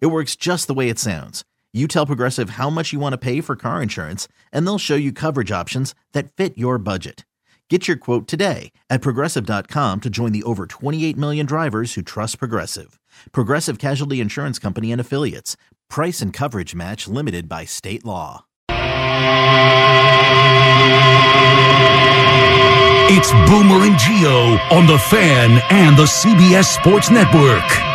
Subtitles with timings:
[0.00, 1.44] It works just the way it sounds.
[1.72, 4.94] You tell Progressive how much you want to pay for car insurance, and they'll show
[4.94, 7.24] you coverage options that fit your budget.
[7.70, 12.38] Get your quote today at progressive.com to join the over 28 million drivers who trust
[12.38, 13.00] Progressive.
[13.32, 15.56] Progressive Casualty Insurance Company and Affiliates.
[15.88, 18.44] Price and coverage match limited by state law.
[23.06, 27.93] It's Boomer and Gio on the Fan and the CBS Sports Network.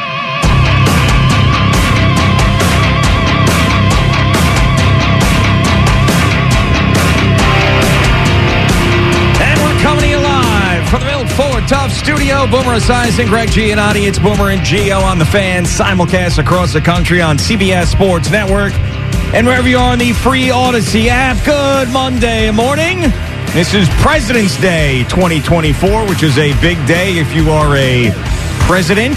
[12.49, 14.07] Boomer Esiason, Greg Giannotti.
[14.07, 15.65] It's Boomer and Gio on the fan.
[15.65, 18.73] Simulcast across the country on CBS Sports Network.
[19.35, 23.01] And wherever you are on the free Audacy app, good Monday morning.
[23.53, 28.09] This is President's Day 2024, which is a big day if you are a
[28.65, 29.15] president,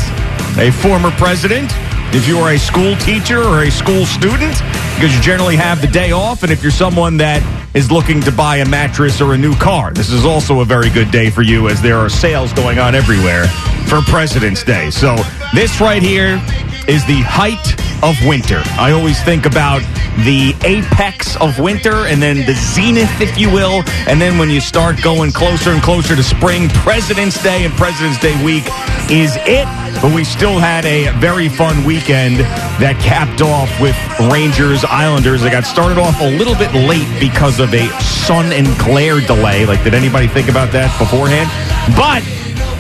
[0.59, 1.73] a former president,
[2.15, 4.55] if you are a school teacher or a school student,
[4.95, 7.43] because you generally have the day off, and if you're someone that
[7.75, 10.91] is looking to buy a mattress or a new car, this is also a very
[10.91, 13.47] good day for you as there are sales going on everywhere
[13.87, 14.91] for President's Day.
[14.91, 15.17] So,
[15.55, 16.41] this right here
[16.89, 18.63] is the height of winter.
[18.79, 19.83] I always think about
[20.25, 23.83] the apex of winter and then the zenith, if you will.
[24.07, 28.21] And then when you start going closer and closer to spring, President's Day and President's
[28.21, 28.65] Day week
[29.11, 29.67] is it.
[30.03, 32.41] But we still had a very fun weekend
[32.83, 33.97] that capped off with
[34.33, 35.43] Rangers Islanders.
[35.43, 39.65] They got started off a little bit late because of a sun and glare delay.
[39.65, 41.49] Like, did anybody think about that beforehand?
[41.97, 42.23] But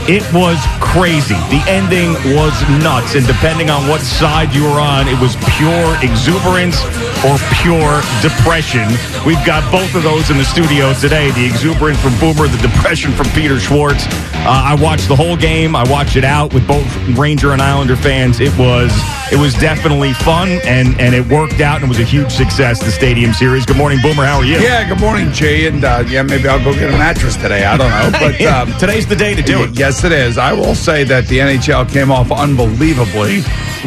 [0.08, 1.38] it was crazy.
[1.48, 2.52] The ending was
[2.82, 3.14] nuts.
[3.14, 6.82] And depending on what side you were on, it was pure exuberance
[7.22, 8.88] or pure depression.
[9.24, 13.12] We've got both of those in the studio today the exuberance from Boomer, the depression
[13.12, 14.06] from Peter Schwartz.
[14.42, 15.76] Uh, I watched the whole game.
[15.76, 16.86] I watched it out with both
[17.16, 18.40] Ranger and Islander fans.
[18.40, 18.90] It was
[19.30, 22.80] it was definitely fun and and it worked out and it was a huge success.
[22.80, 23.64] The Stadium Series.
[23.64, 24.24] Good morning, Boomer.
[24.24, 24.58] How are you?
[24.58, 25.66] Yeah, good morning, Jay.
[25.66, 27.64] And uh, yeah, maybe I'll go get a mattress today.
[27.64, 29.78] I don't know, but um, today's the day to do it.
[29.78, 30.38] Yes, it is.
[30.38, 33.42] I will say that the NHL came off unbelievably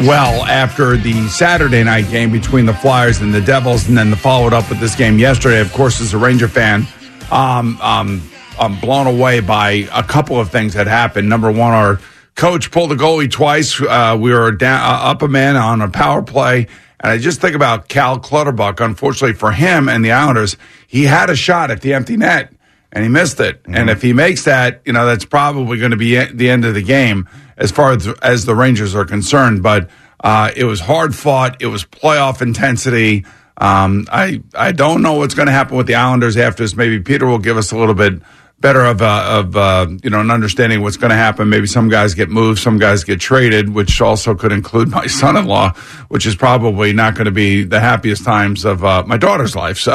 [0.06, 4.16] well after the Saturday night game between the Flyers and the Devils, and then the
[4.16, 5.60] followed up with this game yesterday.
[5.60, 6.86] Of course, as a Ranger fan,
[7.30, 8.22] um, um,
[8.58, 11.28] I'm blown away by a couple of things that happened.
[11.28, 12.00] Number one, our
[12.36, 13.80] coach pulled the goalie twice.
[13.80, 16.68] Uh, we were down, uh, up a man on a power play.
[17.00, 18.80] And I just think about Cal Clutterbuck.
[18.80, 20.56] Unfortunately for him and the Islanders,
[20.86, 22.52] he had a shot at the empty net
[22.96, 23.60] and he missed it.
[23.66, 26.72] And if he makes that, you know, that's probably going to be the end of
[26.72, 29.62] the game as far as, as the Rangers are concerned.
[29.62, 29.90] But
[30.24, 31.60] uh, it was hard fought.
[31.60, 33.26] It was playoff intensity.
[33.58, 36.74] Um, I I don't know what's going to happen with the Islanders after this.
[36.74, 38.22] Maybe Peter will give us a little bit
[38.58, 41.48] better of uh, of uh, you know an understanding of what's going to happen.
[41.48, 45.72] Maybe some guys get moved, some guys get traded, which also could include my son-in-law,
[46.08, 49.78] which is probably not going to be the happiest times of uh, my daughter's life.
[49.86, 49.94] So,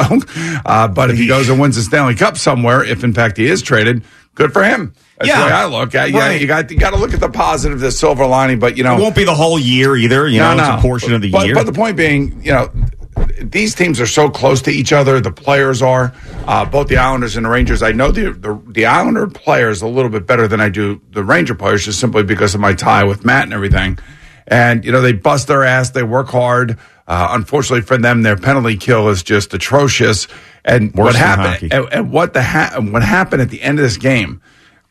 [0.64, 3.46] uh, but if he goes and wins the Stanley Cup somewhere, if in fact he
[3.46, 4.94] is traded, good for him.
[5.18, 5.40] That's Yeah.
[5.40, 5.94] the way I look.
[5.94, 6.10] at.
[6.10, 6.40] yeah, Right.
[6.40, 8.58] you got you got to look at the positive, the silver lining.
[8.58, 10.26] But you know, It won't be the whole year either.
[10.26, 11.54] You know, it's a portion of the but, year.
[11.54, 12.70] But the point being, you know,
[13.40, 15.20] these teams are so close to each other.
[15.20, 16.12] The players are
[16.46, 17.82] uh, both the Islanders and the Rangers.
[17.82, 21.24] I know the, the the Islander players a little bit better than I do the
[21.24, 23.98] Ranger players, just simply because of my tie with Matt and everything.
[24.46, 25.90] And you know, they bust their ass.
[25.90, 26.78] They work hard.
[27.06, 30.28] Uh, unfortunately for them, their penalty kill is just atrocious.
[30.64, 31.72] And Worse what happened?
[31.72, 34.40] And, and what the ha- what happened at the end of this game?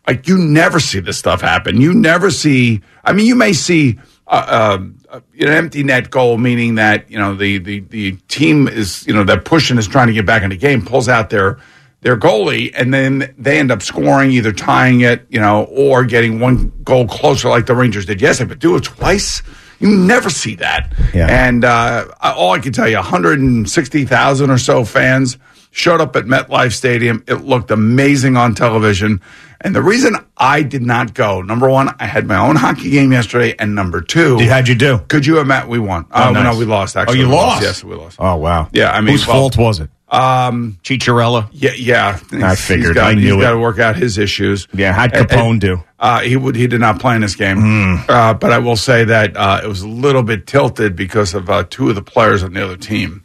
[0.08, 1.80] Like you never see this stuff happen.
[1.80, 2.82] You never see.
[3.04, 4.00] I mean, you may see
[4.32, 9.06] uh, uh, an empty net goal, meaning that you know the the the team is
[9.06, 11.60] you know that pushing is trying to get back in the game, pulls out their
[12.00, 16.40] their goalie, and then they end up scoring, either tying it, you know, or getting
[16.40, 18.50] one goal closer, like the Rangers did yesterday.
[18.50, 19.44] But do it twice.
[19.80, 20.94] You never see that.
[21.14, 21.28] Yeah.
[21.28, 25.38] And uh, all I can tell you, 160,000 or so fans
[25.72, 27.24] showed up at MetLife Stadium.
[27.28, 29.22] It looked amazing on television.
[29.64, 33.12] And the reason I did not go, number one, I had my own hockey game
[33.12, 35.00] yesterday, and number two, How'd you do?
[35.08, 35.68] could you have met?
[35.68, 36.06] We won.
[36.12, 36.44] Oh, Oh, nice.
[36.54, 36.98] no, we lost.
[36.98, 37.62] Actually, Oh, you We lost?
[37.62, 38.18] Yes, we lost.
[38.20, 38.70] Oh wow.
[38.74, 39.90] Yeah, I mean, whose well, fault was it?
[40.10, 41.48] Um, Chicharella.
[41.54, 42.20] Yeah, yeah.
[42.34, 42.96] I figured.
[42.96, 43.40] Got, I knew he's it.
[43.42, 44.68] got to work out his issues.
[44.74, 45.84] Yeah, how'd And- Capone and, do?
[46.00, 46.56] Uh, he would.
[46.56, 47.62] He did not play in this game.
[47.62, 47.96] Hmm.
[48.10, 51.50] Uh, but I will say that uh, it was a little bit tilted because of
[51.52, 53.24] uh, two of the players on the other team.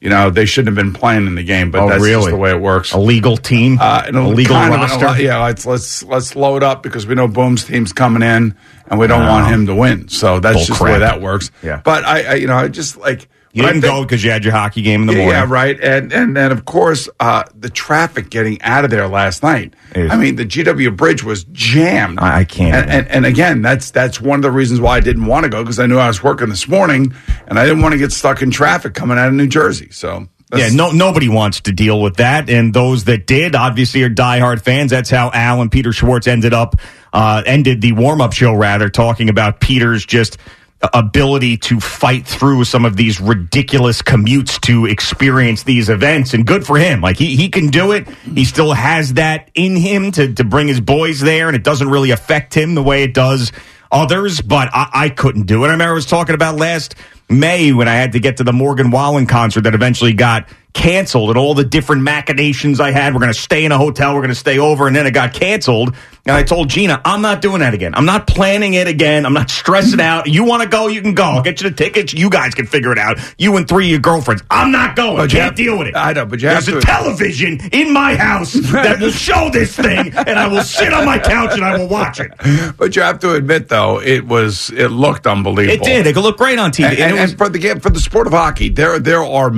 [0.00, 2.30] You know, they shouldn't have been playing in the game, but Oh, that's just really?
[2.30, 2.92] the way it works.
[2.92, 5.22] A legal team, Uh, a legal kind of roster.
[5.22, 8.54] yeah, let's let's let's load up because we know Boom's team's coming in,
[8.86, 10.08] and we don't want him to win.
[10.08, 11.50] So that's Bull just the way that works.
[11.62, 11.82] Yeah.
[11.84, 14.30] But I, I you know, I just like You but didn't think- go because you
[14.30, 15.30] had your hockey game in the morning.
[15.32, 15.78] yeah, right.
[15.80, 19.74] And and then of course uh, the traffic getting out of there last night.
[19.96, 22.20] I mean, the GW Bridge was jammed.
[22.20, 25.00] I- I can't And, and, and again, that's that's one of the reasons why I
[25.00, 27.12] didn't want to go because I knew I was working this morning,
[27.48, 29.88] and I didn't want to get stuck in traffic coming out of New Jersey.
[29.90, 34.10] So Yeah, no, nobody wants to deal with that, and those that did obviously are
[34.10, 34.92] diehard fans.
[34.92, 36.76] That's how Al and Peter Schwartz ended up,
[37.12, 40.38] uh, ended the warm up show rather, talking about Peter's just
[40.82, 46.64] ability to fight through some of these ridiculous commutes to experience these events, and good
[46.66, 47.00] for him.
[47.00, 48.08] Like he he can do it.
[48.08, 51.88] He still has that in him to to bring his boys there, and it doesn't
[51.88, 53.52] really affect him the way it does
[53.92, 54.40] others.
[54.40, 55.68] But I, I couldn't do it.
[55.68, 56.94] I remember I was talking about last.
[57.30, 61.30] May when I had to get to the Morgan Wallen concert that eventually got canceled
[61.30, 63.12] and all the different machinations I had.
[63.12, 64.14] We're going to stay in a hotel.
[64.14, 64.86] We're going to stay over.
[64.86, 65.96] And then it got canceled.
[66.26, 67.92] And I told Gina, I'm not doing that again.
[67.96, 69.26] I'm not planning it again.
[69.26, 70.28] I'm not stressing out.
[70.28, 70.86] You want to go?
[70.86, 71.24] You can go.
[71.24, 72.12] I'll get you the tickets.
[72.14, 73.18] You guys can figure it out.
[73.36, 74.44] You and three of your girlfriends.
[74.48, 75.16] I'm not going.
[75.16, 75.96] But you Can't have- deal with it.
[75.96, 79.50] I know, but you There's have a to- television in my house that will show
[79.52, 82.30] this thing and I will sit on my couch and I will watch it.
[82.76, 85.82] But you have to admit, though, it was it looked unbelievable.
[85.84, 86.06] It did.
[86.06, 86.90] It could look great on TV.
[86.90, 89.22] And, and, it was, and for the game for the sport of hockey, there there
[89.24, 89.52] are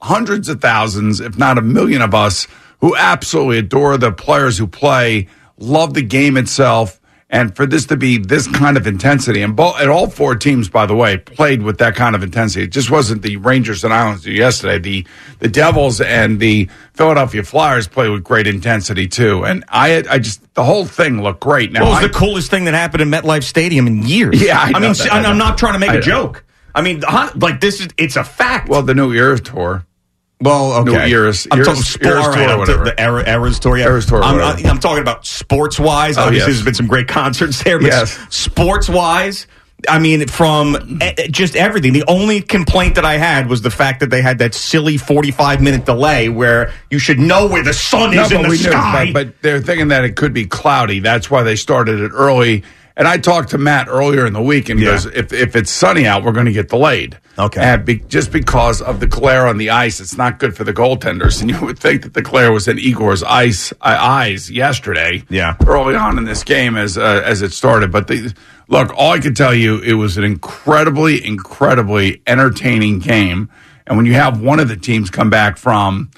[0.00, 2.46] hundreds of thousands, if not a million of us,
[2.80, 5.28] who absolutely adore the players who play,
[5.58, 7.00] love the game itself,
[7.30, 10.68] and for this to be this kind of intensity, and, bo- and all four teams,
[10.68, 12.64] by the way, played with that kind of intensity.
[12.64, 14.78] It just wasn't the Rangers and Islanders yesterday.
[14.78, 15.06] The
[15.38, 19.44] the Devils and the Philadelphia Flyers played with great intensity too.
[19.46, 21.72] And I I just the whole thing looked great.
[21.72, 24.42] Now What was I- the coolest thing that happened in MetLife Stadium in years?
[24.42, 26.44] Yeah, I know mean, that, I I'm not trying to make I a joke.
[26.74, 27.02] I mean,
[27.36, 28.68] like this is it's a fact.
[28.68, 29.84] well, the new Eras tour.
[30.40, 30.92] well, okay.
[30.92, 32.84] no, Eras- I'm Eras- talking sport, Eras all right, tour or whatever.
[32.84, 33.84] The era, Eras tour, yeah.
[33.86, 34.68] Eras tour, I'm, whatever.
[34.68, 36.16] I'm talking about sports wise.
[36.18, 36.56] Oh, Obviously, yes.
[36.56, 38.18] there's been some great concerts there, but Yes.
[38.34, 39.46] sports wise.
[39.88, 41.92] I mean, from eh, just everything.
[41.92, 45.60] The only complaint that I had was the fact that they had that silly 45
[45.60, 49.06] minute delay where you should know where the sun is in the sky.
[49.06, 51.00] Knew, but, but they're thinking that it could be cloudy.
[51.00, 52.62] That's why they started it early.
[52.96, 54.92] And I talked to Matt earlier in the week, and he Yeah.
[54.92, 57.18] goes, if, if it's sunny out, we're going to get delayed.
[57.38, 57.60] Okay.
[57.62, 60.74] And be, just because of the glare on the ice, it's not good for the
[60.74, 61.40] goaltenders.
[61.40, 65.22] And you would think that the glare was in Igor's ice uh, eyes yesterday.
[65.30, 65.56] Yeah.
[65.66, 67.90] Early on in this game as uh, as it started.
[67.90, 68.34] But the,
[68.68, 73.48] look, all I can tell you, it was an incredibly, incredibly entertaining game.
[73.86, 76.10] And when you have one of the teams come back from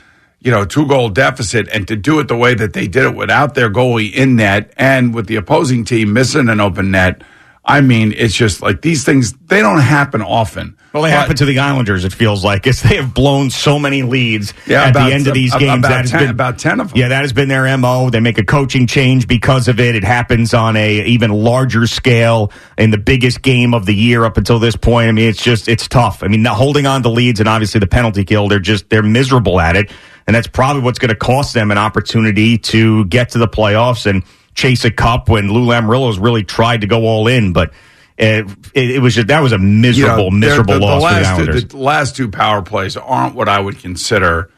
[0.44, 3.14] you know, two goal deficit and to do it the way that they did it
[3.16, 7.22] without their goalie in net and with the opposing team missing an open net.
[7.66, 10.76] I mean, it's just like these things, they don't happen often.
[10.92, 12.04] Well, they But- happen to the Islanders.
[12.04, 15.26] It feels like as they have blown so many leads Yeah, at about- the end
[15.28, 15.78] of these games.
[15.78, 16.98] about that 10 been about 10 of them.
[16.98, 18.10] Yeah, that has been their mo.
[18.10, 19.96] They make a coaching change because of it.
[19.96, 24.36] It happens on a even larger scale in the biggest game of the year up
[24.36, 25.08] until this point.
[25.08, 26.22] I mean, it's just it's tough.
[26.22, 28.48] I mean, not holding on to leads and obviously the penalty kill.
[28.48, 29.90] They're just they're miserable at it,
[30.26, 34.06] and that's probably what's going to cost them an opportunity to get to the playoffs
[34.06, 34.22] and
[34.54, 35.28] chase a cup.
[35.28, 37.72] When Lou Lamoriello's really tried to go all in, but.
[38.16, 41.02] It, it, it was just that was a you miserable, know, miserable the, the loss
[41.02, 41.64] for the last Islanders.
[41.66, 44.52] The last two power plays aren't what I would consider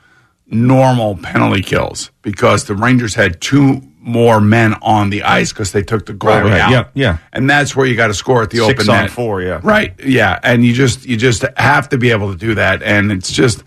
[0.47, 5.83] normal penalty kills because the Rangers had two more men on the ice because they
[5.83, 6.61] took the goalie Right, right.
[6.61, 6.71] out.
[6.71, 7.19] Yeah, yeah.
[7.33, 9.11] And that's where you got to score at the Six open on net.
[9.11, 9.61] four, yeah.
[9.65, 9.95] Right.
[10.05, 10.39] Yeah.
[10.43, 12.83] And you just you just have to be able to do that.
[12.83, 13.65] And it's just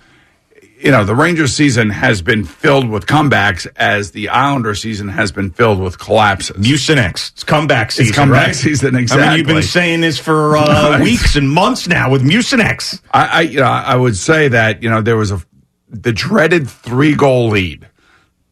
[0.80, 5.32] you know, the Rangers season has been filled with comebacks as the Islander season has
[5.32, 6.56] been filled with collapses.
[6.56, 7.32] Mucinex.
[7.34, 8.16] It's comeback season.
[8.16, 8.56] comeback right?
[8.56, 13.02] season, I mean, you've been saying this for uh, weeks and months now with Mucinex.
[13.14, 15.42] I, I you know I would say that you know there was a
[15.90, 17.88] the dreaded three goal lead.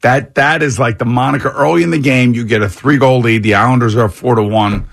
[0.01, 2.34] That that is like the moniker early in the game.
[2.34, 3.43] You get a three goal lead.
[3.43, 4.88] The Islanders are four to one.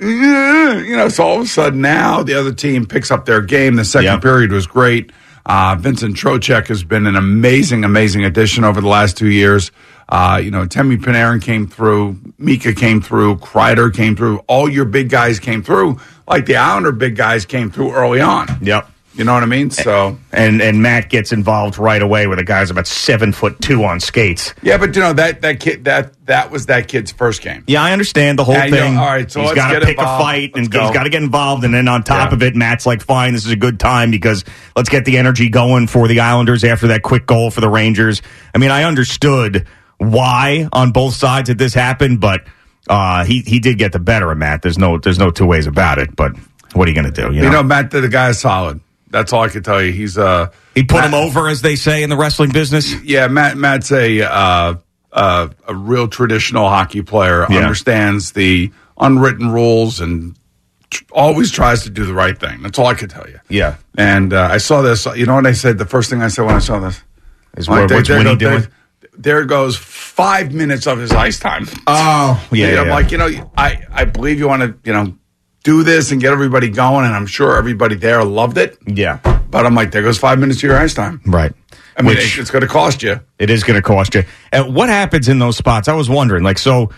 [0.00, 3.76] You know, so all of a sudden now the other team picks up their game.
[3.76, 4.22] The second Yep.
[4.22, 5.12] period was great.
[5.44, 9.72] Uh, Vincent Trocheck has been an amazing, amazing addition over the last two years.
[10.08, 14.38] Uh, you know, Temi Panarin came through, Mika came through, Kreider came through.
[14.46, 18.46] All your big guys came through, like the Islander big guys came through early on.
[18.60, 18.91] Yep.
[19.14, 19.70] You know what I mean?
[19.70, 23.84] So and and Matt gets involved right away with a guy's about seven foot two
[23.84, 24.54] on skates.
[24.62, 27.62] yeah, but you know that that kid that that was that kid's first game.
[27.66, 28.96] Yeah, I understand the whole Yeah, you know, thing.
[28.96, 30.80] all right, so he's got to pick a fight and Let's go.
[30.82, 31.64] he's got to get involved.
[31.64, 32.34] And then on top Yeah.
[32.36, 34.44] of it, Matt's like, "Fine, this is a good time because
[34.76, 38.22] let's get the energy going for the Islanders after that quick goal for the Rangers."
[38.54, 39.66] I mean, I understood
[39.98, 42.44] why on both sides that this happened, but
[42.88, 44.62] uh, he he did get the better of Matt.
[44.62, 46.16] There's no there's no two ways about it.
[46.16, 46.32] But
[46.72, 47.32] what are you going to do?
[47.34, 48.80] You know, You know, Matt, the guy is solid.
[49.12, 49.92] That's all I can tell you.
[49.92, 52.92] He's uh he put him over, as they say in the wrestling business.
[53.04, 54.74] yeah, Matt Matt's a uh,
[55.12, 57.46] uh, a real traditional hockey player.
[57.48, 57.58] Yeah.
[57.58, 60.34] Understands the unwritten rules and
[60.90, 62.62] tr- always tries to do the right thing.
[62.62, 63.38] That's all I can tell you.
[63.48, 63.76] Yeah.
[63.96, 65.06] And uh, I saw this.
[65.06, 65.78] You know what I said?
[65.78, 67.02] The first thing I said when I saw this.
[67.56, 68.66] Is Like, what's there Winnie doing?
[69.18, 71.66] There, goes five minutes of his ice time.
[71.86, 72.68] Oh, yeah.
[72.68, 72.94] And I'm yeah.
[72.94, 75.14] like, you know, I, I believe you want to, you know,
[75.62, 78.78] do this and get everybody going, and I'm sure everybody there loved it.
[78.86, 79.18] yeah,
[79.50, 81.20] But I'm like, there goes five minutes of your ice time.
[81.26, 81.52] right.
[81.96, 83.20] I mean, Which- it's going to cost you.
[83.38, 84.24] It is going to cost you.
[84.50, 85.88] And what happens in those spots?
[85.88, 86.42] I was wondering.
[86.42, 86.90] Like, so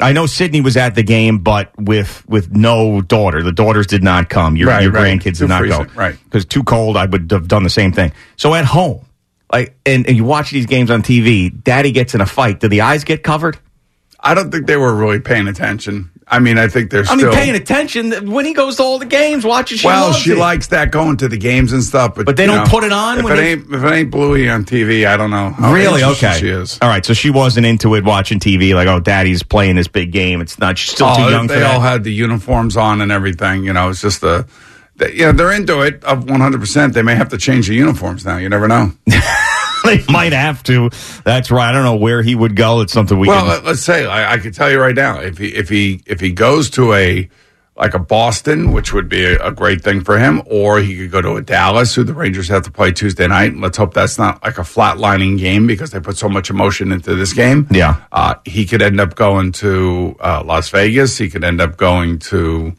[0.00, 4.02] I know Sydney was at the game, but with with no daughter, the daughters did
[4.02, 4.56] not come.
[4.56, 5.16] Your Right, your right.
[5.18, 6.16] grandkids Too did not freezing, go, right.
[6.24, 8.10] Because too cold, I would have done the same thing.
[8.36, 9.06] So at home,
[9.52, 12.58] like, and, and you watch these games on TV, Daddy gets in a fight.
[12.58, 13.56] Do the eyes get covered?
[14.18, 16.10] I don't think they were really paying attention.
[16.32, 17.16] I mean, I think they're I still.
[17.30, 19.78] mean, paying attention when he goes to all the games, watching.
[19.78, 20.38] She well, loves she it.
[20.38, 22.84] likes that going to the games and stuff, but But they you don't know, put
[22.84, 25.30] it on If when it they- ain't if it ain't Bluey on TV, I don't
[25.30, 25.50] know.
[25.50, 26.02] how Really?
[26.02, 26.38] interested Okay.
[26.38, 26.78] She is.
[26.80, 27.04] All right.
[27.04, 28.74] So she wasn't into it watching TV.
[28.74, 30.40] Like, oh, Daddy's playing this big game.
[30.40, 30.78] It's not.
[30.78, 31.74] She's still oh, too Oh, young they for that.
[31.74, 33.64] all had the uniforms on and everything.
[33.64, 34.46] You know, it's just a.
[34.96, 36.92] They, you know, they're into it of 100%.
[36.92, 38.36] They may have to change the uniforms now.
[38.36, 38.92] You never know.
[39.96, 40.90] they might have to.
[41.24, 41.68] That's right.
[41.68, 42.80] I don't know where he would go.
[42.80, 43.48] It's something we Well, can.
[43.48, 46.20] let- let's say I, I could tell you right now if he if he if
[46.20, 47.28] he goes to a
[47.76, 51.10] like a Boston, which would be a, a great thing for him, or he could
[51.10, 53.56] go to a Dallas, who the Rangers have to play Tuesday night.
[53.56, 57.14] Let's hope that's not like a flatlining game because they put so much emotion into
[57.14, 57.66] this game.
[57.70, 58.02] Yeah.
[58.12, 61.16] uh, he could end up going to uh, Las Vegas.
[61.16, 62.74] He could end up going to.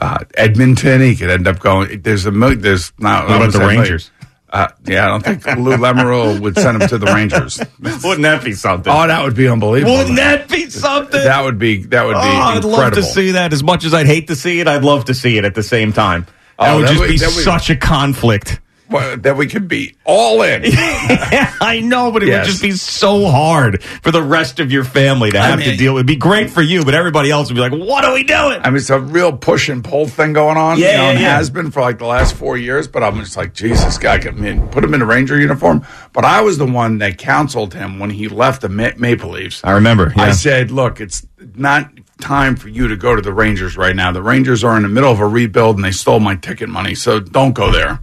[0.00, 2.02] Uh, Edmonton, he could end up going.
[2.02, 2.30] There's a.
[2.30, 3.26] There's not.
[3.28, 4.10] What about the Rangers?
[4.48, 7.58] Uh, yeah, I don't think Lou Lamoriello would send him to the Rangers.
[7.80, 8.92] Wouldn't that be something?
[8.92, 9.96] Oh, that would be unbelievable.
[9.96, 11.20] Wouldn't that be something?
[11.22, 13.52] That would be that would be oh, I'd love to see that.
[13.52, 15.64] As much as I'd hate to see it, I'd love to see it at the
[15.64, 16.26] same time.
[16.58, 18.60] That Oh, would that just would- be would- such a conflict.
[18.88, 20.62] Well, that we could be all in.
[20.66, 22.44] yeah, I know, but it Yes.
[22.46, 25.78] would just be so hard for the rest of your family to have to mean-
[25.78, 25.94] deal.
[25.96, 28.60] It'd be great for you, but everybody else would be like, "What are we doing?"
[28.62, 30.78] I mean, it's a real push and pull thing going on.
[30.78, 31.36] Yeah, you know, and yeah.
[31.36, 32.86] has been for like the last four years.
[32.86, 35.84] But I'm just like, Jesus, guy, I mean, put him in a Ranger uniform.
[36.12, 39.60] But I was the one that counseled him when he left the Ma- Maple Leafs.
[39.64, 40.12] I remember.
[40.16, 41.26] I said, look, it's
[41.56, 41.90] not
[42.20, 44.12] time for you to go to the Rangers right now.
[44.12, 46.94] The Rangers are in the middle of a rebuild and they stole my ticket money.
[46.94, 48.00] So don't go there.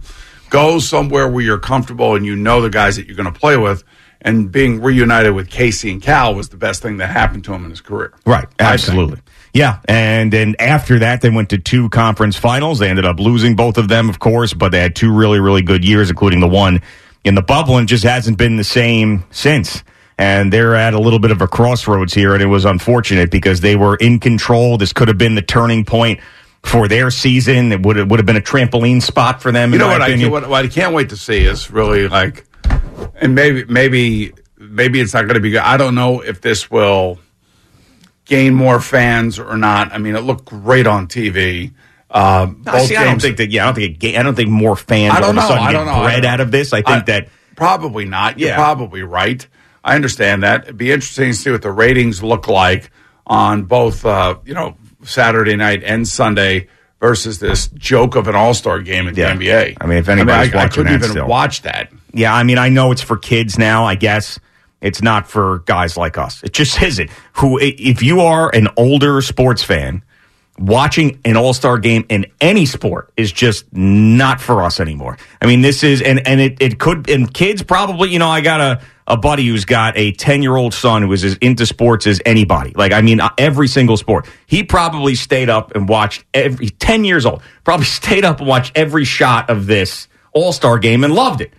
[0.54, 3.56] Go somewhere where you're comfortable and you know the guys that you're going to play
[3.56, 3.82] with.
[4.20, 7.64] And being reunited with Casey and Cal was the best thing that happened to him
[7.64, 8.14] in his career.
[8.24, 9.18] Right, absolutely.
[9.52, 12.78] Yeah, and then after that, they went to two conference finals.
[12.78, 15.62] They ended up losing both of them, of course, but they had two really, really
[15.62, 16.82] good years, including the one
[17.24, 19.82] in the bubble, and just hasn't been the same since.
[20.18, 23.60] And they're at a little bit of a crossroads here, and it was unfortunate because
[23.60, 24.78] they were in control.
[24.78, 26.20] This could have been the turning point
[26.64, 27.70] for their season.
[27.72, 29.72] It would have, would have been a trampoline spot for them.
[29.72, 32.44] You know what I, what, what I can't wait to see is really like,
[33.16, 35.60] and maybe maybe maybe it's not going to be good.
[35.60, 37.18] I don't know if this will
[38.24, 39.92] gain more fans or not.
[39.92, 41.72] I mean, it looked great on TV.
[42.10, 43.50] Uh, No, both see, I don't think that.
[43.50, 44.02] Yeah, I don't think.
[44.02, 45.42] It, I don't think more fans I don't know.
[45.42, 45.92] I get don't know.
[45.92, 46.72] I don't out of this.
[46.72, 48.38] I think that probably not.
[48.38, 48.56] You're Yeah.
[48.56, 49.46] probably right.
[49.82, 50.62] I understand that.
[50.64, 52.90] It'd be interesting to see what the ratings look like
[53.26, 56.68] on both, uh, you know, Saturday night and Sunday
[57.00, 59.34] versus this joke of an All Star game in Yeah.
[59.34, 59.76] the NBA.
[59.80, 61.26] I mean, if anybody's I, I watching couldn't that even still.
[61.28, 61.90] watch that.
[62.12, 63.84] Yeah, I mean, I know it's for kids now.
[63.84, 64.38] I guess
[64.80, 66.42] it's not for guys like us.
[66.42, 67.10] It just isn't.
[67.34, 70.02] Who, if you are an older sports fan,
[70.58, 75.18] watching an All Star game in any sport is just not for us anymore.
[75.42, 78.10] I mean, this is and and it it could and kids probably.
[78.10, 78.60] You know, I got
[79.06, 79.16] a.
[79.16, 82.72] Buddy who's got a 10 year old son who is as into sports as anybody.
[82.74, 84.28] Like, I mean, uh, every single sport.
[84.46, 88.72] He probably stayed up and watched every 10 years old, probably stayed up and watched
[88.76, 91.52] every shot of this All Star game and loved it.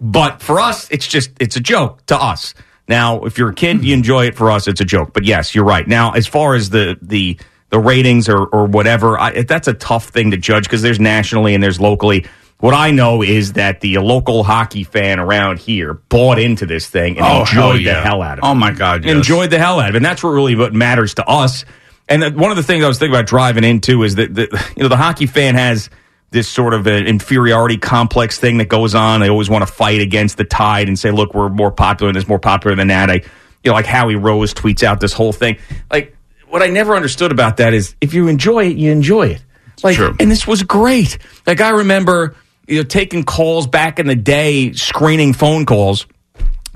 [0.00, 2.54] But for us, it's just it's a joke to us.
[2.86, 4.36] Now, if you're a kid, you enjoy it.
[4.36, 5.12] For us, it's a joke.
[5.12, 5.86] But yes, you're right.
[5.86, 7.38] Now, as far as the the
[7.70, 11.54] the ratings or or whatever, I, that's a tough thing to judge because there's nationally
[11.54, 12.26] and there's locally.
[12.60, 17.16] What I know is that the local hockey fan around here bought into this thing
[17.18, 19.14] and Oh, enjoyed hell the hell out of it Oh, my God, yes.
[19.16, 19.98] enjoyed the hell out of it.
[19.98, 21.64] And that's what really what matters to us.
[22.08, 24.82] And one of the things I was thinking about driving into is that the, you
[24.82, 25.88] know the hockey fan has
[26.30, 29.20] this sort of an inferiority complex thing that goes on.
[29.20, 32.20] They always want to fight against the tide and say, look, we're more popular than
[32.20, 33.08] this, more popular than that.
[33.10, 33.22] I, you
[33.66, 35.58] know, like Howie Rose tweets out this whole thing.
[35.90, 36.16] Like,
[36.48, 39.44] what I never understood about that is if you enjoy it, you enjoy it.
[39.82, 40.14] Like, True.
[40.18, 41.18] and this was great.
[41.46, 42.34] Like, I remember,
[42.68, 46.06] you know, taking calls back in the day, screening phone calls.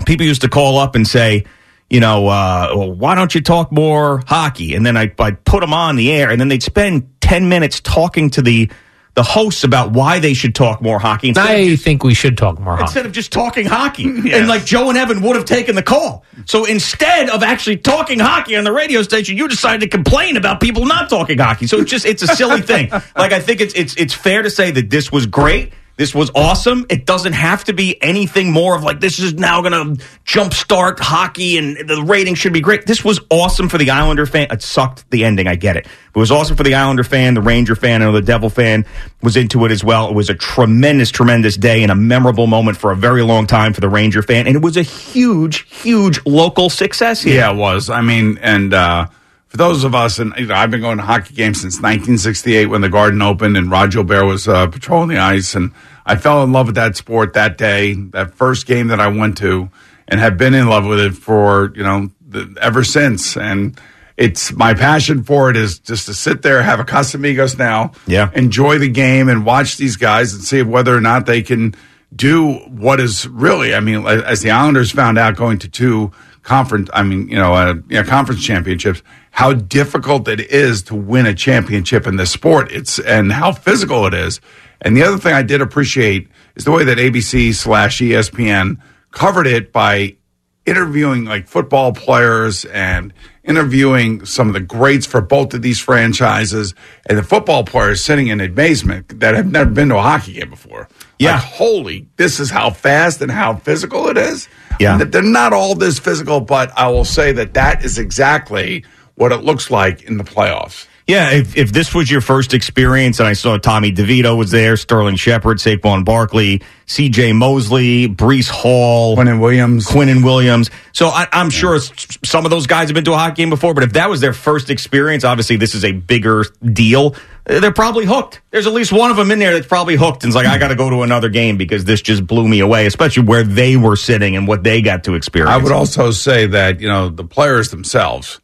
[0.07, 1.45] People used to call up and say,
[1.91, 4.75] you know, uh, well, why don't you talk more hockey?
[4.75, 7.81] And then I, I'd put them on the air, and then they'd spend 10 minutes
[7.81, 8.71] talking to the
[9.15, 12.39] the hosts about why they should talk more hockey instead, I just, think we should
[12.39, 12.85] talk more hockey.
[12.85, 14.05] instead of just talking hockey.
[14.33, 16.25] And like Joe and Evan would have taken the call.
[16.47, 20.61] So instead of actually talking hockey on the radio station, you decided to complain about
[20.61, 21.67] people not talking hockey.
[21.67, 22.91] So it's just it's a silly thing.
[23.15, 25.73] Like I think it's it's it's fair to say that this was great.
[25.97, 26.87] This was awesome.
[26.89, 30.99] It doesn't have to be anything more of like this is now going to jumpstart
[30.99, 32.87] hockey and the rating should be great.
[32.87, 34.49] This was awesome for the Islander fan.
[34.51, 35.47] It sucked the ending.
[35.47, 35.87] I get it.
[35.87, 38.87] It was awesome for the Islander fan, the Ranger fan, and the Devil fan
[39.23, 40.09] was into it as well.
[40.09, 43.73] It was a tremendous, tremendous day and a memorable moment for a very long time
[43.73, 47.37] for the Ranger fan, and it was a huge, huge local success here.
[47.37, 47.91] Yeah, it was.
[47.91, 49.07] I mean, and uh,
[49.53, 52.67] for those of us, and you know, I've been going to hockey games since 1968
[52.67, 55.73] when the Garden opened and Roger Bear was uh, patrolling the ice, and
[56.07, 59.37] I fell in love with that sport that day, that first game that I went
[59.39, 59.69] to,
[60.09, 63.37] and have been in love with it for you know the, ever since.
[63.37, 63.79] And
[64.17, 68.31] it's my passion for it is just to sit there, have a Casamigos now, Yeah.
[68.35, 71.75] enjoy the game, and watch these guys and see whether or not they can
[72.17, 73.75] do what is really.
[73.75, 76.11] I mean, as the Islanders found out going to two
[76.43, 80.95] conference, I mean, you know, uh, you know, conference championships, how difficult it is to
[80.95, 82.71] win a championship in this sport.
[82.71, 84.41] It's and how physical it is.
[84.81, 88.81] And the other thing I did appreciate is the way that ABC slash ESPN
[89.13, 90.17] covered it by
[90.67, 93.13] interviewing like football players and
[93.45, 96.75] interviewing some of the greats for both of these franchises
[97.07, 100.51] and the football players sitting in amazement that have never been to a hockey game
[100.51, 100.89] before.
[101.19, 101.35] Yeah.
[101.35, 104.49] Like, holy, this is how fast and how physical it is.
[104.79, 105.01] Yeah.
[105.01, 108.85] And They're not all this physical, but I will say that that is exactly
[109.17, 110.87] what it looks like in the playoffs.
[111.07, 114.77] Yeah, if, if this was your first experience, and I saw Tommy DeVito was there,
[114.77, 117.33] Sterling Shepard, Saquon Barkley, C.J.
[117.33, 119.87] Mosley, Breece Hall, Quinnen Williams.
[119.87, 120.71] Quinnen Williams.
[120.93, 123.75] So I, I'm sure some of those guys have been to a hockey game before,
[123.75, 127.17] but if that was their first experience, obviously this is a bigger deal.
[127.49, 128.41] uh, They're probably hooked.
[128.51, 130.59] There's at least one of them in there that's probably hooked and is like, I
[130.59, 133.77] got to go to another game because this just blew me away, especially where they
[133.77, 135.51] were sitting and what they got to experience.
[135.51, 138.39] I would also say that, you know, the players themselves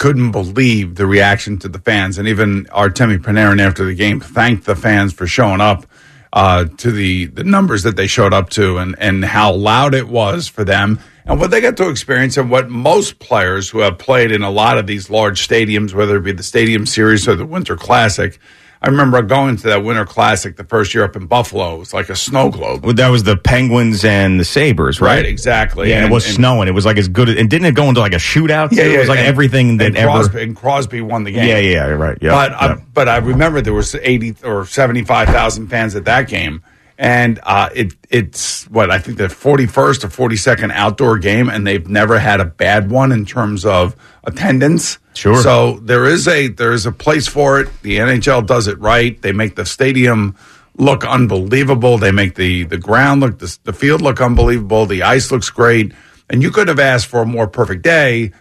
[0.00, 2.16] couldn't believe the reaction to the fans.
[2.16, 5.84] And even Artemi Panarin after the game thanked the fans for showing up
[6.32, 10.08] uh, to the, the numbers that they showed up to and, and how loud it
[10.08, 13.98] was for them and what they got to experience and what most players who have
[13.98, 17.36] played in a lot of these large stadiums, whether it be the Stadium Series or
[17.36, 18.38] the Winter Classic.
[18.82, 21.74] I remember going to that Winter Classic the first year up in Buffalo.
[21.74, 22.82] It was like a snow globe.
[22.82, 25.16] Well, that was the Penguins and the Sabres, right?
[25.16, 25.90] Right, exactly.
[25.90, 26.66] Yeah, and, And- it was and- snowing.
[26.66, 28.70] It was like as good, as, and didn't it go into like a shootout?
[28.70, 28.80] too?
[28.80, 30.08] it was like and- everything that and ever.
[30.10, 31.46] Crosby, and Crosby won the game.
[31.46, 32.16] Yeah, yeah, yeah, right.
[32.22, 32.72] Yeah, but uh, yeah.
[32.80, 36.62] I, but I remember there was eighty or seventy five thousand fans at that game,
[37.00, 41.48] and uh, it it's what I think the forty first or forty second outdoor game,
[41.48, 44.98] and they've never had a bad one in terms of attendance.
[45.14, 45.42] Sure.
[45.42, 47.68] So there is a there is a place for it.
[47.82, 49.20] The NHL does it right.
[49.22, 50.36] They make the stadium
[50.76, 51.96] look unbelievable.
[51.96, 54.84] They make the the ground look the, the field look unbelievable.
[54.84, 55.92] The ice looks great,
[56.28, 58.32] and you could have asked for a more perfect day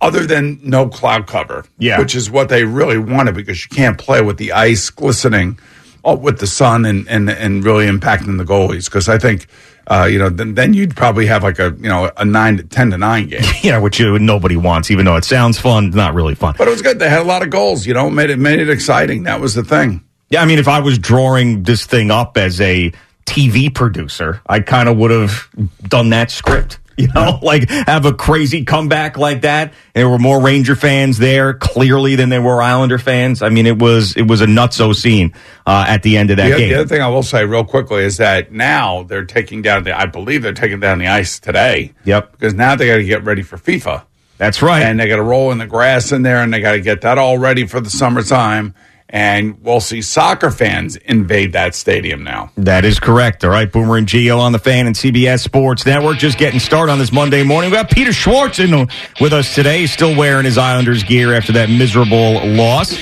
[0.00, 1.98] other than no cloud cover, Yeah.
[1.98, 5.58] which is what they really wanted because you can't play with the ice glistening
[6.04, 8.86] uh, with the sun and and and really impacting the goalies.
[8.86, 9.46] Because I think,
[9.86, 12.62] uh, you know, then, then you'd probably have like a you know a nine to
[12.62, 13.42] ten to nine game.
[13.62, 15.90] yeah, which uh, nobody wants, even though it sounds fun.
[15.90, 16.54] Not really fun.
[16.58, 16.98] But it was good.
[16.98, 17.86] They had a lot of goals.
[17.86, 19.24] You know, made it made it exciting.
[19.24, 20.04] That was the thing.
[20.30, 22.92] Yeah, I mean, if I was drawing this thing up as a
[23.24, 25.48] TV producer, I kind of would have
[25.82, 26.78] done that script.
[27.02, 29.72] You know, like have a crazy comeback like that.
[29.94, 33.40] There were more Ranger fans there clearly than there were Islander fans.
[33.40, 35.32] I mean, it was it was a nutso scene
[35.64, 36.68] uh, at the end of that The, game.
[36.70, 39.96] the other thing I will say real quickly is that now they're taking down the.
[39.96, 41.92] I believe they're taking down the ice today.
[42.04, 42.32] Yep.
[42.32, 44.04] Because now they got to get ready for FIFA.
[44.38, 44.82] That's right.
[44.82, 47.02] and they got to roll in the grass in there, and they got to get
[47.02, 48.74] that all ready for the summertime.
[49.10, 52.50] And we'll see soccer fans invade that stadium now.
[52.58, 53.42] That is correct.
[53.42, 56.92] All right, Boomer and Gio on the fan and CBS Sports Network just getting started
[56.92, 57.70] on this Monday morning.
[57.70, 58.86] We got Peter Schwartz in
[59.18, 62.98] with us today, still wearing his Islanders gear after that miserable loss.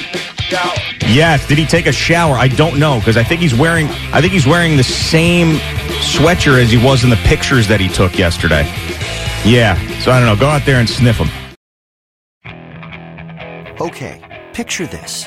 [1.09, 2.37] Yes, did he take a shower?
[2.37, 5.57] I don't know because I think he's wearing I think he's wearing the same
[6.03, 8.63] sweatshirt as he was in the pictures that he took yesterday.
[9.45, 10.37] Yeah, so I don't know.
[10.37, 11.31] Go out there and sniff him.
[13.81, 15.27] Okay, picture this.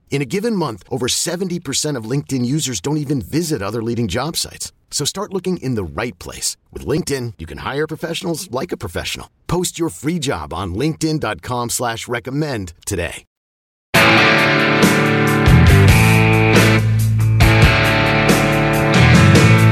[0.11, 4.35] In a given month, over 70% of LinkedIn users don't even visit other leading job
[4.35, 4.71] sites.
[4.91, 6.57] So start looking in the right place.
[6.71, 9.31] With LinkedIn, you can hire professionals like a professional.
[9.47, 13.23] Post your free job on linkedin.com slash recommend today.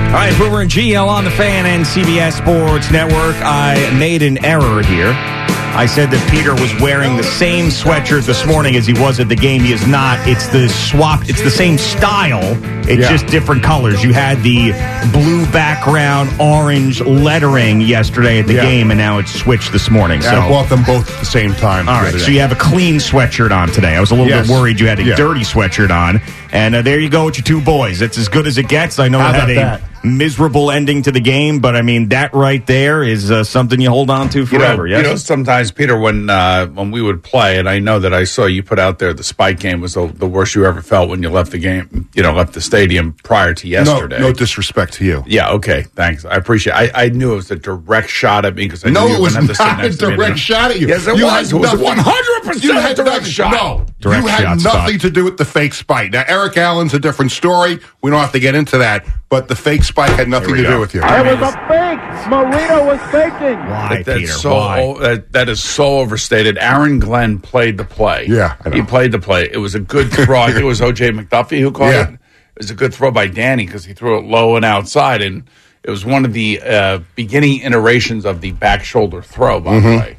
[0.10, 3.36] All right, Boomer and Gio on the fan and CBS Sports Network.
[3.44, 5.39] I made an error here.
[5.76, 9.30] I said that Peter was wearing the same sweatshirt this morning as he was at
[9.30, 9.62] the game.
[9.62, 10.20] He is not.
[10.28, 11.22] It's the swap.
[11.30, 12.42] It's the same style.
[12.90, 13.10] It's Yeah.
[13.12, 14.04] just different colors.
[14.04, 14.72] You had the
[15.14, 18.64] blue background, orange lettering yesterday at the Yeah.
[18.66, 20.22] game, and now it's switched this morning.
[20.22, 20.32] So.
[20.42, 21.88] I bought them both at the same time.
[21.88, 22.20] all right.
[22.20, 23.96] So you have a clean sweatshirt on today.
[23.96, 24.48] I was a little Yes.
[24.48, 25.16] bit worried you had a Yeah.
[25.16, 26.20] dirty sweatshirt on,
[26.52, 28.02] and uh, there you go with your two boys.
[28.02, 29.00] It's as good as it gets.
[29.00, 29.82] I know How it had a that?
[30.02, 33.90] miserable ending to the game, but I mean that right there is uh, something you
[33.90, 34.88] hold on to You forever.
[34.88, 35.04] know, yes.
[35.04, 38.24] you know, sometimes Peter, when uh, when we would play, and I know that I
[38.24, 41.10] saw you put out there the spike game was the, the worst you ever felt
[41.10, 44.20] when you left the game, you know, left the stadium prior to yesterday.
[44.20, 45.24] no disrespect to you.
[45.28, 46.24] yeah, okay, thanks.
[46.24, 46.74] I appreciate.
[46.74, 49.18] I, I knew it was a direct shot at me because I No, knew it
[49.18, 50.16] were was gonna have to sit not a next me.
[50.16, 50.88] direct shot at you.
[50.88, 51.34] Yes, it You was.
[51.34, 53.52] had It was nothing- one hundred percent You had direct nothing, shot.
[53.52, 55.02] No, Direct you had shot nothing spot.
[55.02, 56.12] to do with the fake spike.
[56.14, 57.80] Now, Eric Allen's a different story.
[58.02, 59.06] We don't have to get into that.
[59.30, 60.72] But the fake spike had nothing to go.
[60.72, 61.02] do with you.
[61.04, 62.30] It was a fake.
[62.30, 63.60] Marino was faking.
[63.60, 64.32] Why, That's Peter?
[64.32, 64.82] so Why?
[64.82, 66.58] o- that, that is so overstated.
[66.58, 68.26] Aaron Glenn played the play.
[68.28, 68.76] Yeah, I know.
[68.76, 69.48] he played the play.
[69.52, 70.40] It was a good throw.
[70.42, 72.08] I think it was OJ McDuffie who caught Yeah.
[72.10, 72.14] it.
[72.14, 72.20] It
[72.64, 75.44] was a good throw by Danny because he threw it low and outside, and
[75.84, 79.60] it was one of the uh, beginning iterations of the back shoulder throw.
[79.62, 80.18] By the way,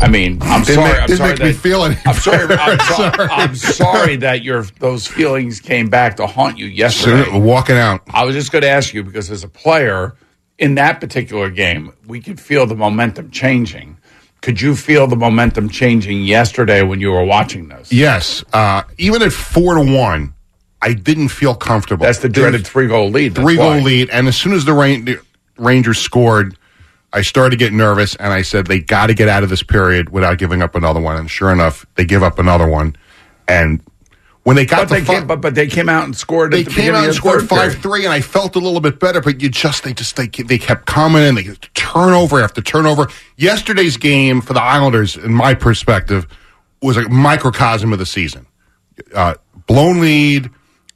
[0.00, 0.92] I mean, I'm sorry.
[0.92, 2.54] make- I'm sorry make me feel any I'm sorry.
[2.54, 3.28] I'm, Sorry.
[3.30, 7.24] I'm sorry that your those feelings came back to haunt you yesterday.
[7.30, 8.02] So, walking out.
[8.10, 10.14] I was just going to ask you because as a player
[10.58, 13.98] in that particular game, we could feel the momentum changing.
[14.40, 17.92] Could you feel the momentum changing yesterday when you were watching this?
[17.92, 18.44] Yes.
[18.52, 20.32] Uh, even at four to one,
[20.80, 22.04] I didn't feel comfortable.
[22.06, 23.34] That's the dreaded three goal lead.
[23.34, 24.10] Three goal lead.
[24.10, 25.20] And as soon as the, the
[25.56, 26.56] Rangers scored,
[27.12, 29.62] I started to get nervous, and I said they got to get out of this
[29.62, 31.16] period without giving up another one.
[31.16, 32.96] And sure enough, they give up another one.
[33.46, 33.80] And
[34.42, 36.52] when they got But the they, came, but, but they came out and scored.
[36.52, 37.82] they at the came out and scored five period.
[37.82, 39.20] three, and I felt a little bit better.
[39.20, 41.34] But you just they just they they kept coming in.
[41.34, 41.44] They
[41.74, 43.08] turnover after turnover.
[43.36, 46.26] Yesterday's game for the Islanders, in my perspective,
[46.82, 48.46] was a microcosm of the season.
[49.14, 49.34] Uh,
[49.66, 50.50] blown lead,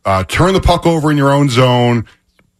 [0.04, 2.06] uh, turn the puck over in your own zone,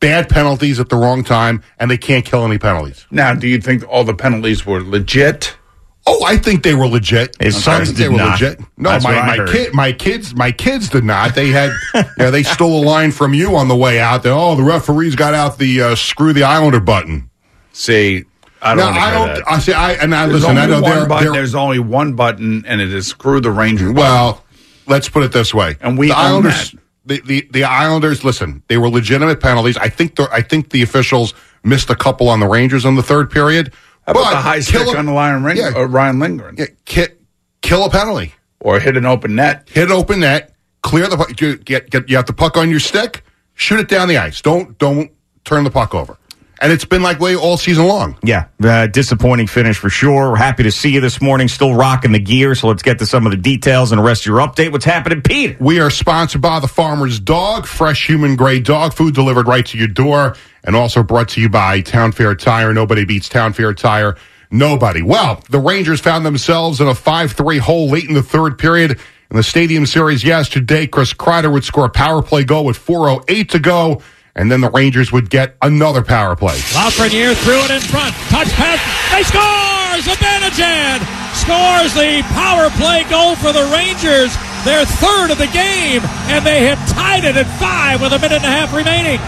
[0.03, 3.07] bad penalties at the wrong time, and they can't kill any penalties.
[3.11, 5.57] Now, do you think all the penalties were legit?
[6.05, 7.37] Oh, I think they were legit.
[7.41, 8.33] His sons did they were not.
[8.41, 8.59] legit.
[8.77, 11.37] No, That's my my kid, my kids, my kids did not.
[11.37, 11.71] They had,
[12.19, 14.25] they stole a line from you on the way out.
[14.25, 17.31] They, oh, the referees got out the uh, screw the Islander button.
[17.73, 18.25] See,
[18.61, 18.93] I don't.
[18.93, 19.27] No, I don't.
[19.29, 19.45] that.
[19.49, 19.73] I see.
[19.73, 20.59] I and I There's listen.
[20.59, 21.25] I know one they're, button.
[21.25, 23.93] they're There's only one button, and it is screw the Ranger.
[23.93, 24.45] well.
[24.89, 25.77] Let's put it this way.
[25.81, 26.73] And we the Islanders.
[26.73, 26.82] that.
[27.05, 28.23] The, the the Islanders.
[28.25, 29.77] Listen, they were legitimate penalties.
[29.77, 31.35] I think the I think the officials
[31.65, 33.73] missed a couple on the Rangers in the third period.
[34.07, 36.19] How about but the high stick kill 'em- on the Ryan, Ring, Yeah, uh, Ryan
[36.19, 36.57] Lindgren?
[36.59, 37.15] Yeah, ki-
[37.61, 39.69] kill a penalty, or hit an open net.
[39.71, 41.41] hit an open net, clear the puck.
[41.41, 44.41] You get, get you have the puck on your stick, shoot it down the ice.
[44.41, 45.11] Don't don't
[45.45, 46.17] turn the puck over.
[46.63, 48.17] And it's been like way all season long.
[48.23, 50.31] Yeah, uh, disappointing finish for sure.
[50.31, 52.55] We're happy to see you this morning, still rocking the gear.
[52.55, 54.71] So let's get to some of the details and the rest of your update.
[54.71, 55.57] What's happening, Peter?
[55.59, 59.77] We are sponsored by the Farmer's Dog, fresh human grade dog food delivered right to
[59.77, 62.73] your door, and also brought to you by Town Fair Tire.
[62.73, 64.17] Nobody beats Town Fair Tire.
[64.53, 65.03] Nobody.
[65.03, 69.01] Well, the Rangers found themselves in a 5 3 hole late in the third period.
[69.33, 73.49] In the Stadium Series yesterday, Chris Kreider would score a power play goal with 4.08
[73.49, 74.03] to go,
[74.35, 76.57] and then the Rangers would get another power play.
[76.73, 78.15] Lafreniere threw it in front.
[78.29, 78.81] Touch pass.
[79.13, 79.83] They scores!
[80.03, 81.01] Zibanejad
[81.37, 84.35] scores the power play goal for the Rangers.
[84.65, 88.43] Their third of the game, and they have tied it at five with a minute
[88.43, 89.19] and a half remaining.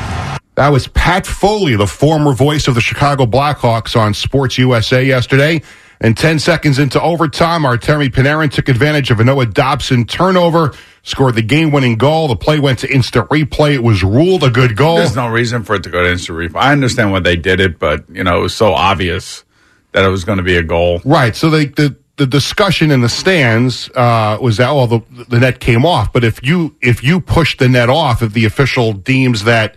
[0.55, 5.62] That was Pat Foley, the former voice of the Chicago Blackhawks on Sports USA yesterday.
[6.00, 11.35] And 10 seconds into overtime, Artemi Panarin took advantage of a Noah Dobson turnover, scored
[11.35, 12.28] the game winning goal.
[12.28, 13.74] The play went to instant replay.
[13.74, 14.96] It was ruled a good goal.
[14.96, 16.61] There's no reason for it to go to instant replay.
[16.61, 19.44] I understand why they did it, but you know it was so obvious
[19.92, 21.00] that it was going to be a goal.
[21.04, 21.35] Right.
[21.35, 25.61] So they, the the discussion in the stands uh, was that well the the net
[25.61, 29.44] came off, but if you if you push the net off, if the official deems
[29.44, 29.76] that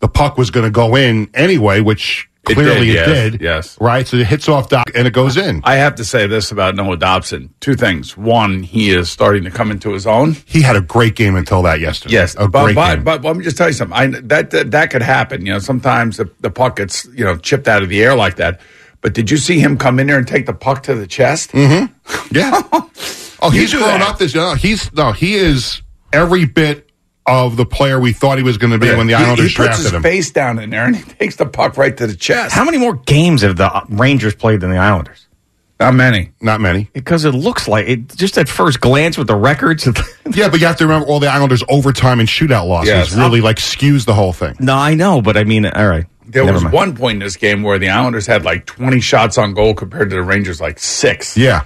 [0.00, 3.40] the puck was going to go in anyway, which It clearly did, it yes, did,
[3.40, 3.80] yes.
[3.80, 4.06] right.
[4.06, 5.60] So it hits off Doc and it goes in.
[5.64, 8.16] I have to say this about Noah Dobson: two things.
[8.16, 10.36] One, he is starting to come into his own.
[10.46, 12.14] He had a great game until that yesterday.
[12.14, 13.04] Yes, a but great but, game.
[13.04, 13.96] but let me just tell you something.
[13.96, 15.44] I, that, that that could happen.
[15.44, 18.36] You know, sometimes the, the puck gets you know chipped out of the air like
[18.36, 18.60] that.
[19.00, 21.52] But did you see him come in there and take the puck to the chest?
[21.52, 22.34] Mm-hmm.
[22.34, 22.62] Yeah.
[23.42, 24.00] Oh, he's grown that.
[24.00, 24.34] up this.
[24.34, 25.82] No, he's no, he is
[26.12, 26.85] every bit
[27.26, 29.56] of the player we thought he was going to be when the He- Islanders he,
[29.56, 30.02] puts drafted his him.
[30.02, 32.54] face down in there and he takes the puck right to the chest.
[32.54, 35.26] How many more games have the Rangers played than the Islanders?
[35.78, 36.30] Not many.
[36.40, 36.88] Not many.
[36.94, 39.86] Because it looks like it just at first glance with the records.
[40.32, 43.14] Yeah, but you have to remember all the Islanders' overtime and shootout losses Yes.
[43.14, 44.56] really like skews the whole thing.
[44.58, 46.04] no, I know, but I mean, all right.
[46.26, 46.74] There Never was mind.
[46.74, 50.10] one point in this game where the Islanders had like 20 shots on goal compared
[50.10, 51.36] to the Rangers like six.
[51.36, 51.62] Yeah,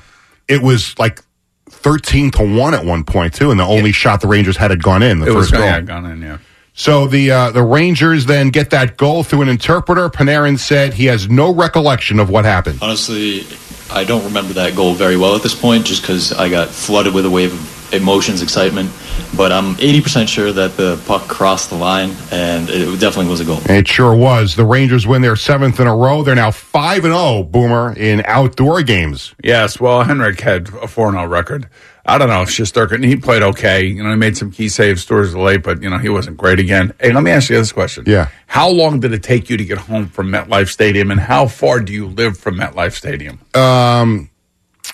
[0.47, 1.23] it was like
[1.71, 4.83] thirteen to one at one point too, and the only shot the Rangers had had
[4.83, 5.63] gone in the It was first goal.
[5.63, 6.39] yeah, gone in, yeah.
[6.75, 10.09] So the uh, the Rangers then get that goal through an interpreter.
[10.09, 12.79] Panarin said he has no recollection of what happened.
[12.81, 13.45] Honestly,
[13.91, 17.13] I don't remember that goal very well at this point just because I got flooded
[17.13, 18.91] with a wave of emotions, excitement.
[19.37, 23.45] But I'm 80% sure that the puck crossed the line and it definitely was a
[23.45, 23.61] goal.
[23.67, 24.57] It sure was.
[24.57, 26.23] The Rangers win their seventh in a row.
[26.23, 27.43] They're now five and zero.
[27.43, 29.35] Boomer in outdoor games.
[29.43, 31.69] Yes, well, Henrik had a 4 0 record.
[32.05, 33.85] I don't know, Shesterkin, he played okay.
[33.85, 36.39] You know, he made some key saves towards the late, but, you know, he wasn't
[36.39, 36.95] great again.
[36.99, 38.05] Hey, let me ask you this question.
[38.07, 38.29] Yeah.
[38.47, 41.81] How long did it take you to get home from MetLife Stadium, and how far
[41.81, 43.41] do you live from MetLife Stadium?
[43.55, 44.30] Um,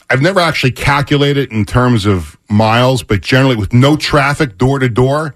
[0.09, 4.89] I've never actually calculated in terms of miles, but generally with no traffic door to
[4.89, 5.35] door,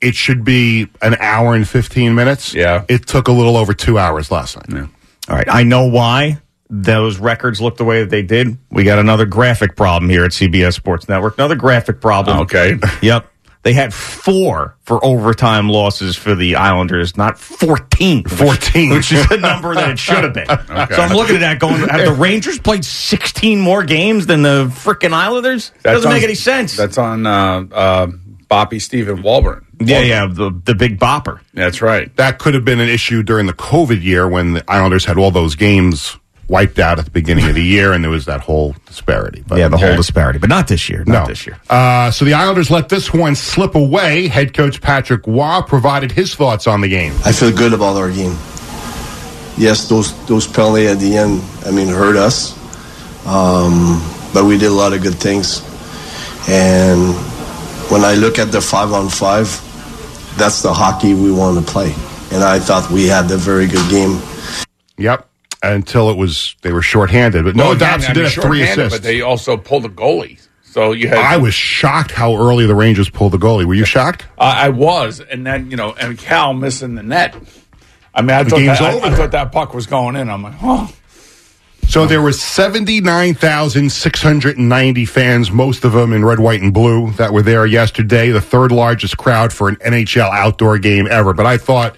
[0.00, 2.54] it should be an hour and fifteen minutes.
[2.54, 2.84] Yeah.
[2.88, 4.88] it took a little over two hours last night.
[5.28, 8.56] All right, I know why those records look the way that they did.
[8.70, 11.36] We got another graphic problem here at CBS Sports Network.
[11.38, 12.40] Another graphic problem.
[12.40, 12.78] Okay.
[13.02, 13.26] Yep.
[13.62, 18.24] They had four for overtime losses for the Islanders, not 14.
[18.24, 18.90] 14.
[18.90, 20.46] Which is the number that it should have been.
[20.72, 20.94] Okay.
[20.94, 24.66] So I'm looking at that going, have the Rangers played 16 more games than the
[24.66, 25.70] freaking Islanders?
[25.82, 26.76] That Doesn't on- make any sense.
[26.76, 28.06] That's on uh, uh,
[28.50, 29.64] Boppy Stephen Walburn.
[29.80, 31.40] yeah, yeah, the, the big bopper.
[31.54, 32.14] That's right.
[32.16, 35.30] That could have been an issue during the COVID year when the Islanders had all
[35.30, 36.16] those games
[36.48, 39.42] wiped out at the beginning of the year, and there was that whole disparity.
[39.46, 41.04] But Yeah, the whole disparity, but not this year.
[41.06, 41.58] Not this year.
[41.70, 44.28] Uh, so the Islanders let this one slip away.
[44.28, 47.14] Head coach Patrick Roy provided his thoughts on the game.
[47.24, 48.36] I feel good about our game.
[49.56, 52.56] Yes, those those penalty at the end, I mean, hurt us,
[53.26, 54.02] um,
[54.32, 55.60] but we did a lot of good things.
[56.48, 57.14] And
[57.90, 59.46] when I look at the five on five,
[60.38, 61.92] that's the hockey we want to play.
[62.32, 64.20] And I thought we had a very good game.
[64.96, 65.28] Yep.
[65.62, 68.42] Until it was they were shorthanded, but no, Well, again, Dobson I did mean, have
[68.44, 68.98] three assists.
[68.98, 70.40] But they also pulled a goalie.
[70.62, 71.18] So you had.
[71.18, 73.64] I was shocked how early the Rangers pulled the goalie.
[73.64, 74.26] Were you shocked?
[74.38, 77.36] I I was, and then you know, and Cal missing the net.
[78.14, 80.28] I mean, I thought that, I- I, thought that puck was going in.
[80.28, 80.92] I'm like, oh,
[81.86, 87.42] So there were 79,690 fans, most of them in red, white, and blue, that were
[87.42, 88.30] there yesterday.
[88.30, 91.32] The third largest crowd for an NHL outdoor game ever.
[91.32, 91.96] But I thought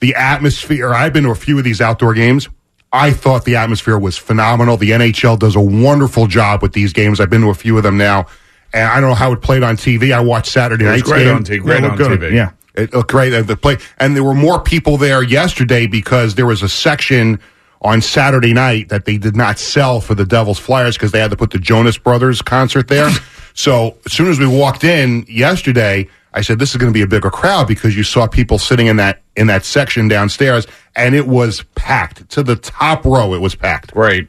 [0.00, 2.48] the atmosphere, I've been to a few of these outdoor games.
[2.92, 4.76] I thought the atmosphere was phenomenal.
[4.76, 7.20] The NHL does a wonderful job with these games.
[7.20, 8.26] I've been to a few of them now.
[8.72, 10.12] And I don't know how it played on TV.
[10.12, 11.36] I watched Saturday night's great game.
[11.36, 12.20] on T- great on good.
[12.20, 12.32] TV.
[12.32, 12.50] Yeah.
[12.74, 13.30] It looked great.
[13.30, 17.40] The play, and there were more people there yesterday because there was a section
[17.82, 21.30] on Saturday night that they did not sell for the Devils Flyers because they had
[21.30, 23.10] to put the Jonas Brothers concert there.
[23.54, 27.02] so as soon as we walked in yesterday, I said this is going to be
[27.02, 31.14] a bigger crowd because you saw people sitting in that in that section downstairs, and
[31.14, 33.34] it was packed to the top row.
[33.34, 33.92] It was packed.
[33.94, 34.28] Right.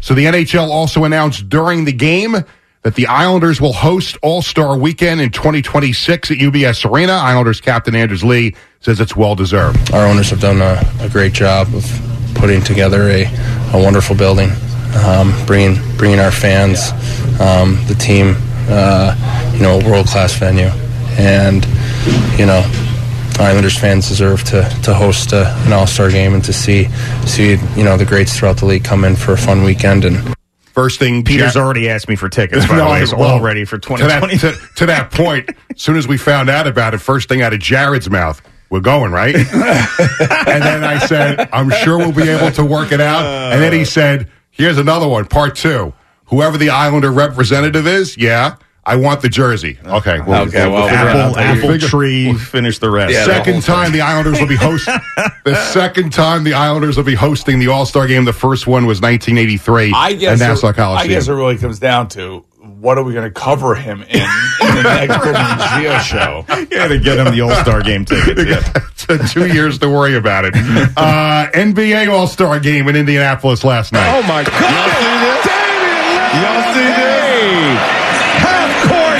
[0.00, 2.36] So the NHL also announced during the game
[2.82, 7.12] that the Islanders will host All Star Weekend in 2026 at UBS Arena.
[7.12, 9.92] Islanders captain Anders Lee says it's well deserved.
[9.92, 11.84] Our owners have done a, a great job of
[12.34, 13.24] putting together a,
[13.72, 14.50] a wonderful building,
[15.04, 16.90] um, bringing bringing our fans,
[17.40, 18.36] um, the team,
[18.68, 20.70] uh, you know, a world class venue,
[21.18, 21.64] and
[22.38, 22.62] you know.
[23.40, 26.86] Islanders fans deserve to, to host a, an All Star game and to see
[27.24, 30.34] see you know the greats throughout the league come in for a fun weekend and
[30.78, 32.64] First thing, Peter's Jack- already asked me for tickets.
[32.64, 34.38] By the way, it's well, all ready for to 2020.
[34.38, 37.52] to, to that point, as soon as we found out about it, first thing out
[37.52, 39.34] of Jared's mouth, we're going, right?
[39.34, 39.44] and
[40.62, 43.24] then I said, I'm sure we'll be able to work it out.
[43.52, 45.94] And then he said, here's another one, part two.
[46.26, 48.54] Whoever the Islander representative is, yeah,
[48.88, 49.78] I want the jersey.
[49.84, 50.18] Okay.
[50.20, 51.36] Well, Okay, well, we'll figure it out.
[51.36, 53.12] Apple, Apple Figure- tree, finish the rest.
[53.12, 54.94] Yeah, the second whole time the Islanders will be hosting.
[55.44, 58.24] the second time the Islanders will be hosting the All Star game.
[58.24, 61.78] The first one was 1983 I guess at Nassau it, I guess it really comes
[61.78, 62.44] down to
[62.80, 66.44] what are we going to cover him in in the next Boomer Gio show?
[66.70, 68.46] Yeah, to get him the All Star game ticket.
[68.48, 68.60] Yeah.
[69.28, 70.54] Two years to worry about it.
[70.54, 74.08] Uh, NBA All Star game in Indianapolis last night.
[74.16, 75.44] Oh my God!
[76.38, 76.98] Y'all see this?
[77.78, 77.97] Half court.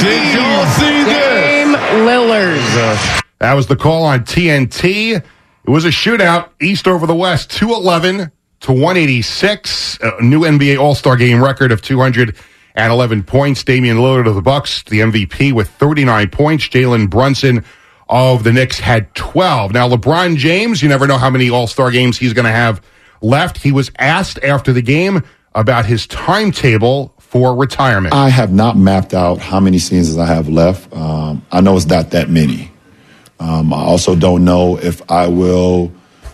[0.01, 1.77] Did y'all see this?
[2.07, 3.23] Lillard.
[3.39, 5.17] That was the call on TNT.
[5.17, 9.99] It was a shootout, East over the West, 211 to 186.
[10.01, 13.65] A new NBA All Star game record of 211 points.
[13.65, 16.69] Damian Lillard of the Bucks, the MVP with 39 points.
[16.69, 17.65] Jalen Brunson
[18.09, 19.73] of the Knicks had 12.
[19.73, 22.81] Now, LeBron James, you never know how many All Star games he's going to have
[23.21, 23.59] left.
[23.59, 25.23] He was asked after the game
[25.55, 28.14] about his timetable for retirement.
[28.14, 30.93] I have not mapped out how many seasons I have left.
[30.95, 32.73] Um, I know it's not that many.
[33.38, 35.93] Um, I also don't know if I will.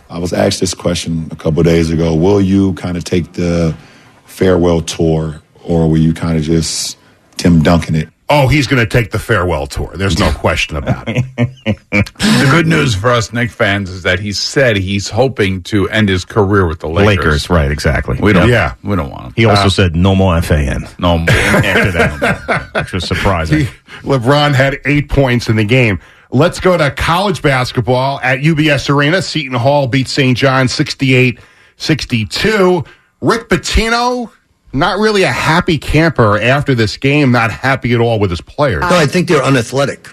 [0.08, 2.14] I was asked this question a couple days ago.
[2.14, 3.76] Will you kind of take the
[4.24, 6.96] farewell tour, or will you kind of just
[7.36, 8.08] Tim Duncan it?
[8.30, 9.92] Oh, he's going to take the farewell tour.
[9.94, 11.24] There's no question about it.
[11.94, 16.08] The good news for us Knicks fans is that he said he's hoping to end
[16.08, 17.18] his career with the Lakers.
[17.24, 18.18] Lakers, right, exactly.
[18.20, 18.48] We don't.
[18.48, 18.74] Yeah.
[18.82, 19.32] we don't want him.
[19.36, 21.30] He also Uh, said no more FAN no more.
[21.30, 23.60] after that, which was surprising.
[23.60, 23.68] He-
[24.02, 26.00] LeBron had eight points in the game.
[26.32, 29.22] Let's go to college basketball at UBS Arena.
[29.22, 30.36] Seton Hall beat St.
[30.36, 31.38] John 68
[31.76, 32.84] 62.
[33.20, 34.30] Rick Pitino,
[34.74, 38.80] not really a happy camper after this game, not happy at all with his players.
[38.82, 40.08] No, I think they're unathletic.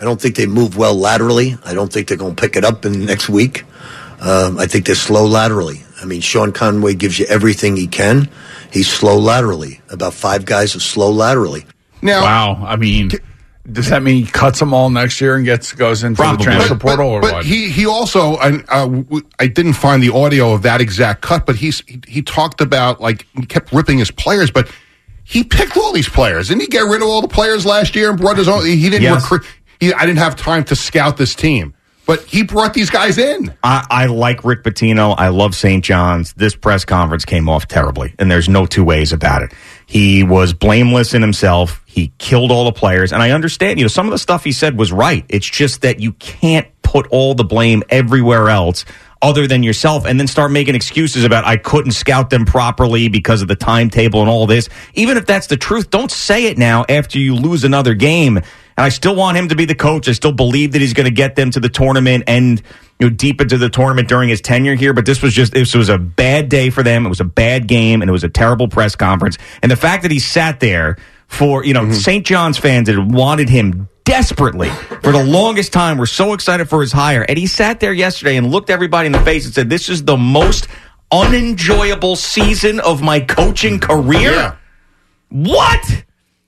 [0.00, 1.56] I don't think they move well laterally.
[1.64, 3.64] I don't think they're going to pick it up in the next week.
[4.20, 5.82] Um, I think they're slow laterally.
[6.00, 8.28] I mean, Sean Conway gives you everything he can.
[8.70, 9.80] He's slow laterally.
[9.88, 11.64] About five guys are slow laterally.
[12.02, 12.66] Now, wow.
[12.66, 13.10] I mean,
[13.72, 16.38] does that mean he cuts them all next year and gets goes into Probably.
[16.38, 17.44] the transfer But- portal or but what?
[17.46, 19.02] he he also I, uh,
[19.40, 23.00] I didn't find the audio of that exact cut, but he's he, he talked about
[23.00, 24.70] like he kept ripping his players, but
[25.24, 26.48] he picked all these players.
[26.48, 28.66] Didn't he get rid of all the players last year and brought his own?
[28.66, 29.22] He didn't Yes.
[29.22, 29.46] recruit.
[29.80, 31.74] He, I didn't have time to scout this team,
[32.06, 33.54] but he brought these guys in.
[33.62, 35.14] I, I like Rick Pitino.
[35.16, 35.84] I love St.
[35.84, 36.32] John's.
[36.34, 39.52] This press conference came off terribly, and there's no two ways about it.
[39.86, 41.82] He was blameless in himself.
[41.86, 43.78] He killed all the players, and I understand.
[43.78, 45.24] You know, some of the stuff he said was right.
[45.28, 48.84] It's just that you can't put all the blame everywhere else
[49.24, 53.40] other than yourself and then start making excuses about I couldn't scout them properly because
[53.40, 54.68] of the timetable and all this.
[54.92, 58.40] Even if that's the truth, don't say it now after you lose another game.
[58.76, 60.08] And I still want him to be the coach.
[60.08, 62.60] I still believe that he's going to get them to the tournament and
[62.98, 64.92] you know deep into the tournament during his tenure here.
[64.92, 67.06] But this was just this was a bad day for them.
[67.06, 69.38] It was a bad game and it was a terrible press conference.
[69.62, 71.92] And the fact that he sat there for you know mm-hmm.
[71.92, 72.26] St.
[72.26, 74.68] John's fans that wanted him desperately
[75.02, 78.36] for the longest time were so excited for his hire, and he sat there yesterday
[78.36, 80.68] and looked everybody in the face and said, "This is the most
[81.10, 84.56] unenjoyable season of my coaching career." Yeah.
[85.30, 86.04] What?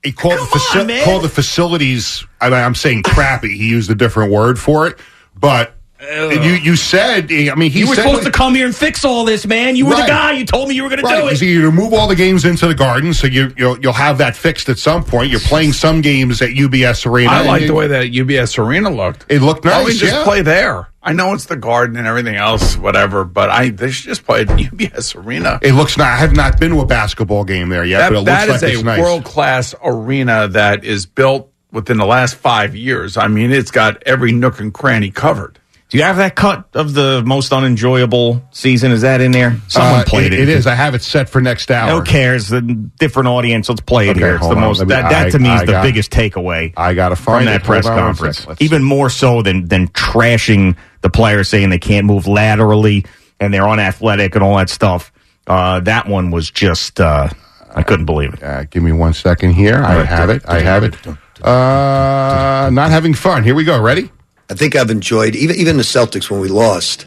[0.07, 2.25] He called the faci- on, called the facilities.
[2.39, 3.57] I mean, I'm saying crappy.
[3.57, 4.97] He used a different word for it,
[5.35, 7.31] but you you said.
[7.31, 9.75] I mean, he you were said supposed to come here and fix all this, man.
[9.75, 10.01] You were Right.
[10.03, 10.31] the guy.
[10.33, 11.15] You told me you were going Right.
[11.15, 11.37] to do it.
[11.37, 14.35] So you move all the games into the garden, so you you'll, you'll have that
[14.35, 15.31] fixed at some point.
[15.31, 17.31] You're playing some games at UBS Arena.
[17.31, 19.25] I like the way that UBS Arena looked.
[19.29, 20.23] It looked Why don't we nice, just yeah.
[20.23, 20.87] play there?
[21.01, 24.41] I know it's the Garden and everything else, whatever, but I they should just play
[24.41, 25.57] at UBS Arena.
[25.63, 26.07] It looks nice.
[26.13, 28.63] I have not been to a basketball game there yet, That, but it that looks
[28.63, 28.99] is like a nice.
[29.01, 33.17] world class arena that is built within the last five years.
[33.17, 35.57] I mean, it's got every nook and cranny covered.
[35.89, 38.91] Do you have that cut of the most unenjoyable season?
[38.91, 39.55] Is that in there?
[39.69, 40.39] Someone Uh, played it.
[40.41, 40.67] It is.
[40.67, 41.89] I have it set for next hour.
[41.99, 42.49] Who cares?
[42.49, 43.69] The different audience.
[43.69, 44.35] Let's play it Okay, here.
[44.35, 44.59] It's the on.
[44.59, 46.73] most me- that, that I- to me is I the got- biggest takeaway.
[46.75, 47.63] I got to from find that it.
[47.63, 48.45] press Hold on one conference.
[48.59, 53.05] Even more so than than trashing the players, saying they can't move laterally
[53.39, 55.13] and they're unathletic and all that stuff.
[55.47, 57.29] Uh, that one was just uh,
[57.73, 58.43] I couldn't believe it.
[58.43, 59.81] Uh, give me one second here.
[59.81, 60.41] I have it.
[60.49, 60.97] I have it.
[61.41, 63.43] Uh, not having fun.
[63.43, 63.79] Here we go.
[63.81, 64.11] Ready?
[64.49, 67.05] I think I've enjoyed even even the Celtics when we lost.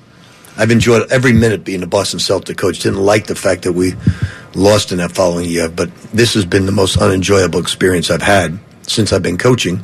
[0.56, 2.80] I've enjoyed every minute being the Boston Celtic coach.
[2.80, 3.94] Didn't like the fact that we
[4.54, 8.58] lost in that following year, but this has been the most unenjoyable experience I've had
[8.82, 9.80] since I've been coaching.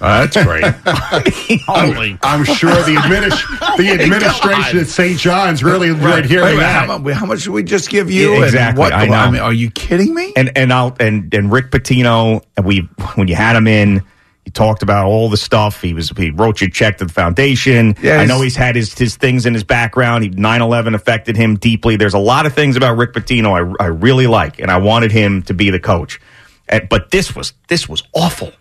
[0.00, 0.64] Ah, that's great.
[1.68, 5.18] I'm, I'm sure the, adminis- the administration at St.
[5.18, 6.86] John's really enjoyed hearing Wait, wait, that.
[6.88, 8.30] how, how much did we just give you?
[8.30, 8.80] Yeah, And exactly.
[8.80, 9.30] what, I know.
[9.32, 10.32] mean, are you kidding me?
[10.36, 14.02] And and I'll and and Rick Pitino, and we when you had him in,
[14.44, 15.80] he talked about all the stuff.
[15.80, 17.96] He was he wrote you a check to the foundation.
[18.02, 20.24] Yeah, I know he's- had his his things in his background.
[20.24, 21.96] He 9-11 affected him deeply.
[21.96, 25.12] There's a lot of things about Rick Pitino I I really like, and I wanted
[25.12, 26.20] him to be the coach.
[26.68, 28.52] And, but this was this was awful.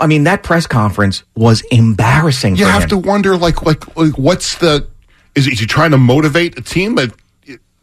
[0.00, 2.54] I mean, that press conference was embarrassing.
[2.56, 2.88] you have him.
[2.90, 4.86] to wonder, like, like, like, what's the?
[5.34, 6.94] Is, is he trying to motivate a team?
[6.94, 7.12] But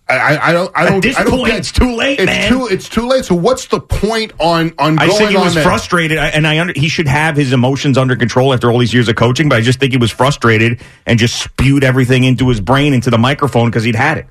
[0.08, 0.72] I, I, I don't.
[0.76, 1.01] I don't.
[1.01, 2.49] this I don't point, get- it's too late, It's man.
[2.51, 2.68] too.
[2.68, 3.26] It's too late.
[3.26, 5.64] So what's the point on on I think he was that?
[5.64, 9.08] frustrated, and I under, he should have his emotions under control after all these years
[9.10, 9.49] of coaching.
[9.49, 13.10] But I just think he was frustrated and just spewed everything into his brain into
[13.10, 14.28] the microphone because he'd had it.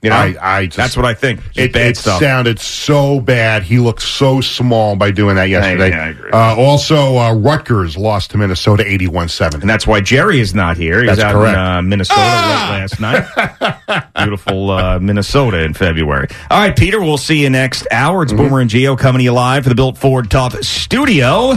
[0.00, 1.40] You know, I, I just, that's what I think.
[1.56, 3.64] It, it sounded so bad.
[3.64, 5.90] He looked so small by doing that yesterday.
[5.90, 6.30] yeah, I agree.
[6.30, 9.54] Uh, also, uh, Rutgers lost to Minnesota 81-7.
[9.60, 11.00] and that's why Jerry is not here.
[11.02, 11.54] He's That's out correct.
[11.54, 14.04] in uh, Minnesota late last night.
[14.16, 16.28] Beautiful uh, Minnesota in February.
[16.48, 18.22] All right, Peter, we'll see you next hour.
[18.22, 21.56] It's Boomer and Gio coming to you live for the Built Ford Tough Studio.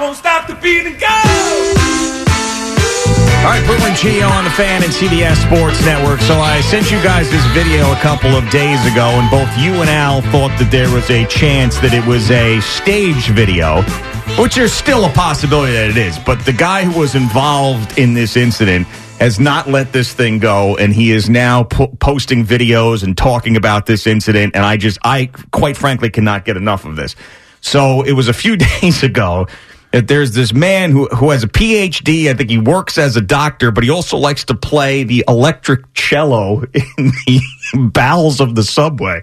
[0.00, 1.06] Stop, won't stop the beat and go!
[3.36, 6.20] All right, Boomer Gio on the fan and CBS Sports Network.
[6.20, 9.74] So I sent you guys this video a couple of days ago, and both you
[9.74, 13.82] and Al thought that there was a chance that it was a stage video,
[14.40, 16.18] which there's still a possibility that it is.
[16.18, 18.86] But the guy who was involved in this incident
[19.18, 23.54] has not let this thing go, and he is now po- posting videos and talking
[23.54, 24.56] about this incident.
[24.56, 27.16] And I just, I quite frankly cannot get enough of this.
[27.60, 29.46] So it was a few days ago
[29.92, 32.30] that there's this man who, who has a PhD.
[32.30, 35.92] I think he works as a doctor, but he also likes to play the electric
[35.94, 37.40] cello in the
[37.92, 39.22] bowels of the subway.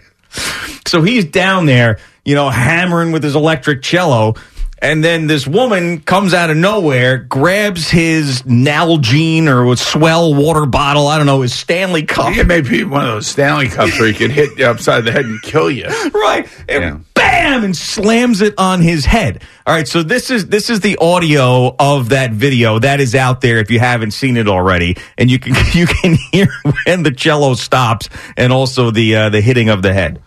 [0.85, 4.35] So he's down there, you know, hammering with his electric cello.
[4.79, 10.65] And then this woman comes out of nowhere, grabs his Nalgene or a swell water
[10.67, 12.37] bottle, I don't know, his Stanley cup.
[12.37, 15.11] It may be one of those Stanley Cups where he can hit you upside the
[15.11, 15.85] head and kill you.
[16.13, 16.47] right.
[16.69, 16.97] And Yeah.
[17.15, 17.63] bam!
[17.63, 19.43] And slams it on his head.
[19.65, 22.77] All right so this is this is the audio of that video.
[22.79, 24.95] That is out there if you haven't seen it already.
[25.17, 26.47] And you can you can hear
[26.85, 30.21] when the cello stops and also the uh, the hitting of the head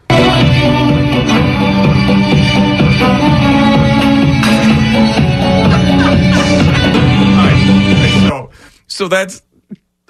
[9.00, 9.40] so that's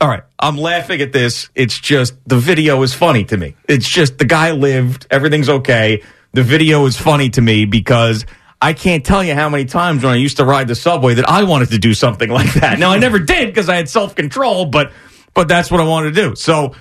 [0.00, 0.24] all right.
[0.36, 1.48] I'm laughing at this.
[1.54, 3.54] It's just the video is funny to me.
[3.68, 5.06] It's just the guy lived.
[5.12, 6.02] Everything's okay.
[6.32, 8.26] The video is funny to me because
[8.60, 11.28] I can't tell you how many times when I used to ride the subway that
[11.28, 12.80] I wanted to do something like that.
[12.80, 14.90] Now I never did because I had self control, but
[15.34, 16.34] but that's what I wanted to do.
[16.34, 16.74] So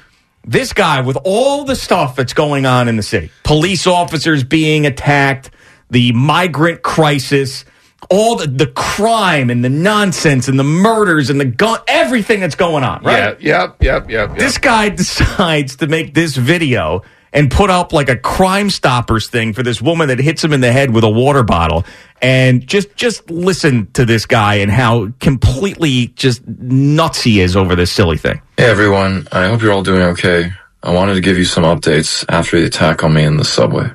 [0.47, 4.88] this guy with all the stuff that's going on in the city, police officers being
[4.88, 5.51] attacked,
[5.91, 7.66] the migrant crisis,
[8.10, 12.56] all the, the crime and the nonsense and the murders and the gun, everything that's
[12.56, 13.39] going on, right?
[13.41, 14.38] Yeah, yep, yep, yep, yep.
[14.38, 19.54] This guy decides to make this video and put up like a Crime Stoppers thing
[19.54, 21.86] for this woman that hits him in the head with a water bottle.
[22.22, 27.76] And just just listen to this guy and how completely just nuts he is over
[27.76, 28.41] this silly thing.
[28.58, 30.52] Hey everyone, I hope you're all doing okay.
[30.82, 33.91] I wanted to give you some updates after the attack on me in the subway.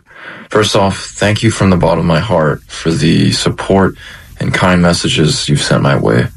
[0.55, 3.97] First off, thank you from the bottom of my heart for the support
[4.39, 6.29] and kind messages you've sent my way.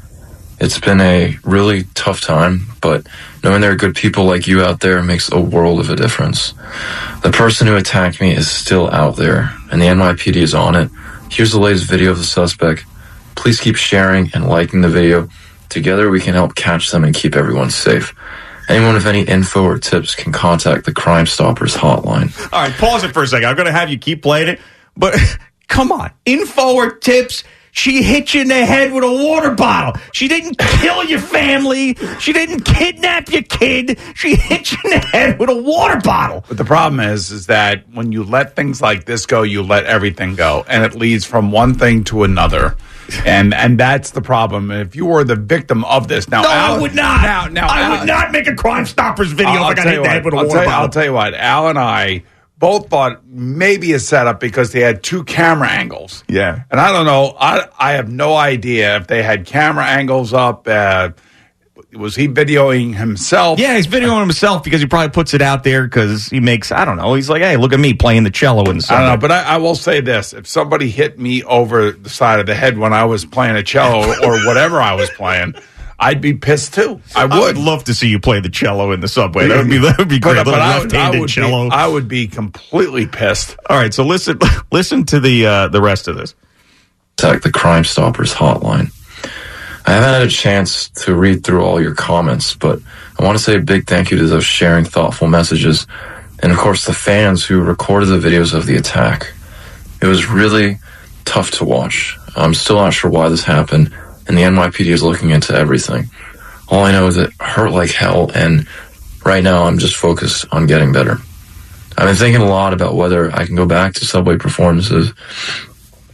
[0.58, 3.06] It's been a really tough time, but
[3.44, 6.52] knowing there are good people like you out there makes a world of a difference.
[7.22, 10.90] The person who attacked me is still out there, and the NYPD is on it.
[11.30, 12.86] Here's the latest video of the suspect.
[13.36, 15.28] Please keep sharing and liking the video
[15.68, 18.14] Together we can help catch them and keep everyone safe.
[18.68, 22.36] Anyone with any info or tips can contact the Crime Stoppers hotline.
[22.52, 23.48] All right, pause it for a second.
[23.48, 24.60] I'm going to have you keep playing it,
[24.96, 25.16] but
[25.68, 26.10] come on.
[26.26, 27.44] Info or tips?
[27.72, 30.00] She hit you in the head with a water bottle.
[30.12, 31.94] She didn't kill your family.
[32.18, 33.98] She didn't kidnap your kid.
[34.14, 36.44] She hit you in the head with a water bottle.
[36.48, 39.84] But the problem is, is that when you let things like this go, you let
[39.84, 42.76] everything go, and it leads from one thing to another.
[43.24, 44.70] And and that's the problem.
[44.70, 47.22] If you were the victim of this, now No, Al- I would not.
[47.22, 49.74] Now, now I Al- would not make a Crime Stoppers video I'll- I'll if I
[49.76, 50.82] got tell hit you the head what, with a I'll water tell bottle.
[50.82, 52.22] I'll tell you what, Al and I
[52.58, 56.24] both thought maybe a setup because they had two camera angles.
[56.28, 56.62] Yeah.
[56.70, 57.34] And I don't know.
[57.38, 60.66] I I have no idea if they had camera angles up.
[60.68, 61.10] Uh,
[61.94, 63.58] was he videoing himself?
[63.58, 66.84] Yeah, he's videoing himself because he probably puts it out there because he makes, I
[66.84, 68.98] don't know, he's like, hey, look at me playing the cello and stuff.
[68.98, 72.10] I don't know, but I, I will say this: if somebody hit me over the
[72.10, 75.54] side of the head when I was playing a cello or whatever I was playing,
[75.98, 77.00] I'd be pissed too.
[77.16, 77.32] I would.
[77.32, 79.48] I would love to see you play the cello in the subway.
[79.48, 80.40] That would be, that would be But- great.
[80.42, 81.68] A but little I would- I left-handed would be- cello.
[81.70, 83.56] I would be completely pissed.
[83.70, 84.38] All right, so listen,
[84.72, 86.34] listen to the uh, the rest of this.
[87.16, 88.92] Contact the Crime Stoppers hotline.
[89.88, 92.78] I haven't had a chance to read through all your comments, but
[93.18, 95.86] I want to say a big thank you to those sharing thoughtful messages,
[96.42, 99.32] and of course the fans who recorded the videos of the attack.
[100.02, 100.76] It was really
[101.24, 102.18] tough to watch.
[102.36, 103.94] I'm still not sure why this happened,
[104.26, 106.10] and the NYPD is looking into everything.
[106.68, 108.68] All I know is it hurt like hell, and
[109.24, 111.16] right now I'm just focused on getting better.
[111.96, 115.14] I've been thinking a lot about whether I can go back to subway performances.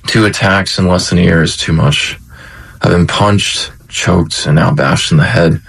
[0.06, 2.20] Two attacks in less than a year is too much.
[2.84, 5.62] I've been punched, choked, and now bashed in the head.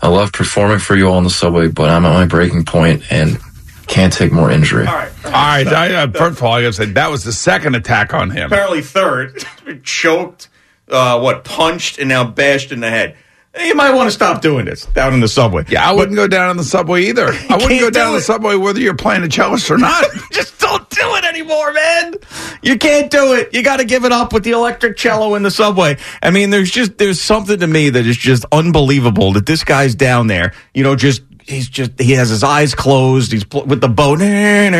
[0.00, 3.02] I love performing for you all on the subway, but I'm at my breaking point
[3.10, 3.40] and
[3.88, 4.86] can't take more injury.
[4.86, 5.12] All right.
[5.24, 8.30] I, uh, first of all, I got to say that was the second attack on
[8.30, 8.46] him.
[8.46, 9.44] Apparently third,
[9.82, 10.50] choked,
[10.88, 13.16] uh, what, punched, and now bashed in the head.
[13.60, 15.64] You might want to stop doing this down in the subway.
[15.68, 17.28] Yeah, I wouldn't go down on the subway either.
[17.28, 20.06] I wouldn't go down do on the subway whether you're playing a cellist or not.
[20.32, 22.14] Just don't do it anymore, man.
[22.62, 23.52] You can't do it.
[23.52, 25.98] You got to give it up with the electric cello in the subway.
[26.22, 29.94] I mean, there's just there's something to me that is just unbelievable that this guy's
[29.94, 30.54] down there.
[30.72, 31.22] You know, just
[31.52, 33.30] he's just he has his eyes closed.
[33.32, 34.74] He's pl- with the bow, and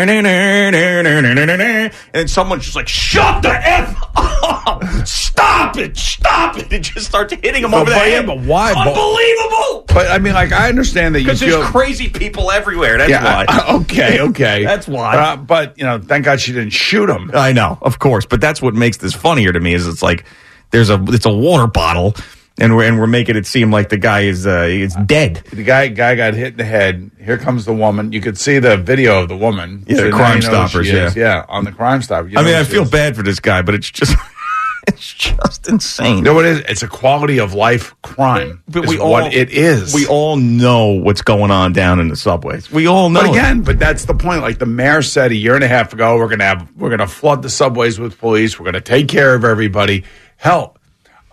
[2.30, 4.82] someone's just like, "Shut the f up!
[5.06, 5.96] Stop it!
[5.96, 8.26] Stop it!" And just starts hitting him But- over the head.
[8.26, 8.72] but why?
[8.72, 9.84] Unbelievable!
[9.88, 11.58] But I mean, like, I understand that you Because feel.
[11.60, 12.98] there's crazy people everywhere.
[12.98, 13.66] That's yeah, why.
[13.82, 14.64] okay, okay.
[14.72, 15.16] That's why.
[15.16, 17.30] Uh, but, you know, thank God she didn't shoot him.
[17.34, 19.74] I know, of course, but that's what makes this funnier to me.
[19.74, 20.24] Is it's like
[20.70, 22.14] there's a it's a water bottle,
[22.58, 25.36] and we're and we're making it seem like the guy is uh, is dead.
[25.52, 27.10] The guy guy got hit in the head.
[27.18, 28.12] Here comes the woman.
[28.12, 29.84] You could see the video of the woman.
[29.86, 31.16] Yeah, So the Crime you Stoppers, she is.
[31.16, 31.22] yeah.
[31.22, 32.28] yeah, on the Crime Stopper.
[32.28, 32.90] You I mean, I feel is.
[32.90, 34.14] bad for this guy, but it's just
[34.86, 36.18] it's just insane.
[36.18, 36.64] You know what it is?
[36.68, 38.62] It's a quality of life crime.
[38.68, 39.94] But is we all, what it is.
[39.94, 42.70] We all know what's going on down in the subways.
[42.70, 43.20] We all know.
[43.20, 43.32] But it.
[43.32, 44.42] again, but that's the point.
[44.42, 47.06] Like the mayor said a year and a half ago, we're gonna have we're gonna
[47.08, 48.58] flood the subways with police.
[48.58, 50.04] We're gonna take care of everybody.
[50.36, 50.76] Hell,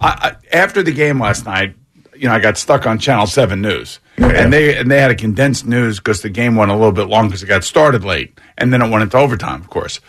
[0.02, 0.08] I,
[0.52, 1.76] I, after the game last night,
[2.16, 5.16] you know, I got stuck on Channel Seven News, and they and they had a
[5.16, 8.38] condensed news because the game went a little bit long because it got started late,
[8.58, 10.02] and then it went into overtime, of course.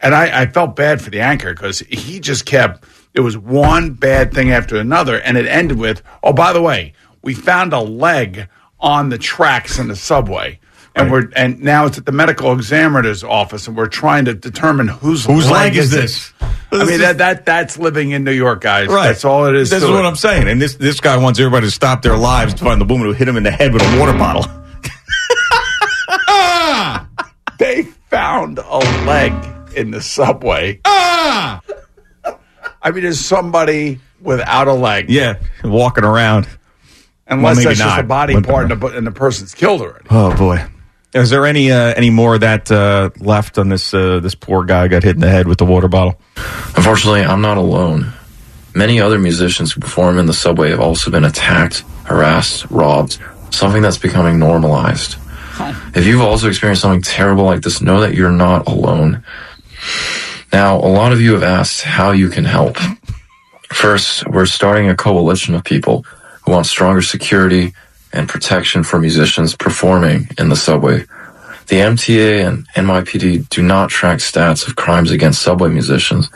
[0.00, 2.84] And I, I felt bad for the anchor because he just kept.
[3.14, 6.92] It was one bad thing after another, and it ended with, "Oh, by the way,
[7.22, 8.48] we found a leg
[8.78, 10.60] on the tracks in the subway."
[10.94, 14.88] And we're and now it's at the medical examiner's office, and we're trying to determine
[14.88, 16.32] whose Whose leg is this?
[16.70, 18.88] I mean that that that's living in New York, guys.
[18.88, 19.08] Right.
[19.08, 19.70] That's all it is.
[19.70, 20.04] This is what.
[20.04, 20.48] I'm saying.
[20.48, 23.12] And this this guy wants everybody to stop their lives to find the woman who
[23.14, 24.44] hit him in the head with a water bottle.
[27.58, 29.32] They found a leg
[29.76, 30.80] in the subway.
[30.84, 31.60] Ah!
[32.82, 35.08] I mean, is somebody without a leg?
[35.08, 36.48] Yeah, walking around.
[37.28, 40.06] Unless maybe that's just a body part and the, and the person's killed already.
[40.10, 40.64] Oh boy.
[41.14, 44.64] Is there any uh, any more of that uh, left on this uh, this poor
[44.64, 46.18] guy got hit in the head with the water bottle?
[46.74, 48.12] Unfortunately, I'm not alone.
[48.74, 53.18] Many other musicians who perform in the subway have also been attacked, harassed, robbed,
[53.50, 55.16] something that's becoming normalized.
[55.94, 59.22] If you've also experienced something terrible like this, know that you're not alone.
[60.50, 62.78] Now, a lot of you have asked how you can help.
[63.70, 66.06] First, we're starting a coalition of people
[66.42, 67.74] who want stronger security
[68.12, 71.04] and protection for musicians performing in the subway.
[71.68, 76.28] The MTA and NYPD do not track stats of crimes against subway musicians.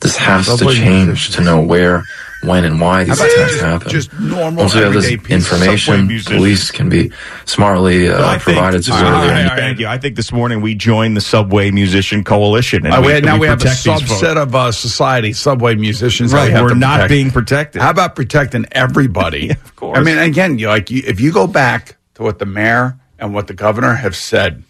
[0.00, 1.36] This has Subway to change musicians.
[1.36, 2.04] to know where,
[2.46, 3.88] when and why these about attacks just- happen.
[3.90, 7.10] just normal, Once we have this everyday people, subway information, police can be
[7.44, 9.86] smartly uh, Well, I think- provided to All where right, they're all right, Thank you.
[9.86, 12.86] I think this morning we joined the Subway Musician Coalition.
[12.86, 14.22] Uh, we, now we, have a protect these folks.
[14.22, 16.32] subset of uh, society, subway musicians.
[16.32, 17.08] that Right, we we're not protect.
[17.10, 17.82] being protected.
[17.82, 19.50] How about protecting everybody?
[19.64, 19.98] of course.
[19.98, 23.34] I mean, again, you like you, if you go back to what the mayor and
[23.34, 24.62] what the governor have said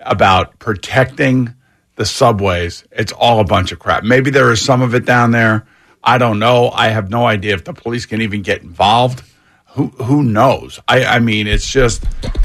[0.00, 1.54] about protecting
[1.96, 4.04] the subways, it's all a bunch of crap.
[4.04, 5.66] Maybe there is some of it down there.
[6.08, 6.70] I don't know.
[6.70, 9.22] I have no idea if the police can even get involved.
[9.72, 10.80] Who who knows?
[10.88, 12.02] I, I mean, it's just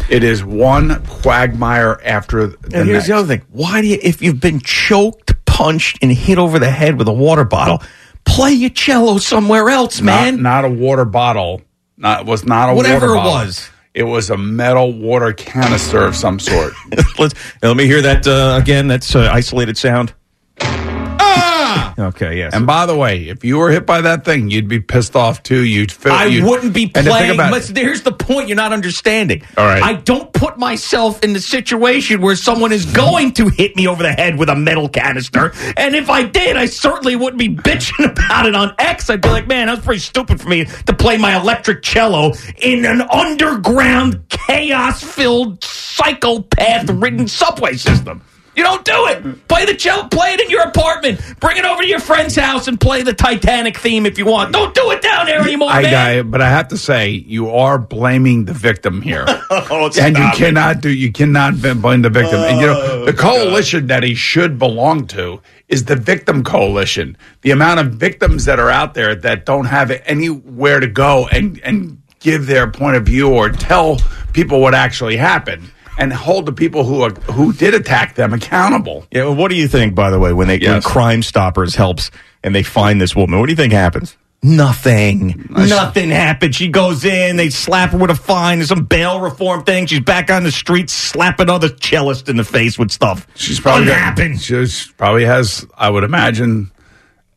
[0.09, 3.07] it is one quagmire after the And here's next.
[3.07, 3.41] the other thing.
[3.51, 7.14] Why do you, if you've been choked, punched, and hit over the head with a
[7.14, 7.82] water bottle,
[8.26, 10.41] play your cello somewhere else, man?
[10.43, 11.61] Not, not a water bottle.
[11.97, 13.32] Not it was not a Whatever water it bottle.
[13.47, 13.70] was.
[13.93, 16.74] It was a metal water canister of some sort.
[17.61, 18.88] Let me hear that uh, again.
[18.88, 20.14] That's uh, isolated sound.
[20.59, 21.53] Ah!
[21.98, 22.54] Okay, yes.
[22.54, 25.44] And by the way, if you were hit by that thing, you'd be pissed off
[25.44, 25.64] too.
[25.64, 26.12] You'd feel.
[26.14, 27.38] I you'd- wouldn't be playing.
[27.38, 29.44] But here's the point you're not understanding.
[29.58, 29.82] All right.
[29.84, 34.02] I don't put myself in the situation where someone is going to hit me over
[34.04, 35.54] the head with a metal canister.
[35.78, 39.10] And if I did, I certainly wouldn't be bitching about it on X.
[39.10, 42.34] I'd be like, man, that was pretty stupid for me to play my electric cello
[42.62, 48.22] in an underground, chaos filled, psychopath ridden subway system.
[48.56, 49.47] You don't do it.
[49.47, 51.20] Play the cello, play it in your apartment.
[51.39, 54.54] Bring it over to your friend's house and play the Titanic theme if you want.
[54.54, 55.93] Don't do it down there anymore, I, man.
[55.95, 60.24] I, but I have to say, you are blaming the victim here, Oh, and you
[60.24, 60.38] stop it.
[60.38, 60.89] cannot do.
[60.89, 62.39] You cannot blame the victim.
[62.41, 67.18] and you know Oh, the coalition that he should belong to is the victim coalition.
[67.41, 71.60] The amount of victims that are out there that don't have anywhere to go and
[71.64, 73.97] and give their point of view or tell
[74.32, 75.70] people what actually happened.
[75.98, 79.06] And hold the people who are, who did attack them accountable.
[79.12, 82.10] Yeah, well, what do you think, by the way, when they when Crime Stoppers helps
[82.44, 83.39] and they find this woman?
[83.39, 84.18] What do you think happens?
[84.41, 85.46] Nothing.
[85.50, 86.54] Nothing happened.
[86.54, 89.86] She goes in, they slap her with a fine, there's some bail reform thing.
[89.86, 93.26] She's back on the street slapping other cellists in the face with stuff.
[93.36, 94.38] She's probably Doesn't got- happen.
[94.38, 95.66] She's probably has.
[95.78, 96.72] I would imagine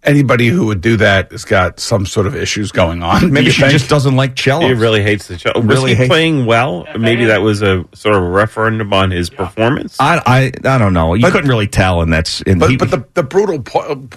[0.07, 3.33] anybody who would do that has got some sort of issues going on.
[3.33, 3.73] Maybe You she think?
[3.73, 4.67] just doesn't like cello.
[4.67, 5.61] He really hates the cello.
[5.61, 6.87] Was Really he hates- playing well?
[6.99, 9.97] Maybe that was a sort of a referendum on his performance.
[10.01, 11.15] I, I I don't know.
[11.15, 14.09] You couldn't really tell, and that's in But he- but the the brutal po-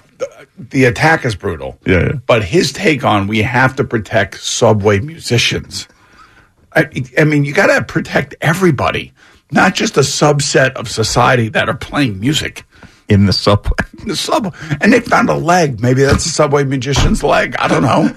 [0.57, 1.77] the attack is brutal.
[1.85, 2.11] Yeah, yeah.
[2.25, 5.87] But his take on we have to protect subway musicians.
[6.75, 6.87] I,
[7.17, 9.11] I mean, you got to protect everybody,
[9.51, 12.63] not just a subset of society that are playing music.
[13.09, 13.71] In the subway.
[14.05, 14.51] the subway,
[14.81, 15.81] and they found a leg.
[15.81, 17.55] Maybe that's a subway magician's leg.
[17.57, 18.15] I don't know.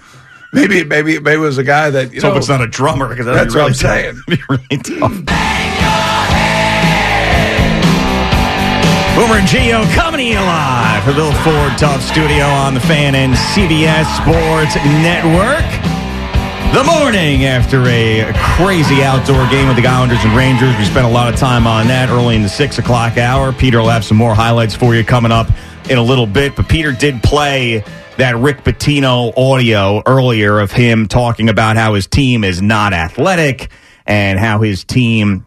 [0.53, 2.35] Maybe maybe maybe it was a guy that you So know.
[2.35, 4.21] if it's not a drummer, because That's what I'm saying.
[4.29, 5.01] Be really hmm.
[5.01, 5.13] tough.
[9.17, 12.81] Boomer and Gio coming to you live from the Built Ford Tough Studio on the
[12.81, 15.82] Fan and CBS Sports Network.
[16.73, 20.75] The morning after a crazy outdoor game with the Islanders and Rangers.
[20.79, 23.53] We spent a lot of time on that early in the six o'clock hour.
[23.53, 25.49] Peter will have some more highlights for you coming up
[25.91, 26.57] in a little bit.
[26.57, 27.85] But Peter did play
[28.17, 33.71] that Rick Pitino audio earlier of him talking about how his team is not athletic
[34.07, 35.45] and how his team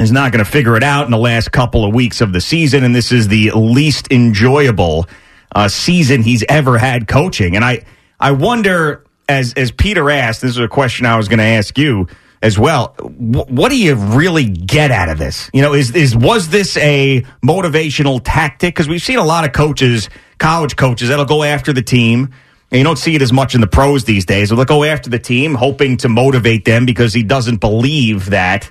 [0.00, 2.40] is not going to figure it out in the last couple of weeks of the
[2.40, 5.06] season, and this is the least enjoyable
[5.54, 7.54] uh, season he's ever had coaching.
[7.54, 7.84] And I,
[8.18, 11.78] I wonder, as as Peter asked, this is a question I was going to ask
[11.78, 12.08] you
[12.42, 12.94] as well.
[12.98, 15.50] wh- what do you really get out of this?
[15.52, 18.74] You know, is is was this a motivational tactic?
[18.74, 20.08] Because we've seen a lot of coaches,
[20.38, 22.30] college coaches, that'll go after the team.
[22.72, 24.50] And you don't see it as much in the pros these days.
[24.50, 28.70] They'll go after the team, hoping to motivate them because he doesn't believe that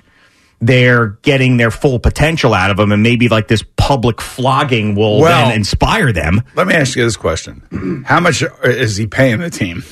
[0.60, 5.20] they're getting their full potential out of them, and maybe like this public flogging will
[5.20, 6.42] Well- then inspire them.
[6.54, 9.82] Let me ask you this question: How much is he paying the team?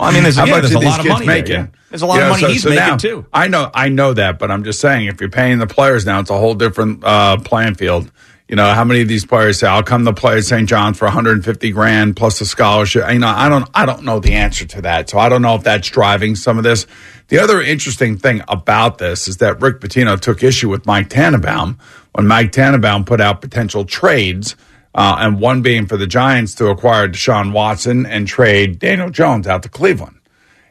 [0.00, 1.54] I mean, there's- yeah, there's a lot of money there, making?
[1.54, 1.66] yeah.
[1.90, 3.26] There's a lot of money he's making, now, too.
[3.32, 6.18] I know, I know that, but I'm just saying, if you're paying the players now,
[6.20, 8.10] it's a whole different uh, playing field.
[8.48, 10.68] You know, how many of these players say, "I'll come to play at St.
[10.68, 13.10] John's for 150 grand plus a scholarship"?
[13.10, 15.56] You know, I don't, I don't know the answer to that, so I don't know
[15.56, 16.86] if that's driving some of this.
[17.28, 21.78] The other interesting thing about this is that Rick Pitino took issue with Mike Tannenbaum
[22.12, 24.56] when Mike Tannenbaum put out potential trades,
[24.94, 29.46] uh, and one being for the Giants to acquire Deshaun Watson and trade Daniel Jones
[29.46, 30.18] out to Cleveland.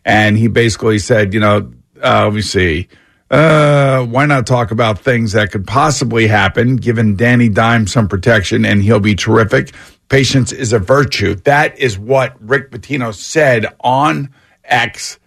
[0.03, 1.71] And he basically said, you know,
[2.03, 2.88] uh, let me see.
[3.32, 8.65] Uh, why not talk about things that could possibly happen, giving Danny Dime some protection
[8.65, 9.73] and he'll be terrific.
[10.09, 11.34] Patience is a virtue.
[11.36, 14.30] That is what Rick Pitino said on
[14.63, 15.17] X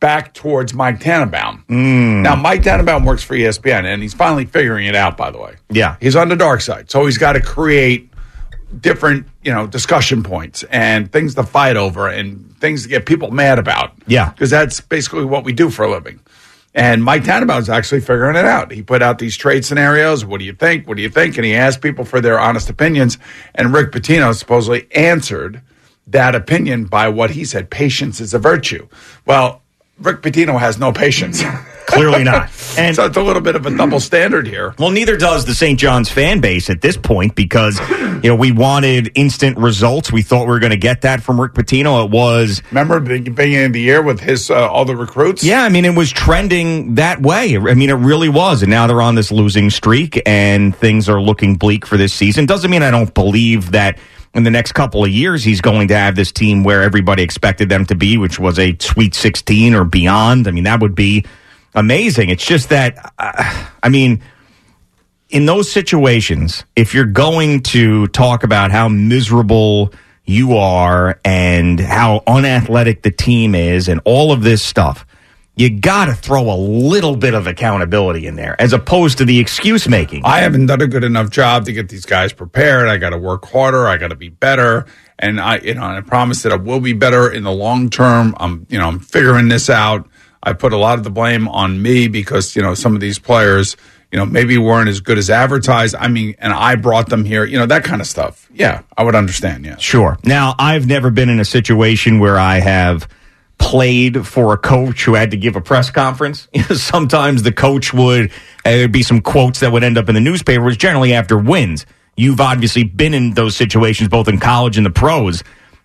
[0.00, 1.64] back towards Mike Tannenbaum.
[1.68, 5.56] Now, Mike Tannenbaum works for ESPN and he's finally figuring it out, by the way.
[5.70, 5.96] Yeah.
[6.00, 6.90] He's on the dark side.
[6.90, 8.10] So he's got to create
[8.80, 13.30] different, you know, discussion points and things to fight over and things to get people
[13.30, 13.92] mad about.
[14.06, 14.30] Yeah.
[14.30, 16.18] Because that's basically what we do for a living.
[16.74, 18.72] And Mike Tannenbaum is actually figuring it out.
[18.72, 20.24] He put out these trade scenarios.
[20.24, 20.88] What do you think?
[20.88, 21.36] What do you think?
[21.36, 23.18] And he asked people for their honest opinions.
[23.54, 25.60] And Rick Pitino supposedly answered
[26.06, 28.88] that opinion by what he said patience is a virtue.
[29.26, 29.61] Well,
[30.02, 31.42] Rick Pitino has no patience.
[31.86, 32.50] Clearly not.
[32.78, 34.74] And so it's a little bit of a double standard here.
[34.78, 35.78] Well, neither does the St.
[35.78, 40.10] John's fan base at this point because, you know, we wanted instant results.
[40.10, 42.04] We thought we were going to get that from Rick Pitino.
[42.04, 42.62] It was.
[42.70, 45.44] Remember the beginning of the year with his uh, all the recruits?
[45.44, 47.56] Yeah, I mean, it was trending that way.
[47.56, 48.62] I mean, it really was.
[48.62, 52.46] And now they're on this losing streak and things are looking bleak for this season.
[52.46, 53.98] Doesn't mean I don't believe that
[54.34, 57.68] in the next couple of years he's going to have this team where everybody expected
[57.68, 60.48] them to be, which was a Sweet 16 or beyond.
[60.48, 61.24] I mean, that would be
[61.74, 62.30] amazing.
[62.30, 64.22] It's just that, uh, I mean,
[65.28, 69.92] in those situations, if you're going to talk about how miserable
[70.24, 75.06] you are and how unathletic the team is and all of this stuff,
[75.54, 79.38] you got to throw a little bit of accountability in there as opposed to the
[79.38, 80.24] excuse making.
[80.24, 82.88] I haven't done a good enough job to get these guys prepared.
[82.88, 83.86] I got to work harder.
[83.86, 84.86] I got to be better.
[85.18, 88.34] And I, you know, I promise that I will be better in the long term.
[88.38, 90.08] I'm, you know, I'm figuring this out.
[90.42, 93.18] I put a lot of the blame on me because, you know, some of these
[93.18, 93.76] players,
[94.10, 95.94] you know, maybe weren't as good as advertised.
[95.94, 98.48] I mean, and I brought them here, you know, that kind of stuff.
[98.52, 99.64] Yeah, I would understand.
[99.64, 99.76] Yeah.
[99.76, 100.18] Sure.
[100.24, 103.06] Now, I've never been in a situation where I have
[103.62, 106.48] played for a coach who had to give a press conference.
[106.74, 108.30] Sometimes the coach would, uh,
[108.64, 111.86] there'd be some quotes that would end up in the newspaper, which generally after wins.
[112.16, 115.44] You've obviously been in those situations, both in college and the pros.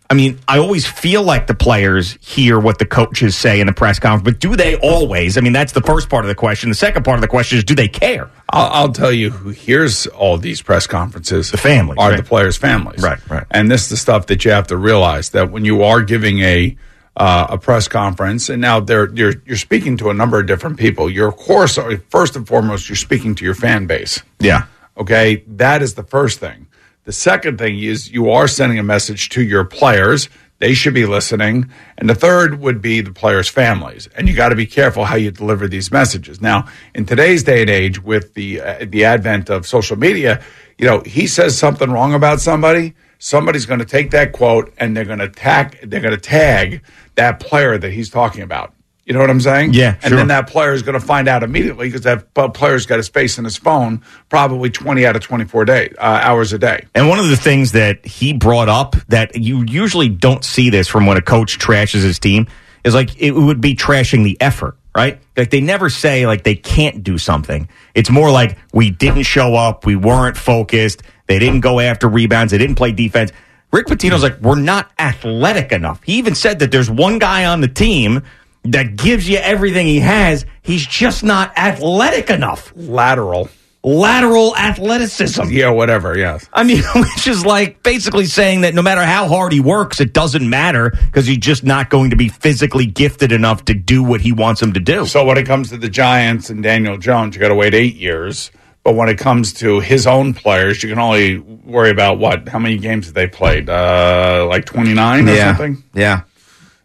[0.09, 3.73] I mean, I always feel like the players hear what the coaches say in the
[3.73, 5.38] press conference, but do they always?
[5.38, 6.69] I mean, that's the first part of the question.
[6.69, 8.30] The second part of the question is, do they care?
[8.49, 11.51] I'll, I'll tell you who hears all these press conferences.
[11.51, 12.17] The families are right.
[12.17, 13.03] the players' families.
[13.03, 13.45] Right, right.
[13.51, 16.39] And this is the stuff that you have to realize that when you are giving
[16.39, 16.75] a
[17.18, 20.78] uh, a press conference, and now they're you're you're speaking to a number of different
[20.78, 21.09] people.
[21.09, 21.78] You're of course
[22.09, 24.22] first and foremost you're speaking to your fan base.
[24.39, 24.68] Yeah.
[24.95, 26.68] Okay, that is the first thing.
[27.03, 30.30] The second thing is you are sending a message to your players.
[30.59, 31.70] They should be listening.
[31.97, 34.09] And the third would be the players' families.
[34.15, 36.41] And you got to be careful how you deliver these messages.
[36.41, 40.43] Now, in today's day and age, with the uh, the advent of social media,
[40.78, 44.95] you know, he says something wrong about somebody, somebody's going to take that quote and
[44.95, 46.82] they're going to tag they're going to tag
[47.15, 48.74] that player that he's talking about.
[49.05, 49.74] You know what I'm saying?
[49.74, 50.18] Yeah, And sure.
[50.18, 53.38] then that player is going to find out immediately because that player's got his face
[53.38, 56.86] in his phone probably 20 out of 24 day, uh, hours a day.
[56.93, 60.89] And one of the things that he brought up that you usually don't see this
[60.89, 62.47] from when a coach trashes his team
[62.84, 65.21] is like it would be trashing the effort, right?
[65.37, 67.69] Like they never say like they can't do something.
[67.93, 72.51] It's more like we didn't show up, we weren't focused, they didn't go after rebounds,
[72.51, 73.31] they didn't play defense.
[73.71, 76.01] Rick Pitino's like, we're not athletic enough.
[76.01, 78.23] He even said that there's one guy on the team
[78.63, 80.45] that gives you everything he has.
[80.63, 82.73] He's just not athletic enough.
[82.75, 83.49] Lateral.
[83.88, 85.43] Lateral athleticism.
[85.49, 86.17] Yeah, whatever.
[86.17, 86.47] Yes.
[86.51, 90.11] I mean, which is like basically saying that no matter how hard he works, it
[90.13, 94.19] doesn't matter because he's just not going to be physically gifted enough to do what
[94.19, 95.05] he wants him to do.
[95.05, 97.95] So when it comes to the Giants and Daniel Jones, you got to wait eight
[97.95, 98.51] years.
[98.83, 102.47] But when it comes to his own players, you can only worry about what?
[102.49, 103.69] How many games have they played?
[103.69, 105.55] Uh, like 29 or Yeah.
[105.55, 105.83] something?
[105.93, 106.21] Yeah.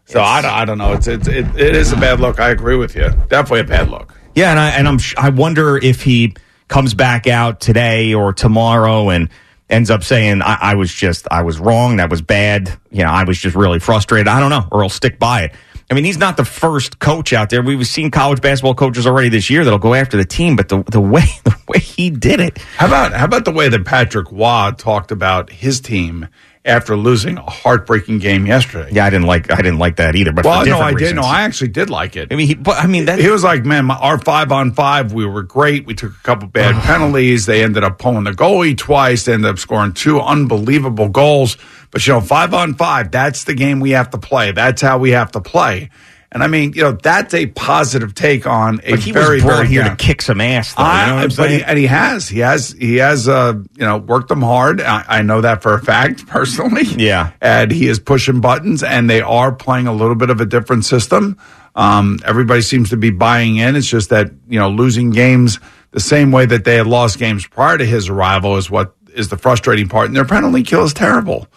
[0.05, 0.93] So I, don't- I don't know.
[0.93, 2.39] It's, it's it, it is a bad look.
[2.39, 3.09] I agree with you.
[3.29, 4.13] Definitely a bad look.
[4.35, 6.33] Yeah, and I and I'm I wonder if he
[6.73, 9.29] comes back out today or tomorrow and
[9.69, 12.75] ends up saying I, I was just I was wrong, that was bad.
[12.89, 14.27] You know, I was just really frustrated.
[14.27, 15.53] I don't know, or he'll stick by it.
[15.91, 17.61] I mean, he's not the first coach out there.
[17.61, 20.81] We've seen college basketball coaches already this year that'll go after the team, but the
[20.89, 24.31] the way the way he did it, How about how about the way that Patrick
[24.31, 26.27] Roy talked about his team
[26.65, 28.89] after losing a heartbreaking game yesterday?
[28.91, 30.31] yeah, I didn't like I didn't like that either.
[30.31, 31.15] But well, no, I did.
[31.15, 32.31] No, I actually did like it.
[32.31, 34.71] I mean, he, but I mean that he was like, man, my, our five on
[34.71, 35.85] five, we were great.
[35.85, 37.45] We took a couple bad penalties.
[37.45, 39.25] They ended up pulling the goalie twice.
[39.25, 41.57] They ended up scoring two unbelievable goals.
[41.91, 44.51] But you know, five on five, that's the game we have to play.
[44.51, 45.89] That's how we have to play.
[46.33, 49.43] And I mean, you know, that's a positive take on a But he very, was
[49.43, 50.73] brought very here down- to kick some ass.
[50.73, 51.59] Though, you I- know what I'm but saying?
[51.59, 54.81] he, and he has, he has, he has, uh, you know, worked them hard.
[54.81, 56.83] I, I know that for a fact personally.
[56.83, 57.31] Yeah.
[57.39, 60.85] and he is pushing buttons, and they are playing a little bit of a different
[60.85, 61.37] system.
[61.75, 63.75] Um, everybody seems to be buying in.
[63.75, 65.59] It's just that you know, losing games
[65.91, 69.29] the same way that they had lost games prior to his arrival is what is
[69.29, 70.07] the frustrating part.
[70.07, 71.47] And their penalty kill is terrible.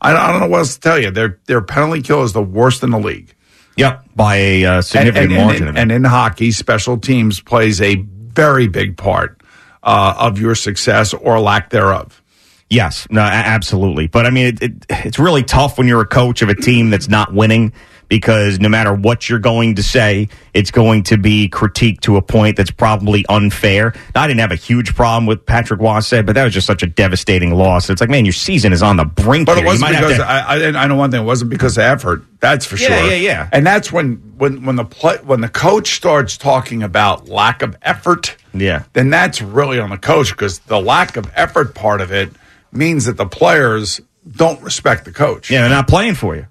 [0.00, 1.10] I, I don't know what else to tell you.
[1.10, 3.33] Their their penalty kill is the worst in the league.
[3.76, 5.68] Yep, by a uh, significant and- margin.
[5.68, 9.40] and, and in hockey, special teams plays a very big part
[9.82, 12.22] uh, of your success or lack thereof.
[12.70, 14.06] Yes, no, absolutely.
[14.06, 16.90] But I mean, it, it, it's really tough when you're a coach of a team
[16.90, 17.72] that's not winning
[18.08, 22.22] because no matter what you're going to say, it's going to be critiqued to a
[22.22, 23.94] point that's probably unfair.
[24.14, 26.82] Now, I didn't have a huge problem with Patrick said, but that was just such
[26.82, 27.90] a devastating loss.
[27.90, 29.46] It's like, man, your season is on the brink.
[29.46, 29.64] But it here.
[29.64, 31.22] You wasn't because to- I, I, I know one thing.
[31.22, 32.22] It wasn't because of effort.
[32.40, 33.08] That's for Yeah, sure.
[33.08, 33.48] yeah, yeah.
[33.52, 37.76] And that's when when when the play, when the coach starts talking about lack of
[37.82, 38.36] effort.
[38.52, 38.84] Yeah.
[38.92, 42.30] Then that's really on the coach because the lack of effort part of it
[42.70, 44.00] means that the players
[44.30, 45.50] don't respect the coach.
[45.50, 46.46] Yeah, they're not playing for you.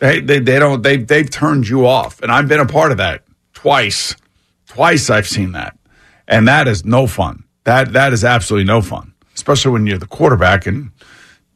[0.00, 2.98] They they, they don't they they've turned you off, and I've been a part of
[2.98, 3.22] that
[3.52, 4.16] twice.
[4.66, 5.76] Twice I've seen that,
[6.28, 7.44] and that is no fun.
[7.64, 10.90] That that is absolutely no fun, especially when you're the quarterback and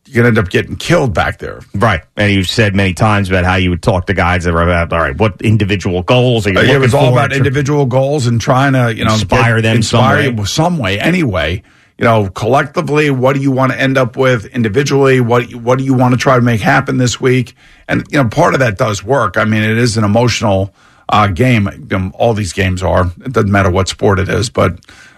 [0.07, 1.61] you're gonna end up getting killed back there.
[1.75, 2.03] Right.
[2.17, 4.93] And you've said many times about how you would talk to guys that were about,
[4.93, 8.27] all right, what individual goals are you Uh, looking it was all about individual goals
[8.27, 10.37] and trying to, you know, Inspire them some inspire way.
[10.37, 11.01] you some way.
[11.01, 11.63] Anyway,
[11.99, 14.47] you know, collectively, what do you want to end up with?
[14.47, 17.55] Individually, what what do you want to try to make happen this week?
[17.87, 19.37] And you know, part of that does work.
[19.37, 20.75] I mean, it is an emotional
[21.09, 21.69] uh, game.
[22.15, 23.07] All these games are.
[23.25, 24.73] It doesn't matter what sport it is, but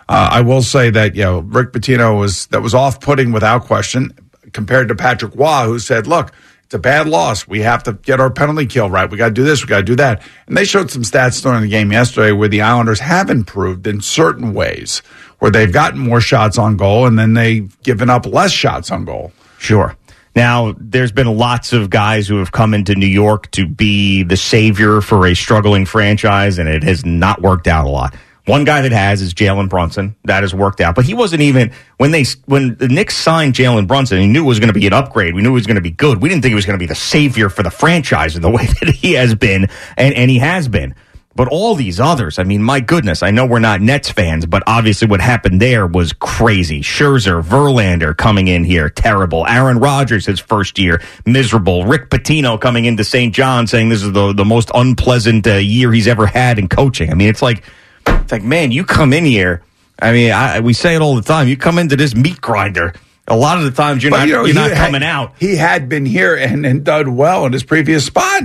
[0.09, 3.65] uh, I will say that you know, Rick Pitino was that was off putting without
[3.65, 4.13] question
[4.53, 6.33] compared to Patrick Roy, who said, "Look."
[6.67, 7.47] It's a bad loss.
[7.47, 9.09] We have to get our penalty kill right.
[9.09, 9.63] We got to do this.
[9.63, 10.21] We got to do that.
[10.49, 14.01] And they showed some stats during the game yesterday where the Islanders have improved in
[14.01, 14.99] certain ways,
[15.39, 19.05] where they've gotten more shots on goal and then they've given up less shots on
[19.05, 19.31] goal.
[19.59, 19.97] Sure.
[20.35, 24.37] Now, there's been lots of guys who have come into New York to be the
[24.37, 28.15] savior for a struggling franchise, and it has not worked out a lot.
[28.47, 30.15] One guy that has is Jalen Brunson.
[30.25, 33.89] That has worked out, but he wasn't even when they when the Knicks signed Jalen
[33.89, 34.21] Brunson.
[34.21, 35.35] He knew it was going to be an upgrade.
[35.35, 36.23] We knew it was going to be good.
[36.23, 38.51] We didn't think he was going to be the savior for the franchise in the
[38.57, 40.95] way that he has been, and and he has been.
[41.37, 44.63] But all these others, I mean, my goodness, I know we're not Nets fans, but
[44.67, 46.81] obviously what happened there was crazy.
[46.81, 49.47] Scherzer, Verlander coming in here, terrible.
[49.47, 51.85] Aaron Rodgers, his first year, miserable.
[51.85, 53.35] Rick Pitino coming into St.
[53.35, 57.11] John saying this is the, the most unpleasant uh, year he's ever had in coaching.
[57.11, 57.63] I mean, it's like,
[58.07, 59.63] it's like, man, you come in here.
[59.99, 61.49] I mean, I, we say it all the time.
[61.49, 62.95] You come into this meat grinder.
[63.29, 65.03] A lot of the times you're But, not, you know, you're he not had- coming
[65.03, 65.33] out.
[65.41, 68.43] He had been here and, and done well in his previous spot.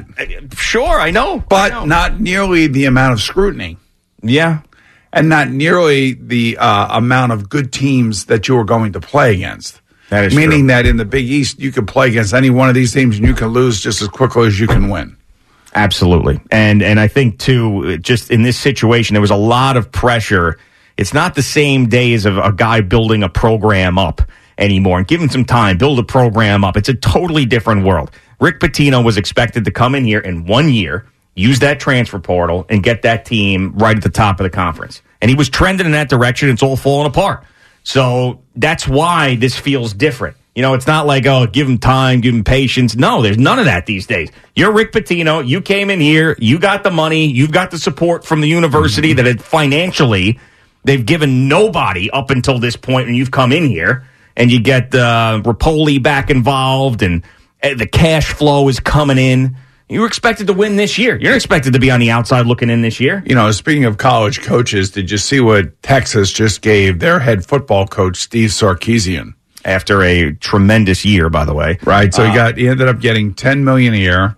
[0.55, 1.43] Sure, I know.
[1.49, 3.77] But not nearly the amount of scrutiny.
[4.23, 4.61] Yeah.
[5.13, 9.33] And not nearly the uh, amount of good teams that you were going to play
[9.35, 9.81] against.
[10.09, 12.75] That is Meaning that in the Big East, you can play against any one of
[12.75, 15.15] these teams and you can lose just as quickly as you can win.
[15.73, 16.41] Absolutely.
[16.51, 20.57] And and I think too just in this situation there was a lot of pressure.
[20.97, 24.21] It's not the same days of a guy building a program up
[24.57, 26.77] anymore and give him some time, build a program up.
[26.77, 28.11] It's a totally different world.
[28.39, 31.05] Rick Pitino was expected to come in here in one year,
[31.35, 35.01] use that transfer portal and get that team right at the top of the conference.
[35.21, 36.49] And he was trending in that direction.
[36.49, 37.43] It's all falling apart.
[37.83, 40.35] So that's why this feels different.
[40.55, 42.95] You know, it's not like, oh, give him time, give him patience.
[42.95, 44.29] No, there's none of that these days.
[44.53, 45.47] You're Rick Pitino.
[45.47, 46.35] You came in here.
[46.39, 47.27] You got the money.
[47.27, 50.39] You've got the support from the university that it financially,
[50.83, 54.93] they've given nobody up until this point when you've come in here and you get
[54.93, 57.23] uh, Repole back involved and
[57.63, 59.55] uh, the cash flow is coming in.
[59.87, 61.17] You were expected to win this year.
[61.17, 63.23] You're expected to be on the outside looking in this year.
[63.25, 67.45] You know, speaking of college coaches, did you see what Texas just gave their head
[67.45, 69.33] football coach, Steve Sarkisian?
[69.63, 71.77] After a tremendous year, by the way.
[71.83, 72.13] Right.
[72.13, 74.35] So he Uh, got he ended up getting ten million a year,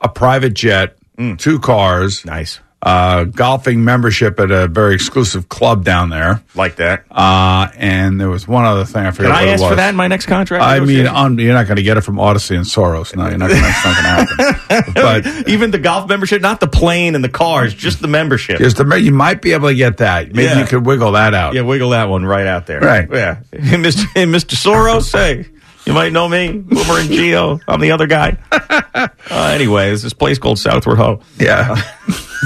[0.00, 0.96] a private jet,
[1.38, 2.26] two cars, Mm.
[2.26, 7.04] nice, uh, golfing membership at a very exclusive club down there, like that.
[7.10, 9.26] Uh, and there was one other thing I forget.
[9.26, 9.70] Can what I it ask was.
[9.70, 10.64] for that in my next contract?
[10.64, 11.16] I mean, negotiation?
[11.16, 13.14] um, you're not going to get it from Audacy and Soros.
[13.14, 13.50] No, you're not.
[13.50, 14.94] Gonna, that's not going to happen.
[14.94, 18.58] But even the golf membership, not the plane and the cars, just the membership.
[18.58, 20.28] just the, you might be able to get that.
[20.28, 20.60] Maybe Yeah.
[20.60, 21.54] you could wiggle that out.
[21.54, 22.80] Yeah, wiggle that one right out there.
[22.80, 23.08] Right.
[23.10, 23.40] Yeah.
[23.52, 24.04] Hey, Mr.
[24.14, 24.54] hey, Mr.
[24.54, 25.46] Soros, hey,
[25.86, 27.60] you might know me, Boomer and Gio.
[27.66, 28.38] I'm the other guy.
[29.30, 31.20] Uh, anyway, there's this place called Southward Ho.
[31.38, 31.76] Yeah.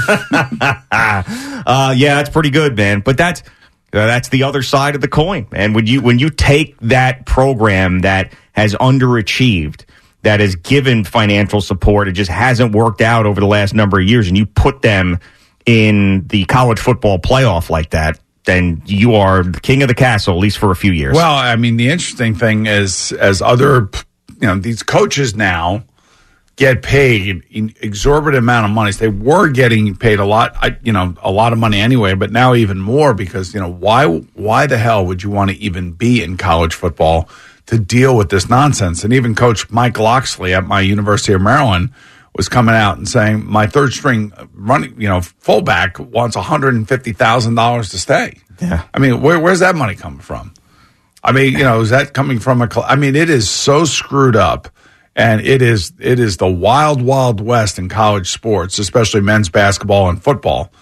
[0.09, 3.01] uh, yeah, that's pretty good, man.
[3.01, 5.47] But that's uh, that's the other side of the coin.
[5.53, 9.85] And when you when you take that program that has underachieved,
[10.23, 14.07] that has given financial support, it just hasn't worked out over the last number of
[14.07, 15.19] years, and you put them
[15.65, 20.35] in the college football playoff like that, then you are the king of the castle,
[20.35, 21.15] at least for a few years.
[21.15, 23.89] Well, I mean, the interesting thing is, as other,
[24.41, 25.85] you know, these coaches now
[26.57, 28.93] get paid an exorbitant amount of money.
[28.93, 32.55] They were getting paid a lot, you know, a lot of money anyway, but now
[32.55, 34.07] even more because you know why?
[34.07, 37.29] Why the hell would you want to even be in college football
[37.67, 39.03] to deal with this nonsense?
[39.05, 41.91] And even Coach Mike Locksley at my University of Maryland
[42.37, 46.75] was coming out and saying my third string running, you know, fullback wants one hundred
[46.75, 48.39] and fifty thousand dollars to stay.
[48.61, 48.85] Yeah.
[48.93, 50.53] I mean, where, where's that money coming from?
[51.23, 52.69] I mean, you know, is that coming from a?
[52.83, 54.69] I mean, it is so screwed up,
[55.17, 60.09] and it is it is the wild, wild west in college sports, especially men's basketball
[60.09, 60.73] and football.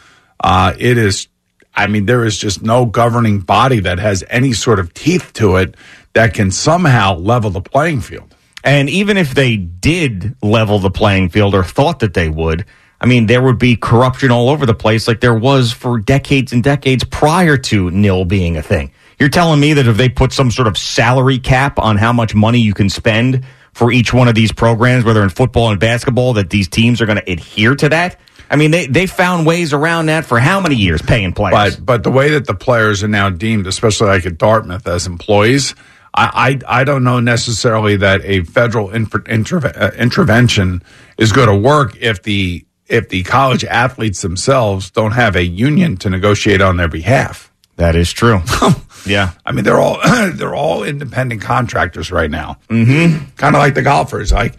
[0.42, 1.28] Uh, it is.
[1.74, 5.56] I mean, there is just no governing body that has any sort of teeth to
[5.56, 5.76] it
[6.12, 8.31] that can somehow level the playing field.
[8.64, 12.64] And even if they did level the playing field or thought that they would,
[13.00, 16.52] I mean, there would be corruption all over the place like there was for decades
[16.52, 18.92] and decades prior to nil being a thing.
[19.18, 22.34] You're telling me that if they put some sort of salary cap on how much
[22.34, 26.34] money you can spend for each one of these programs, whether in football and basketball,
[26.34, 28.20] that these teams are going to adhere to that?
[28.50, 31.76] I mean, they, they found ways around that for how many years paying players?
[31.76, 35.06] But but the way that the players are now deemed, especially like at Dartmouth as
[35.06, 35.74] employees,
[36.14, 40.82] I I, I don't know necessarily that a federal inter, uh, intervention
[41.18, 45.96] is going to work if the if the college athletes themselves don't have a union
[45.98, 47.50] to negotiate on their behalf.
[47.76, 48.42] That is true.
[49.06, 49.98] yeah, I mean they're all
[50.32, 52.58] they're all independent contractors right now.
[52.68, 53.30] Mm-hmm.
[53.36, 54.32] Kind of like the golfers.
[54.32, 54.56] Like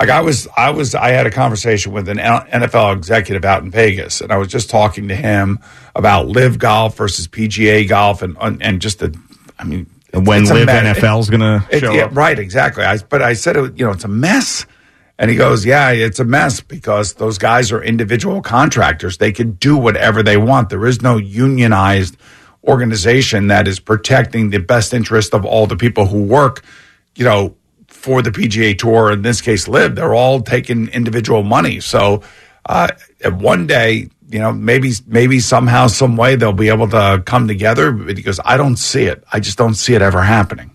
[0.00, 3.70] like I was I was I had a conversation with an NFL executive out in
[3.70, 5.60] Vegas, and I was just talking to him
[5.94, 9.16] about live golf versus PGA golf, and and just the
[9.58, 9.86] I mean
[10.20, 10.98] when it's LIV mess.
[10.98, 12.16] NFL's gonna It- show yeah, up.
[12.16, 12.38] right?
[12.38, 12.84] Exactly.
[12.84, 13.78] I, but I said it.
[13.78, 14.66] You know, it's a mess.
[15.18, 19.18] And he goes, "Yeah, it's a mess because those guys are individual contractors.
[19.18, 20.70] They can do whatever they want.
[20.70, 22.16] There is no unionized
[22.66, 26.64] organization that is protecting the best interest of all the people who work,
[27.14, 27.54] you know,
[27.86, 29.12] for the PGA Tour.
[29.12, 29.94] In this case, LIV.
[29.94, 31.78] They're all taking individual money.
[31.80, 32.22] So,
[32.68, 32.88] uh,
[33.38, 37.92] one day, you know, maybe maybe somehow, some way, they'll be able to come together.
[37.92, 39.22] Because I don't see it.
[39.32, 40.70] I just don't see it ever happening.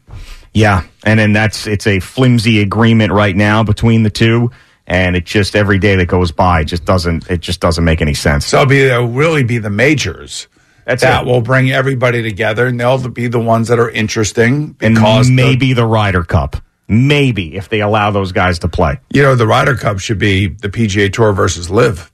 [0.54, 4.50] Yeah, and then that's it's a flimsy agreement right now between the two,
[4.88, 8.16] and it just every day that goes by just doesn't it just doesn't make any
[8.16, 8.47] sense.
[8.47, 10.47] So it'll, be, it'll really be the majors
[10.86, 11.28] That's that it.
[11.28, 15.34] will bring everybody together, and they'll be the ones that are interesting and because the-
[15.36, 16.56] maybe the Ryder Cup,
[16.88, 19.00] maybe if they allow those guys to play.
[19.14, 22.12] you know the Ryder Cup should be the PGA Tour versus LIV.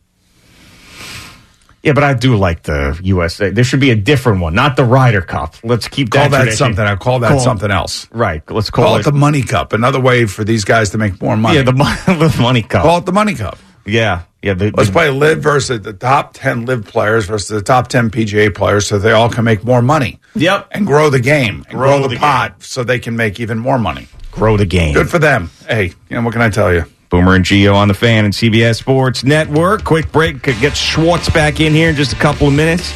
[1.85, 3.51] Yeah, but I do like the USA.
[3.51, 5.55] There should be a different one, not the Ryder Cup.
[5.63, 6.57] Let's keep Call that, that tradition.
[6.57, 6.83] something.
[6.83, 8.07] I call that something else.
[8.11, 8.41] Right.
[8.49, 9.71] Let's Call, call, it the Money Cup.
[9.71, 11.57] Another way for these guys to make more money.
[11.57, 11.71] yeah the,
[12.33, 12.81] the money cup.
[12.83, 13.57] call it the Money Cup.
[13.85, 14.55] yeah, yeah.
[14.55, 18.09] The, Let's the- play LIV versus the top ten LIV players versus the top ten
[18.09, 20.19] PGA players, so they all can make more money.
[20.33, 20.69] Yep.
[20.71, 23.77] and grow the game grow, Grow the, the pot, so they can make even more
[23.77, 24.07] money.
[24.31, 24.93] grow the game.
[24.95, 25.49] Good for them.
[25.67, 26.85] Hey, you know what can I tell you?
[27.15, 29.85] Boomer and Gio on the fan and CBS Sports Network.
[29.85, 30.43] Quick break.
[30.43, 32.91] Could get Schwartz back in here in just a couple of minutes.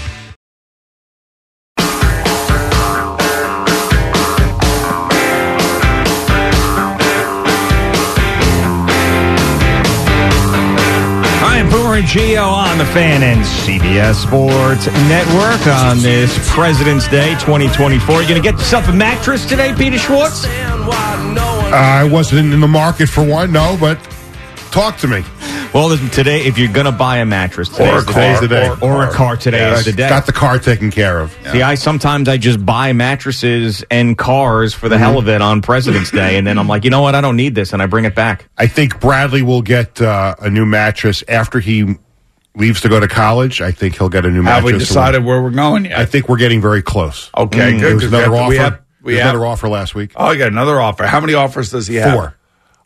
[11.39, 17.07] Hi, I'm Boomer and Gio on the fan and CBS Sports Network on this President's
[17.07, 18.23] Day 2024.
[18.23, 20.45] You to get yourself a mattress today, Peter Schwartz?
[21.71, 23.95] I wasn't in the market for one, no, but
[24.71, 25.23] talk to me.
[25.73, 28.21] Well, listen, today, if you're going to buy a mattress, Or a today's the car.
[28.21, 28.33] day.
[28.33, 28.87] Today's the day.
[28.87, 30.09] Or, a car, today Yeah, is the day.
[30.09, 31.31] Got the car taken care of.
[31.51, 35.03] See, I sometimes I just buy mattresses and cars for the Mm-hmm.
[35.03, 37.13] hell of it on President's Day, and then I'm like, you know what?
[37.13, 38.49] I don't need this, and I bring it back.
[38.57, 41.95] I think Bradley will get uh, a new mattress after he
[42.55, 43.61] leaves to go to college.
[43.61, 44.55] I think he'll get a new mattress.
[44.71, 45.99] Have we decided where we're going yet?
[45.99, 47.29] I think we're getting very close.
[47.37, 47.81] Okay, Mm, good.
[47.81, 48.79] There was 'cause we another have- offer.
[49.01, 50.11] We had another offer last week.
[50.15, 51.05] Oh, you got another offer.
[51.05, 52.13] How many offers does he have?
[52.13, 52.35] Four.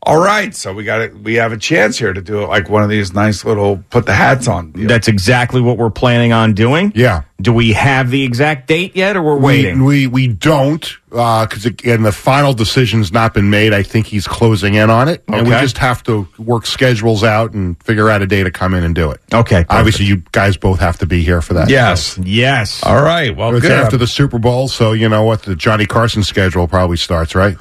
[0.06, 1.16] All right, so we got it.
[1.18, 4.06] We have a chance here to do it like one of these nice little put
[4.06, 4.74] the hats on.
[4.76, 6.92] That's exactly what we're planning on doing.
[6.94, 7.24] Yeah.
[7.42, 9.84] Do we have the exact date yet, or we're waiting?
[9.86, 13.74] We we, we don't uh, because again the final decision's not been made.
[13.74, 17.54] I think he's closing in on it, and we just have to work schedules out
[17.54, 19.22] and figure out a day to come in and do it.
[19.34, 19.56] okay.
[19.64, 19.72] perfect.
[19.72, 21.70] Obviously, you guys both have to be here for that.
[21.70, 22.18] yes.
[22.18, 22.84] Yes.
[22.84, 23.36] All right.
[23.36, 23.72] Well, It's good.
[23.72, 27.58] after the Super Bowl, so you know what the Johnny Carson schedule probably starts, right?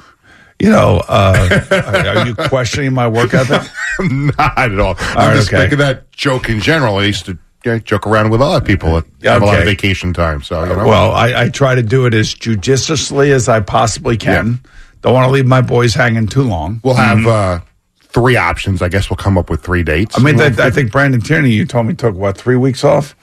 [0.63, 3.69] You know, uh, are you questioning my work ethic?
[3.99, 4.95] Not at all.
[4.97, 5.63] I'm right, just okay.
[5.63, 6.97] making that joke in general.
[6.97, 9.65] I used to yeah, joke around with other people that Yeah, have a lot of
[9.65, 10.41] vacation time.
[10.41, 14.15] So you know, Well, I, I try to do it as judiciously as I possibly
[14.15, 14.61] can.
[15.01, 16.79] Don't want to leave my boys hanging too long.
[16.81, 17.59] we'll have uh,
[17.99, 18.81] three options.
[18.81, 20.17] I guess we'll come up with three dates.
[20.17, 23.15] I mean, that, I think Brandon Tierney, you told me took what three weeks off.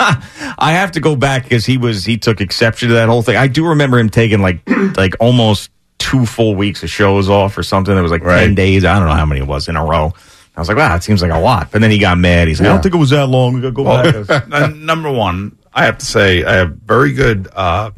[0.00, 3.36] I have to go back because he was he took exception to that whole thing.
[3.36, 4.60] I do remember him taking like
[4.96, 5.70] like almost
[6.04, 7.96] two full weeks of shows off or something.
[7.96, 8.84] It was like ten days.
[8.84, 10.12] I don't know how many it was in a row.
[10.54, 11.72] I was like, wow, that seems like a lot.
[11.72, 12.46] But then he got mad.
[12.46, 13.54] He's like, I don't think it was that long.
[13.54, 14.44] We gotta go back.
[14.52, 17.90] Uh, number one, I have to say I have very good uh,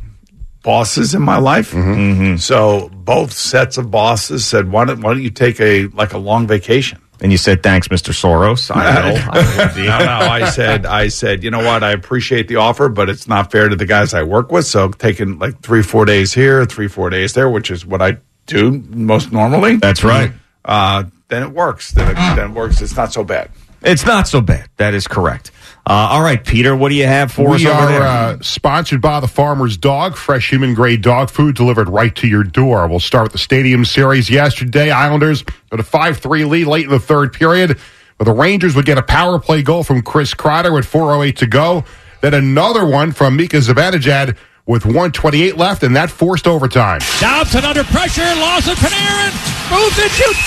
[0.62, 1.72] bosses in my life.
[1.72, 2.36] Mm-hmm.
[2.36, 6.18] So both sets of bosses said, "Why don't Why don't you take a like a
[6.18, 8.12] long vacation?" And you said, thanks, Mr.
[8.12, 8.70] Soros.
[8.70, 9.18] I will.
[9.30, 10.30] I will no, no.
[10.30, 11.82] I said, I said, you know what?
[11.82, 14.66] I appreciate the offer, but it's not fair to the guys I work with.
[14.66, 18.18] So taking like three, four days here, three, four days there, which is what I
[18.46, 19.76] do most normally.
[19.76, 20.32] That's right.
[20.64, 21.92] Uh, then it works.
[21.92, 22.82] Then it, then it works.
[22.82, 23.50] It's not so bad.
[23.82, 24.68] It's not so bad.
[24.76, 25.50] That is correct.
[25.88, 28.02] Uh, all right, Peter, what do you have for us we are there?
[28.02, 32.42] uh, sponsored by the Farmer's Dog, fresh human grade dog food delivered right to your
[32.42, 32.88] door.
[32.88, 34.90] We'll start with the Stadium Series yesterday.
[34.90, 37.78] Islanders with a 5 3 lead late in the third period.
[38.18, 41.46] But the Rangers would get a power play goal from Chris Kreider with 4.08 to
[41.46, 41.84] go.
[42.20, 46.98] Then another one from Mika Zibanejad with 128 left, and that forced overtime.
[47.20, 48.76] Dobson under pressure, lost it.
[48.78, 49.30] Panarin
[49.70, 50.42] moves it, shoots.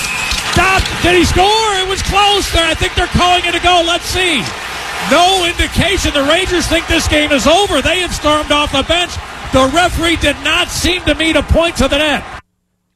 [0.52, 0.82] Stop.
[1.02, 1.46] Did he score?
[1.80, 2.52] It was close.
[2.52, 2.66] There.
[2.66, 3.84] I think they're calling it a goal.
[3.84, 4.42] Let's see.
[5.10, 6.12] No indication.
[6.14, 7.80] The Rangers think this game is over.
[7.82, 9.12] They have stormed off the bench.
[9.52, 12.24] The referee did not seem to meet a point to the net.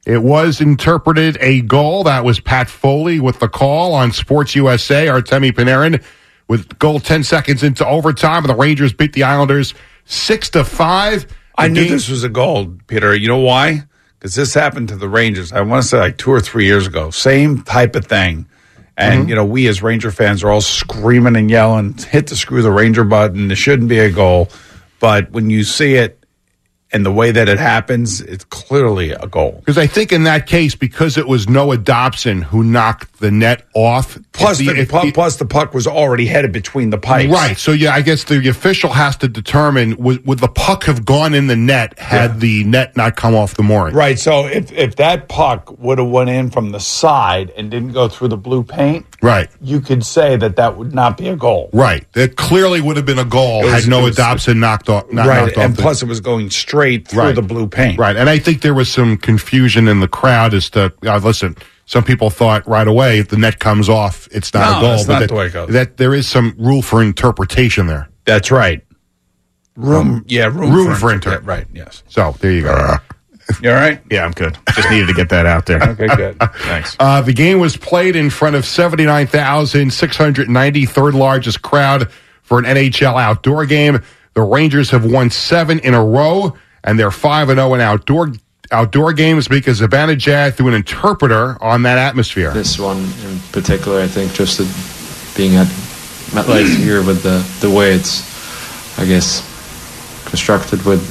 [0.05, 2.03] It was interpreted a goal.
[2.03, 5.07] That was Pat Foley with the call on Sports USA.
[5.07, 6.01] Artemi Panarin
[6.47, 8.43] with goal 10 seconds into overtime.
[8.43, 9.73] And the Rangers beat the Islanders
[10.05, 11.25] 6 to 5.
[11.57, 13.15] I The knew game- this was a goal, Peter.
[13.15, 13.83] You know why?
[14.19, 15.51] Because this happened to the Rangers.
[15.51, 17.09] I want to say like two or three years ago.
[17.09, 18.45] Same type of thing.
[18.97, 19.29] And, Mm-hmm.
[19.29, 22.71] you know, we as Ranger fans are all screaming and yelling, hit the screw the
[22.71, 23.51] Ranger button.
[23.51, 24.49] It shouldn't be a goal.
[24.99, 26.24] But when you see it
[26.95, 29.57] and the way that it happens, it's clearly a goal.
[29.59, 33.65] Because I think in that case, because it was Noah Dobson who knocked the net
[33.73, 34.17] off.
[34.31, 37.29] Plus, if the, if plus, the puck was already headed between the pipes.
[37.33, 37.57] Right.
[37.57, 41.33] So, yeah, I guess the official has to determine would, would the puck have gone
[41.33, 43.93] in the net had the net not come off the mooring?
[43.93, 44.17] Right.
[44.17, 48.07] So if, if that puck would have went in from the side and didn't go
[48.07, 49.49] through the blue paint, Right.
[49.61, 51.69] you could say that that would not be a goal.
[51.73, 52.09] Right.
[52.13, 55.11] That clearly would have been a goal was- had Noah was- Dobson knocked off.
[55.11, 55.45] Not right.
[55.45, 57.35] knocked off And the- plus, it was going straight through Right.
[57.35, 57.99] the blue paint.
[57.99, 58.15] Right.
[58.15, 61.55] And I think there was some confusion in the crowd as to, uh, listen,
[61.85, 64.89] some people thought right away if the net comes off, it's not No, a goal.
[64.91, 65.69] that's but not that, the way it goes.
[65.69, 68.09] that there is some rule for interpretation there.
[68.25, 68.81] That's right.
[69.75, 70.23] Room.
[70.27, 70.45] yeah.
[70.45, 71.65] Room, room for, for inter- inter- Right.
[71.73, 72.03] Yes.
[72.07, 72.95] So there you go.
[73.61, 74.01] You all right?
[74.09, 74.57] Yeah, I'm good.
[74.73, 75.79] Just needed to get that out there.
[75.79, 76.07] Okay.
[76.07, 76.37] Good.
[76.61, 76.95] Thanks.
[76.99, 82.09] Uh, the game was played in front of 79,690, third largest crowd
[82.41, 84.01] for an NHL outdoor game.
[84.33, 86.55] The Rangers have won seven in a row,
[86.85, 88.31] and they're 5 and 0 in outdoor
[88.71, 92.51] outdoor games because Zibanejad through an interpreter on that atmosphere.
[92.51, 94.63] This one in particular, I think, just the,
[95.37, 95.67] being at
[96.31, 98.23] MetLife here with the the way it's,
[98.97, 99.41] I guess,
[100.29, 100.83] constructed.
[100.85, 101.01] With,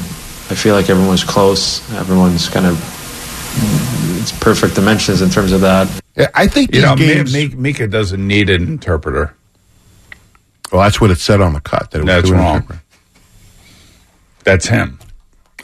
[0.51, 1.81] I feel like everyone's close.
[1.93, 2.77] Everyone's kind of
[4.21, 5.89] it's perfect dimensions in terms of that.
[6.17, 7.33] Yeah, I think You these know, Mi- games.
[7.35, 9.35] Mi- Mika doesn't need an interpreter.
[10.73, 11.91] well, that's what it said on the cut.
[11.93, 12.57] That it was That's wrong.
[12.57, 12.83] interpreter.
[14.45, 14.99] That's him.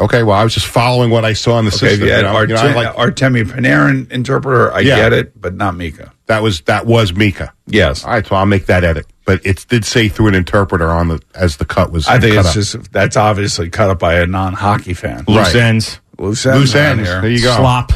[0.01, 1.88] Okay, well, I was just following what I saw in the Okay.
[1.90, 2.07] System.
[2.07, 2.40] you had you know?
[2.40, 4.96] You know, like- Artemi Panarin interpreter, I Yeah.
[4.96, 6.11] get it, but not Mika.
[6.26, 7.53] that was that was Mika.
[7.66, 8.05] Yes.
[8.05, 9.07] All right, so I'll make that edit.
[9.26, 12.09] But it did say through an interpreter on the as the cut was.
[12.09, 12.55] I think cut it's up.
[12.55, 15.24] just that's obviously cut up by a non-hockey fan.
[15.28, 16.01] Loose ends.
[16.18, 16.59] Loose ends.
[16.59, 17.09] loose ends.
[17.09, 17.20] here.
[17.20, 17.55] There you go.
[17.57, 17.92] Slop.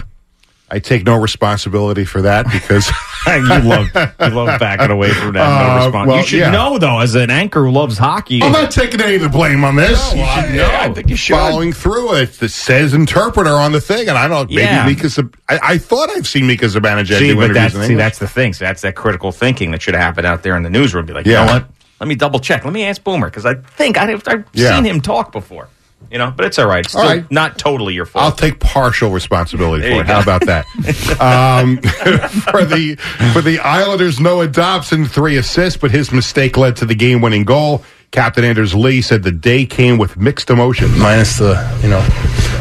[0.74, 2.90] I take no responsibility for that because
[3.28, 5.42] you love you love backing away from that.
[5.46, 6.08] Uh, no response.
[6.08, 6.50] well, you should yeah.
[6.50, 8.42] know though, as an anchor who loves hockey.
[8.42, 10.12] I'm not taking any of the blame on this.
[10.12, 10.68] you should know.
[10.68, 11.36] I think you should.
[11.36, 14.48] Following through it, says interpreter on the thing, and I don't.
[14.50, 14.84] Maybe Yeah.
[14.84, 15.08] Mika.
[15.48, 18.26] I, I thought I've seen Mika Zibanejad See, do but that's in see, that's the
[18.26, 18.52] thing.
[18.52, 21.06] So that's that critical thinking that should have happened out there in the newsroom.
[21.06, 21.42] Be like, Yeah.
[21.42, 21.66] you know what?
[22.00, 22.64] Let me double check.
[22.64, 24.74] Let me ask Boomer because I think I, I've Yeah.
[24.74, 25.68] seen him talk before.
[26.10, 26.86] You know, but it's all right.
[26.88, 27.30] Still All right.
[27.30, 28.24] not totally your fault.
[28.24, 30.06] I'll take partial responsibility for it.
[30.06, 30.12] go.
[30.12, 30.64] How about that?
[31.20, 31.78] um,
[32.52, 32.96] for the
[33.32, 37.84] for the Islanders, Noah Dobson three assists, but his mistake led to the game-winning goal.
[38.12, 40.96] Captain Anders Lee said the day came with mixed emotions.
[40.96, 42.00] minus the you know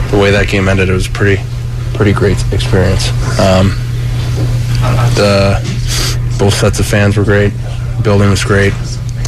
[0.10, 1.42] the way that game ended it was pretty
[1.94, 3.70] pretty great experience um,
[5.14, 5.60] the
[6.40, 7.54] both sets of fans were great
[8.04, 8.74] building was great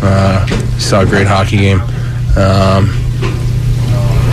[0.01, 0.45] uh,
[0.79, 1.79] saw a great hockey game
[2.37, 2.89] um,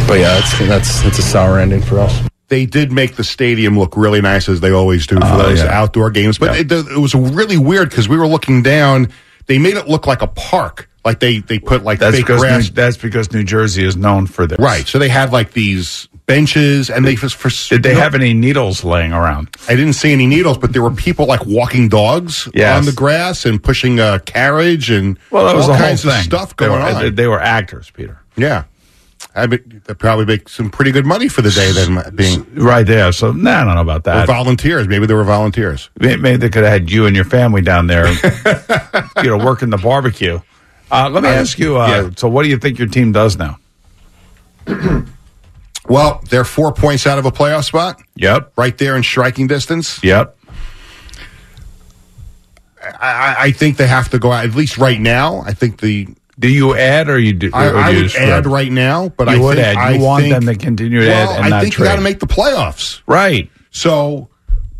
[0.06, 3.78] but yeah it's, that's it's a sour ending for us they did make the stadium
[3.78, 5.68] look really nice as they always do for Oh, those yeah.
[5.80, 6.36] outdoor games.
[6.36, 9.08] But it, it was really weird because we were looking down.
[9.46, 10.90] They made it look like a park.
[11.02, 12.68] Like they they put like That's fake grass.
[12.68, 14.58] New, that's because New Jersey is known for this.
[14.58, 14.86] right.
[14.86, 18.84] So they had like these benches, and they just for Did they have any needles
[18.84, 19.48] laying around?
[19.66, 22.76] I didn't see any needles, but there were people like walking dogs Yes.
[22.76, 26.02] on the grass and pushing a carriage and Well, that was all the whole kinds
[26.02, 26.10] thing.
[26.12, 27.02] of stuff They going were, on.
[27.02, 28.20] They, they were actors, Peter.
[28.36, 28.64] yeah.
[29.34, 32.86] I mean, they probably make some pretty good money for the day then being Right
[32.86, 33.12] there.
[33.12, 34.26] So, nah, I don't know about or that.
[34.26, 34.86] volunteers.
[34.88, 35.88] Maybe they were volunteers.
[35.98, 38.06] Maybe they could have had you and your family down there,
[39.22, 40.40] you know, working the barbecue.
[40.90, 41.78] Uh, let me ask you.
[41.78, 42.10] Uh, yeah.
[42.16, 43.58] So, what do you think your team does now?
[45.88, 48.52] Well, they're four points out of a playoff spot, Yep.
[48.56, 50.02] right there in striking distance.
[50.04, 50.38] Yep.
[52.80, 55.40] I, I think they have to go out at least right now.
[55.44, 57.50] I think the Do you add or you do?
[57.52, 58.28] I, or I do you would scrub?
[58.28, 59.76] add right now, but You I would think, add.
[59.76, 61.84] I You want think- them to continue to well, add and I not think you
[61.84, 63.50] got to make the playoffs, right?
[63.70, 64.28] So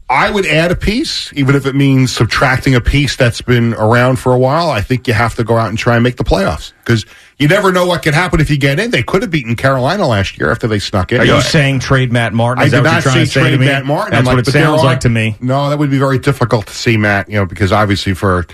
[0.09, 4.17] I would add a piece, even if it means subtracting a piece that's been around
[4.17, 4.71] for a while.
[4.71, 7.07] I think you have to go out and try and make the playoffs because
[7.39, 8.91] you never know what could happen if you get in.
[8.91, 11.21] They could have beaten Carolina last year after they snuck in.
[11.21, 12.63] Are you saying trade Matt Martin?
[12.63, 13.67] I Is did that what not you're trying say to say trade to me?
[13.67, 14.11] Matt Martin.
[14.13, 15.37] That's I'm what like, it sounds are- like to me.
[15.41, 17.29] No, that would be very difficult to see Matt.
[17.31, 18.47] You know, because obviously for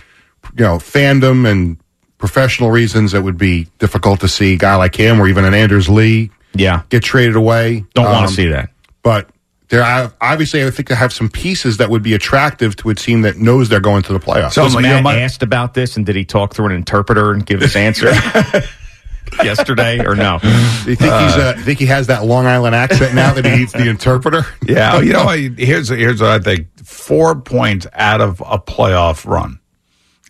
[0.57, 1.77] you know fandom and
[2.19, 5.55] professional reasons, it would be difficult to see a guy like him or even an
[5.55, 7.85] Anders Lee, yeah, get traded away.
[7.95, 8.70] Don't want Um, to see that.
[9.03, 9.31] But
[9.69, 9.82] there,
[10.20, 13.36] obviously, I think they have some pieces that would be attractive to a team that
[13.36, 14.57] knows they're going to the playoffs.
[14.62, 17.77] was Matt asked about this, and did he talk through an interpreter and give his
[17.77, 18.11] answer
[19.43, 20.39] yesterday, or no?
[20.40, 23.57] Do you think he's uh, think he has that Long Island accent now that he
[23.57, 24.47] needs the interpreter?
[24.66, 29.61] Yeah, you know, here's here's what I think: four points out of a playoff run.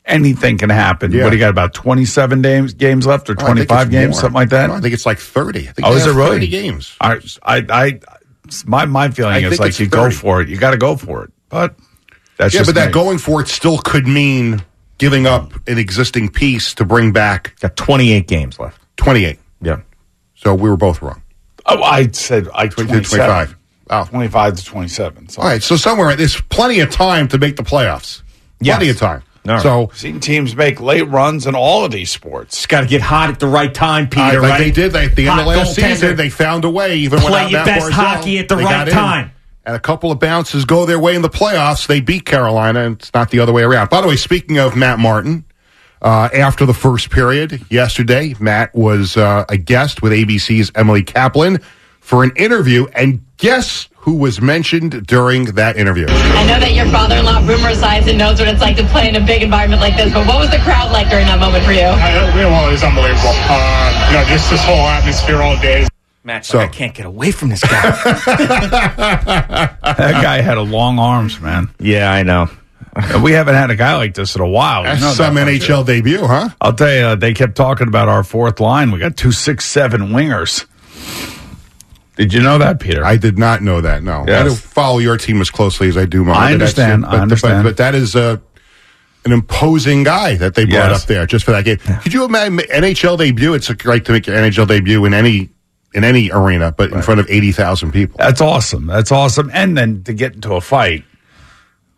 [0.08, 1.12] Anything can happen.
[1.12, 1.24] Yeah.
[1.24, 1.50] What do you got?
[1.50, 4.20] About twenty-seven games games left, or Oh, twenty-five games, more.
[4.22, 4.68] something like that.
[4.68, 5.68] No, I think it's like thirty.
[5.68, 6.30] I think oh, is it really?
[6.30, 6.96] thirty games?
[7.00, 8.00] I, I, I,
[8.66, 10.48] my my feeling I is like you go for it.
[10.48, 11.32] You got to go for it.
[11.50, 11.76] But
[12.38, 14.62] that's yeah, just but that going for it still could mean
[14.96, 17.58] giving up an existing piece to bring back.
[17.60, 18.80] Got twenty-eight games left.
[18.96, 19.38] Twenty-eight.
[19.60, 19.80] Yeah.
[20.36, 21.20] So we were both wrong.
[21.66, 23.26] Oh, I said I 22, 27.
[23.26, 23.56] 25.
[23.90, 24.04] Oh.
[24.06, 25.28] 25 to 27.
[25.28, 25.42] So.
[25.42, 28.22] All right, so somewhere there's plenty of time to make the playoffs.
[28.62, 28.94] Plenty Yes.
[28.96, 29.22] of time.
[29.48, 29.62] All right.
[29.62, 32.66] So Seen teams make late runs in all of these sports.
[32.66, 34.22] Got to get hot at the right time, Peter.
[34.22, 34.58] I- like right?
[34.58, 36.16] they did they, at the end of Hot last season.
[36.16, 38.64] They found a way, even Play without your Matt best Barzal, hockey at the right
[38.64, 38.94] got in.
[38.94, 39.32] time.
[39.64, 41.86] And a couple of bounces go their way in the playoffs.
[41.86, 43.90] They beat Carolina, and it's not the other way around.
[43.90, 45.44] By the way, speaking of Matt Martin,
[46.00, 51.60] uh, after the first period yesterday, Matt was uh, a guest with ABC's Emily Kaplan
[52.00, 56.06] for an interview, and guess who was mentioned during that interview?
[56.08, 59.16] I know that your father-in-law Boomer Esiason and knows what it's like to play in
[59.16, 61.72] a big environment like this, but what was the crowd like during that moment for
[61.72, 61.82] you?
[61.82, 63.36] I, well, it was unbelievable.
[63.36, 65.86] Uh, you know, just this whole atmosphere all day.
[66.24, 67.68] Matt's like, I can't get away from this guy.
[69.98, 71.68] That guy had a long arms, man.
[71.78, 72.48] yeah, I know.
[73.22, 74.84] We haven't had a guy like this in a while.
[74.84, 76.48] You know some NHL debut, huh?
[76.62, 78.90] I'll tell you, uh, they kept talking about our fourth line.
[78.90, 80.64] We got two six seven wingers.
[82.18, 83.04] Did you know that, Peter?
[83.04, 84.02] I did not know that.
[84.02, 84.40] No, Yes.
[84.40, 86.36] I don't follow your team as closely as I do mine.
[86.36, 87.62] I but understand, I But, understand.
[87.62, 88.36] But, but that is uh,
[89.24, 91.02] an imposing guy that they brought Yes.
[91.02, 91.78] up there just for that game.
[91.78, 93.54] Could you imagine NHL debut?
[93.54, 95.50] It's great to make your NHL debut in any
[95.94, 98.86] in any arena, but in front of eighty thousand people That's awesome.
[98.86, 99.50] That's awesome.
[99.54, 101.04] And then to get into a fight,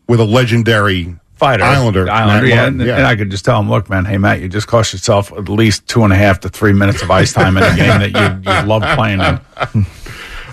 [0.06, 2.08] with a legendary fighter, Islander.
[2.08, 4.48] Islander, yeah, Martin, and, and I could just tell him, look, man, hey Matt, you
[4.48, 7.56] just cost yourself at least two and a half to three minutes of ice time
[7.56, 9.86] in a game that you, you love playing in.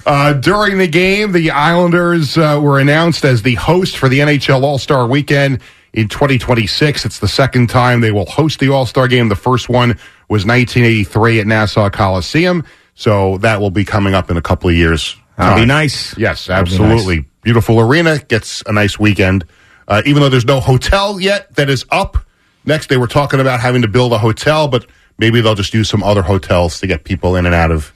[0.08, 4.64] Uh, during the game, the Islanders uh, were announced as the host for the NHL
[4.64, 5.60] All Star Weekend
[5.92, 7.06] in 2026.
[7.06, 9.28] It's the second time they will host the All Star Game.
[9.28, 9.90] The first one
[10.30, 12.64] was 1983 at Nassau Coliseum,
[12.96, 15.18] so that will be coming up in a couple of years.
[15.38, 16.18] That'll be nice.
[16.18, 17.26] Yes, That'll be absolutely.
[17.42, 19.44] Beautiful arena gets a nice weekend.
[19.88, 22.18] Uh, even though there's no hotel yet that is up.
[22.66, 24.86] Next, they were talking about having to build a hotel, but
[25.18, 27.94] maybe they'll just use some other hotels to get people in and out of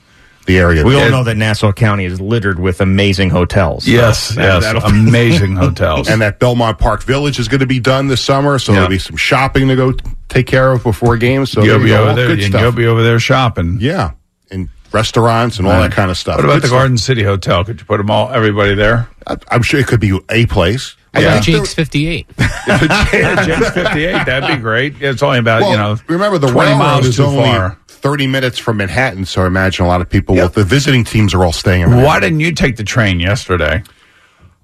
[0.48, 0.84] the area.
[0.86, 3.84] We all know that Nassau County is littered with amazing hotels.
[3.84, 6.08] So Yes, that- yes, that'll- amazing hotels.
[6.08, 8.98] and that Belmont Park Village is going to be done this summer, so there'll be
[8.98, 9.94] some shopping to go
[10.30, 11.52] take care of before games.
[11.52, 12.28] So you'll there you be go, over all there.
[12.36, 12.62] good stuff.
[12.62, 13.78] You'll be over there shopping.
[13.82, 14.12] yeah,
[14.50, 16.38] and restaurants and all that kind of stuff.
[16.38, 16.80] What about Good the stuff.
[16.80, 17.64] Garden City Hotel?
[17.66, 19.10] Could you put them all, everybody there?
[19.28, 20.96] I- I'm sure it could be a place.
[21.14, 22.26] I think Jake's 58.
[22.40, 24.26] yeah, Jake's 58.
[24.26, 25.02] That'd be great.
[25.02, 27.78] It's only about, Well, you know, remember the 20 miles is too only far.
[27.88, 30.36] 30 minutes from Manhattan, so I imagine a lot of people.
[30.36, 31.82] Well, the visiting teams are all staying.
[31.82, 32.08] in Manhattan.
[32.08, 33.84] Why didn't you take the train yesterday?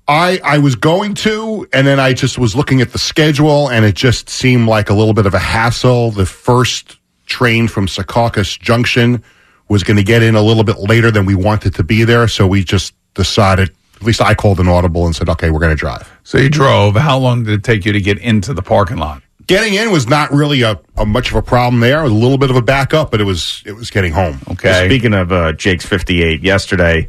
[0.07, 3.83] I I was going to, and then I just was looking at the schedule, and
[3.85, 6.11] it just seemed like a little bit of a hassle.
[6.11, 9.21] The first train from Secaucus Junction
[9.67, 12.27] was going to get in a little bit later than we wanted to be there,
[12.29, 13.71] so we just decided.
[13.97, 16.49] At least I called an audible and said, "Okay, we're going to drive." So you
[16.49, 16.95] drove.
[16.95, 19.21] How long did it take you to get into the parking lot?
[19.47, 22.01] Getting in was not really a, a much of a problem there.
[22.01, 24.39] It was a little bit of a backup, but it was it was getting home.
[24.51, 24.85] Okay.
[24.87, 27.07] Speaking of uh, Jake's 58, yesterday,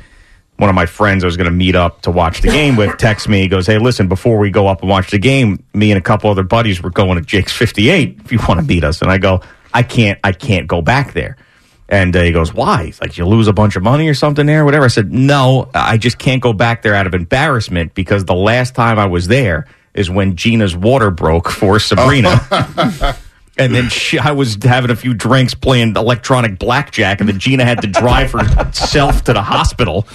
[0.59, 2.97] one of my friends I was going to meet up to watch the game with
[2.99, 3.41] texts me.
[3.41, 6.03] He goes, Hey, listen, before we go up and watch the game, me and a
[6.03, 9.01] couple other buddies were going to Jake's 58 if you want to beat us.
[9.01, 9.41] And I go,
[9.73, 11.37] I can't, I can't go back there.
[11.89, 12.93] And uh, he goes, Why?
[13.01, 14.85] Like, You lose a bunch of money or something there, whatever.
[14.85, 18.75] I said, No, I just can't go back there out of embarrassment because the last
[18.75, 23.17] time I was there is when Gina's water broke for Sabrina.
[23.61, 27.65] And then she, I was having a few drinks playing electronic blackjack, and then Gina
[27.65, 30.07] had to drive herself to the hospital.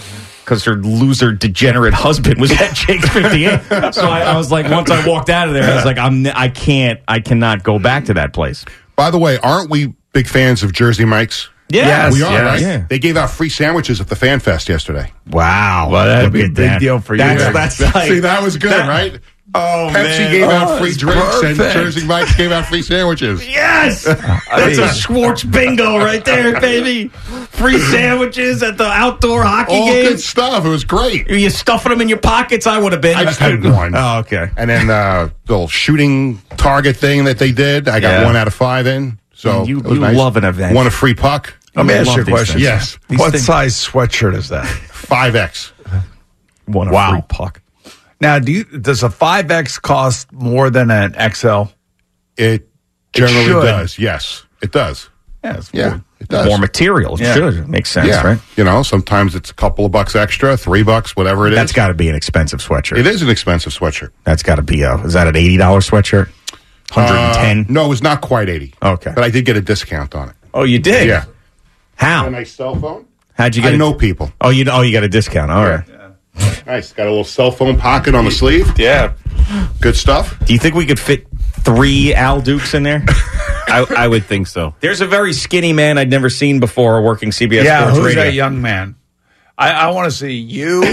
[0.45, 3.59] because her loser, degenerate husband was at Jake's 58.
[3.93, 6.25] so I, I was like, once I walked out of there, I was like, I'm,
[6.27, 8.63] I can't, I cannot go back to that place.
[8.95, 11.49] By the way, aren't we big fans of Jersey Mike's?
[11.73, 11.87] Yeah.
[11.87, 12.31] Yes, we are.
[12.31, 12.43] yes.
[12.45, 12.61] Right?
[12.61, 12.85] Yeah.
[12.89, 15.11] They gave out free sandwiches at the Fan Fest yesterday.
[15.29, 16.79] Wow, Well, that'd Look be a big that.
[16.79, 17.19] deal for you.
[17.19, 19.19] That's, that's like, See, that was good, that- right?
[19.55, 20.31] Oh Pepsi man.
[20.31, 21.73] gave out Oh, free it's drinks, and perfect.
[21.73, 23.47] Jersey Mike's gave out free sandwiches.
[23.47, 27.09] Yes, that's a Schwartz bingo right there, baby.
[27.09, 30.05] Free sandwiches at the outdoor hockey All game.
[30.09, 30.65] good stuff.
[30.65, 31.29] It was great.
[31.29, 32.65] Are you stuffing them in your pockets?
[32.65, 33.15] I would have been.
[33.15, 33.93] I just had one.
[33.95, 34.49] Oh, okay.
[34.57, 38.25] And then uh, the little shooting target thing that they did, I got Yeah.
[38.25, 39.19] one out of five in.
[39.35, 40.17] So Man, you- it was you nice.
[40.17, 40.73] love an event.
[40.75, 41.53] Won a free puck.
[41.75, 42.53] Let me I ask love you a question.
[42.55, 42.63] things.
[42.63, 42.99] Yes.
[43.07, 44.65] These What things- size sweatshirt is that?
[44.67, 45.71] Five X.
[46.65, 47.11] One a Wow.
[47.11, 47.61] free puck.
[48.21, 51.63] Now, do you does a five X cost more than an XL?
[52.37, 52.69] It
[53.11, 53.61] generally should.
[53.63, 53.99] does.
[53.99, 55.09] Yes, it does.
[55.43, 55.69] Yes.
[55.73, 56.45] Yeah, it does.
[56.47, 57.15] More material.
[57.15, 57.33] It Yeah.
[57.33, 57.53] should.
[57.55, 58.39] It makes sense, yeah, right?
[58.55, 61.57] you know, sometimes it's a couple of bucks extra, three bucks, whatever it is.
[61.59, 62.97] That's got to be an expensive sweatshirt.
[62.97, 64.11] It is an expensive sweatshirt.
[64.23, 64.95] That's got to be a.
[65.03, 66.29] Is that an eighty dollars sweatshirt?
[66.91, 67.59] Hundred and ten.
[67.61, 68.73] Uh, no, it was not quite eighty.
[68.81, 69.11] Okay.
[69.13, 70.35] but I did get a discount on it.
[70.53, 71.07] oh, you did.
[71.09, 71.25] Yeah.
[71.95, 72.27] How?
[72.27, 73.07] A nice cell phone.
[73.35, 73.71] How'd you get?
[73.71, 73.77] I it?
[73.77, 74.31] know people.
[74.41, 74.65] Oh, you.
[74.69, 75.51] Oh, you got a discount.
[75.51, 75.83] All right.
[76.65, 76.93] Nice.
[76.93, 78.77] Got a little cell phone pocket on the sleeve.
[78.77, 79.13] Yeah.
[79.81, 80.37] Good stuff.
[80.45, 81.27] Do you think we could fit
[81.61, 83.03] three Al Dukes in there?
[83.67, 84.75] I, I would think so.
[84.79, 88.23] There's a very skinny man I'd never seen before working CBS yeah, Sports who's Radio.
[88.23, 88.95] that young man?
[89.57, 90.83] I, I want to see you,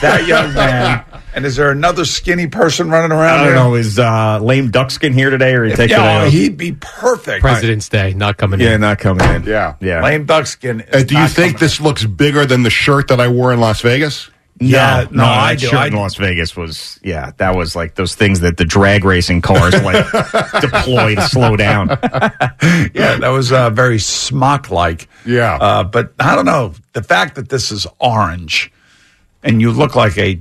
[0.00, 1.04] that young man,
[1.34, 3.54] and is there another skinny person running around I don't here?
[3.54, 3.74] know.
[3.74, 6.26] Is uh, lame Duckskin here today, or he take yeah, today?
[6.26, 6.32] off?
[6.32, 7.40] he'd be perfect.
[7.40, 8.72] President's Day not coming yeah, in.
[8.72, 9.44] Yeah, not coming in.
[9.44, 9.76] Yeah.
[9.80, 10.02] yeah.
[10.02, 10.82] Lame Duckskin.
[10.82, 11.60] Uh, is do you think coming.
[11.60, 14.30] this looks bigger than the shirt that I wore in Las Vegas?
[14.62, 15.66] Yeah, no, no, I that do.
[15.68, 15.94] shirt I in.
[15.94, 20.04] Las Vegas was yeah, that was like those things that the drag racing cars like
[20.60, 21.88] deploy to slow down.
[22.92, 25.08] Yeah, that was uh, very smock like.
[25.24, 25.56] Yeah.
[25.56, 26.74] Uh, but I don't know.
[26.92, 28.70] The fact that this is orange
[29.42, 30.40] and you look like a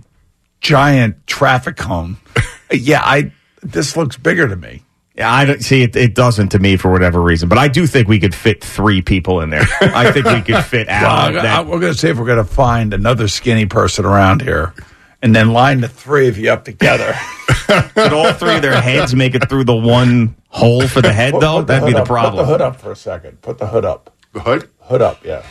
[0.61, 2.17] giant traffic cone.
[2.71, 3.31] yeah, I
[3.61, 4.83] this looks bigger to me.
[5.15, 5.97] Yeah, I don't see it.
[5.97, 9.01] It doesn't to me for whatever reason, but I do think we could fit three
[9.01, 9.65] people in there.
[9.81, 11.01] I think we could fit Al.
[11.33, 14.05] Well, I- that- we're going to see if we're going to find another skinny person
[14.05, 14.73] around here
[15.21, 17.13] and then line the three of you up together.
[17.67, 21.33] could all three of their heads make it through the one hole for the head,
[21.33, 21.57] Put- though?
[21.57, 22.45] put the That'd be the up- Put the problem.
[22.47, 23.41] hood up for a second.
[23.41, 24.15] Put the hood up.
[24.31, 24.69] The hood?
[24.83, 25.43] Hood up, yeah.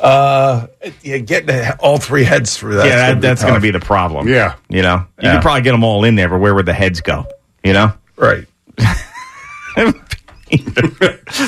[0.00, 0.66] Uh,
[1.02, 2.86] yeah, getting all three heads through that.
[2.86, 4.28] yeah, that, that's going to be the problem.
[4.28, 4.54] Yeah.
[4.68, 5.34] You know, you Yeah.
[5.34, 7.26] could probably get them all in there, but where would the heads go?
[7.62, 7.92] You know?
[8.16, 8.46] right.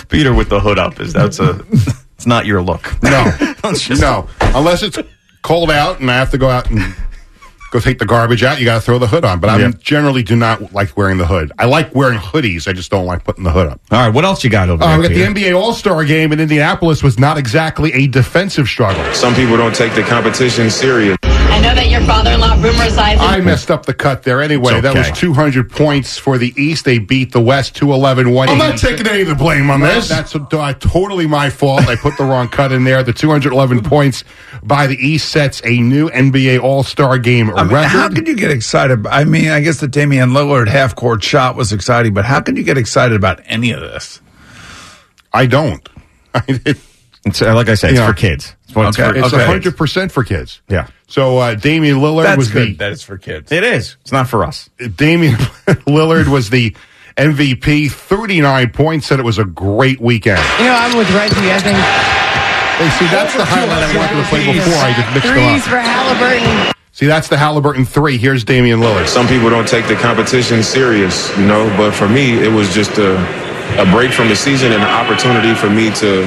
[0.09, 1.61] Peter with the hood up is that's a
[2.17, 2.93] it's not your look.
[3.03, 3.31] No.
[3.99, 4.29] No.
[4.41, 4.99] Unless it's
[5.43, 6.95] cold out and I have to go out and
[7.73, 9.41] go take the garbage out, you got to throw the hood on.
[9.41, 9.73] But I Yeah.
[9.81, 11.51] generally do not like wearing the hood.
[11.59, 12.69] I like wearing hoodies.
[12.69, 13.81] I just don't like putting the hood up.
[13.91, 14.99] All right, what else you got over Uh, there?
[14.99, 19.03] we got the NBA All Star game in Indianapolis was not exactly a defensive struggle.
[19.15, 21.17] Some people don't take the competition serious.
[21.53, 23.19] I know that your father-in-law Boomer Esiason.
[23.19, 24.73] I messed up the cut there anyway.
[24.73, 26.87] It's That was 200 points for the East.
[26.87, 30.09] They beat the West 211 1 I'm not taking any of the blame on this.
[30.09, 31.83] That's uh, totally my fault.
[31.89, 33.03] I put the wrong cut in there.
[33.03, 34.25] The 211 points
[34.63, 37.89] by the East sets a new NBA All Star game I mean, record.
[37.89, 39.07] how could you get excited?
[39.07, 42.57] I mean, I guess the Damian Lillard half court shot was exciting, but how can
[42.57, 44.23] you get excited about any of this?
[45.35, 45.87] I don't.
[46.49, 46.79] it,
[47.25, 48.57] It's, uh, like I said, it's You know, for kids.
[48.65, 49.21] It's, what it's okay.
[49.21, 49.71] for- it's Okay.
[49.71, 50.61] 100% for kids.
[50.69, 52.79] yeah, So uh, Damian Lillard That's was good.
[52.79, 53.53] that is for kids.
[53.53, 53.97] it is.
[54.01, 54.69] It's not for us.
[54.79, 55.35] the Damian
[55.87, 56.75] Lillard was the
[57.17, 57.91] MVP.
[57.93, 59.07] 39 points.
[59.07, 60.41] Said it was a great weekend.
[60.59, 61.51] You know, I'm with Reggie.
[61.53, 64.75] I think Hey, see, that's the highlight I wanted to play before.
[64.83, 65.69] I just mixed them threes up.
[65.69, 66.73] for Halliburton.
[66.93, 68.17] See, that's the Halliburton three.
[68.19, 69.07] Here's Damian Lillard.
[69.07, 72.99] Some people don't take the competition serious, you know, but for me, it was just
[72.99, 73.15] a,
[73.81, 76.25] a break from the season and an opportunity for me to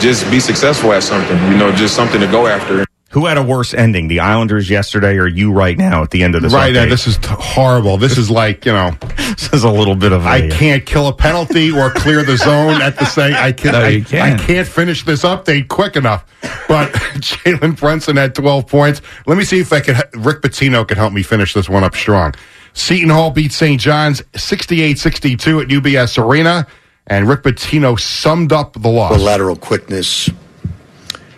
[0.00, 2.84] just be successful at something, you know, just something to go after.
[3.10, 6.34] Who had a worse ending, the Islanders yesterday or you right now at the end
[6.34, 6.52] of this?
[6.52, 6.86] Right, update?
[6.86, 7.96] uh, this is t- horrible.
[7.96, 10.28] This is like you know, this is a little bit of a.
[10.28, 13.34] I can't kill a penalty or clear the zone at the same.
[13.34, 13.70] I can.
[13.70, 14.40] No, I, you can't.
[14.40, 16.24] I can't finish this update quick enough.
[16.66, 16.90] But
[17.20, 19.00] Jalen Brunson had 12 points.
[19.26, 19.94] Let me see if I can.
[20.14, 22.34] Rick Pitino can help me finish this one up strong.
[22.72, 23.80] Seton Hall beat St.
[23.80, 26.66] John's 68-62 at UBS Arena,
[27.06, 29.16] and Rick Pitino summed up the loss.
[29.16, 30.30] The lateral quickness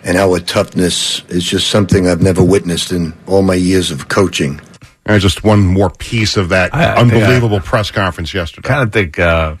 [0.03, 4.61] and our toughness is just something I've never witnessed in all my years of coaching.
[5.05, 8.67] And just one more piece of that I- I think I- unbelievable press conference yesterday.
[8.67, 9.55] I kind of think, uh,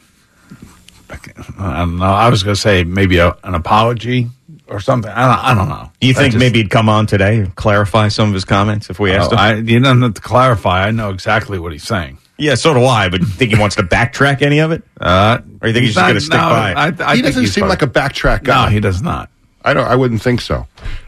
[1.59, 2.05] I don't know.
[2.05, 4.29] I was going to say maybe a, an apology
[4.67, 5.09] or something.
[5.11, 5.89] I don't, I don't know.
[6.01, 8.89] Do you think just- maybe he'd come on today and clarify some of his comments
[8.89, 9.39] if we asked Oh, him?
[9.39, 10.85] I, you don't have to clarify.
[10.85, 12.17] I know exactly what he's saying.
[12.37, 13.09] Yeah, so do I.
[13.09, 14.83] But you think he wants to backtrack any of it?
[14.99, 16.71] Uh, Or you think he's just going to stick no, by?
[16.71, 17.01] it?
[17.01, 18.65] I, I he doesn't seem probably- like a backtrack guy.
[18.65, 19.29] No, he does not.
[19.63, 19.87] I don't.
[19.87, 20.65] I wouldn't think so.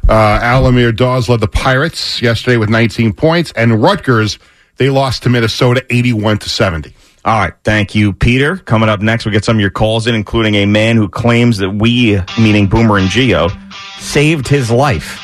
[0.08, 0.12] Uh,
[0.42, 4.38] Al-Amir Dawes led the Pirates yesterday with 19 points, and Rutgers
[4.78, 6.94] they lost to Minnesota 81 to 70.
[7.26, 8.58] All right, thank you, Peter.
[8.58, 11.58] Coming up next, we get some of your calls in, including a man who claims
[11.58, 13.52] that we, meaning Boomer and Gio,
[14.00, 15.22] saved his life.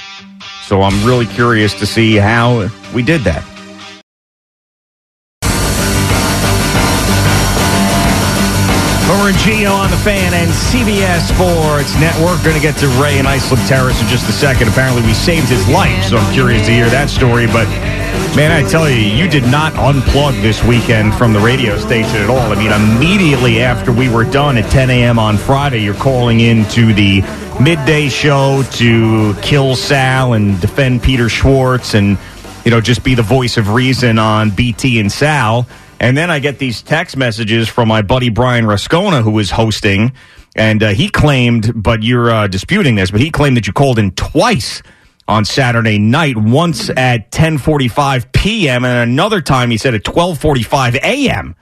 [0.66, 3.44] So I'm really curious to see how we did that.
[9.26, 12.44] And Gio on the fan and CBS Sports Network.
[12.44, 14.68] Going to get to Ray and Islip Terrace in just a second.
[14.68, 17.48] Apparently, we saved his life, so I'm curious to hear that story.
[17.48, 17.68] But
[18.36, 22.30] man, I tell you, you did not unplug this weekend from the radio station at
[22.30, 22.38] all.
[22.38, 25.18] I mean, immediately after we were done at 10 a.m.
[25.18, 27.22] on Friday, you're calling into the
[27.60, 32.20] midday show to kill Sal and defend Peter Schwartz and
[32.64, 35.66] you know just be the voice of reason on BT and Sal.
[36.06, 40.14] And then I get these text messages from my buddy Brian Rascona, who was hosting,
[40.56, 43.98] and uh, he claimed, but you're uh, disputing this, but he claimed that you called
[43.98, 44.84] in twice
[45.28, 48.86] on Saturday night, once at 10:45 p.m.
[48.86, 51.56] and another time he said at 12:45 a.m.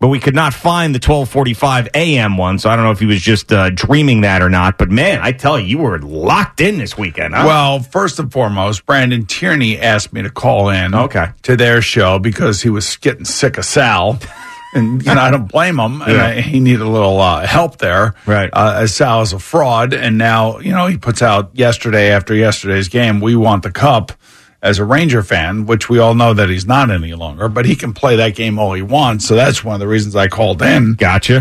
[0.00, 2.38] But we could not find the 12:45 a.m.
[2.38, 4.78] one, so I don't know if he was just uh, dreaming that or not.
[4.78, 7.34] But man, I tell you, you were locked in this weekend.
[7.34, 7.44] Huh?
[7.46, 11.26] Well, first and foremost, Brandon Tierney asked me to call in Okay.
[11.42, 14.18] to their show because he was getting sick of Sal.
[14.72, 15.98] And you know, I don't blame him.
[15.98, 16.26] Yeah.
[16.26, 18.48] I, he needed a little uh, help there, Right.
[18.52, 22.36] Uh, as Sal is a fraud, and now you know he puts out yesterday after
[22.36, 23.18] yesterday's game.
[23.20, 24.12] We want the cup
[24.62, 27.48] as a Ranger fan, which we all know that he's not any longer.
[27.48, 29.26] But he can play that game all he wants.
[29.26, 30.94] So that's one of the reasons I called in.
[30.94, 31.40] Gotcha.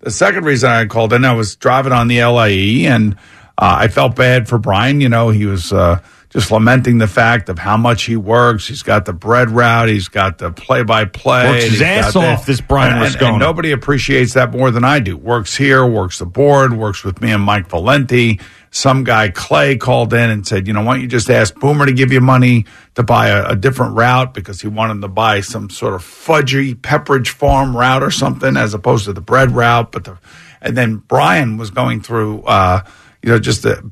[0.00, 3.14] The second reason I called in, I was driving on the LIE and
[3.56, 5.00] uh, I felt bad for Brian.
[5.00, 6.00] You know, he was uh,
[6.30, 8.66] just lamenting the fact of how much he works.
[8.66, 11.50] He's got the bread route, he's got the play by play.
[11.50, 14.98] Works his ass off, this Brian and, and, and nobody appreciates that more than I
[14.98, 15.16] do.
[15.16, 18.40] Works here, works the board, works with me and Mike Valenti.
[18.74, 21.84] Some guy, Clay, called in and said, you know, why don't you just ask Boomer
[21.84, 25.42] to give you money to buy a, a different route because he wanted to buy
[25.42, 29.92] some sort of fudgy Pepperidge Farm route or something as opposed to the bread route.
[29.92, 30.18] But the,
[30.62, 32.82] and then Brian was going through, uh,
[33.22, 33.84] you know, just a,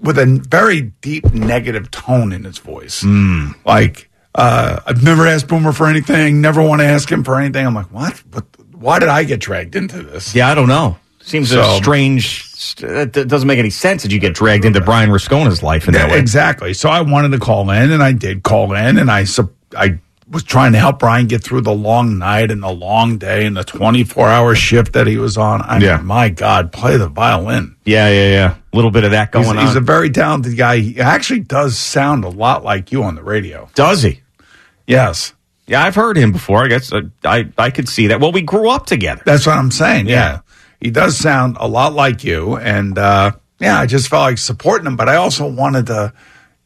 [0.00, 3.04] with a very deep negative tone in his voice.
[3.64, 7.64] Like, uh, I've never asked Boomer for anything, never want to ask him for anything.
[7.64, 8.18] I'm like, what?
[8.32, 8.44] what?
[8.72, 10.34] Why did I get dragged into this?
[10.34, 10.98] Yeah, I don't know.
[11.24, 12.44] Seems a strange.
[12.80, 16.08] It doesn't make any sense that you get dragged into Brian Rascona's life in that
[16.08, 16.18] Yeah, way.
[16.20, 16.74] Exactly.
[16.74, 19.24] So I wanted to call in, and I did call in, and I
[19.76, 19.98] I
[20.30, 23.56] was trying to help Brian get through the long night and the long day and
[23.56, 25.60] the 24 hour shift that he was on.
[25.62, 25.96] I Yeah.
[25.98, 27.74] mean, my God, play the violin.
[27.84, 28.54] Yeah, yeah, yeah.
[28.72, 29.66] A little bit of that going He's, on.
[29.66, 30.78] he's a very talented guy.
[30.78, 33.68] He actually does sound a lot like you on the radio.
[33.74, 34.20] Does he?
[34.86, 35.32] Yes.
[35.66, 36.62] Yeah, I've heard him before.
[36.64, 38.20] I guess uh, I I could see that.
[38.20, 39.22] Well, we grew up together.
[39.24, 40.08] That's what I'm saying.
[40.08, 40.14] Yeah.
[40.14, 40.38] Yeah.
[40.84, 42.56] He does sound a lot like you.
[42.56, 46.12] And uh, yeah, I just felt like supporting him, but I also wanted to.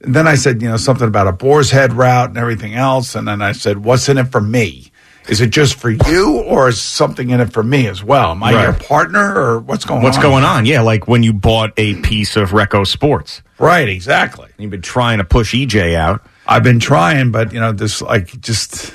[0.00, 3.14] And then I said, you know, something about a boar's head route and everything else.
[3.14, 4.90] And then I said, what's in it for me?
[5.28, 8.32] Is it just for you or is something in it for me as well?
[8.32, 8.62] Am I Right.
[8.64, 10.22] your partner or what's going What's on?
[10.24, 10.66] What's going on?
[10.66, 13.42] Yeah, like when you bought a piece of Recco Sports.
[13.58, 14.48] Right, exactly.
[14.58, 16.26] You've been trying to push EJ out.
[16.46, 18.92] I've been trying, but, you know, this like just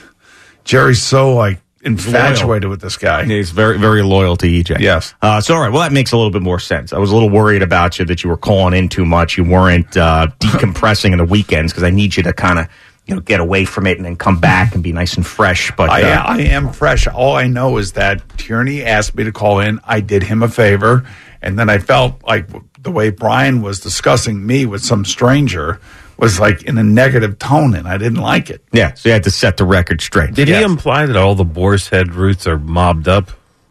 [0.66, 3.26] Jerry's so like infatuated with this guy.
[3.26, 4.80] He's very, very loyal to EJ.
[4.80, 5.14] Yes.
[5.22, 5.72] Uh, so, all right.
[5.72, 6.94] Well, that makes a little bit more sense.
[6.94, 9.38] I was a little worried about you that you were calling in too much.
[9.38, 12.68] You weren't uh, decompressing in the weekends because I need you to kind of,
[13.06, 15.72] you know, get away from it and then come back and be nice and fresh.
[15.76, 17.08] But I, uh, I am fresh.
[17.08, 19.80] All I know is that Tierney asked me to call in.
[19.84, 21.06] I did him a favor.
[21.42, 22.48] And then I felt like
[22.82, 25.82] the way Brian was discussing me with some stranger
[26.24, 28.64] was like in a negative tone, and I didn't like it.
[28.72, 30.34] yeah, so you had to set the record straight.
[30.34, 30.60] Did Yes.
[30.60, 33.30] he imply that all the boar's head routes are mobbed up?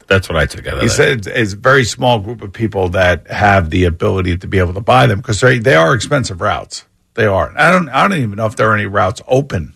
[0.09, 0.93] That's what I took out of He that.
[0.95, 4.59] said it's, it's a very small group of people that have the ability to be
[4.59, 6.85] able to buy them because they, they are expensive routes.
[7.15, 7.53] They are.
[7.57, 7.89] I don't.
[7.89, 9.75] I don't even know if there are any routes open.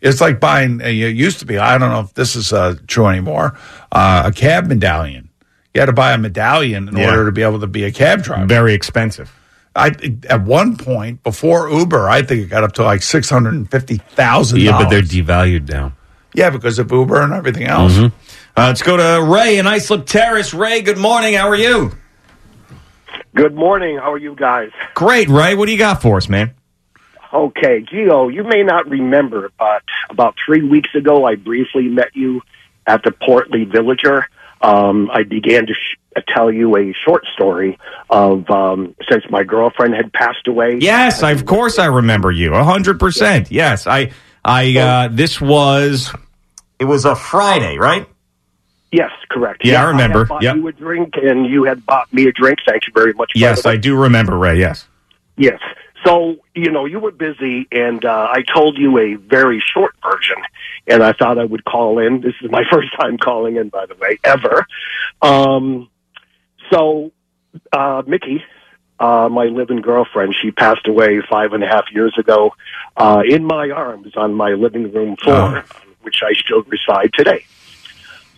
[0.00, 0.80] It's like buying.
[0.82, 1.56] uh, It used to be.
[1.58, 3.58] I don't know if this is uh, true anymore.
[3.92, 5.30] Uh, a cab medallion.
[5.74, 7.10] You had to buy a medallion in Yeah.
[7.10, 8.46] order to be able to be a cab driver.
[8.46, 9.32] Very expensive.
[9.76, 9.90] I
[10.28, 13.70] at one point before Uber, I think it got up to like six hundred and
[13.70, 14.60] fifty thousand.
[14.60, 15.92] yeah, but they're devalued now.
[16.34, 17.98] yeah because of Uber and everything else.
[17.98, 18.10] Uh,
[18.56, 20.54] let's go to Ray in Islip Terrace.
[20.54, 21.34] Ray, good morning.
[21.34, 21.90] How are you?
[23.34, 23.96] Good morning.
[23.98, 24.70] How are you guys?
[24.94, 25.54] Great, Ray.
[25.56, 26.54] What do you got for us, man?
[27.32, 32.42] Okay, Gio, you may not remember, but about three weeks ago, I briefly met you
[32.86, 34.28] at the Portly Villager.
[34.60, 37.78] Um, I began to sh- tell you a short story
[38.10, 40.78] of um, since my girlfriend had passed away.
[40.80, 42.54] Yes, I, of course I remember you.
[42.54, 43.50] A hundred percent.
[43.50, 44.12] Yes, I,
[44.44, 44.76] I.
[44.78, 46.12] Uh, this was,
[46.78, 48.08] it was a Friday, right?
[48.92, 49.62] Yes, correct.
[49.64, 50.24] Yeah, I remember.
[50.24, 50.56] bought Yep.
[50.56, 52.60] you a drink, and you had bought me a drink.
[52.66, 53.32] Thank you very much.
[53.34, 53.66] Yes.
[53.66, 54.58] I do remember, Ray.
[54.60, 54.86] Yes.
[55.36, 55.58] Yes.
[56.06, 60.36] So, you know, you were busy, and uh, I told you a very short version,
[60.86, 62.20] and I thought I would call in.
[62.20, 64.66] This is my first time calling in, by the way, ever.
[65.22, 65.88] Um,
[66.70, 67.12] so,
[67.72, 68.42] uh, Mickey,
[68.98, 72.54] uh, my living girlfriend, she passed away five and a half years ago
[72.96, 75.64] uh, in my arms on my living room floor,
[76.02, 77.44] which I still reside today.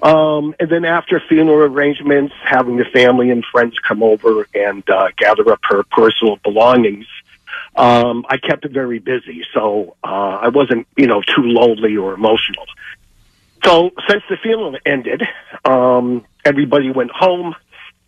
[0.03, 5.09] Um, and then after funeral arrangements, having the family and friends come over and uh,
[5.17, 7.07] gather up her personal belongings,
[7.77, 9.45] um, I kept it very busy.
[9.55, 12.67] So uh, I wasn't, you know, too lonely or emotional.
[13.65, 15.23] So since the funeral ended,
[15.65, 17.55] um, everybody went home,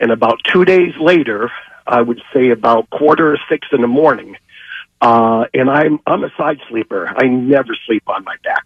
[0.01, 1.51] and about two days later,
[1.87, 4.37] I would say about quarter to six in the morning,
[5.01, 7.09] uh, and I'm I'm a side sleeper.
[7.09, 8.65] I never sleep on my back.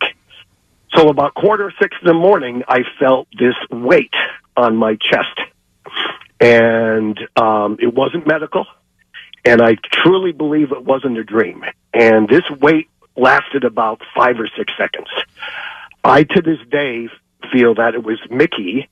[0.94, 4.14] So about quarter to six in the morning, I felt this weight
[4.56, 5.40] on my chest,
[6.40, 8.66] and um, it wasn't medical,
[9.44, 11.64] and I truly believe it wasn't a dream.
[11.94, 15.09] And this weight lasted about five or six seconds.
[16.04, 17.09] I to this day
[17.52, 18.88] feel that it was Mickey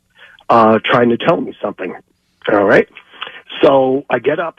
[0.49, 1.97] uh, trying to tell me something.
[2.49, 2.89] All right,
[3.63, 4.57] so I get up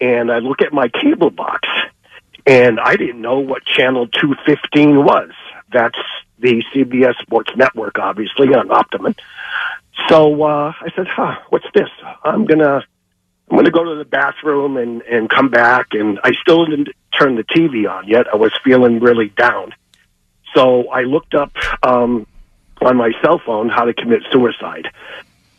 [0.00, 1.68] and I look at my cable box,
[2.46, 5.30] and I didn't know what channel 215 was.
[5.72, 5.98] That's
[6.38, 9.14] the CBS Sports Network, obviously, on Optimum.
[10.08, 11.88] So uh, I said, "Huh, what's this?"
[12.24, 12.84] I'm gonna
[13.50, 16.88] I'm gonna go to the bathroom and and come back, and I still didn't
[17.18, 18.26] turn the TV on yet.
[18.32, 19.74] I was feeling really down,
[20.54, 21.52] so I looked up
[21.82, 22.26] um,
[22.80, 24.88] on my cell phone how to commit suicide,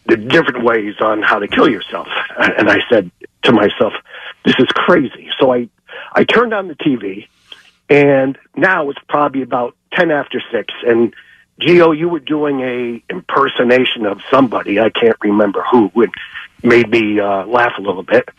[0.09, 2.07] the different ways on how to kill yourself,
[2.37, 3.11] and I said
[3.43, 3.93] to myself,
[4.45, 5.69] "This is crazy." So I
[6.13, 7.27] I turned on the TV,
[7.89, 11.13] and now it's probably about ten after six, and
[11.59, 14.79] Gio, you were doing a impersonation of somebody.
[14.79, 15.91] I can't remember who.
[15.95, 16.11] It
[16.63, 18.29] made me uh, laugh a little bit.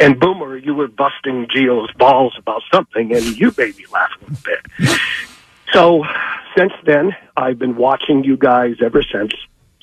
[0.00, 4.24] And Boomer, you were busting Gio's balls about something, and you made me laugh a
[4.24, 5.00] little bit.
[5.72, 6.04] So
[6.56, 9.32] since then, I've been watching you guys ever since.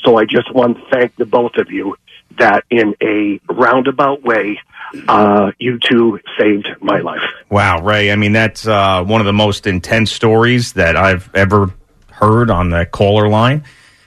[0.06, 1.98] So I just want to thank the both of you
[2.38, 4.60] that in a roundabout way,
[5.07, 7.22] uh, you two saved my life.
[7.49, 8.11] Wow, Ray.
[8.11, 11.73] I mean, that's uh, one of the most intense stories that I've ever
[12.11, 13.64] heard on the caller line.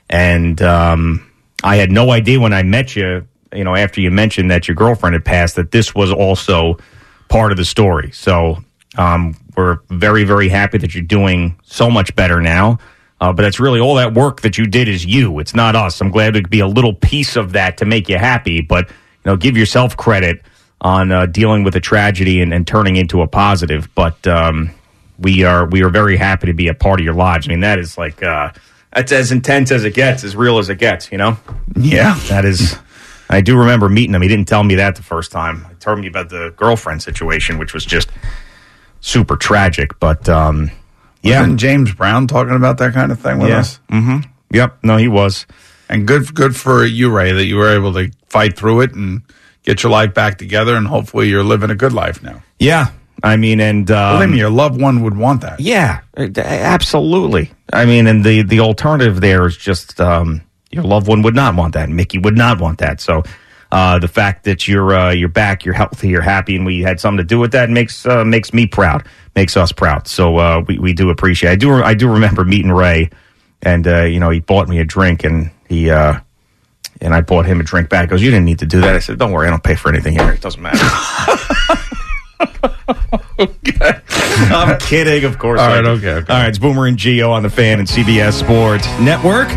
[0.09, 1.31] And um,
[1.63, 4.75] I had no idea when I met you, you know, after you mentioned that your
[4.75, 6.79] girlfriend had passed, that this was also
[7.29, 8.11] part of the story.
[8.13, 8.63] So
[8.97, 12.79] um, we're very, very happy that you're doing so much better now.
[13.21, 15.39] Uh, but it's really all that work that you did is you.
[15.41, 16.01] It's not us.
[16.01, 18.61] I'm glad to be a little piece of that to make you happy.
[18.61, 18.95] But you
[19.27, 20.43] know, give yourself credit
[20.81, 23.93] on uh, dealing with a tragedy and, and turning into a positive.
[23.95, 24.71] But um,
[25.19, 27.49] we are we are very happy to be a part of your lives.
[27.49, 28.53] I mean, that is like uh,
[28.95, 31.11] that's as intense as it gets, as real as it gets.
[31.11, 31.37] You know?
[31.77, 32.77] Yeah, that is.
[33.31, 34.23] I do remember meeting him.
[34.23, 35.67] He didn't tell me that the first time.
[35.69, 38.09] He told me about the girlfriend situation, which was just
[39.01, 39.99] super tragic.
[40.01, 40.71] But um,
[41.23, 43.59] yeah, Wasn't James Brown talking about that kind of thing with Yeah.
[43.61, 43.81] us?
[43.91, 44.29] Mm-hmm.
[44.53, 44.79] Yep.
[44.83, 45.47] No, he was.
[45.89, 49.23] And good, good for you, Ray, that you were able to fight through it and
[49.65, 52.43] get your life back together, and hopefully you're living a good life now.
[52.59, 52.89] Yeah,
[53.23, 55.61] I mean, and um, Believe me, your loved one would want that.
[55.61, 56.29] Yeah, uh,
[56.73, 57.51] absolutely.
[57.73, 61.55] I mean, and the the alternative there is just um, your loved one would not
[61.57, 61.89] want that.
[61.89, 63.01] Mickey would not want that.
[63.01, 63.23] So
[63.73, 67.01] uh, the fact that you're uh, you're back, you're healthy, you're happy, and we had
[67.01, 69.07] something to do with that makes uh, makes me proud,
[69.39, 70.09] makes us proud.
[70.09, 71.53] So uh, we we do appreciate.
[71.53, 73.11] I do I do remember meeting Ray,
[73.63, 75.91] and uh, you know he bought me a drink, and he.
[75.91, 76.21] Uh,
[77.01, 78.03] and I bought him a drink back.
[78.03, 78.97] He goes, You didn't need to do that.
[78.97, 80.33] I said, Don't worry, I don't pay for anything here.
[80.33, 80.81] It doesn't matter.
[83.39, 84.01] okay.
[84.51, 85.61] I'm kidding, of course.
[85.61, 86.33] All right, okay, okay.
[86.33, 89.49] All right, it's Boomer and Gio on the fan and CBS Sports Network.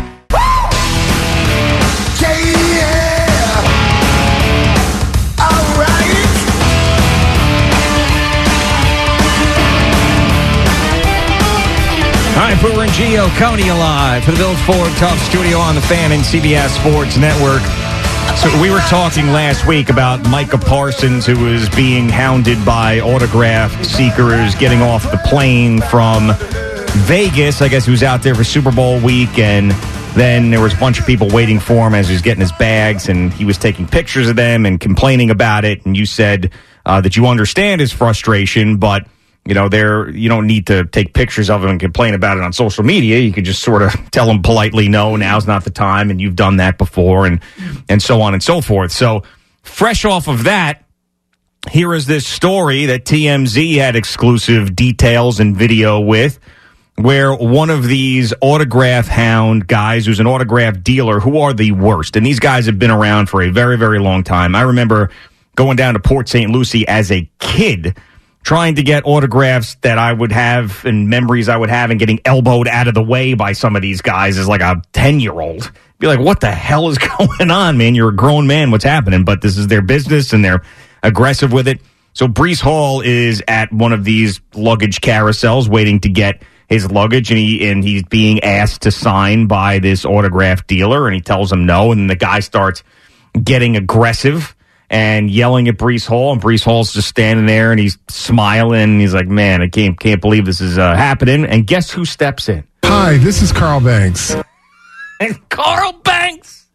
[12.42, 16.10] Right, Boomer and Gio, Coney alive for the Built Ford Tough Studio on the fan
[16.10, 17.62] and CBS Sports Network.
[18.36, 23.84] So we were talking last week about Micah Parsons, who was being hounded by autograph
[23.84, 26.32] seekers getting off the plane from
[27.06, 27.62] Vegas.
[27.62, 29.70] I guess he was out there for Super Bowl week, and
[30.16, 32.50] then there was a bunch of people waiting for him as he was getting his
[32.50, 35.86] bags, and he was taking pictures of them and complaining about it.
[35.86, 36.50] And you said
[36.84, 39.06] uh, that you understand his frustration, but
[39.44, 42.44] you know, there you don't need to take pictures of them and complain about it
[42.44, 43.18] on social media.
[43.18, 46.36] You could just sort of tell them politely, no, now's not the time, and you've
[46.36, 47.40] done that before, and
[47.88, 48.92] and so on and so forth.
[48.92, 49.22] So,
[49.62, 50.84] fresh off of that,
[51.70, 56.38] here is this story that TMZ had exclusive details and video with.
[56.96, 62.16] where one of these autograph hound guys who's an autograph dealer who are the worst.
[62.16, 64.54] And these guys have been around for a very, very long time.
[64.54, 65.10] I remember
[65.56, 66.50] going down to Port St.
[66.50, 67.96] Lucie as a kid
[68.42, 72.20] trying to get autographs that I would have and memories I would have and getting
[72.24, 75.38] elbowed out of the way by some of these guys as like a 10 year
[75.38, 75.70] old.
[75.98, 77.94] Be like, what the hell is going on, man?
[77.94, 78.70] You're a grown man.
[78.70, 79.24] What's happening?
[79.24, 80.62] But this is their business and they're
[81.02, 81.80] aggressive with it.
[82.14, 87.30] So Breece Hall is at one of these luggage carousels waiting to get his luggage
[87.30, 91.52] and he and he's being asked to sign by this autograph dealer and he tells
[91.52, 92.82] him no and the guy starts
[93.42, 94.56] getting aggressive
[94.92, 99.00] and yelling at Breece Hall, and Breece Hall's just standing there and he's smiling.
[99.00, 102.48] He's like, "Man, I can't can't believe this is uh, happening." And guess who steps
[102.48, 102.64] in?
[102.84, 104.36] Hi, this is Carl Banks.
[105.18, 106.66] And Carl Banks,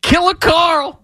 [0.00, 1.02] Killer Carl,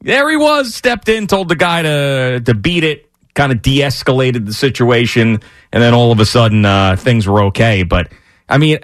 [0.00, 4.46] there he was, stepped in, told the guy to to beat it, kind of de-escalated
[4.46, 5.40] the situation,
[5.70, 7.82] and then all of a sudden uh, things were okay.
[7.82, 8.10] But
[8.48, 8.78] I mean,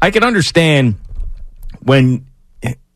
[0.00, 0.94] I can understand
[1.82, 2.26] when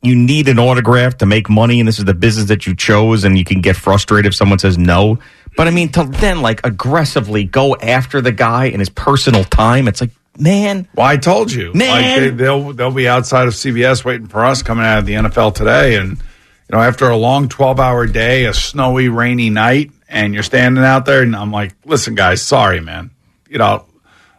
[0.02, 3.24] you need an autograph to make money and this is the business that you chose
[3.24, 5.18] and you can get frustrated if someone says no.
[5.56, 9.88] But I mean, to then like aggressively go after the guy in his personal time,
[9.88, 10.86] it's like, man.
[10.94, 11.72] Well, I told you.
[11.74, 11.90] Man.
[11.90, 15.14] Like they, they'll, they'll be outside of CBS waiting for us coming out of the
[15.14, 15.96] NFL today.
[15.96, 20.42] And, you know, after a long 12 hour day, a snowy, rainy night, and you're
[20.42, 23.10] standing out there, and I'm like, listen, guys, sorry, man.
[23.48, 23.84] You know,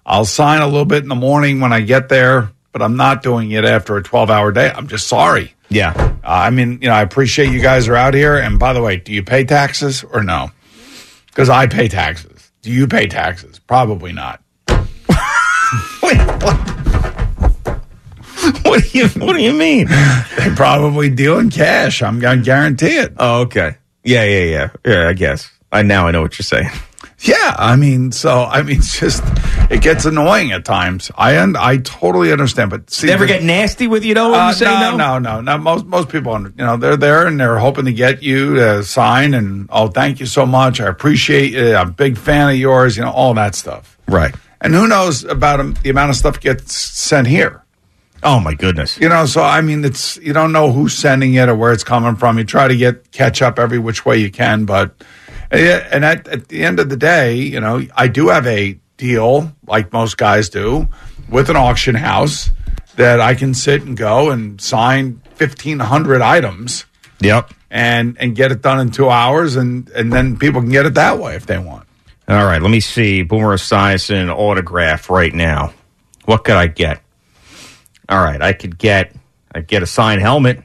[0.06, 3.24] I'll sign a little bit in the morning when I get there but I'm not
[3.24, 4.72] doing it after a 12 hour day.
[4.74, 5.54] I'm just sorry.
[5.70, 5.94] Yeah.
[5.96, 8.38] Uh, I mean, you know, I appreciate you guys are out here.
[8.38, 10.52] And by the way, do you pay taxes or no?
[11.28, 12.52] Because I pay taxes.
[12.62, 13.60] Do you pay taxes?
[13.60, 14.42] Probably not.
[16.04, 16.58] Wait, what?
[18.66, 19.88] what do you What do you mean?
[20.38, 22.02] they probably deal in cash.
[22.02, 23.14] I'm going to guarantee it.
[23.18, 23.78] Oh, okay.
[24.04, 24.70] Yeah, yeah, yeah.
[24.86, 25.50] Yeah, I guess.
[25.72, 26.70] I now I know what you're saying.
[27.22, 29.24] Yeah, I mean, so I mean, it's just
[29.70, 31.12] it gets annoying at times.
[31.18, 34.48] I I totally understand, but see, Never the- get nasty with you though when Uh,
[34.48, 35.20] you say no, no.
[35.20, 35.58] no, no, no.
[35.58, 39.34] Most most people, you know, they're there and they're hoping to get you to sign
[39.34, 40.80] and oh, thank you so much.
[40.80, 41.76] I appreciate it.
[41.76, 42.96] I'm a big fan of yours.
[42.96, 43.98] You know, all that stuff.
[44.08, 44.34] Right.
[44.62, 47.64] And who knows about the amount of stuff gets sent here.
[48.24, 48.98] Oh my goodness.
[49.00, 51.84] You know, so I mean, it's you don't know who's sending it or where it's
[51.84, 52.38] coming from.
[52.38, 54.94] You try to get catch up every which way you can, but
[55.52, 59.52] and at, at the end of the day, you know, I do have a deal
[59.66, 60.88] like most guys do
[61.30, 62.52] with an auction house
[62.96, 66.86] that I can sit and go and sign fifteen hundred items.
[67.22, 67.54] Yep.
[67.72, 70.96] And and get it done in two hours, and and then people can get it
[70.96, 71.88] that way if they want.
[72.28, 73.24] All right, let me see.
[73.24, 75.74] Boomer Esiason autograph right now.
[76.26, 77.02] What could I get?
[78.08, 79.16] All right, I could get
[79.54, 80.64] I get a signed helmet,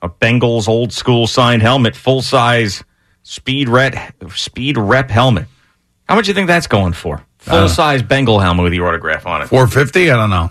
[0.00, 2.84] a Bengals old school signed helmet, full size
[3.30, 3.94] speed rep
[4.34, 5.46] speed rep helmet.
[6.08, 7.24] How much do you think that's going for?
[7.38, 9.46] Full size Bengal helmet with your autograph on it.
[9.46, 10.10] Four fifty?
[10.10, 10.50] I don't know.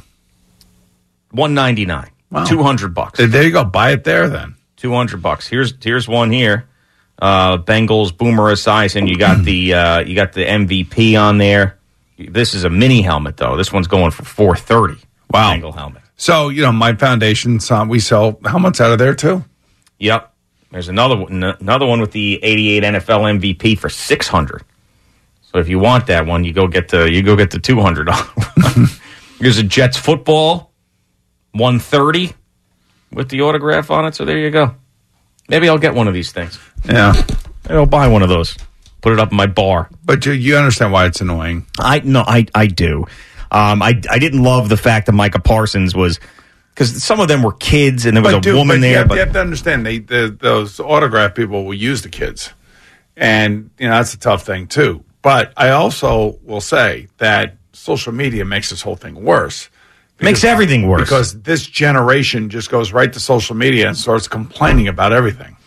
[1.32, 2.10] One ninety nine.
[2.48, 3.20] Two hundred bucks.
[3.20, 3.66] There you go.
[3.66, 4.56] Buy it there then.
[4.78, 5.48] Two hundred bucks.
[5.48, 6.68] Here's here's one here.
[7.22, 9.10] Uh, Bengals Boomer Esiason.
[9.10, 11.78] You got the uh, you got the MVP on there.
[12.18, 13.58] This is a mini helmet though.
[13.58, 14.98] This one's going for four thirty.
[15.30, 15.52] Wow.
[15.52, 16.02] Bengal helmet.
[16.16, 19.44] So you know, my foundation, uh, we sell helmets out of there too.
[20.00, 20.29] Yep.
[20.72, 24.64] There's another one, another one with the 88 NFL MVP for 600.
[25.42, 28.10] So if you want that one, you go get the you go get the 200.
[29.40, 30.72] Here's a Jets football
[31.54, 32.34] 130
[33.12, 34.14] with the autograph on it.
[34.14, 34.76] So there you go.
[35.48, 36.60] Maybe I'll get one of these things.
[36.86, 37.14] Yeah.
[37.64, 38.56] Maybe I'll buy one of those.
[39.02, 39.90] Put it up in my bar.
[40.06, 41.66] But you, you understand why it's annoying.
[41.80, 43.06] I no, I I do.
[43.50, 46.20] Um, I I didn't love the fact that Micah Parsons was
[46.80, 48.92] because some of them were kids and there was But a dude, woman there.
[48.92, 52.10] You have, but you have to understand, they, the, those autograph people will use the
[52.10, 52.54] kids,
[53.18, 55.04] and you know that's a tough thing too.
[55.22, 59.70] But I also will say that social media makes this whole thing worse.
[60.22, 61.02] Makes everything worse.
[61.02, 65.58] because this generation just goes right to social media and starts complaining about everything.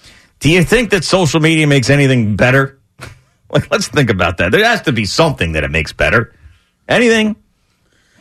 [0.41, 2.79] Do you think that social media makes anything better?
[3.51, 4.53] like, let's think about that.
[4.53, 6.35] There has to be something that it makes better.
[6.89, 7.37] Anything?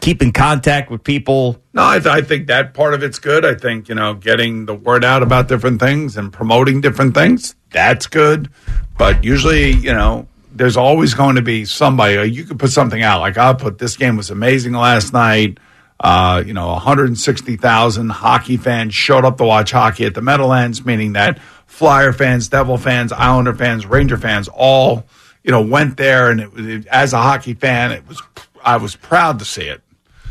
[0.01, 1.61] Keep in contact with people.
[1.73, 3.45] No, I, th- I think that part of it's good.
[3.45, 7.55] I think you know getting the word out about different things and promoting different things
[7.71, 8.49] that's good.
[8.97, 12.17] But usually, you know, there's always going to be somebody.
[12.17, 15.57] uh, You could put something out like I'll put this game was amazing last night.
[15.99, 21.13] Uh, you know, 160,000 hockey fans showed up to watch hockey at the Meadowlands, meaning
[21.13, 25.05] that Flyer fans, Devil fans, Islander fans, Ranger fans all,
[25.43, 26.29] you know, went there.
[26.31, 28.21] And it, it, as a hockey fan, it was
[28.63, 29.81] I was proud to see it.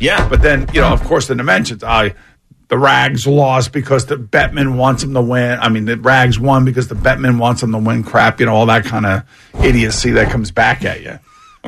[0.01, 0.27] Yeah.
[0.27, 1.83] But then, you know, of course, the dimensions.
[1.83, 2.15] I
[2.67, 5.59] the Rags lost because the Bettman wants them to win.
[5.59, 8.03] I mean, the Rags won because the Bettman wants them to win.
[8.03, 9.23] Crap, you know, all that kind of
[9.61, 11.19] idiocy that comes back at you.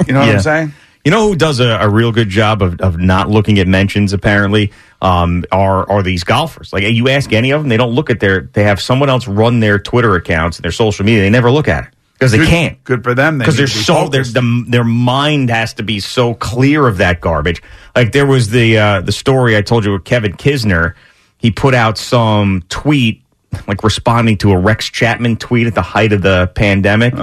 [0.07, 0.33] You know what Yeah.
[0.35, 0.73] I'm saying?
[1.05, 4.13] You know who does a, a real good job of, of not looking at mentions?
[4.13, 6.71] Apparently, um, are are these golfers?
[6.71, 8.49] Like you ask any of them, they don't look at their.
[8.53, 11.21] They have someone else run their Twitter accounts and their social media.
[11.21, 11.93] They never look at it
[12.23, 12.83] because they Good- can't.
[12.83, 13.37] Good for them.
[13.37, 17.61] Because they're so their the, their mind has to be so clear of that garbage.
[17.95, 20.95] Like there was the uh, the story I told you with Kevin Kisner.
[21.37, 23.23] He put out some tweet
[23.67, 27.13] like responding to a Rex Chapman tweet at the height of the pandemic.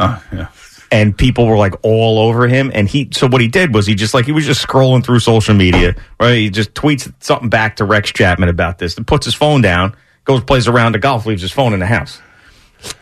[0.93, 2.73] And people were like all over him.
[2.75, 5.21] And he, so what he did was he just like, he was just scrolling through
[5.21, 6.35] social media, right?
[6.35, 9.95] He just tweets something back to Rex Chapman about this and puts his phone down,
[10.25, 12.21] goes, plays around the golf, leaves his phone in the house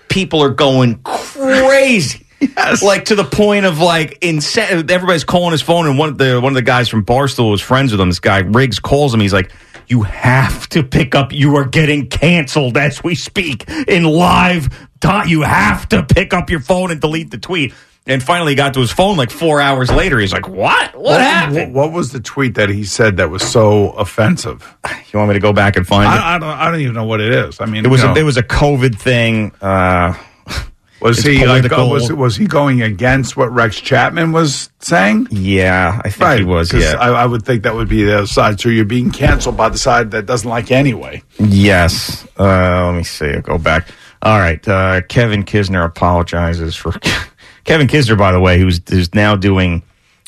[0.08, 2.24] people are going crazy.
[2.82, 4.88] Like to the point of like insane.
[4.88, 7.60] Everybody's calling his phone, and one of the one of the guys from Barstool was
[7.60, 8.08] friends with him.
[8.08, 9.18] This guy Riggs calls him.
[9.18, 9.50] He's like,
[9.88, 11.32] "You have to pick up.
[11.32, 14.68] You are getting canceled as we speak in live
[15.00, 15.26] time.
[15.26, 17.74] You have to pick up your phone and delete the tweet."
[18.08, 20.18] And finally, got to his phone like four hours later.
[20.18, 20.96] He's like, "What?
[20.96, 24.76] What, happened?" What, what was the tweet that he said that was so offensive?
[25.12, 26.08] You want me to go back and find it?
[26.08, 26.48] I, I don't.
[26.48, 27.60] I don't even know what it is.
[27.60, 29.52] I mean, It was a, know, it was a COVID thing.
[29.60, 30.14] Uh,
[31.02, 35.28] was he like oh, was was he going against what Rex Chapman was saying?
[35.30, 36.72] Yeah, I think he was.
[36.72, 36.96] Yeah.
[36.98, 38.58] I, I would think that would be the other side.
[38.58, 41.22] So you're being canceled by the side that doesn't like you anyway.
[41.38, 42.26] Yes.
[42.38, 43.34] Uh, let me see.
[43.34, 43.88] I'll go back.
[44.22, 44.66] All right.
[44.66, 46.92] Uh, Kevin Kisner apologizes for
[47.68, 49.82] Kevin Kisner, by the way, who's who's now doing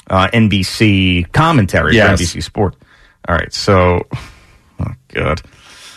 [0.08, 2.20] uh, NBC commentary Yes.
[2.20, 2.76] for NBC Sport.
[3.28, 3.52] All right.
[3.52, 4.06] So,
[4.80, 5.40] oh god.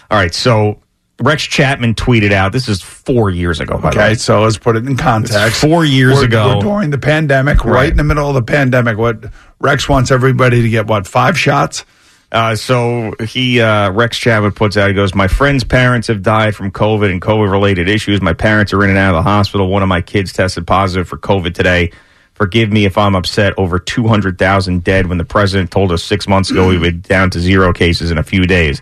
[0.09, 0.33] All right.
[0.33, 0.79] So
[1.21, 2.51] Rex Chapman tweeted out.
[2.53, 3.77] This is four years ago.
[3.77, 4.03] By the way.
[4.05, 5.37] Okay, so let's put it in context.
[5.37, 6.55] It's four years We're- ago.
[6.55, 7.73] we're during the pandemic, right.
[7.73, 7.91] Right.
[7.91, 8.97] in the middle of the pandemic.
[8.97, 9.25] What
[9.59, 11.85] Rex wants everybody to get what five shots?
[12.33, 16.55] Uh, so he, uh, Rex Chapman puts out, he goes, My friend's parents have died
[16.55, 18.21] from COVID and COVID related issues.
[18.21, 19.69] My parents are in and out of the hospital.
[19.69, 21.91] One of my kids tested positive for COVID today.
[22.33, 26.49] Forgive me if I'm upset over 200,000 dead when the president told us six months
[26.49, 28.81] ago we would down to zero cases in a few days.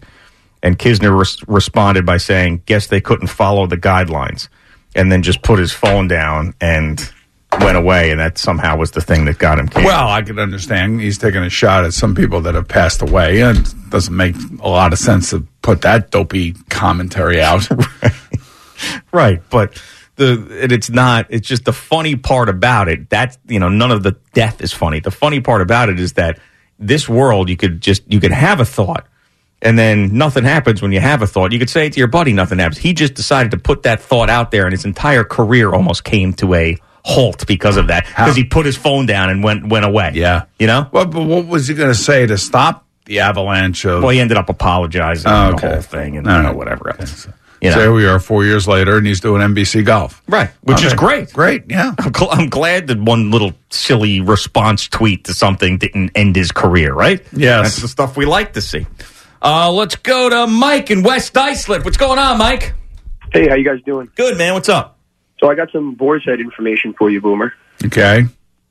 [0.63, 4.47] And Kisner res- responded by saying, Guess they couldn't follow the guidelines.
[4.95, 7.11] And then just put his phone down and
[7.59, 8.11] went away.
[8.11, 9.85] And that somehow was the thing that got him canceled.
[9.85, 13.41] Well, I can understand he's taking a shot at some people that have passed away,
[13.41, 17.67] and it doesn't make a lot of sense to put that dopey commentary out.
[19.11, 19.81] Right, but
[20.15, 21.27] the and it's not.
[21.29, 23.09] It's just the funny part about it.
[23.09, 24.99] That's you know none of the death is funny.
[24.99, 26.39] The funny part about it is that
[26.79, 29.07] this world you could just you could have a thought.
[29.63, 31.51] And then nothing happens when you have a thought.
[31.51, 32.79] You could say it to your buddy, nothing happens.
[32.79, 36.33] He just decided to put that thought out there, and his entire career almost came
[36.33, 38.05] to a halt because of that.
[38.07, 40.11] Because he put his phone down and went went away.
[40.15, 40.87] Yeah, you know.
[40.91, 44.01] Well, but what was he going to say to stop the avalanche of?
[44.03, 45.67] Well, he ended up apologizing Oh, and okay.
[45.67, 46.57] the whole thing and All you know, right.
[46.57, 47.23] whatever else.
[47.23, 47.77] So You know.
[47.77, 50.21] here we are, four years later, and he's doing NBC golf.
[50.27, 51.31] Right, which is great.
[51.33, 51.93] Great, yeah.
[51.99, 56.51] I'm, gl- I'm glad that one little silly response tweet to something didn't end his
[56.51, 57.21] career, right?
[57.33, 57.63] Yes.
[57.63, 58.85] That's the stuff we like to see.
[59.43, 61.83] Uh, let's go to Mike in West Islip.
[61.83, 62.73] What's going on, Mike?
[63.33, 64.09] Hey, how you guys doing?
[64.15, 64.53] Good, man.
[64.53, 64.97] What's up?
[65.41, 67.53] So I got some boar's head information for you, Boomer.
[67.83, 68.25] Okay.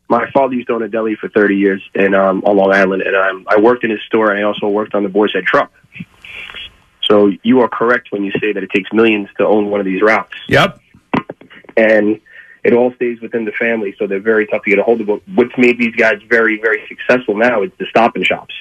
[0.08, 3.02] My father used to own a deli for 30 years in, um, on Long Island,
[3.02, 5.44] and um, I worked in his store, and I also worked on the boar's head
[5.44, 5.72] truck.
[7.08, 9.86] So you are correct when you say that it takes millions to own one of
[9.86, 10.34] these routes.
[10.48, 10.80] Yep.
[11.76, 12.20] And
[12.62, 15.08] it all stays within the family, so they're very tough to get a hold of.
[15.08, 18.54] But what's made these guys very, very successful now is the stop and shops.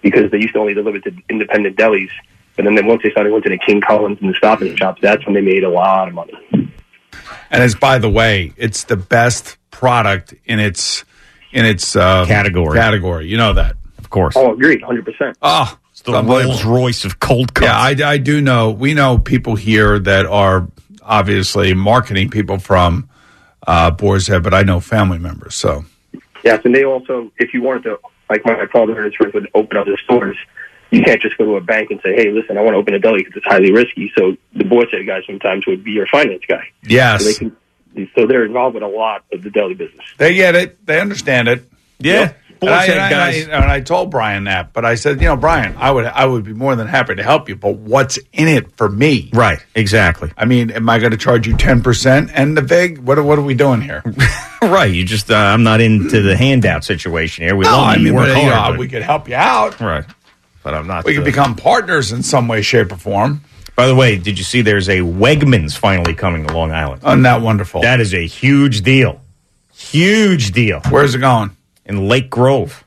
[0.00, 2.10] Because they used to only deliver to independent delis.
[2.56, 4.76] But then, then once they started going to the King Kullens and the stop and
[4.78, 6.34] shops, that's when they made a lot of money.
[7.50, 11.04] And it's by the way, it's the best product in its
[11.52, 12.76] in its uh, Category.
[12.76, 14.36] Category, you know that, of course.
[14.36, 15.34] Oh, agreed, 100%.
[15.42, 17.66] Oh, it's the Rolls Royce of cold cuts.
[17.66, 18.70] Yeah, I, I do know.
[18.70, 20.66] We know people here that are
[21.02, 23.08] obviously marketing people from
[23.66, 25.54] uh, Boar's Head, but I know family members.
[25.54, 25.84] So
[26.44, 27.98] Yes, and they also, if you wanted to,
[28.28, 30.36] like my father and his friends would open up the stores,
[30.94, 32.94] you can't just go to a bank and say, hey, listen, I want to open
[32.94, 34.12] a deli because it's highly risky.
[34.16, 36.68] So the Boar's Head guy sometimes would be your finance guy.
[36.82, 37.24] Yes.
[37.24, 40.04] So, they can, so they're involved with a lot of the deli business.
[40.18, 40.84] they get it.
[40.86, 41.68] They understand it.
[41.98, 42.32] Yeah.
[42.60, 43.44] And I, and I- guys.
[43.44, 46.06] and I- and I told Brian that, but I said, you know, Brian, I would,
[46.06, 49.28] I would be more than happy to help you, but what's in it for me?
[49.34, 50.32] Right, exactly.
[50.38, 52.98] I mean, am I going to charge you ten percent and the vig?
[53.00, 54.02] What, are- what are we doing here?
[54.62, 54.90] right.
[54.90, 57.54] You just, uh, I'm not into the handout situation here.
[57.54, 59.34] We no, love I you, mean, work but, you know, but- we could help you
[59.36, 59.78] out.
[59.80, 60.04] right.
[60.64, 61.04] But I'm not.
[61.04, 63.42] We could uh, become partners in some way, shape, or form.
[63.76, 67.02] By the way, did you see there's a Wegmans finally coming to Long Island?
[67.04, 67.82] Isn't that wonderful?
[67.82, 69.20] That is a huge deal.
[69.72, 70.80] Huge deal.
[70.90, 71.56] Where's it going?
[71.84, 72.83] In Lake Grove.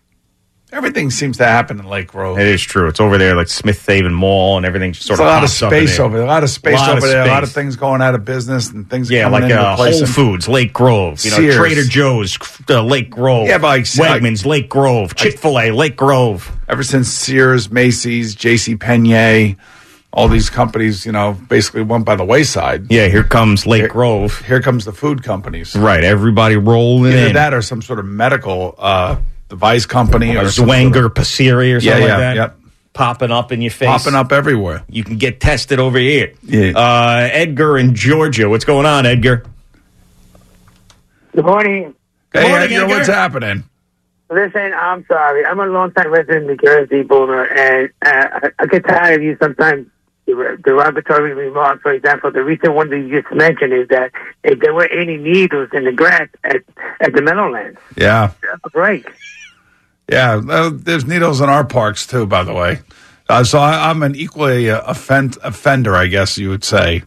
[0.78, 2.38] Everything seems to happen in Lake Grove.
[2.38, 2.88] It is true.
[2.88, 5.44] It's over there, like Smith Haven Mall, and everything just sort There's of a lot
[5.44, 6.26] of pops up in space over there.
[6.28, 7.24] A lot of space Lot of over there.
[7.24, 10.06] A lot of things going out of business and things Yeah, coming like uh, Whole.
[10.06, 11.56] Foods, Lake Grove, you know, Sears.
[11.56, 12.38] Trader Joe's,
[12.70, 13.48] uh, Lake Grove.
[13.48, 16.52] Yeah, but like- Wegmans, Lake Grove, Chick Fil A, Lake Grove.
[16.70, 18.76] Ever since Sears, Macy's, J.C.
[18.76, 19.56] Penney,
[20.14, 22.92] all these companies, you know, basically went by the wayside.
[22.92, 24.46] Yeah, here comes Lake Grove.
[24.46, 25.76] Here comes the food companies.
[25.76, 27.34] Right, everybody rolling Either in.
[27.34, 29.16] that or some sort of medical uh,
[29.50, 32.36] device company or or Zwanger, sort of- Pesiri, or something Yeah, like that.
[32.36, 32.58] yep.
[32.94, 33.88] Popping up in your face.
[33.88, 34.84] popping up everywhere.
[34.90, 36.34] You can get tested over here.
[36.44, 36.72] Yeah.
[36.76, 38.50] Uh, Edgar in Georgia.
[38.50, 39.44] What's going on, Edgar?
[41.36, 41.94] Good morning.
[42.34, 42.88] Hey, morning, Edgar, Edgar.
[42.96, 43.64] what's happening?
[44.30, 45.46] Listen, I'm sorry.
[45.46, 49.24] I'm a longtime resident of New Jersey, Boomer, and uh, I, I get tired of
[49.24, 49.92] you sometimes der-
[50.28, 51.82] derogatory remarks.
[51.82, 54.12] For example, the recent one that you just mentioned is that
[54.44, 56.58] if there were any needles in the grass at,
[57.00, 58.32] at the Meadowlands, Yeah.
[58.42, 59.08] that's a break.
[60.10, 62.80] Yeah, uh, there's needles in our parks too, by the way.
[63.30, 67.04] Uh, so I, I'm an equally uh, offend, offender, I guess you would say,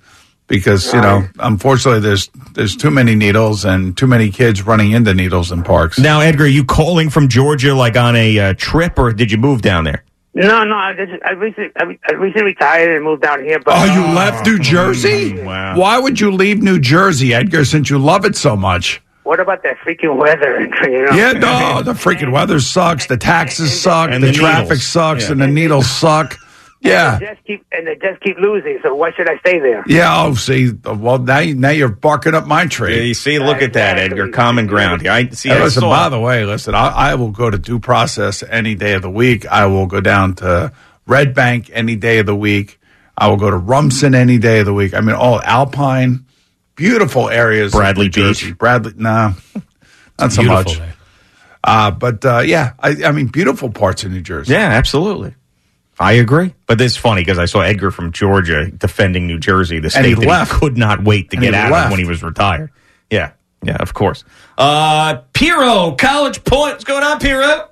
[0.48, 5.14] because you know, unfortunately, there's there's too many needles and too many kids running into
[5.14, 5.98] needles in parks.
[5.98, 9.38] Now, Edgar, are you calling from Georgia like on a uh, trip, or did you
[9.38, 10.04] move down there?
[10.32, 13.58] No, no, I, just, I recently I, I recently retired and moved down here.
[13.58, 15.42] But Oh, you uh, left New Jersey?
[15.42, 15.76] Wow.
[15.76, 19.00] Why would you leave New Jersey, Edgar, since you love it so much?
[19.24, 20.60] what about that freaking weather?
[20.90, 21.12] You know?
[21.12, 25.32] Yeah, no, the freaking weather sucks, the taxes suck, And the, the traffic sucks, Yeah.
[25.32, 26.36] and the needles suck.
[26.82, 27.18] Yeah.
[27.18, 28.78] They just keep and they just keep losing.
[28.82, 29.84] So why should I stay there?
[29.86, 32.96] Yeah, oh, see, well, now, you- now you're barking up my tree.
[32.96, 34.28] Yeah, you see, look at that, Edgar.
[34.30, 35.12] Common ground here.
[35.12, 35.50] I see.
[35.50, 38.74] Hey, listen, saw- by the way, listen, I, I will go to due process any
[38.74, 39.46] day of the week.
[39.46, 40.72] I will go down to
[41.06, 42.78] Red Bank any day of the week.
[43.18, 44.94] I will go to Rumson any day of the week.
[44.94, 46.24] I mean, all Alpine,
[46.76, 47.72] beautiful areas.
[47.72, 48.56] Bradley New Beach.
[48.56, 49.34] Bradley, no,
[50.18, 50.80] not so much.
[51.62, 54.54] Uh, but uh, yeah, I, I mean, beautiful parts of New Jersey.
[54.54, 55.34] Yeah, absolutely.
[56.00, 56.54] I agree.
[56.66, 59.92] But this is funny because I saw Edgar from Georgia defending New Jersey, the And
[59.92, 60.52] state he that left.
[60.54, 61.84] he could not wait to And get he out left.
[61.86, 62.70] of when he was retired.
[63.10, 63.32] Yeah,
[63.62, 64.24] yeah, of course.
[64.56, 66.72] Uh, Piro, College Point.
[66.72, 67.68] What's going on, Piro?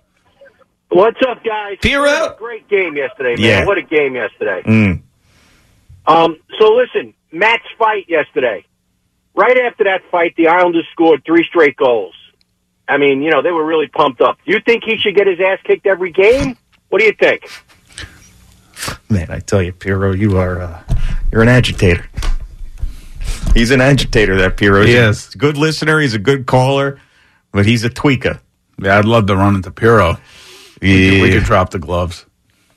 [0.91, 1.79] What's up, guys?
[1.81, 2.35] Piro?
[2.39, 3.39] Great game yesterday, man.
[3.41, 3.65] Yeah.
[3.67, 4.63] What a game yesterday.
[4.67, 5.03] Mm.
[6.07, 8.65] Um, so listen, Matt's fight yesterday.
[9.35, 12.15] Right after that fight, the Islanders scored three straight goals.
[12.89, 14.39] I mean, you know, they were really pumped up.
[14.47, 16.57] Do you think he should get his ass kicked every game?
[16.89, 17.43] What do you think?
[19.11, 20.83] Man, I tell you, Piro, you are uh,
[21.33, 22.09] you're an agitator.
[23.55, 24.85] He's an agitator, that Piro.
[24.85, 25.35] He is.
[25.35, 26.01] a good listener.
[26.01, 27.01] He's a good caller,
[27.53, 28.41] but he's a tweaker.
[28.81, 30.19] Yeah, I'd love to run into Piro.
[30.81, 32.25] We, could, we could drop the gloves.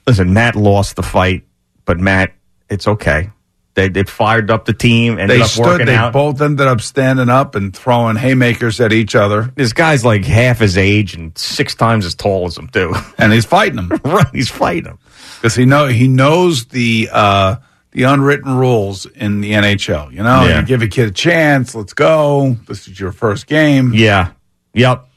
[0.08, 1.44] Listen, Matt lost the fight,
[1.86, 2.34] but Matt,
[2.70, 3.30] it's okay.
[3.74, 5.88] They they fired up the team, and They up stood.
[5.88, 6.12] They out.
[6.12, 10.60] both ended up standing up and throwing haymakers at each other, this guy's like half
[10.60, 12.94] his age and six times as tall as him too.
[13.18, 13.92] and he's fighting him.
[14.04, 15.00] right, he's fighting him.
[15.42, 17.56] Because he know he knows the uh,
[17.92, 20.12] the unwritten rules in the NHL.
[20.12, 20.60] You know, Yeah.
[20.60, 21.74] you give a kid a chance.
[21.74, 22.58] Let's go.
[22.68, 23.92] This is your first game.
[23.94, 24.32] Yeah.
[24.76, 25.08] Yep.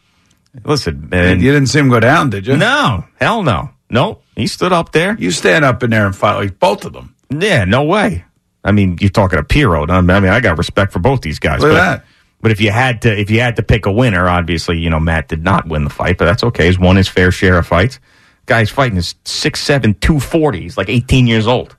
[0.64, 1.40] Listen, man.
[1.40, 2.56] you didn't see him go down, did you?
[2.56, 3.70] No, hell no.
[3.90, 4.22] Nope.
[4.34, 5.14] He stood up there.
[5.18, 7.14] You stand up in there and fight like both of them.
[7.30, 8.24] Yeah, no way.
[8.64, 9.86] I mean, you're talking to Piro.
[9.86, 11.60] I mean, I got respect for both these guys.
[11.60, 12.04] Look at but, that.
[12.40, 15.00] But if you had to, if you had to pick a winner, obviously, you know,
[15.00, 16.66] Matt did not win the fight, but that's okay.
[16.66, 18.00] He's won his fair share of fights.
[18.46, 20.60] Guy's fighting is 6'7", 240.
[20.60, 21.76] He's like 18 years old.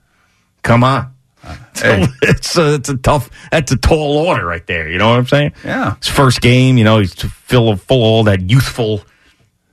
[0.62, 1.12] Come on.
[1.44, 2.06] Uh, hey.
[2.22, 4.88] it's a, it's a tough, that's a tall order right there.
[4.88, 5.52] You know what I'm saying?
[5.64, 5.96] Yeah.
[5.96, 9.02] His first game, you know, he's full of, full of all that youthful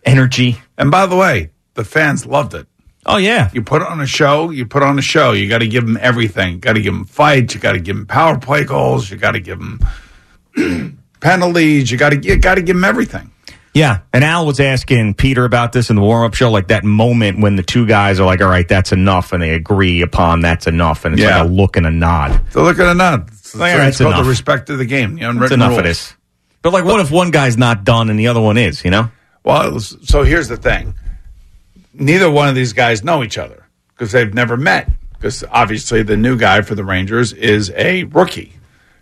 [0.06, 0.57] energy.
[0.78, 2.68] And by the way, the fans loved it.
[3.06, 3.49] Oh, yeah.
[3.53, 5.34] You put on a show, you put on a show.
[5.34, 6.60] You got to give them everything.
[6.60, 7.53] Got to give them fights.
[7.53, 9.11] You got to give them power play goals.
[9.11, 11.91] You got to give them penalties.
[11.91, 13.32] You got to you got to give them everything.
[13.73, 16.83] Yeah, and Al was asking Peter about this in the warm up show, like that
[16.83, 20.41] moment when the two guys are like, "All right, that's enough," and they agree upon
[20.41, 21.41] that's enough, and it's Yeah.
[21.41, 22.39] like a look and a nod.
[22.51, 23.29] So look and a nod.
[23.29, 24.23] It's, Like, it's it's called enough.
[24.25, 25.15] the respect of the game.
[25.15, 25.79] The That's unwritten enough rules.
[25.79, 26.13] of this.
[26.61, 28.85] But like, what if one guy's not done and the other one is?
[28.85, 29.09] You know?
[29.43, 30.93] Well, so here's the thing.
[31.95, 33.63] Neither one of these guys know each other
[33.95, 34.89] because they've never met.
[35.13, 38.53] Because obviously, the new guy for the Rangers is a rookie.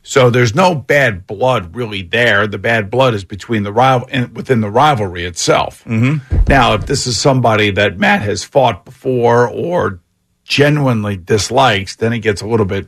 [0.03, 2.48] So there's no bad blood really there.
[2.48, 5.84] The bad blood is between the rival in, within the rivalry itself.
[5.86, 6.44] Mm-hmm.
[6.48, 9.99] Now, if this is somebody that Matt has fought before or
[10.44, 12.88] genuinely dislikes, then it gets a little bit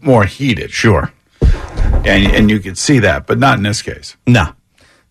[0.00, 0.70] more heated.
[0.70, 1.12] Sure.
[1.42, 4.16] And and you could see that, but not in this case.
[4.26, 4.52] No,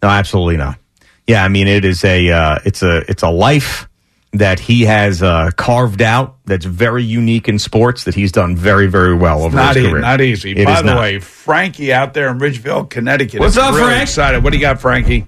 [0.02, 0.78] no, absolutely not.
[1.26, 3.88] Yeah, I mean, it is a uh, it's a it's a life
[4.34, 8.88] that he has uh, carved out that's very unique in sports that he's done very
[8.88, 10.02] very well over Not, his e- career.
[10.02, 10.52] not easy.
[10.52, 11.00] It By is the not.
[11.00, 13.40] way, Frankie out there in Ridgeville, Connecticut.
[13.40, 14.02] What's is up, really Frank?
[14.04, 14.44] Excited.
[14.44, 15.28] What do you got, Frankie?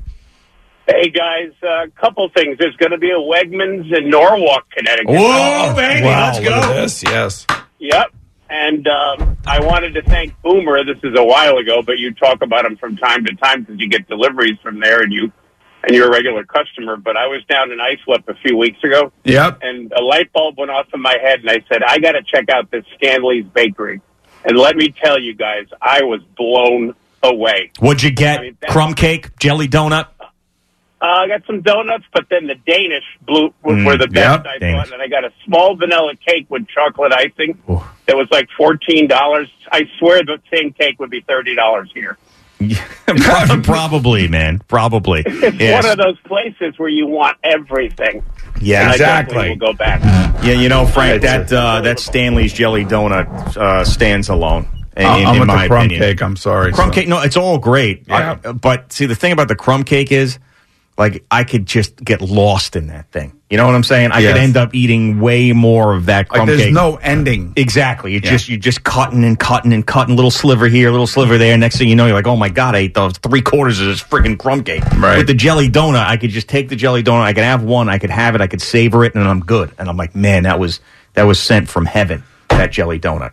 [0.87, 2.57] Hey guys, a couple things.
[2.59, 5.07] There's going to be a Wegmans in Norwalk, Connecticut.
[5.09, 6.55] Whoa, baby, Wow, let's go.
[6.59, 7.47] look this, yes.
[7.79, 8.07] Yep.
[8.49, 10.83] And um, I wanted to thank Boomer.
[10.83, 13.79] This is a while ago, but you talk about him from time to time because
[13.79, 15.31] you get deliveries from there, and you
[15.85, 16.97] and you're a regular customer.
[16.97, 19.11] But I was down in Islip a few weeks ago.
[19.23, 19.59] Yep.
[19.61, 22.23] And a light bulb went off in my head, and I said, I got to
[22.23, 24.01] check out this Stanley's Bakery.
[24.43, 26.93] And let me tell you guys, I was blown
[27.23, 27.71] away.
[27.79, 28.41] What'd you get?
[28.67, 30.07] Crumb cake, jelly donut.
[31.01, 34.43] Uh, I got some donuts, but then the Danish blue were, Mm, were the best
[34.43, 34.87] yep, I Danish.
[34.89, 34.93] thought.
[34.93, 37.59] And I got a small vanilla cake with chocolate icing
[38.05, 39.49] that was like fourteen dollars.
[39.71, 42.17] I swear the same cake would be thirty dollars here.
[43.05, 44.61] Pro- Probably, man.
[44.67, 45.23] Probably.
[45.25, 45.83] It's Yes.
[45.83, 48.23] one of those places where you want everything.
[48.61, 49.49] Yeah, And exactly.
[49.49, 50.01] We'll go back.
[50.43, 53.27] Yeah, you know, Frank, that uh, that Stanley's jelly donut
[53.57, 54.67] uh, stands alone.
[54.95, 55.99] In, I'm in with the my crumb opinion.
[56.01, 56.21] cake.
[56.23, 56.71] I'm sorry.
[56.71, 56.93] Crumb so.
[56.93, 58.05] cake, no, it's all great.
[58.07, 58.37] Yeah.
[58.45, 60.39] I- but see, the thing about the crumb cake is,
[60.97, 63.33] like, I could just get lost in that thing.
[63.49, 64.11] You know what I'm saying?
[64.11, 64.33] I Yes.
[64.33, 66.73] could end up eating way more of that Like crumb there's cake.
[66.73, 67.53] no ending.
[67.55, 68.15] Exactly.
[68.15, 68.31] It's Yeah.
[68.31, 71.55] just you're just cutting and cutting and cutting, little sliver here, little sliver there.
[71.57, 73.87] Next thing you know, you're like, oh my god, I ate those three quarters of
[73.87, 74.83] this freaking crumb cake.
[74.97, 75.17] Right.
[75.17, 77.87] With the jelly donut, I could just take the jelly donut, I could have one,
[77.89, 79.71] I could have it, I could savor it, and I'm good.
[79.77, 80.79] And I'm like, man, that was
[81.13, 82.23] that was sent from heaven.
[82.49, 83.31] That jelly donut.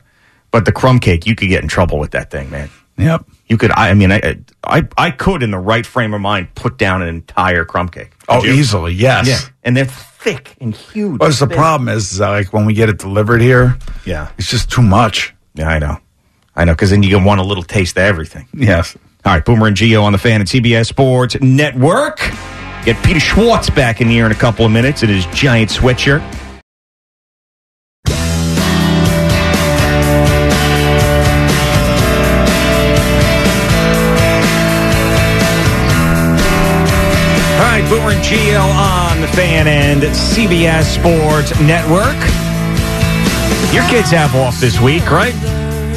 [0.51, 2.69] But the crumb cake, you could get in trouble with that thing, man.
[2.99, 3.25] Yep.
[3.53, 3.71] You could.
[3.73, 7.03] I, I mean, I, I I could, in the right frame of mind, put down
[7.03, 8.13] an entire crumb cake.
[8.27, 8.53] Oh, you?
[8.55, 9.29] easily, yes.
[9.29, 11.21] Yeah, and they're thick and huge.
[11.21, 11.59] What's the Thick.
[11.59, 13.77] problem is, uh, like, when we get it delivered here,
[14.07, 14.31] Yeah.
[14.39, 15.35] it's just too much.
[15.55, 15.99] Yeah, I know.
[16.57, 18.49] I know, because then you want a little taste of everything.
[18.55, 18.97] Yes.
[19.27, 22.21] All right, Boomer and Gio on the fan at CBS Sports Network.
[22.87, 26.23] Get Peter Schwartz back in here in a couple of minutes in his giant sweatshirt.
[37.93, 42.17] Boomer and Gio on the fan and CBS Sports Network.
[43.75, 45.35] Your kids have off this week, right?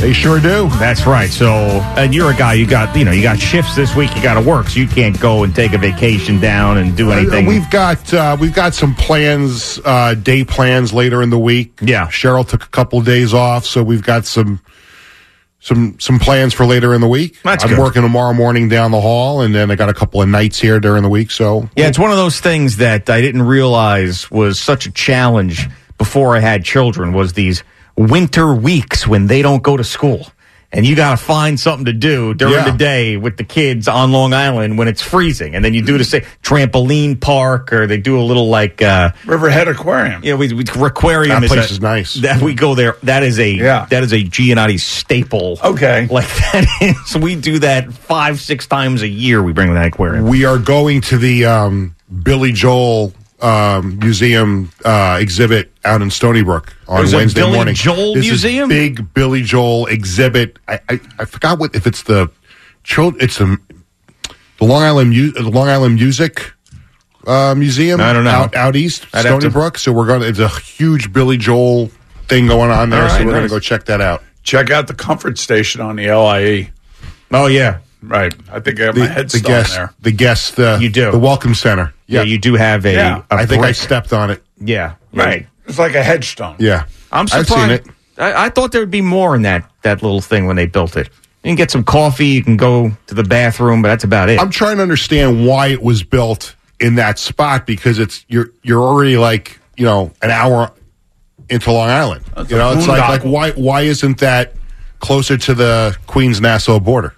[0.01, 0.67] They sure do.
[0.71, 1.29] That's right.
[1.29, 1.53] So,
[1.95, 2.55] and you're a guy.
[2.55, 4.13] You got you know you got shifts this week.
[4.13, 7.11] You got to work, so you can't go and take a vacation down and do
[7.11, 7.45] anything.
[7.45, 11.79] Uh, We've got uh, we've got some plans, uh, day plans later in the week.
[11.81, 12.07] Yeah.
[12.07, 14.59] Cheryl took a couple of days off, so we've got some
[15.65, 17.41] some some plans for later in the week.
[17.43, 17.79] That's I'm good.
[17.79, 20.79] working tomorrow morning down the hall, and then I got a couple of nights here
[20.79, 21.31] during the week.
[21.31, 25.67] So yeah, it's one of those things that I didn't realize was such a challenge
[25.97, 27.13] before I had children.
[27.13, 27.63] Was these
[27.97, 30.27] winter weeks when they don't go to school.
[30.75, 32.69] And you got to find something to do during Yeah.
[32.69, 35.55] the day with the kids on Long Island when it's freezing.
[35.55, 39.11] And then you do the same trampoline park, or they do a little like uh,
[39.25, 40.21] Riverhead Aquarium.
[40.23, 41.41] Yeah, we, we aquarium.
[41.41, 42.13] That place a- is nice.
[42.15, 42.97] That we go there.
[43.03, 43.85] That is a Yeah.
[43.89, 45.59] that is a Giannotti staple.
[45.63, 46.07] Okay.
[46.11, 47.15] like that is.
[47.17, 49.41] We do that five six times a year.
[49.41, 50.27] We bring that aquarium.
[50.27, 56.41] we are going to the um, Billy Joel um, Museum uh, exhibit out in Stony
[56.43, 57.75] Brook on There's Wednesday Billy morning.
[57.75, 58.69] Joel Museum?
[58.69, 60.57] big Billy Joel exhibit.
[60.67, 62.29] I, I, I forgot what if it's the
[62.83, 63.15] child.
[63.21, 63.57] It's the
[64.59, 66.53] the Long Island Mu- the Long Island Music
[67.27, 67.99] uh, Museum.
[67.99, 68.29] I don't know.
[68.29, 69.77] out, out east I'd Stony to- Brook.
[69.77, 70.21] So we're going.
[70.21, 71.89] to It's a huge Billy Joel
[72.27, 73.03] thing going on there.
[73.03, 74.23] All so we're gonna go check that out.
[74.43, 76.71] Check out the comfort station on the LIE.
[77.31, 78.33] Oh yeah, Right.
[78.51, 79.93] I think I have my The, head the still guest, there.
[80.01, 81.11] the guest, uh, You do.
[81.11, 81.93] the Welcome Center.
[82.07, 82.23] yeah.
[82.23, 82.93] You do have a.
[82.93, 83.23] Yeah.
[83.31, 83.75] a I think I brick.
[83.75, 84.43] stepped on it.
[84.59, 84.95] Yeah.
[85.13, 85.47] Right.
[85.67, 86.55] It's like a headstone.
[86.59, 87.83] Yeah, I'm I've surprised.
[87.85, 87.95] seen it.
[88.17, 90.95] I, I thought there would be more in that that little thing when they built
[90.95, 91.09] it.
[91.43, 92.27] You can get some coffee.
[92.27, 94.39] You can go to the bathroom, but that's about it.
[94.39, 98.81] I'm trying to understand why it was built in that spot because it's you're you're
[98.81, 100.71] already like you know an hour
[101.49, 102.23] into Long Island.
[102.35, 104.53] That's you know, it's like like why why isn't that
[104.99, 107.13] closer to the Queens Nassau border?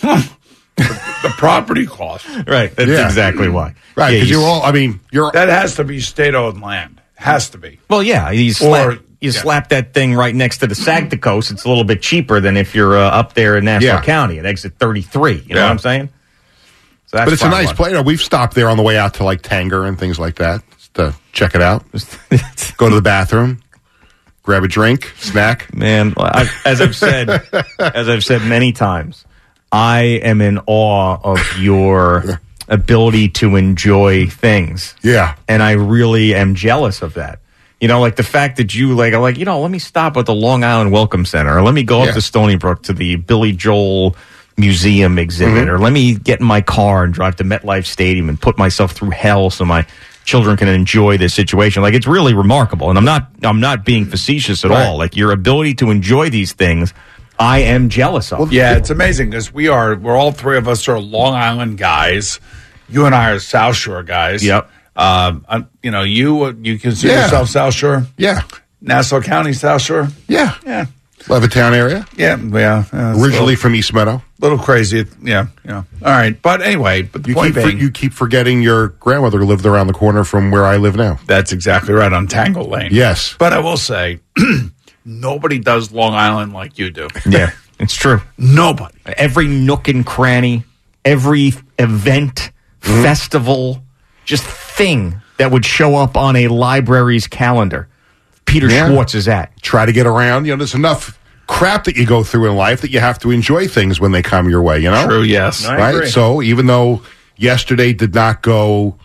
[0.00, 2.26] The property cost.
[2.46, 2.74] right.
[2.74, 3.04] That's Yeah.
[3.06, 3.74] exactly why.
[3.96, 4.62] Right, Yeah, because you you're all.
[4.62, 7.00] I mean, you're That has to be state owned land.
[7.16, 7.78] Has to be.
[7.90, 9.30] Well, yeah, you slap, Or- you yeah.
[9.32, 11.50] slap that thing right next to the Sagtikos.
[11.50, 14.00] It's a little bit cheaper than if you're uh, up there in Nassau Yeah.
[14.02, 15.44] County at exit 33.
[15.46, 15.64] You know Yeah.
[15.66, 16.08] what I'm saying?
[17.08, 17.72] So that's but it's a nice why.
[17.74, 17.90] place.
[17.90, 20.36] You know, we've stopped there on the way out to like Tanger and things like
[20.36, 21.84] that just to check it out.
[22.78, 23.60] Go to the bathroom,
[24.42, 25.74] grab a drink, snack.
[25.76, 27.28] Man, I, as I've said,
[27.78, 29.26] as I've said many times,
[29.72, 34.94] I am in awe of your ability to enjoy things.
[35.02, 37.40] Yeah, and I really am jealous of that.
[37.80, 40.16] You know, like the fact that you like, are like, you know, let me stop
[40.18, 42.10] at the Long Island Welcome Center, or let me go Yeah.
[42.10, 44.16] up to Stony Brook to the Billy Joel
[44.58, 45.72] Museum exhibit, Mhm.
[45.72, 48.92] or let me get in my car and drive to MetLife Stadium and put myself
[48.92, 49.86] through hell so my
[50.26, 51.80] children can enjoy this situation.
[51.82, 54.98] Like it's really remarkable, and I'm not, I'm not being facetious at all.
[54.98, 56.92] Like your ability to enjoy these things,
[57.40, 58.52] I am jealous of.
[58.52, 62.38] Yeah, it's amazing because we are, we're all three of us are Long Island guys.
[62.88, 64.44] You and I are South Shore guys.
[64.44, 64.70] Yep.
[64.94, 67.22] Um, uh, you know, you uh, you consider Yeah.
[67.24, 68.06] yourself South Shore?
[68.18, 68.42] Yeah.
[68.82, 70.08] Nassau County, South Shore?
[70.28, 70.54] Yeah.
[70.66, 70.86] Yeah.
[71.24, 72.06] Levittown area.
[72.16, 72.84] Yeah, yeah.
[72.92, 74.22] yeah Originally little, from East Meadow.
[74.38, 75.04] little crazy.
[75.22, 75.76] Yeah, yeah.
[76.02, 78.88] All right, but anyway, but the You point keep, for- being, you keep forgetting your
[78.88, 81.18] grandmother lived around the corner from where I live now.
[81.26, 82.88] that's exactly right on Tangle Lane.
[82.92, 83.34] Yes.
[83.38, 84.20] But I will say,
[85.10, 87.08] nobody does Long Island like you do.
[87.26, 88.20] Yeah, it's true.
[88.38, 88.94] Nobody.
[89.06, 90.64] Every nook and cranny,
[91.04, 92.50] every event,
[92.82, 93.02] hmm?
[93.02, 93.82] festival,
[94.24, 97.88] just thing that would show up on a library's calendar.
[98.46, 98.88] Peter Yeah.
[98.88, 99.60] Schwartz is at.
[99.62, 100.44] Try to get around.
[100.44, 103.30] You know, there's enough crap that you go through in life that you have to
[103.30, 105.06] enjoy things when they come your way, you know?
[105.06, 105.66] True, yes.
[105.66, 105.94] I right?
[105.94, 106.08] agree.
[106.08, 107.02] So even though
[107.36, 108.96] yesterday did not go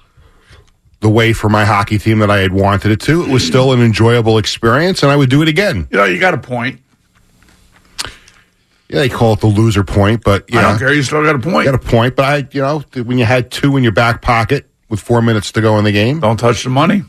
[1.02, 3.74] the way for my hockey team that I had wanted it to, it was still
[3.74, 5.88] an enjoyable experience and I would do it again.
[5.92, 6.80] You know, you got a point.
[8.88, 10.94] Yeah, they call it the loser point, but you I know, don't care.
[10.94, 11.66] You still got a point.
[11.66, 12.16] got a point.
[12.16, 15.52] But I, you know, when you had two in your back pocket with four minutes
[15.54, 17.04] to go in the game, Don't touch the money.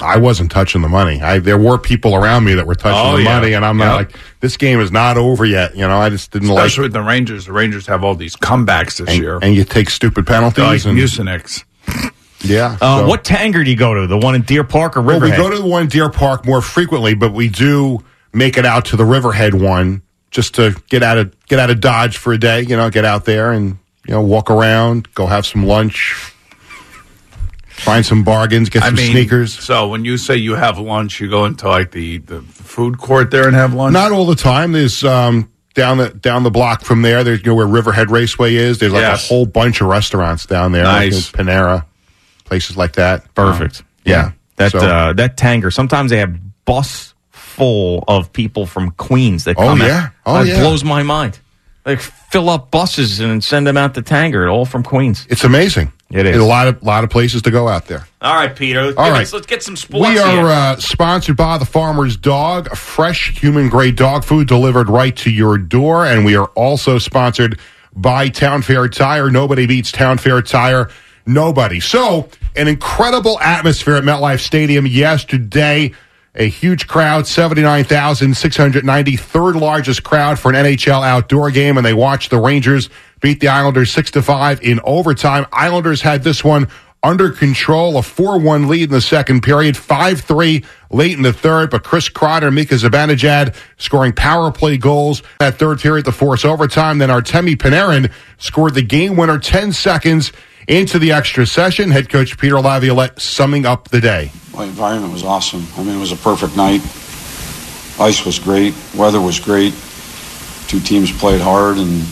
[0.00, 1.20] I wasn't touching the money.
[1.20, 3.38] I there were people around me that were touching Oh, the yeah.
[3.40, 5.76] money, and I'm not like this game is not over yet.
[5.76, 6.66] You know, I just didn't Especially like.
[6.66, 7.44] Especially with the Rangers.
[7.46, 9.38] The Rangers have all these comebacks this And, year.
[9.42, 10.64] and you take stupid penalties.
[10.64, 11.64] like and, Mucinex.
[12.42, 12.76] Yeah.
[12.80, 14.06] Uh, so- What Tanger do you go to?
[14.06, 15.20] The one in Deer Park or Riverhead?
[15.20, 15.38] Well, Riverhead?
[15.38, 18.02] we go to the one in Deer Park more frequently, but we do
[18.32, 21.80] make it out to the Riverhead one just to get out of get out of
[21.80, 22.62] Dodge for a day.
[22.62, 26.14] You know, get out there and you know walk around, go have some lunch,
[27.68, 29.52] find some bargains, get I some mean, sneakers.
[29.58, 33.30] So when you say you have lunch, you go into like the, the food court
[33.30, 33.92] there and have lunch.
[33.92, 34.72] Not all the time.
[34.72, 37.24] There's um, down the down the block from there.
[37.24, 38.78] There's you know where Riverhead Raceway is.
[38.78, 39.24] There's like Yes.
[39.26, 40.84] a whole bunch of restaurants down there.
[40.84, 41.32] Nice.
[41.36, 41.84] you know, Panera,
[42.44, 43.32] places like that.
[43.34, 43.80] Perfect.
[43.80, 44.30] Um, yeah.
[44.56, 45.72] That So- uh, that Tanger.
[45.72, 49.82] Sometimes they have bus full of people from Queens that Oh, come.
[49.82, 49.84] out.
[49.84, 50.08] Oh, yeah.
[50.26, 50.60] Oh, That yeah.
[50.60, 51.38] blows my mind.
[51.84, 55.26] Like fill up buses and send them out to Tanger, all from Queens.
[55.28, 55.90] it's amazing.
[56.12, 56.32] It is.
[56.32, 58.06] There's a lot of lot of places to go out there.
[58.20, 58.80] All right, Peter.
[58.82, 59.22] All Give right.
[59.22, 60.08] us- let's get some sports.
[60.08, 60.22] We here.
[60.46, 65.30] are uh, sponsored by the Farmer's Dog, fresh human grade dog food delivered right to
[65.30, 66.04] your door.
[66.06, 67.58] And we are also sponsored
[67.96, 69.30] by Town Fair Tire.
[69.30, 70.88] Nobody beats Town Fair Tire.
[71.26, 71.80] Nobody.
[71.80, 75.92] So, an incredible atmosphere at MetLife Stadium yesterday.
[76.34, 82.30] A huge crowd, 79,690, third largest crowd for an NHL outdoor game, and they watched
[82.30, 82.88] the Rangers
[83.20, 85.44] beat the Islanders 6 to 5 in overtime.
[85.52, 86.68] Islanders had this one
[87.02, 91.82] under control, a 4-1 lead in the second period, 5-3 late in the third, but
[91.82, 96.98] Chris and Mika Zibanejad scoring power play goals that third period to force overtime.
[96.98, 100.32] Then Artemi Panarin scored the game winner 10 seconds
[100.68, 101.90] into the extra session.
[101.90, 104.30] Head coach Peter Laviolette summing up the day.
[104.54, 105.66] My environment was awesome.
[105.76, 106.80] I mean, it was a perfect night.
[108.00, 108.74] Ice was great.
[108.96, 109.74] Weather was great.
[110.68, 112.02] Two teams played hard, and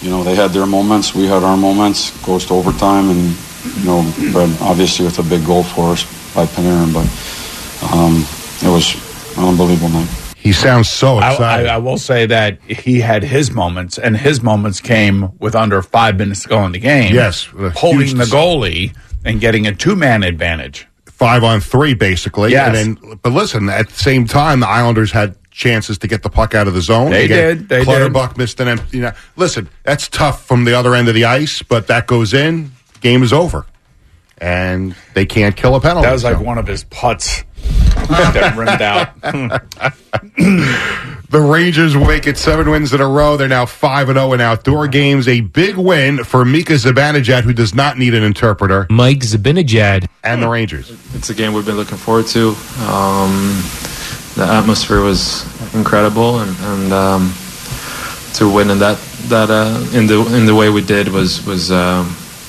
[0.00, 1.14] you know they had their moments.
[1.14, 2.10] We had our moments.
[2.24, 3.36] Goes to overtime, and
[3.76, 4.02] you know,
[4.32, 6.04] but obviously with a big goal for us
[6.34, 6.92] by Panarin.
[6.94, 7.08] But
[7.92, 8.24] um,
[8.62, 8.94] it was
[9.36, 10.27] an unbelievable night.
[10.48, 11.66] He sounds so I, I, excited.
[11.66, 16.16] I will say that he had his moments, and his moments came with under five
[16.16, 17.14] minutes to go in the game.
[17.14, 17.44] Yes,
[17.74, 18.96] holding the goalie
[19.26, 20.86] and getting a two man advantage.
[21.04, 22.52] Five on three, basically.
[22.52, 22.76] Yes.
[22.76, 26.30] And then, but listen, at the same time, the Islanders had chances to get the
[26.30, 27.10] puck out of the zone.
[27.10, 27.84] They Again, did, they did.
[27.84, 28.98] Clutterbuck missed an empty.
[28.98, 32.32] You know, listen, that's tough from the other end of the ice, but that goes
[32.32, 32.70] in,
[33.00, 33.66] game is over,
[34.38, 36.06] and they can't kill a penalty.
[36.06, 37.42] That was like So- one of his putts
[38.34, 39.08] that rimmed out.
[41.30, 43.36] The Rangers wake at seven wins in a row.
[43.36, 45.28] They're now five and zero in outdoor games.
[45.28, 50.06] A big win for Mika Zibanejad, who does not need an interpreter, Mike Zibanejad.
[50.24, 50.90] and the Rangers.
[51.14, 52.56] It's a game we've been looking forward to.
[52.88, 53.60] Um,
[54.36, 55.44] the atmosphere was
[55.74, 57.34] incredible, and, and um,
[58.34, 58.96] to win in that
[59.28, 62.06] that uh, in the in the way we did was was um,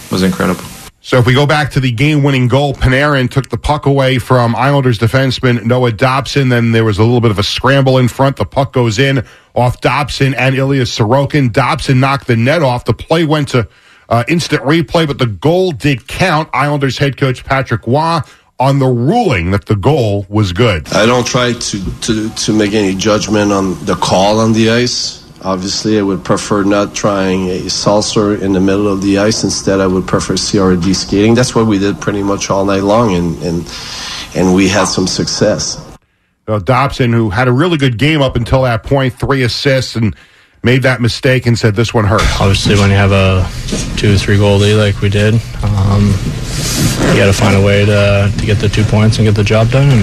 [0.09, 0.63] was incredible.
[1.09, 4.55] So if we go back to the game-winning goal, Panarin took the puck away from
[4.55, 6.49] Islanders defenseman Noah Dobson.
[6.49, 8.35] Then there was a little bit of a scramble in front.
[8.37, 9.25] The puck goes in
[9.55, 11.51] off Dobson and Ilya Sorokin.
[11.51, 12.85] Dobson knocked the net off.
[12.85, 13.67] The play went to
[14.07, 16.47] uh, instant replay, but the goal did count.
[16.53, 18.19] Islanders head coach Patrick Roy
[18.59, 20.93] on the ruling that the goal was good.
[20.93, 25.18] I don't try to, to, to make any judgment on the call on the ice.
[25.41, 29.43] Obviously, I would prefer not trying a salsa in the middle of the ice.
[29.43, 31.33] Instead, I would prefer CRD skating.
[31.33, 33.73] That's what we did pretty much all night long, and, and,
[34.35, 35.81] and we had some success.
[36.47, 40.15] Uh, Dobson, who had a really good game up until that point, three assists, and
[40.63, 42.41] made that mistake and said this one hurts.
[42.41, 43.47] Obviously, when you have a
[43.97, 46.07] two or three goal lead like we did, um,
[47.11, 49.43] you got to find a way to, to get the two points and get the
[49.43, 49.89] job done.
[49.89, 50.01] And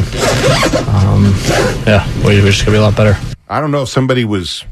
[0.88, 1.34] um,
[1.86, 3.18] yeah, we, we just got to be a lot better.
[3.48, 4.64] I don't know if somebody was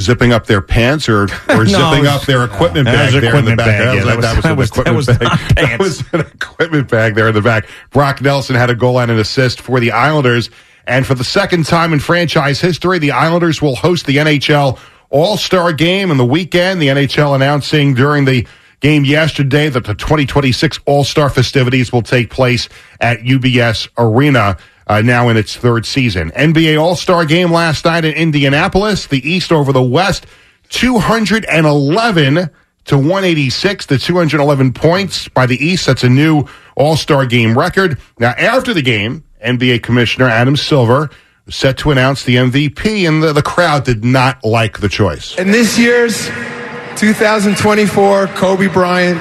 [0.00, 3.22] zipping up their pants or, or No, zipping it up their equipment That bag was
[3.22, 3.66] there in the back.
[3.66, 5.66] bag, yeah, that was- that that was, was- an that was equipment not bag.
[5.68, 7.66] That was an equipment bag there in the back.
[7.90, 10.50] Brock Nelson had a goal and an assist for the Islanders.
[10.86, 14.78] And for the second time in franchise history, the Islanders will host the NHL
[15.10, 16.82] All-Star Game in the weekend.
[16.82, 18.46] The NHL announcing during the
[18.80, 22.68] game yesterday that the 2026 All-Star festivities will take place
[23.00, 24.56] at UBS Arena.
[24.92, 26.30] Uh, now in its third season.
[26.32, 29.06] NBA All-Star game last night in Indianapolis.
[29.06, 30.26] The East over the West.
[30.68, 32.50] 211
[32.84, 35.86] to 186, the 211 points by the East.
[35.86, 36.44] That's a new
[36.76, 37.98] All Star game record.
[38.18, 41.08] Now, after the game, NBA Commissioner Adam Silver
[41.48, 45.38] set to announce the MVP, and the, the crowd did not like the choice.
[45.38, 46.26] And this year's
[46.96, 49.18] 2024 Kobe Bryant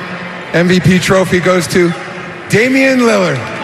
[0.52, 1.92] MVP trophy goes to
[2.50, 3.61] Damian Lillard.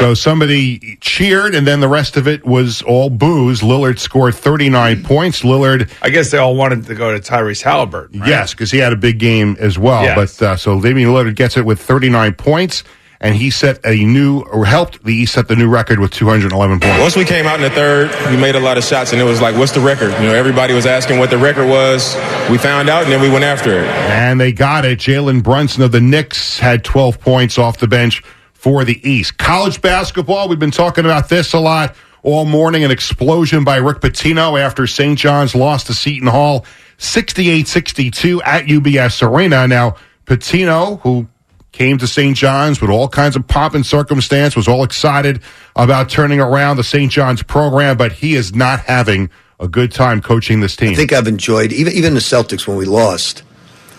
[0.00, 3.60] So somebody cheered, and then the rest of it was all booze.
[3.60, 5.42] Lillard scored 39 points.
[5.42, 5.90] Lillard.
[6.00, 8.20] I guess they all wanted to go to Tyrese Halliburton.
[8.20, 8.28] Right?
[8.30, 10.02] Yes, because he had a big game as well.
[10.02, 10.38] Yes.
[10.38, 12.82] But uh, so Damian Lillard gets it with 39 points,
[13.20, 16.80] and he set a new, or helped the East set the new record with 211
[16.80, 16.98] points.
[16.98, 19.24] Once we came out in the third, we made a lot of shots, and it
[19.24, 22.14] was like, "What's the record?" You know, everybody was asking what the record was.
[22.50, 23.86] We found out, and then we went after it.
[23.86, 24.98] And they got it.
[24.98, 28.22] Jalen Brunson of the Knicks had 12 points off the bench
[28.60, 29.38] for the East.
[29.38, 32.84] College basketball, we've been talking about this a lot all morning.
[32.84, 35.18] An explosion by Rick Pitino after St.
[35.18, 36.66] John's lost to Seton Hall
[36.98, 39.66] 68 62 at UBS Arena.
[39.66, 39.96] Now,
[40.26, 41.26] Pitino, who
[41.72, 42.36] came to St.
[42.36, 45.40] John's with all kinds of pomp and circumstance, was all excited
[45.74, 47.10] about turning around the St.
[47.10, 50.92] John's program, but he is not having a good time coaching this team.
[50.92, 53.42] I think I've enjoyed even even the Celtics when we lost.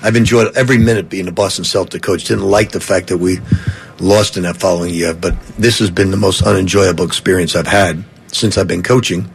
[0.04, 2.26] I've enjoyed every minute being a Boston Celtic coach.
[2.26, 3.40] Didn't like the fact that we
[4.00, 8.04] lost in that following year, but this has been the most unenjoyable experience I've had
[8.28, 9.30] since I've been coaching.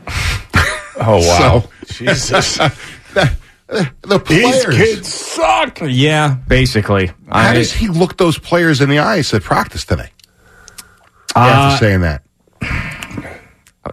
[0.98, 2.56] Oh wow, Jesus!
[3.66, 5.06] the players.
[5.06, 5.80] suck.
[5.82, 7.06] Yeah, basically.
[7.06, 10.10] How I- does he look those players in the eyes at practice today?
[11.34, 12.22] Uh, After saying that,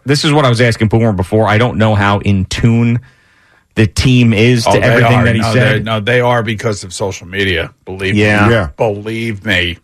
[0.06, 1.48] this is what I was asking Boomer before.
[1.48, 3.02] I don't know how in tune
[3.76, 5.26] the team is to Oh, they everything are.
[5.26, 5.84] that he no, said.
[5.86, 7.74] No, they are because of social media.
[7.86, 8.48] Believe Yeah.
[8.48, 8.54] me.
[8.54, 8.70] Yeah.
[8.78, 9.78] Believe me.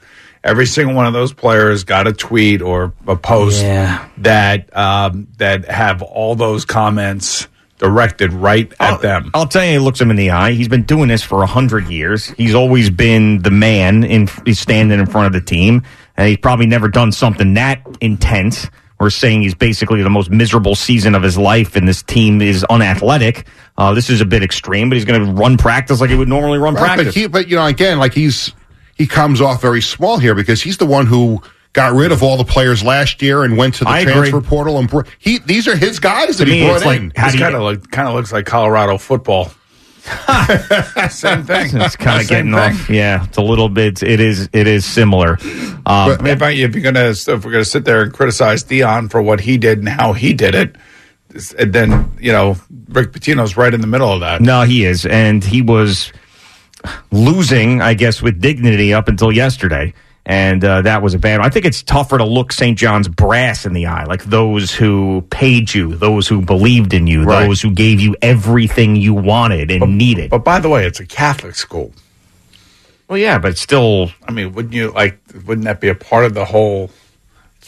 [0.44, 4.08] Every single one of those players got a tweet or a post Yeah.
[4.20, 7.48] that um, that have all those comments
[7.78, 9.32] directed right at them.
[9.34, 10.52] I'll tell you, he looks him in the eye.
[10.52, 12.28] He's been doing this for a hundred years.
[12.32, 15.84] He's always been the man in he's standing in front of the team,
[16.18, 18.68] and he's probably never done something that intense.
[19.00, 22.66] We're saying he's basically the most miserable season of his life, and this team is
[22.70, 23.46] unathletic.
[23.78, 26.28] Uh, this is a bit extreme, but he's going to run practice like he would
[26.28, 27.06] normally run Right, practice.
[27.08, 28.52] but he, but you know, again, like he's
[29.00, 31.42] he comes off very small here because he's the one who
[31.74, 34.48] got rid of all the players last year and went to the I transfer agree.
[34.48, 37.00] portal and br- he these are his guys that To he me, brought it's like,
[37.00, 37.12] in.
[37.16, 39.52] how This kind of look, kind of looks like Colorado football.
[41.10, 41.70] Same thing.
[41.74, 42.56] it's kind of getting thing.
[42.56, 42.90] off.
[42.90, 44.02] Yeah, it's a little bit.
[44.02, 44.50] It is.
[44.54, 45.38] It is similar.
[45.42, 48.64] Um, I mean, if, I, if you're gonna if we're gonna sit there and criticize
[48.64, 50.76] Deion for what he did and how he did it,
[51.58, 52.56] and then you know
[52.90, 54.42] Rick Pitino's right in the middle of that.
[54.42, 56.12] No, he is, and he was
[57.12, 59.94] losing, I guess, with dignity up until yesterday,
[60.26, 61.40] and uh, that was a bad.
[61.40, 61.48] one.
[61.48, 62.78] I think it's tougher to look St.
[62.78, 67.24] John's brass in the eye, like those who paid you, those who believed in you,
[67.24, 67.48] Right.
[67.48, 70.30] those who gave you everything you wanted and needed.
[70.30, 71.92] But by the way, it's a Catholic school.
[73.08, 75.20] well, yeah, but still, I mean, wouldn't you like?
[75.46, 76.92] Wouldn't that be a part of the whole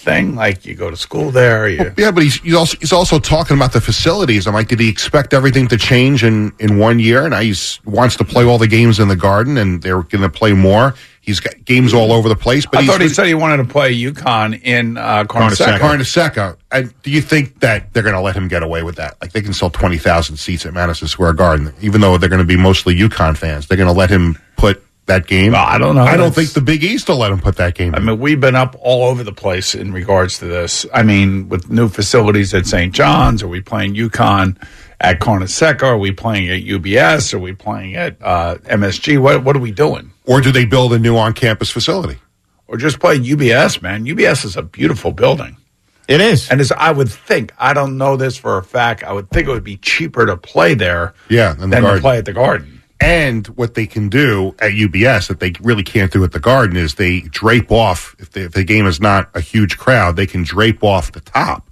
[0.02, 0.36] thing?
[0.36, 1.94] Like you go to school there, you.
[1.98, 4.48] Yeah, but he's he's also he's also talking about the facilities.
[4.48, 7.28] I'm like, did he expect everything to change in in one year?
[7.30, 10.30] Now he's wants to play all the games in the Garden, and they're going to
[10.30, 10.96] play more.
[11.22, 12.66] He's got games all over the place.
[12.66, 15.78] But I thought he said he wanted to play UConn in uh, Carnesecca.
[15.78, 16.58] Carnesecca.
[16.72, 19.22] And do you think that they're going to let him get away with that?
[19.22, 22.40] Like they can sell twenty thousand seats at Madison Square Garden, even though they're going
[22.40, 23.68] to be mostly UConn fans.
[23.68, 25.52] They're going to let him put that game.
[25.54, 26.04] Well, I don't know.
[26.04, 27.94] I don't think the Big East will let them put that game.
[27.96, 30.86] I mean, we've been up all over the place in regards to this.
[30.94, 32.94] I mean, with new facilities at St.
[32.94, 34.58] John's, are we playing UConn
[35.00, 35.84] at Carnesecca?
[35.84, 37.34] Are we playing at UBS?
[37.34, 39.22] Are we playing at uh, MSG?
[39.22, 40.12] What What are we doing?
[40.26, 42.20] or do they build a new on-campus facility?
[42.68, 44.06] Or just play UBS, man?
[44.06, 45.58] UBS is a beautiful building.
[46.08, 46.50] it is.
[46.50, 49.04] And as I would think, I don't know this for a fact.
[49.04, 51.98] I would think it would be cheaper to play there Yeah, than the than Garden.
[51.98, 52.81] to play at the Garden.
[53.02, 56.78] And what they can do at UBS that they really can't do at the Garden
[56.78, 60.28] is they drape off if the, if the game is not a huge crowd, they
[60.28, 61.68] can drape off the top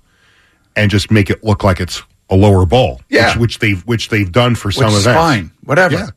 [0.76, 3.02] and just make it look like it's a lower bowl.
[3.10, 3.30] Yeah.
[3.34, 5.20] which, which they've which they've done for some Which is events.
[5.20, 5.96] fine, whatever.
[5.96, 6.10] Yeah.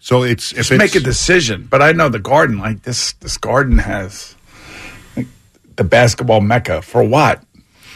[0.00, 1.66] So it's Just it's, make a decision.
[1.70, 4.36] But I know the Garden, like this, this Garden has
[5.16, 5.26] like,
[5.76, 7.42] the basketball mecca for what?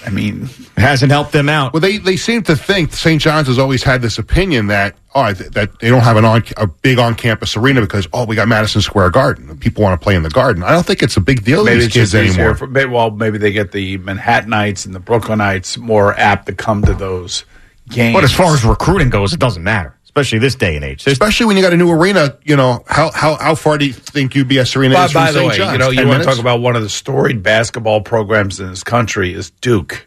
[0.04, 1.72] I mean, it hasn't helped them out.
[1.72, 3.20] Well, they, they seem to think St.
[3.20, 6.66] John's has always had this opinion that oh that they don't have an on a
[6.66, 10.14] big on campus arena because oh we got Madison Square Garden people want to play
[10.14, 10.62] in the Garden.
[10.62, 12.54] I don't think it's a big deal maybe these kids anymore.
[12.54, 16.82] For, maybe, well, maybe they get the Manhattanites and the Brooklynites more apt to come
[16.84, 17.44] to those
[17.88, 18.14] games.
[18.14, 21.04] But as far as recruiting goes, it doesn't matter, especially this day and age.
[21.04, 23.86] There's- Especially when you got a new arena, you know how how how far do
[23.86, 25.72] you think UBS Arena by, is from by the way, John's?
[25.72, 28.82] you know, you want to talk about one of the storied basketball programs in this
[28.82, 30.06] country is Duke.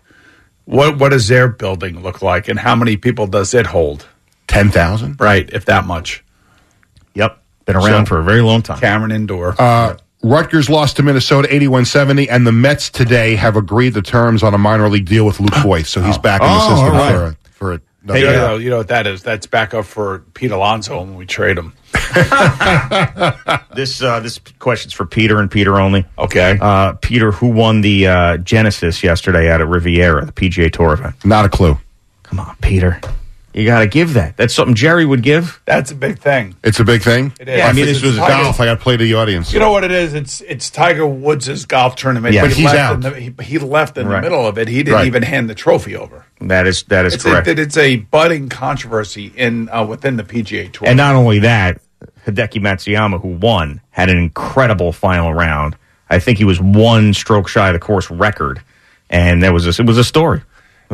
[0.66, 4.06] What what does their building look like, and how many people does it hold?
[4.48, 5.50] ten thousand, right?
[5.54, 6.24] If that much.
[7.16, 8.80] Yep, been around for a very long time.
[8.80, 9.56] Cameron Indoor.
[9.60, 14.54] Uh, Rutgers lost to Minnesota 81-70, and the Mets today have agreed the terms on
[14.54, 16.92] a minor league deal with Luke Voit, so he's back in the Oh, system all
[16.94, 17.12] right.
[17.12, 19.24] for a, for a, Hey, you, know, you know what that is?
[19.24, 21.74] That's backup for Pete Alonso when we trade him.
[23.76, 26.06] this uh, this question's for Peter and Peter only.
[26.18, 26.58] Okay.
[26.60, 31.24] Uh, Peter, who won the uh, Genesis yesterday out at Riviera, the PGA Tour event?
[31.24, 31.78] Not a clue.
[32.24, 33.00] Come on, Peter.
[33.54, 34.36] You got to give that.
[34.36, 35.62] That's something Jerry would give.
[35.66, 36.56] That's a big thing.
[36.64, 37.34] It's a big thing.
[37.40, 37.58] It is.
[37.60, 38.60] Yeah, I mean, this was golf.
[38.60, 39.54] I got to play to the audience.
[39.54, 40.14] You know what it is?
[40.16, 42.34] It's it's Tiger Woods' golf tournament.
[42.34, 42.42] Yeah.
[42.42, 42.94] but But he he's left out.
[42.96, 44.18] In the, he, he left in Right.
[44.22, 44.68] the middle of it.
[44.68, 45.08] He didn't Right.
[45.08, 46.26] even hand the trophy over.
[46.42, 47.48] That is that is It's correct.
[47.48, 50.88] a, it's a budding controversy in uh, within the PGA Tour.
[50.88, 51.80] And not only that,
[52.26, 55.76] Hideki Matsuyama, who won, had an incredible final round.
[56.10, 58.62] I think he was one stroke shy of the course record,
[59.10, 60.42] and there was a, it was a story.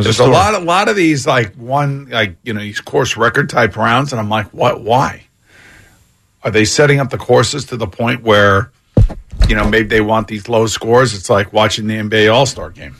[0.04, 3.18] There's a, a lot, a lot of these like one, like you know, these course
[3.18, 4.82] record type rounds, and I'm like, what?
[4.82, 5.26] Why?
[6.44, 8.72] Are they setting up the courses to the point where,
[9.48, 11.14] you know, maybe they want these low scores?
[11.14, 12.96] It's like watching the NBA All Star game.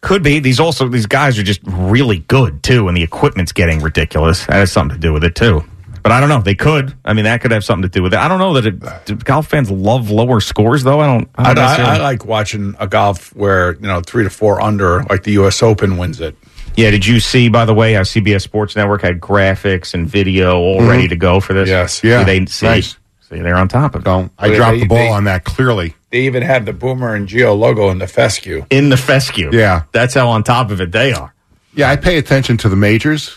[0.00, 0.38] Could be.
[0.38, 4.46] These also these guys are just really good too, and the equipment's getting ridiculous.
[4.46, 5.64] That has something to do with it too.
[6.08, 6.40] But I don't know.
[6.40, 6.94] They could.
[7.04, 8.18] I mean, that could have something to do with it.
[8.18, 11.00] I don't know that it, do golf fans love lower scores though.
[11.00, 11.28] I don't.
[11.36, 14.30] I I, don't I, necessarily- I like watching a golf where you know three to
[14.30, 15.62] four under, like the U.S.
[15.62, 16.34] Open wins it.
[16.76, 16.90] yeah.
[16.90, 20.80] Did you see by the way how CBS Sports Network had graphics and video all
[20.80, 20.88] Mhm.
[20.88, 21.68] ready to go for this?
[21.68, 22.02] Yes.
[22.02, 22.20] Yeah.
[22.20, 22.66] See, they see.
[22.66, 22.96] Nice.
[23.28, 24.04] See, they're on top of it.
[24.06, 25.94] So I They- dropped they- the ball they- on that clearly.
[26.10, 28.64] They even have the Boomer and Gio logo in the fescue.
[28.70, 29.50] in the fescue.
[29.52, 29.82] Yeah.
[29.92, 31.34] That's how on top of it they are.
[31.74, 33.36] Yeah, I pay attention to the majors.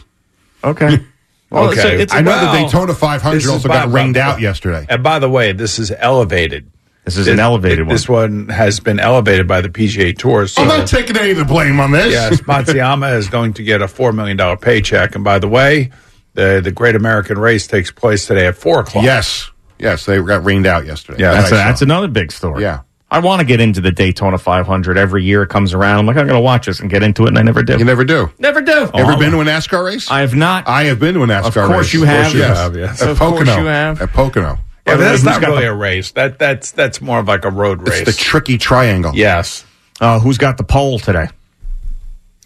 [0.63, 0.99] Okay.
[1.51, 2.01] Well, it's a- Okay.
[2.01, 4.85] it's a- I know well, the Daytona 500 also by- got rained by- out yesterday.
[4.89, 6.65] And by the way, this is elevated.
[7.05, 7.95] This is an elevated one.
[7.95, 10.45] This one has been elevated by the PGA Tour.
[10.47, 12.11] So I'm not taking any of the blame on this.
[12.11, 15.15] yes, Matsuyama is going to get a four million dollar paycheck.
[15.15, 15.89] And by the way,
[16.35, 19.03] the the Great American Race takes place today at four o'clock.
[19.03, 19.49] yes,
[19.79, 21.21] yes, they got rained out yesterday.
[21.21, 21.65] Yeah, That That's, I a, saw.
[21.67, 22.61] that's another big story.
[22.61, 22.79] Yeah.
[23.13, 25.43] I want to get into the Daytona 500 every year.
[25.43, 25.99] It comes around.
[25.99, 27.77] I'm like, I'm going to watch this and get into it, and I never do.
[27.77, 28.31] You never do.
[28.39, 28.89] never do.
[28.93, 30.09] Ever Oh, been to a NASCAR race?
[30.09, 30.65] I have not.
[30.67, 31.57] I have been to a NASCAR race.
[31.57, 32.33] Of course you have.
[32.33, 32.57] Yes.
[32.57, 33.01] have, yes.
[33.01, 33.57] At Of course Pocono.
[33.61, 34.01] you have.
[34.01, 34.57] At Pocono.
[34.87, 36.11] Yeah, but that's not really the- a race.
[36.13, 37.99] That that's that's more of like a road race.
[38.01, 39.11] It's the tricky triangle.
[39.13, 39.63] yes.
[39.99, 41.27] uh, who's got the pole today?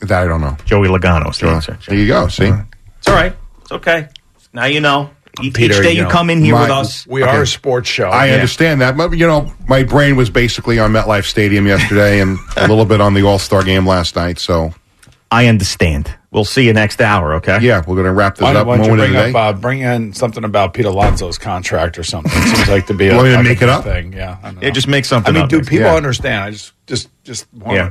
[0.01, 0.57] That I don't know.
[0.65, 1.77] Joey Logano's the answer.
[1.87, 2.27] There you go.
[2.27, 2.51] See?
[2.99, 3.33] It's all right.
[3.61, 4.09] It's okay.
[4.51, 5.11] Now you know.
[5.41, 7.05] Each, Peter, each day you you, know, come in here my- with us.
[7.07, 8.09] We are a sports show.
[8.09, 8.33] I Yeah.
[8.35, 8.95] understand that.
[8.97, 13.01] But, you know, my brain was basically on MetLife Stadium yesterday and a little bit
[13.01, 14.39] on the All Star game last night.
[14.39, 14.73] So,
[15.31, 16.13] I understand.
[16.31, 17.59] We'll see you next hour, okay?
[17.61, 18.67] yeah, we're going to wrap this Why, up.
[18.67, 22.29] why don't you bring up uh, bring in something about Pete Alonso's contract or something?
[22.31, 23.85] Seems like to be a, Want to make it up?
[23.85, 24.11] thing.
[24.11, 25.31] Yeah, I don't Yeah, just make something.
[25.33, 25.49] I mean, up.
[25.49, 25.95] do people Yeah.
[25.95, 26.43] understand?
[26.43, 27.89] I just just just want Yeah.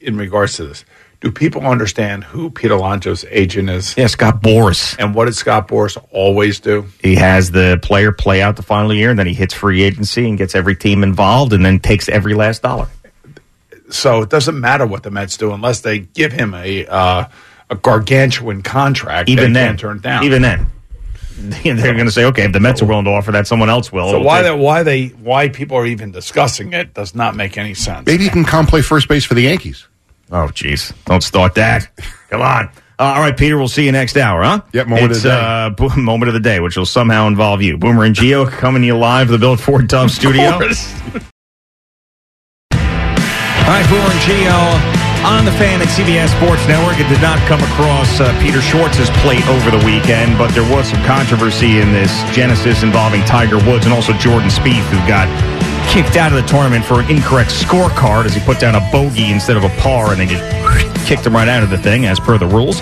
[0.00, 0.84] in regards to this.
[1.22, 3.96] Do people understand who Pete Alonso's agent is?
[3.96, 4.96] yeah, Scott Boras.
[4.98, 6.86] And what did Scott Boras always do?
[7.00, 10.28] He has the player play out the final year, and then he hits free agency
[10.28, 12.88] and gets every team involved, and then takes every last dollar.
[13.88, 17.26] So it doesn't matter what the Mets do unless they give him a uh,
[17.70, 19.28] a gargantuan contract.
[19.28, 20.24] Even they then, can't turn down.
[20.24, 20.66] even then,
[21.36, 23.92] they're going to say, okay, if the Mets are willing to offer that, someone else
[23.92, 24.10] will.
[24.10, 27.56] so why take- that why they why people are even discussing it does not make
[27.56, 28.06] any sense.
[28.06, 29.86] Maybe you can come play first base for the Yankees.
[30.32, 30.92] Oh, jeez.
[31.04, 31.88] Don't start that.
[32.30, 32.70] Come on.
[32.98, 34.62] Uh, all right, Peter, we'll see you next hour, huh?
[34.72, 35.34] Yep, moment of the day.
[35.40, 37.76] Uh, bo- moment of the day, which will somehow involve you.
[37.76, 40.44] Boomer and Gio coming to you live the Built Ford Tough studio.
[40.52, 40.58] All
[43.68, 46.98] right, Boomer and Gio on the fan at CBS Sports Network.
[46.98, 50.88] It did not come across uh, Peter Schwartz's plate over the weekend, but there was
[50.88, 55.28] some controversy in this Genesis involving Tiger Woods and also Jordan Spieth, who got
[55.88, 59.30] kicked out of the tournament for an incorrect scorecard as he put down a bogey
[59.30, 62.18] instead of a par, and they just kicked him right out of the thing as
[62.20, 62.80] per the rules.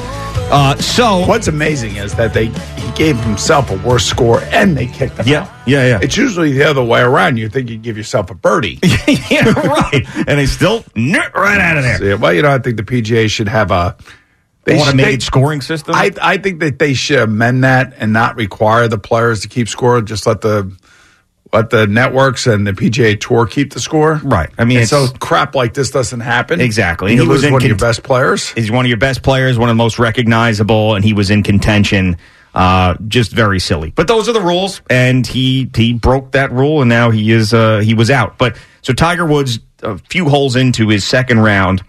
[0.52, 4.86] Uh, so What's amazing is that they he gave himself a worse score and they
[4.88, 5.50] kicked him Yeah, out.
[5.64, 5.98] yeah, yeah.
[6.02, 7.36] It's usually the other way around.
[7.36, 8.80] You think you'd give yourself a birdie.
[9.30, 10.04] yeah, right.
[10.16, 12.04] And they still right out of there.
[12.04, 13.96] Yeah, well, you know, I think the PGA should have a
[14.64, 15.94] they should- Automated they- scoring system.
[15.94, 19.68] I I think that they should amend that and not require the players to keep
[19.68, 20.02] score.
[20.02, 20.70] Just let the
[21.52, 24.20] let the networks and the PGA Tour keep the score.
[24.22, 24.50] Right.
[24.56, 26.60] I mean, And it's- so crap like this doesn't happen.
[26.60, 27.12] Exactly.
[27.12, 28.50] And He was one of your best players.
[28.50, 31.42] He's one of your best players, one of the most recognizable, and he was in
[31.42, 32.16] contention.
[32.52, 33.92] Uh, just very silly.
[33.94, 37.54] But those are the rules, and he he broke that rule, and now he is
[37.54, 38.38] uh, he was out.
[38.38, 41.84] But so Tiger Woods, a few holes into his second round,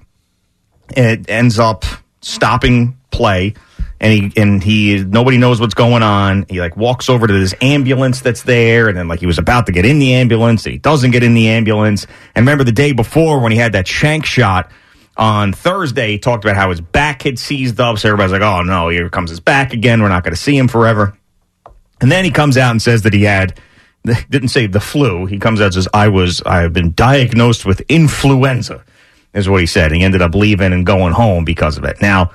[0.95, 1.83] it ends up
[2.21, 3.55] stopping play.
[4.01, 6.47] And he and he nobody knows what's going on.
[6.49, 9.67] He like walks over to this ambulance that's there, and then like he was about
[9.67, 12.07] to get in the ambulance, and he doesn't get in the ambulance.
[12.33, 14.71] And remember the day before when he had that shank shot
[15.17, 17.99] on Thursday, he talked about how his back had seized up.
[17.99, 20.01] So everybody's like, "Oh no, here comes his back again.
[20.01, 21.15] We're not going to see him forever."
[22.01, 23.59] And then he comes out and says that he had
[24.31, 25.27] didn't say the flu.
[25.27, 28.83] He comes out and says, "I was I have been diagnosed with influenza,"
[29.35, 29.91] is what he said.
[29.91, 32.01] He ended up leaving and going home because of it.
[32.01, 32.31] Now,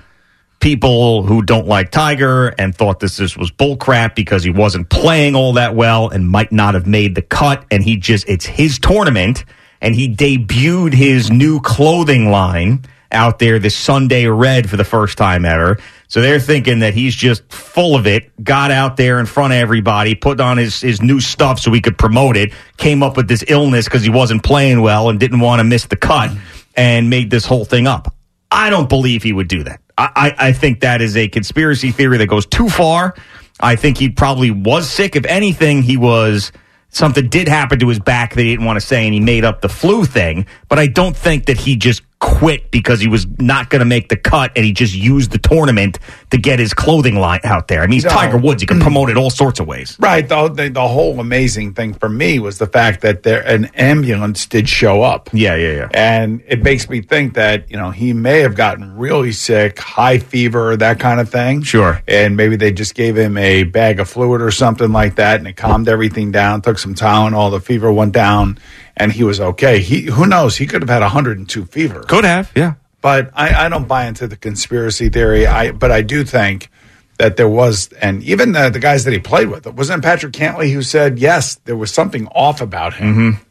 [0.61, 5.35] people who don't like Tiger and thought this, this was bullcrap because he wasn't playing
[5.35, 8.79] all that well and might not have made the cut, and he just it's his
[8.79, 9.45] tournament,
[9.81, 15.17] and he debuted his new clothing line out there this Sunday red for the first
[15.17, 15.79] time ever.
[16.09, 19.59] So they're thinking that he's just full of it, got out there in front of
[19.59, 23.29] everybody, put on his, his new stuff so he could promote it, came up with
[23.29, 26.31] this illness because he wasn't playing well and didn't want to miss the cut,
[26.77, 28.15] and made this whole thing up.
[28.51, 29.81] I don't believe he would do that.
[29.99, 33.15] I, I, think that is a conspiracy theory that goes too far.
[33.61, 35.17] I think he probably was sick.
[35.17, 36.53] If anything, he was
[36.91, 39.45] something did happen to his back that he didn't want to say, and he made
[39.45, 40.47] up the flu thing.
[40.69, 44.09] But I don't think that he just quit because he was not going to make
[44.09, 45.99] the cut, and he just used the tournament
[46.31, 47.83] to get his clothing line out there.
[47.83, 48.11] I mean, he's No.
[48.11, 49.97] Tiger Woods; he can promote it all sorts of ways.
[50.01, 50.27] Right.
[50.27, 54.47] The, the the whole amazing thing for me was the fact that there an ambulance
[54.47, 55.29] did show up.
[55.33, 55.89] Yeah, yeah, yeah.
[55.93, 60.19] And it makes me think that you know he may have gotten really sick, high
[60.19, 61.63] fever, that kind of thing.
[61.63, 62.01] Sure.
[62.09, 65.47] And maybe they just gave him a bag of fluid or something like that, and
[65.47, 66.63] it calmed everything down.
[66.63, 68.59] Took some Tylenol, the fever went down,
[68.97, 69.81] and he was okay.
[69.81, 70.57] He who knows?
[70.57, 72.03] He could have had 102 fever.
[72.03, 72.75] Could have, yeah.
[73.01, 75.47] But I, I don't buy into the conspiracy theory.
[75.47, 76.71] I but I do think
[77.19, 80.73] that there was, and even the, the guys that he played with, wasn't Patrick Cantlay
[80.73, 83.15] who said yes, there was something off about him.
[83.15, 83.43] Mm-hmm.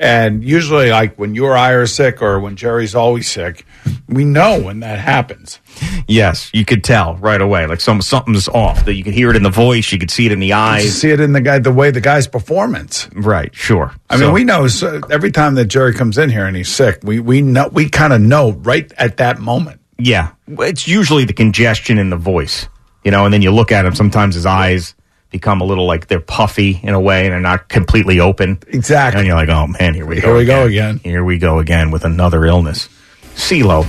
[0.00, 3.64] And usually, like when you or I are sick, or when Jerry's always sick,
[4.08, 5.60] we know when that happens.
[6.08, 7.66] Yes, you could tell right away.
[7.66, 8.84] Like some something's off.
[8.84, 10.54] That you could hear it in the voice, you could see it in the You
[10.54, 11.00] eyes.
[11.00, 13.08] see it in the guy, the way the guy's performance.
[13.14, 13.54] Right.
[13.54, 13.92] Sure.
[14.10, 16.68] I So- mean, we know so every time that Jerry comes in here and he's
[16.68, 19.80] sick, we we know we kind of know right at that moment.
[19.98, 22.66] Yeah, it's usually the congestion in the voice,
[23.04, 23.94] you know, and then you look at him.
[23.94, 24.94] Sometimes his eyes
[25.32, 28.58] become a little like they're puffy in a way, and they're not completely open.
[28.68, 29.20] Exactly.
[29.20, 30.28] And you're like, oh man, here we go.
[30.28, 30.98] Here we go again.
[30.98, 32.88] Here we go again with another illness.
[33.34, 33.84] CeeLo.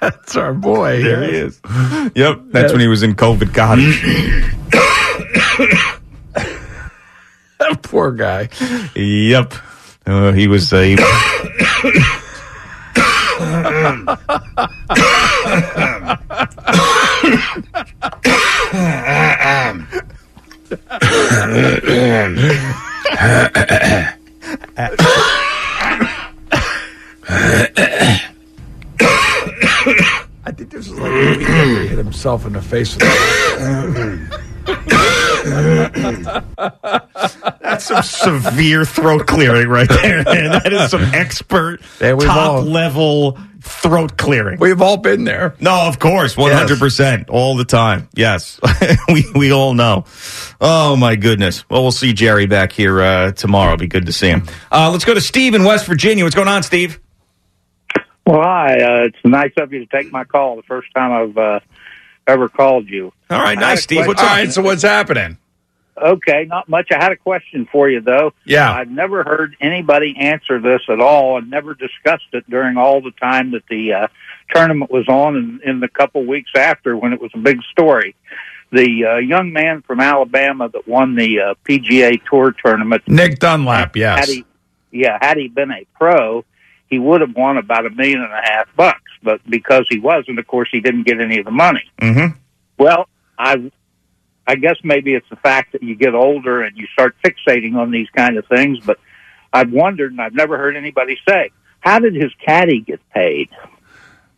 [0.00, 1.02] That's our boy.
[1.02, 1.60] There he is.
[2.14, 4.02] Yep, that's when he was in COVID cottage.
[7.82, 8.48] Poor guy.
[8.94, 9.54] yep,
[10.06, 10.72] uh, he was.
[10.72, 10.96] Uh, he,
[30.44, 33.04] I think this is like the he hit himself in the face with
[37.60, 40.22] That's some severe throat clearing right there.
[40.24, 40.50] man.
[40.52, 44.58] That is some expert, Yeah, top all- level throat clearing.
[44.60, 45.54] We've all been there.
[45.60, 48.08] No, of course, one hundred percent, all the time.
[48.14, 48.60] Yes,
[49.12, 50.04] we we all know.
[50.60, 51.68] Oh my goodness.
[51.68, 53.74] Well, we'll see Jerry back here uh, tomorrow.
[53.74, 54.46] It'll be good to see him.
[54.72, 56.24] Uh, let's go to Steve in West Virginia.
[56.24, 57.00] What's going on, Steve?
[58.26, 58.76] Well, hi.
[58.76, 60.56] Uh, it's nice of you to take my call.
[60.56, 61.60] The first time I've uh,
[62.28, 63.12] ever called you.
[63.30, 64.06] All right, nice, a Steve.
[64.06, 64.22] What's.
[64.22, 65.38] All right, so what's happening?
[66.00, 66.88] Okay, not much.
[66.92, 68.32] I had a question for you though.
[68.44, 68.72] Yeah.
[68.72, 73.10] I've never heard anybody answer this at all, and never discussed it during all the
[73.12, 74.06] time that the uh,
[74.54, 78.14] tournament was on, and in the couple weeks after when it was a big story.
[78.70, 83.96] The uh, young man from Alabama that won the uh, PGA Tour tournament, Nick Dunlap,
[83.96, 84.18] yes.
[84.18, 84.44] had he,
[84.92, 86.44] yeah, had he been a pro,
[86.88, 89.07] he would have won about a million and a half bucks.
[89.22, 91.90] But because he wasn't, of course, he didn't get any of the money.
[92.00, 92.38] Mm-hmm.
[92.78, 93.08] Well,
[93.38, 93.70] I,
[94.46, 97.90] I guess maybe it's the fact that you get older and you start fixating on
[97.90, 98.80] these kind of things.
[98.80, 98.98] But
[99.52, 101.50] I've wondered, and I've never heard anybody say,
[101.80, 103.50] how did his caddy get paid?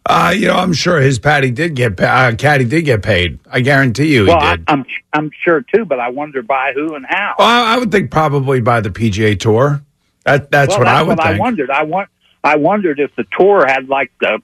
[0.06, 3.38] Uh, you know, I'm sure his Patty did get pa- uh, Caddy did get paid.
[3.50, 4.64] I guarantee you he well, I, did.
[4.66, 7.34] I'm I'm sure too, but I wonder by who and how.
[7.38, 9.82] Well, I I would think probably by the PGA Tour.
[10.24, 11.36] That that's well, what that's I would what think.
[11.36, 11.70] I wondered.
[11.70, 12.08] I want.
[12.42, 14.40] I wondered if the tour had like the,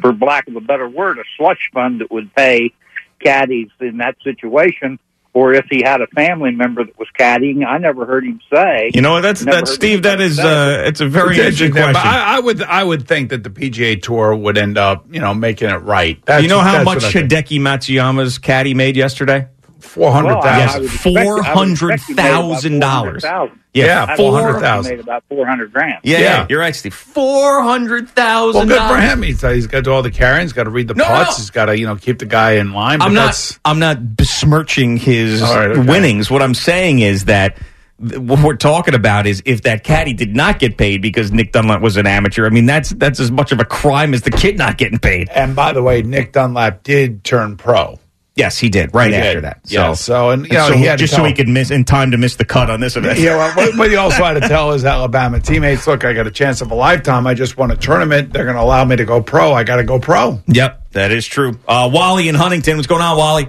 [0.00, 2.72] for lack of a better word, a slush fund that would pay
[3.20, 4.98] caddies in that situation,
[5.34, 7.64] or if he had a family member that was caddying.
[7.66, 8.90] I never heard him say.
[8.92, 10.02] You know, that's Never that's Steve.
[10.02, 12.10] That is anybody uh, it's a very It's interesting interesting, question.
[12.10, 15.20] but I, I would I would think that the PGA Tour would end up, you
[15.20, 16.22] know, making it right.
[16.26, 17.22] That's, you know how much what I.
[17.22, 19.48] Hideki Matsuyama's caddy made yesterday?
[19.82, 20.82] Four hundred Well, I- I thousand.
[20.82, 23.24] would expect- I would Four hundred he made about thousand dollars.
[23.24, 23.50] $400,000.
[23.74, 24.92] Yeah, four hundred thousand.
[24.96, 25.98] Made about four hundred grand.
[26.02, 26.24] Yeah, Yeah.
[26.24, 26.92] yeah, you're right, Steve.
[26.94, 29.22] Four hundred Well, good for him.
[29.22, 30.42] He's, he's got to do all the carrying.
[30.42, 31.38] He's got to read the No, putts.
[31.38, 31.42] no.
[31.42, 32.98] He's got to, you know, keep the guy in line.
[32.98, 33.20] But I'm not.
[33.22, 35.80] that's- I'm not besmirching his right, okay.
[35.80, 36.30] winnings.
[36.30, 37.56] What I'm saying is that
[37.98, 41.80] what we're talking about is if that caddy did not get paid because Nick Dunlap
[41.80, 42.44] was an amateur.
[42.46, 45.28] I mean, that's that's as much of a crime as the kid not getting paid.
[45.30, 47.98] And by the way, Nick Dunlap did turn pro.
[48.34, 49.44] Yes, he did right He after did.
[49.44, 49.60] that.
[49.66, 51.84] Yeah, so, and, you know, so he had to just so he could miss in
[51.84, 53.18] time to miss the cut on this event.
[53.18, 56.26] Yeah, well, what, what he also had to tell his Alabama teammates, look, I got
[56.26, 57.26] a chance of a lifetime.
[57.26, 58.32] I just won a tournament.
[58.32, 59.52] They're going to allow me to go pro.
[59.52, 60.40] I got to go pro.
[60.46, 61.58] Yep, that is true.
[61.68, 63.48] Uh, Wally in Huntington, what's going on, Wally?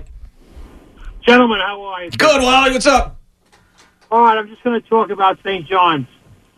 [1.25, 2.11] Gentlemen, how are you?
[2.11, 2.71] Good, Wally.
[2.71, 3.17] What's up?
[4.11, 5.65] All right, I'm just going to talk about St.
[5.65, 6.07] John's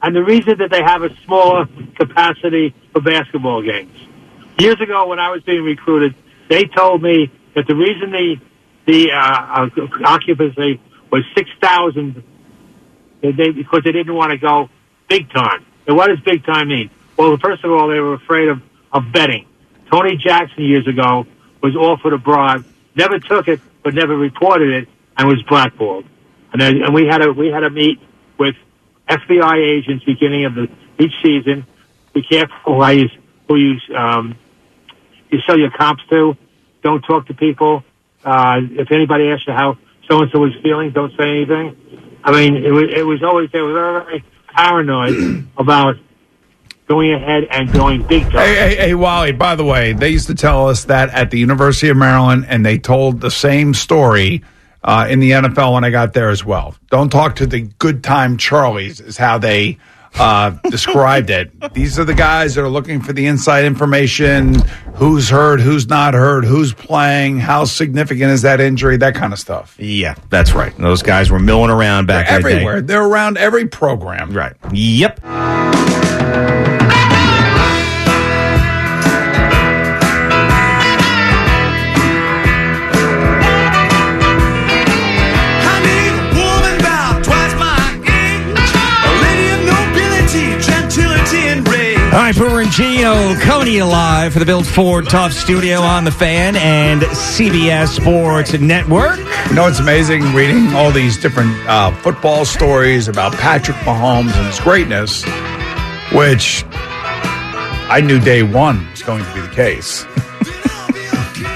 [0.02, 3.96] and the reason that they have a smaller capacity for basketball games.
[4.60, 6.16] Years ago, when I was being recruited,
[6.50, 8.36] they told me that the reason the
[8.86, 10.80] the uh, uh, occupancy
[11.12, 12.24] was six thousand,
[13.22, 14.70] they because they didn't want to go
[15.10, 15.66] big time.
[15.88, 16.90] And what does big time mean?
[17.18, 18.62] Well, first of all, they were afraid of
[18.92, 19.48] of betting.
[19.92, 21.26] Tony Jackson years ago
[21.62, 22.66] was offered a bribe,
[22.96, 26.06] never took it, but never reported it, and was blackballed.
[26.52, 28.00] And then, and we had a we had a meet
[28.38, 28.56] with
[29.10, 30.70] FBI agents beginning of the
[31.00, 31.66] each season.
[32.14, 33.10] Be careful who you
[33.48, 34.36] who you um,
[35.30, 36.38] you sell your comps to.
[36.86, 37.84] Don't talk to people.
[38.24, 39.76] Uh, if anybody asks you how
[40.08, 41.76] so and so was feeling, don't say anything.
[42.24, 44.24] I mean, it was it was always they were very
[44.56, 45.96] paranoid about
[46.88, 48.34] going ahead and going big time.
[48.34, 51.40] Hey, hey, hey, Wally, by the way, they used to tell us that at the
[51.40, 54.44] University of Maryland, and they told the same story
[54.84, 56.76] uh, in the NFL when I got there as well.
[56.92, 59.80] Don't talk to the good time Charlies, is how they
[60.18, 61.74] uh, described it.
[61.74, 64.56] These are the guys that are looking for the inside information
[64.96, 69.40] who's hurt, who's not hurt, who's playing, how significant is that injury, that kind of
[69.40, 69.76] stuff.
[69.80, 70.76] Yeah, that's right.
[70.78, 72.56] Those guys were milling around back They're in the day.
[72.56, 72.82] everywhere.
[72.82, 74.32] They're around every program.
[74.32, 74.54] Right.
[74.72, 75.20] Yep.
[92.16, 95.82] All right, Boomer and Gio coming to you live for the Built Ford Tough Studio
[95.82, 99.18] on the Fan and CBS Sports Network.
[99.50, 104.48] You know, it's amazing reading all these different uh, football stories about Patrick Mahomes and
[104.48, 105.26] his greatness,
[106.14, 110.06] which I knew day one was going to be the case.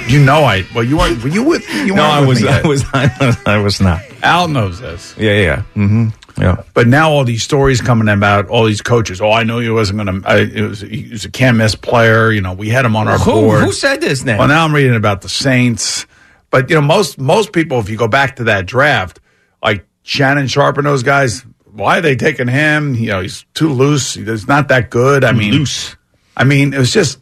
[0.12, 1.24] you know, I well, you weren't.
[1.24, 1.66] Were you with?
[1.74, 4.02] You no, weren't I with was, me I was, I was, I was not.
[4.24, 5.16] Al knows this.
[5.18, 6.10] Yeah, yeah, mm-hmm.
[6.38, 6.64] Yeah.
[6.74, 9.22] But now all these stories coming about all these coaches.
[9.22, 10.38] Oh, I know he wasn't going to.
[10.38, 12.32] It was he was a can't miss player.
[12.32, 13.64] You know, we had him on our Who, board.
[13.64, 14.40] who said this now?
[14.40, 16.06] Well, now I'm reading about the Saints.
[16.50, 19.20] But you know, most most people, if you go back to that draft,
[19.62, 22.96] like Shannon Sharpe and those guys, why are they taking him?
[22.96, 24.14] You know, he's too loose.
[24.16, 25.24] He's not that good.
[25.24, 25.96] I mean, loose.
[26.36, 27.20] I mean, it was just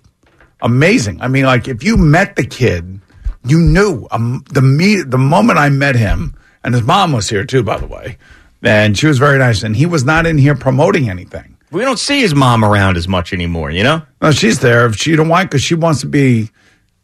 [0.61, 1.21] amazing.
[1.21, 3.01] I mean, like if you met the kid,
[3.45, 7.43] you knew um, the me the moment I met him, and his mom was here
[7.45, 8.17] too, by the way,
[8.63, 11.57] and she was very nice, and he was not in here promoting anything.
[11.71, 14.01] We don't see his mom around as much anymore, you know?
[14.21, 14.85] No, she's there.
[14.85, 16.49] If She don't want because she wants to be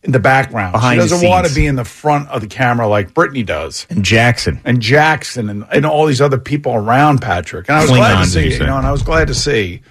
[0.03, 0.71] in the background.
[0.71, 1.57] Behind she the doesn't want to scenes.
[1.63, 3.85] be in the front of the camera like Brittany does.
[3.89, 4.61] And Jackson.
[4.63, 7.67] And Jackson and, and all these other people around Patrick.
[7.67, 8.65] And I was glad Klingons, to see you you say.
[8.65, 9.81] know, and I was glad to see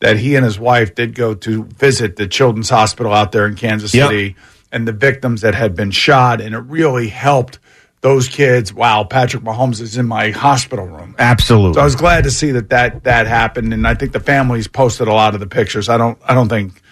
[0.00, 3.54] that he and his wife did go to visit the children's hospital out there in
[3.54, 4.08] Kansas Yep.
[4.10, 4.36] City
[4.72, 7.60] and the victims that had been shot and it really helped
[8.00, 8.72] those kids.
[8.72, 11.14] Wow, Patrick Mahomes is in my hospital room.
[11.18, 11.74] Absolutely.
[11.74, 14.68] So I was glad to see that that that happened, and I think the families
[14.68, 15.88] posted a lot of the pictures.
[15.88, 16.82] I don't I don't think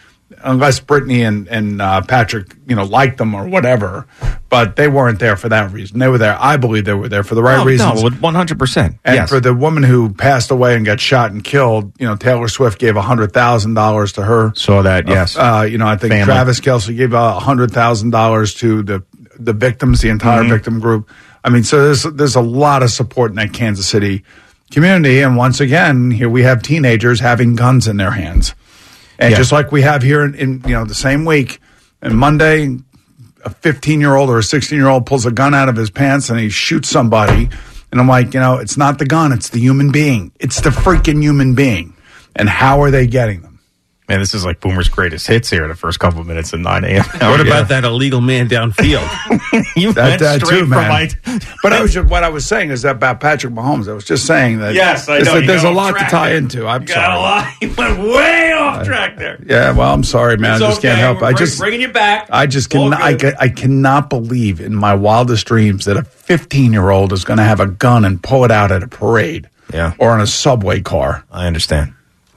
[0.43, 4.07] unless Brittany and and uh, Patrick you know liked them or whatever,
[4.49, 5.99] but they weren't there for that reason.
[5.99, 6.37] They were there.
[6.39, 8.03] I believe they were there for the right no, reasons.
[8.03, 8.99] No, 100%.
[9.05, 9.29] And yes.
[9.29, 12.79] for the woman who passed away and got shot and killed, you know, Taylor Swift
[12.79, 14.53] gave hundred thousand dollars to her.
[14.55, 15.37] Saw that, yes.
[15.37, 16.25] Uh, you know, I think Family.
[16.25, 19.05] Travis Kelce gave hundred thousand dollars to the
[19.39, 20.49] the victims, the entire Mhm.
[20.51, 21.09] victim group.
[21.45, 24.23] I mean, so there's there's a lot of support in that Kansas City
[24.71, 28.55] community, and once again, here we have teenagers having guns in their hands,
[29.19, 29.37] and Yeah.
[29.37, 31.61] just like we have here in, in you know the same week,
[32.03, 32.79] and Monday,
[33.45, 35.91] a 15 year old or a 16 year old pulls a gun out of his
[35.91, 37.49] pants and he shoots somebody.
[37.93, 40.33] And I'm like, you know, it's not the gun, it's the human being.
[40.41, 41.93] It's the freaking human being.
[42.35, 43.54] And how are they getting them?
[44.07, 45.63] Man, this is like Boomer's greatest hits here.
[45.63, 47.05] In the first couple of minutes at 9 a.m.
[47.21, 49.01] What about that illegal man downfield?
[49.77, 50.89] you That, went that straight too, from man.
[51.25, 53.89] my- but I was just, what I was saying is that about Patrick Mahomes.
[53.89, 54.75] I was just saying that.
[54.75, 55.39] Yes, I there's, know.
[55.39, 56.37] a- You a lot to tie there.
[56.37, 56.67] into.
[56.67, 57.55] I'm You got a lot.
[57.63, 59.43] You went way off track there.
[59.47, 60.57] Yeah, well, I'm sorry, man.
[60.57, 61.23] It's I just can't help.
[61.23, 62.29] We're I just bringing you back.
[62.31, 63.01] I just All can.
[63.03, 63.35] I, good.
[63.41, 67.45] I cannot believe in my wildest dreams that a 15 year old is going to
[67.45, 69.95] have a gun and pull it out at a parade, Yeah.
[69.99, 71.25] or on a subway car.
[71.33, 71.95] I understand.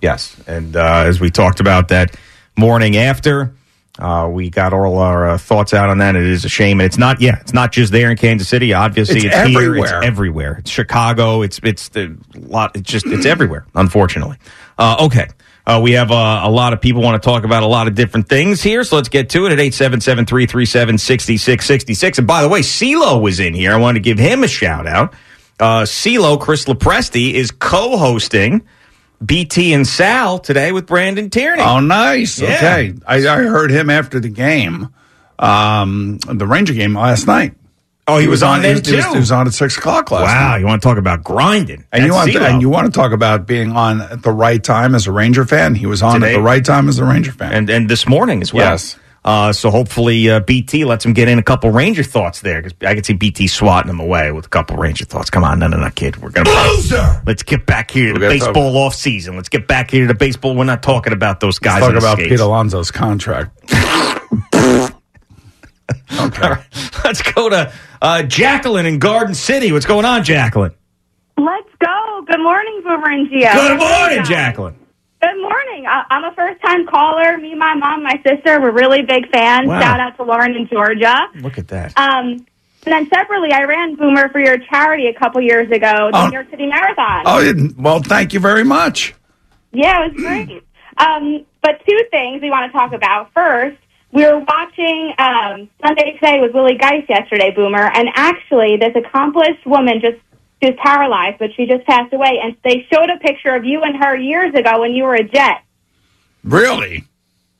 [0.07, 2.15] Yes, and uh, as we talked about that
[2.55, 3.53] morning after,
[3.99, 6.15] uh, we got all our uh, thoughts out on that.
[6.15, 7.19] It is a shame, and it's not.
[7.19, 8.73] Yeah, it's not just there in Kansas City.
[8.73, 9.43] Obviously, It's it's, here.
[9.59, 9.97] everywhere.
[9.97, 10.55] It's everywhere.
[10.59, 11.41] It's Chicago.
[11.41, 12.77] It's it's the lot.
[12.77, 13.65] It's just it's everywhere.
[13.75, 14.37] Unfortunately.
[14.77, 15.27] Uh, okay.
[15.65, 17.95] Uh, we have uh, a lot of people want to talk about a lot of
[17.95, 22.19] different things here, so let's get to it at 877-337-6666.
[22.19, 23.73] And by the way, CeeLo was in here.
[23.73, 25.13] I wanted to give him a shout out.
[25.59, 28.65] Uh, CeeLo, Chris Lopresti, is co-hosting
[29.25, 31.61] BT and Sal today with Brandon Tierney.
[31.63, 32.39] Oh, nice.
[32.39, 32.55] Yeah.
[32.55, 34.89] Okay, I, I heard him after the game,
[35.39, 37.53] um, the Ranger game last night.
[38.09, 39.11] Oh, he was on he then, was, he was- too?
[39.13, 40.57] He was on at six o'clock last Wow, night.
[40.59, 41.83] you want to talk about grinding?
[41.91, 44.63] And you want to, and you want to talk about being on at the right
[44.63, 45.75] time as a Ranger fan?
[45.75, 47.51] He was on Today- at the right time as a Ranger fan.
[47.53, 48.69] and and this morning as well.
[48.71, 48.95] Yes.
[49.27, 52.77] Uh, so hopefully uh, BT lets him get in a couple Ranger thoughts there because
[52.87, 55.29] I could see BT swatting him away with a couple Ranger thoughts.
[55.29, 57.21] Come on, no, no, no, kid, we're gonna Loser!
[57.25, 59.35] Let's get back here to the We're gonna baseball off season.
[59.35, 60.55] Let's get back here to baseball.
[60.55, 61.81] We're not talking about those guys.
[61.81, 62.29] Let's talk about skates.
[62.29, 63.51] Pete Alonso's contract.
[66.21, 66.53] okay.
[67.03, 69.73] Let's go to uh, Jacqueline in Garden City.
[69.73, 70.71] What's going on, Jacqueline?
[71.37, 72.25] Let's go.
[72.27, 73.53] Good morning, Boomer and Gio.
[73.53, 74.75] Good morning, Jacqueline.
[75.21, 75.87] Good morning.
[75.87, 77.37] I- I'm a first time caller.
[77.37, 79.67] Me, my mom, my sister, we're really big fans.
[79.67, 79.81] Wow.
[79.81, 81.27] Shout out to Lauren in Georgia.
[81.35, 81.97] Look at that.
[81.97, 82.45] Um,
[82.85, 86.27] and then separately, I ran Boomer for your charity a couple years ago, the Oh.
[86.27, 87.23] New York City Marathon.
[87.25, 89.13] Oh, well, thank you very much.
[89.73, 90.63] Yeah, it was great.
[90.97, 93.31] um, but two things we want to talk about.
[93.33, 93.77] First,
[94.13, 99.65] we were watching um, Sunday Today with Willie Geist yesterday, Boomer, and actually, this accomplished
[99.65, 100.17] woman just
[100.61, 103.81] she was paralyzed, but she just passed away, and they showed a picture of you
[103.83, 105.63] and her years ago when you were a jet.
[106.43, 107.03] Really?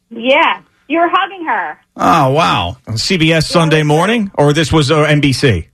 [0.10, 1.80] Yeah, you were hugging her.
[1.96, 2.78] Oh, wow.
[2.88, 5.68] CBS Sunday morning, or this was uh, NBC?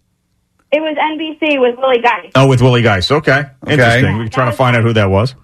[0.72, 2.32] It was NBC with Willie Geist.
[2.36, 3.12] Oh, with Willie Geist.
[3.12, 4.18] Okay, interesting.
[4.18, 5.36] We can trying to find out who that was.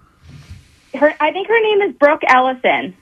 [0.94, 2.96] Her, I think her name is Brooke Ellison.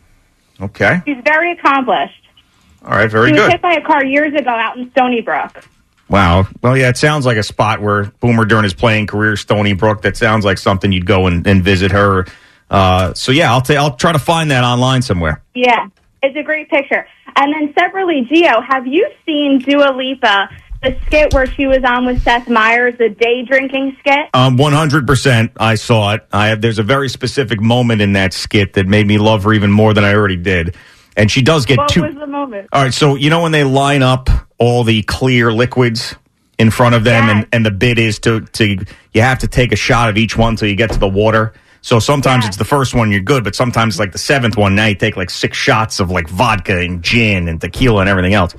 [0.60, 1.00] Okay.
[1.06, 2.22] She's very accomplished.
[2.84, 3.10] All right.
[3.10, 3.52] Very she was good.
[3.52, 5.64] hit by a car years ago out in Stony Brook.
[6.08, 6.46] Wow.
[6.62, 10.02] Well, yeah, it sounds like a spot where Boomer during his playing career, Stony Brook.
[10.02, 12.26] That sounds like something you'd go and, and visit her.
[12.70, 15.42] Uh, so yeah, I'll ta- I'll try to find that online somewhere.
[15.54, 15.88] Yeah,
[16.22, 17.06] it's a great picture.
[17.36, 20.50] And then separately, Gio, have you seen Dua Lipa,
[20.82, 24.28] the skit where she was on with Seth Meyers, the day drinking skit?
[24.34, 25.52] Um, one hundred percent.
[25.58, 26.26] I saw it.
[26.32, 26.60] I have.
[26.60, 29.94] There's a very specific moment in that skit that made me love her even more
[29.94, 30.74] than I already did.
[31.18, 32.02] And she does get what two.
[32.02, 32.68] was the moment?
[32.72, 36.14] All right, so you know when they line up all the clear liquids
[36.58, 39.72] in front of them, and, and the bid is to to you have to take
[39.72, 41.52] a shot of each one till you get to the water.
[41.80, 44.74] So sometimes it's the first one you're good, but sometimes it's like the seventh one.
[44.74, 48.34] Now you take like six shots of like vodka and gin and tequila and everything
[48.34, 48.54] else.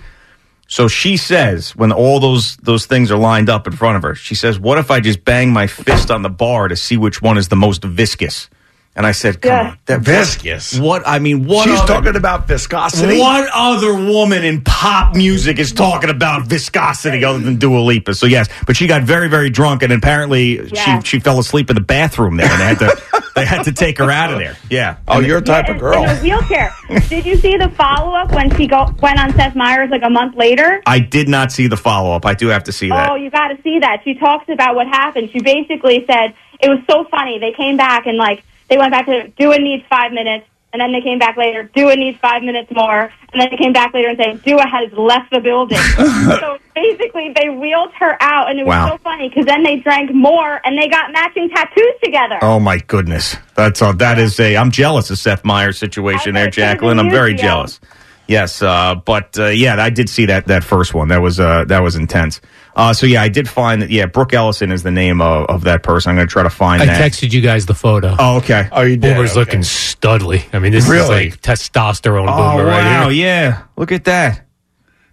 [0.67, 4.15] So she says when all those those things are lined up in front of her,
[4.15, 7.21] she says, "What if I just bang my fist on the bar to see which
[7.21, 8.49] one is the most viscous?"
[8.95, 10.77] And I said, "Come on, that Viscous?
[10.77, 13.17] What I mean, what She's other- talking about viscosity.
[13.19, 18.13] what other woman in pop music is talking about viscosity other than Dua Lipa?
[18.13, 20.99] So yes, but she got very, very drunk, and apparently Yeah.
[21.01, 23.01] she she fell asleep in the bathroom there, and they had to
[23.35, 24.57] they had to take her out of there.
[24.69, 24.95] Yeah.
[25.07, 26.03] Oh, And you're a type in, of girl.
[26.03, 26.73] in a wheelchair.
[27.07, 30.09] Did you see the follow up when she go, went on Seth Meyers like a
[30.09, 30.81] month later?
[30.85, 32.25] I did not see the follow up.
[32.25, 33.11] I do have to see that.
[33.11, 34.01] Oh, you got to see that.
[34.03, 35.29] She talks about what happened.
[35.31, 37.39] She basically said it was so funny.
[37.39, 40.91] They came back and like they went back to Dua needs five minutes, and then
[40.91, 41.63] they came back later.
[41.75, 44.91] Dua needs five minutes more, and then they came back later and said Dua has
[44.93, 45.77] left the building.
[46.39, 48.89] so basically, they wheeled her out, and it was Wow.
[48.91, 52.37] so funny because then they drank more and they got matching tattoos together.
[52.41, 54.55] Oh my goodness, that's uh, that is a.
[54.57, 56.99] I'm jealous of Seth Meyers' situation there, Jacqueline.
[56.99, 57.79] I'm very jealous.
[58.27, 61.07] Yes, uh, but uh, yeah, I did see that that first one.
[61.07, 62.41] That was uh, that was intense.
[62.75, 63.89] Uh, so yeah, I did find that.
[63.89, 66.11] Yeah, Brooke Ellison is the name of, of that person.
[66.11, 66.81] I'm going to try to find.
[66.81, 67.01] I that.
[67.11, 68.15] texted you guys the photo.
[68.17, 68.69] Oh, okay.
[68.71, 69.15] Oh, you did.
[69.15, 69.39] Boomer's Okay.
[69.39, 70.43] looking studly.
[70.53, 71.29] I mean, this is Really?
[71.31, 73.25] like testosterone Oh boomer right wow, here.
[73.25, 73.63] yeah.
[73.75, 74.45] Look at that.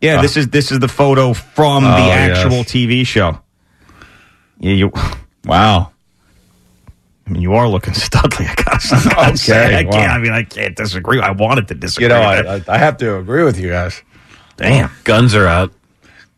[0.00, 2.38] Yeah, this is this is the photo from the Oh, yes.
[2.38, 3.40] actual TV show.
[4.60, 4.92] Yeah, you.
[5.44, 5.92] Wow.
[7.26, 8.46] I mean, you are looking studly.
[8.48, 9.74] I gotta, I say.
[9.74, 9.90] I wow.
[9.92, 10.12] can't.
[10.12, 11.20] I mean, I can't disagree.
[11.20, 12.04] I wanted to disagree.
[12.04, 14.02] You know, I, I, I have to agree with you guys.
[14.56, 14.90] damn.
[15.04, 15.72] Guns are out.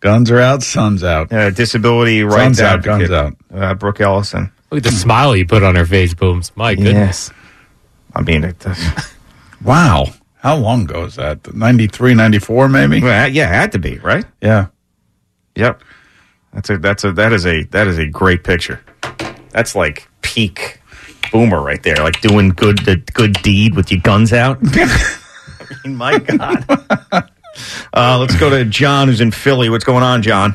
[0.01, 1.33] Guns are out, sun's out.
[1.33, 3.35] Uh, disability rights Sun's out, guns out.
[3.53, 4.53] Uh, Brooke Ellison.
[4.71, 6.53] Look at the smile you put on her face, Booms.
[6.57, 7.33] My goodness.
[8.15, 8.75] I mean, it, uh,
[9.65, 10.07] Wow.
[10.37, 11.53] How long ago is that?
[11.53, 13.01] 93, 94 maybe?
[13.03, 14.25] well, yeah, it had to be right.
[14.41, 14.67] Yeah.
[15.57, 15.83] Yep.
[16.53, 18.81] That's a that's a that is a that is a great picture.
[19.51, 20.81] That's like peak
[21.33, 24.59] boomer right there, like doing good the good deed with your guns out.
[24.73, 25.19] I
[25.85, 26.65] mean, my God.
[27.93, 29.69] Uh, let's go to John, who's in Philly.
[29.71, 30.55] What's going on, John?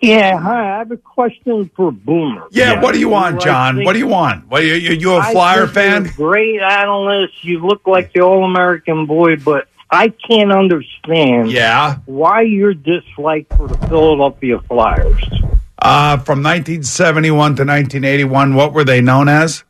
[0.00, 0.74] Yeah, hi.
[0.74, 2.44] I have a question for Boomer.
[2.50, 3.84] Yeah, what do you want, John?
[3.84, 4.46] What do you want?
[4.50, 6.06] What, you, you, you a Flyer fan?
[6.06, 7.42] a great analyst.
[7.42, 11.98] You look like the All-American boy, but I can't understand Yeah.
[12.04, 15.22] why your dislike for the Philadelphia Flyers.
[15.78, 19.64] Uh, from 1971 to 1981, what were they known as?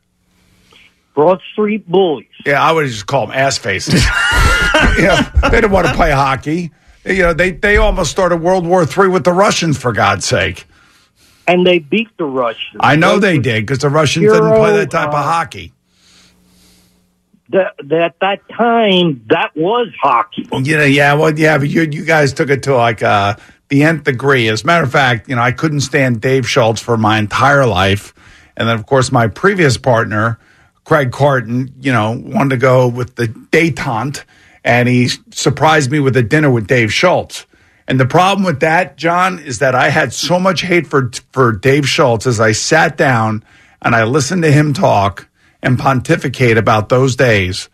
[1.13, 2.27] Broad Street Bullies.
[2.45, 4.03] Yeah, I would just call them ass faces.
[4.99, 6.71] yeah, they didn't want to play hockey.
[7.05, 10.65] You know, they, they almost started World War III with the Russians, for God's sake.
[11.47, 12.77] And they beat the Russians.
[12.79, 15.73] I know they did because the Russians didn't play that type uh, of hockey.
[17.49, 20.47] That, that at that time, that was hockey.
[20.51, 23.35] You know, yeah, well, yeah, but you you guys took it to like uh,
[23.69, 24.47] the nth degree.
[24.47, 27.67] As a matter of fact, you know, I couldn't stand Dave Schultz for my entire
[27.67, 28.15] life,
[28.57, 30.39] and then of course my previous partner,
[30.85, 34.23] Craig Carton, you know, wanted to go with the detente,
[34.65, 37.45] and he surprised me with a dinner with Dave Schultz.
[37.87, 41.51] And the problem with that, John, is that I had so much hate for for
[41.51, 43.45] Dave Schultz as I sat down
[43.81, 45.29] and I listened to him talk
[45.61, 47.69] and pontificate about those days.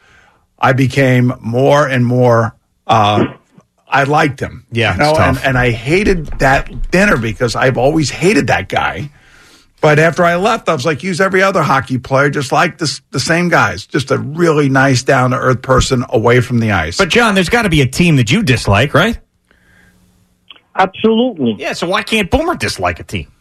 [0.59, 2.55] I became more and more.
[2.85, 3.25] Uh,
[3.87, 4.65] I liked him.
[4.71, 9.09] Yeah, you know, and, and I hated that dinner because I've always hated that guy.
[9.81, 13.01] But after I left, I was like, use every other hockey player, just like this,
[13.09, 16.99] the same guys, just a really nice, down to earth person away from the ice.
[16.99, 19.19] But John, there's got to be a team that you dislike, right?
[20.75, 21.55] Absolutely.
[21.57, 21.73] Yeah.
[21.73, 23.31] So why can't Boomer dislike a team?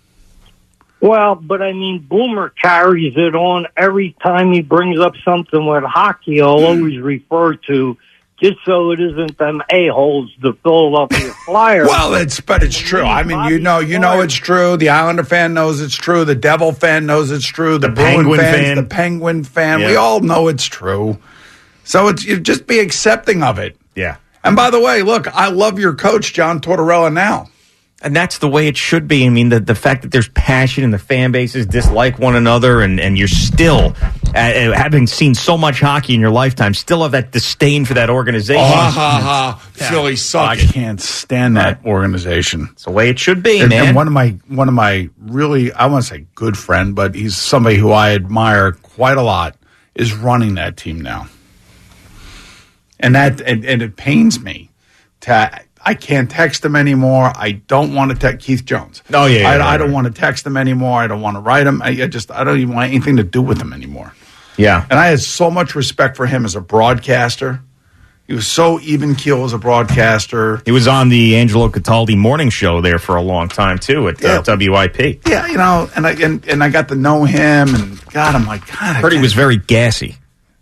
[1.00, 5.84] Well, but I mean, Boomer carries it on every time he brings up something with
[5.84, 6.40] hockey.
[6.40, 6.64] I'll hmm.
[6.64, 7.96] always refer to
[8.42, 11.88] just so it isn't them a holes, the Philadelphia Flyers.
[11.88, 13.02] Well, it's but it's true.
[13.02, 14.76] I mean, you know, you know it's true.
[14.76, 16.24] The Islander fan knows it's true.
[16.24, 17.78] The Devil fan knows it's true.
[17.78, 18.76] The, Bruin Penguin fans, fan.
[18.76, 21.18] the Penguin fan, we all know it's true.
[21.84, 23.76] So it's you just be accepting of it.
[23.94, 24.16] Yeah.
[24.42, 27.12] And by the way, look, I love your coach, John Tortorella.
[27.12, 27.50] Now,
[28.02, 29.26] And that's the way it should be.
[29.26, 32.80] I mean, the, the fact that there's passion and the fan bases dislike one another,
[32.80, 33.94] and, and you're still,
[34.34, 37.92] uh, uh, having seen so much hockey in your lifetime, still have that disdain for
[37.94, 38.62] that organization.
[38.62, 40.48] oh, ha ha ha, Philly suck.
[40.48, 42.70] I can't stand that organization.
[42.72, 43.88] It's the way it should be, and, man.
[43.88, 47.14] and one of my one of my really I want to say good friend, but
[47.14, 49.56] he's somebody who I admire quite a lot
[49.94, 51.28] is running that team now,
[52.98, 54.70] and that and, and it pains me
[55.20, 57.32] to I can't text him anymore.
[57.34, 59.02] I don't want to text Keith Jones.
[59.12, 59.94] Oh, yeah, yeah, I, right, I don't right.
[59.94, 61.00] want to text him anymore.
[61.00, 61.82] I don't want to write him.
[61.82, 64.14] I, I just I don't even want anything to do with him anymore.
[64.56, 64.86] yeah.
[64.88, 67.60] And I had so much respect for him as a broadcaster.
[68.28, 70.62] He was so even keel as a broadcaster.
[70.64, 74.24] He was on the Angelo Cataldi morning show there for a long time, too, at
[74.24, 75.26] uh, WIP.
[75.26, 78.46] Yeah, you know, and I and, and I got to know him, and God, I'm
[78.46, 80.14] like, God, I heard he was very gassy.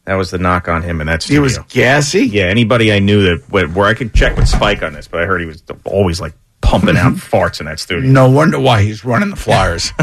[0.09, 2.25] That was the knock on him in that He was gassy.
[2.27, 5.21] Yeah, anybody I knew that where where I could check with Spike on this, but
[5.21, 8.09] I heard he was always like pumping out farts in that studio.
[8.09, 9.93] No wonder why he's running the Flyers.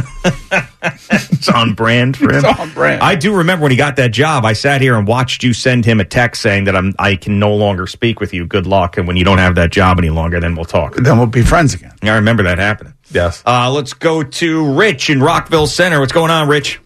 [1.12, 2.46] It's on brand for him.
[2.46, 3.02] It's on brand.
[3.02, 4.46] I do remember when he got that job.
[4.46, 7.40] I sat here and watched you send him a text saying that I'm I can
[7.40, 8.46] no longer speak with you.
[8.46, 10.96] Good luck, and when you don't have that job any longer, then we'll talk.
[10.96, 11.94] then we'll be friends again.
[12.04, 12.94] I remember that happening.
[13.10, 13.42] Yes.
[13.46, 16.00] Uh, let's go to Rich in Rockville Centre.
[16.00, 16.80] What's going on, Rich?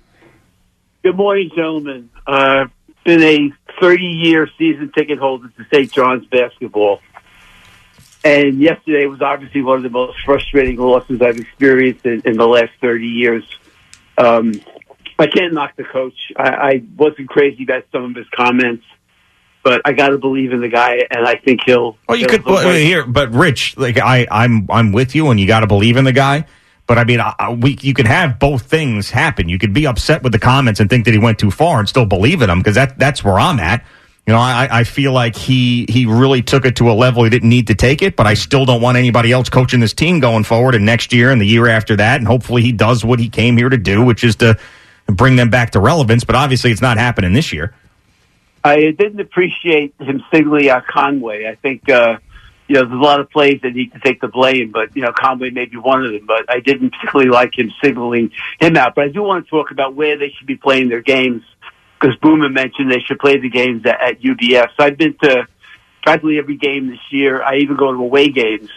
[1.04, 2.10] Good morning, gentlemen.
[2.26, 2.66] Uh,
[3.04, 5.92] been a 30 year season ticket holder to St.
[5.92, 7.02] John's basketball.
[8.24, 12.48] And yesterday was obviously one of the most frustrating losses I've experienced in, in the
[12.48, 13.44] last 30 years.
[14.18, 14.62] Um,
[15.18, 16.18] I can't knock the coach.
[16.36, 18.84] I, I wasn't crazy about some of his comments,
[19.64, 21.98] but I got to believe in the guy, and I think he'll.
[22.10, 25.48] Oh, you could well, here, but Rich, like I, I'm, I'm with you, and you
[25.48, 26.46] got to believe in the guy.
[26.90, 29.48] But I mean, I, we, you can have both things happen.
[29.48, 31.88] You could be upset with the comments and think that he went too far, and
[31.88, 33.86] still believe in him because that, that's where I'm at.
[34.26, 37.30] You know, I, I feel like he he really took it to a level he
[37.30, 40.20] didn't need to take it, but I still don't want anybody else coaching this team
[40.20, 42.22] going forward and next year and the year after that.
[42.22, 44.58] And hopefully he does what he came here to do, which is to
[45.06, 46.24] bring them back to relevance.
[46.24, 47.76] But obviously it's not happening this year.
[48.64, 51.48] I didn't appreciate him singling out Conway.
[51.48, 52.18] I think uh,
[52.70, 55.02] you know there's a lot of plays that need to take the blame, but you
[55.02, 56.26] know Conway may be one of them.
[56.26, 58.96] But I didn't particularly like him singling him out.
[58.96, 61.44] But I do want to talk about where they should be playing their games
[62.00, 64.70] because Boomer mentioned they should play the games at, at UBS.
[64.78, 65.48] I've been to
[66.04, 67.42] practically every game this year.
[67.42, 68.70] I even go to away games.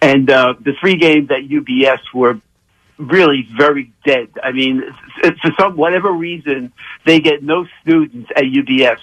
[0.00, 2.40] And uh, the three games at UBS were
[2.98, 4.28] really very dead.
[4.42, 4.82] I mean,
[5.22, 6.72] for some whatever reason,
[7.06, 8.98] they get no students at UBS.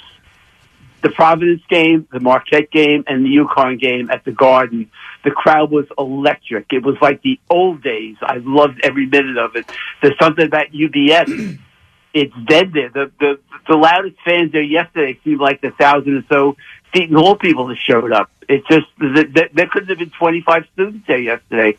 [1.02, 4.92] The Providence game, the Marquette game, and the UConn game at the Garden,
[5.24, 6.68] the crowd was electric.
[6.72, 8.18] It was like the old days.
[8.22, 9.70] I loved every minute of it.
[10.02, 11.60] There's something about UBS.
[12.12, 12.90] It's dead there.
[12.90, 16.58] The the the loudest fans there yesterday seemed like the thousand or so
[16.92, 18.32] Seton Hall people that showed up.
[18.48, 21.78] It just th- th- there couldn't have been 25 students there yesterday,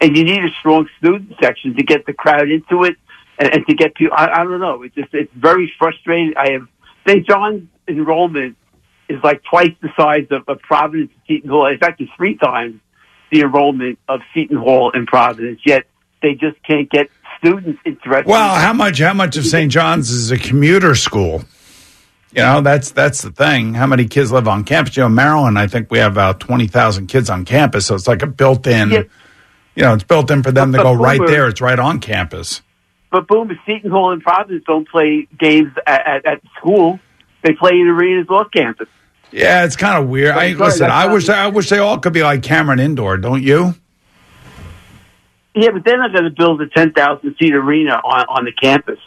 [0.00, 2.96] and you need a strong student section to get the crowd into it
[3.38, 4.16] and, and to get people.
[4.16, 4.82] I, I don't know.
[4.82, 6.34] It's just it's very frustrating.
[6.36, 6.68] I have
[7.06, 7.26] St.
[7.26, 8.56] John's enrollment
[9.12, 11.66] is like twice the size of, of Providence and Seton Hall.
[11.66, 12.80] In fact, It's three times
[13.30, 15.60] the enrollment of Seton Hall and Providence.
[15.64, 15.84] Yet
[16.22, 18.26] they just can't get students interested.
[18.26, 19.00] Well, how much?
[19.00, 19.70] How much of St.
[19.70, 21.44] John's is a commuter school?
[22.34, 23.74] You know, that's that's the thing.
[23.74, 24.96] How many kids live on campus?
[24.96, 28.08] You know, Maryland, I think we have about twenty thousand kids on campus, so it's
[28.08, 28.90] like a built-in.
[28.90, 31.48] You know, it's built in for them to go but right there.
[31.48, 32.62] It's right on campus.
[33.10, 36.98] But boom, Seton Hall and Providence don't play games at, at, at school,
[37.42, 38.88] they play in arenas off campus.
[39.32, 40.32] Yeah, it's kind of weird.
[40.32, 40.90] I Right, right, listen.
[40.90, 43.74] I wish I wish they all could be like Cameron Indoor, don't you?
[45.54, 48.98] Yeah, but they're not going to build a 10,000 seat arena on, on the campus.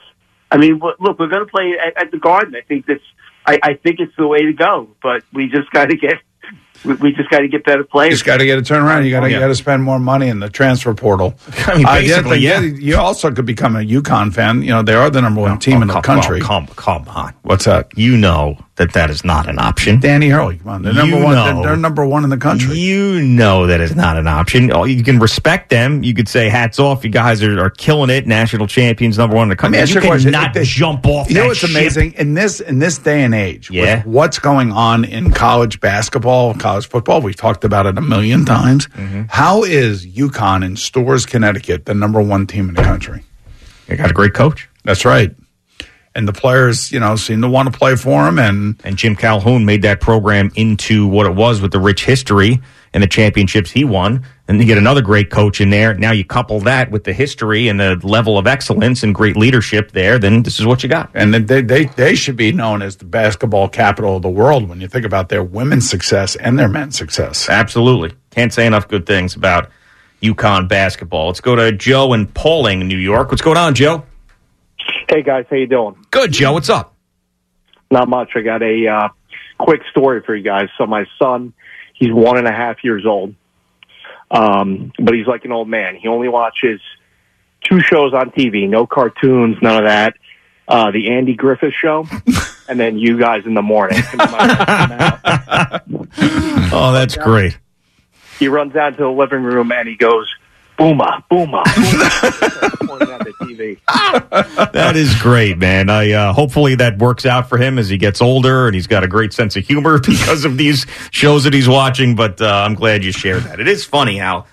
[0.52, 2.56] I mean, look, we're going to play at, at the Garden.
[2.56, 3.02] I think that's,
[3.48, 4.90] I, I think it's the way to go.
[5.02, 6.20] But we just got to get,
[6.86, 8.14] we, we just got to get better You players.
[8.14, 9.06] just got to get it turned around.
[9.06, 9.40] You got to Yeah.
[9.40, 11.34] got to spend more money in the transfer portal.
[11.66, 12.80] I mean, Uh, the basically, thing, yeah.
[12.80, 14.62] You also could become a UConn fan.
[14.62, 16.42] You know, they are the number one team in the come- country.
[16.42, 17.34] oh, come, come on.
[17.42, 17.88] What's that?
[17.98, 20.00] You know that that is not an option.
[20.02, 21.34] Danny Hurley, come on, they're number You one.
[21.36, 21.46] know.
[21.56, 22.78] They're, they're number one in the country.
[22.78, 24.70] You know that is not an option.
[24.74, 26.04] Oh, You can respect them.
[26.04, 27.04] You could say hats off.
[27.06, 28.28] You guys are, are killing it.
[28.28, 29.78] National champions, number one in the Let country.
[29.78, 30.32] me ask you you a question.
[30.34, 31.30] cannot they- jump off.
[31.30, 31.70] You know what's ship.
[31.70, 33.98] amazing in this in this day and age Yeah.
[34.00, 37.22] with what's going on in college basketball, college football.
[37.22, 38.88] We've talked about it a million times.
[38.88, 39.24] Mm-hmm.
[39.30, 43.24] How is UConn in Storrs, Connecticut, the number one team in the country?
[43.88, 44.68] They got a great coach.
[44.84, 45.34] That's right.
[46.16, 48.40] And the players, you know, seem to want to play for him.
[48.40, 52.62] And And Jim Calhoun made that program into what it was with the rich history
[52.94, 54.26] and the championships he won.
[54.48, 55.94] And you get another great coach in there.
[55.94, 59.92] Now you couple that with the history and the level of excellence and great leadership
[59.92, 61.10] there, then this is what you got.
[61.14, 64.80] and they, they they should be known as the basketball capital of the world when
[64.80, 67.50] you think about their women's success and their men's success.
[67.50, 68.16] Absolutely.
[68.32, 69.70] Can't say enough good things about
[70.22, 71.28] UConn basketball.
[71.28, 73.32] Let's go to Joe in Pawling, New York.
[73.32, 74.04] What's going on, Joe?
[75.10, 75.96] Hey guys, how you doing?
[76.12, 76.54] Good, Joe.
[76.54, 76.96] What's up?
[77.92, 78.32] Not much.
[78.36, 79.08] I got a uh,
[79.60, 80.70] quick story for you guys.
[80.78, 81.54] So my son,
[81.94, 83.36] he's one and a half years old,
[84.32, 85.96] um, but he's like an old man.
[85.96, 86.82] He only watches
[87.64, 90.16] two shows on TV, no cartoons, none of that.
[90.68, 92.08] Uh, the Andy Griffith Show,
[92.68, 94.02] and then you guys in the morning.
[96.78, 97.58] Oh, that's great.
[98.40, 100.30] he runs down to the living room and he goes,
[100.78, 104.72] "Booma, booma." booma." Pointing at the TV.
[104.74, 105.90] That is great, man.
[105.90, 109.04] I uh, hopefully that works out for him as he gets older and he's got
[109.04, 112.16] a great sense of humor because of these shows that he's watching.
[112.16, 113.60] But uh, I'm glad you shared that.
[113.60, 114.46] It is funny how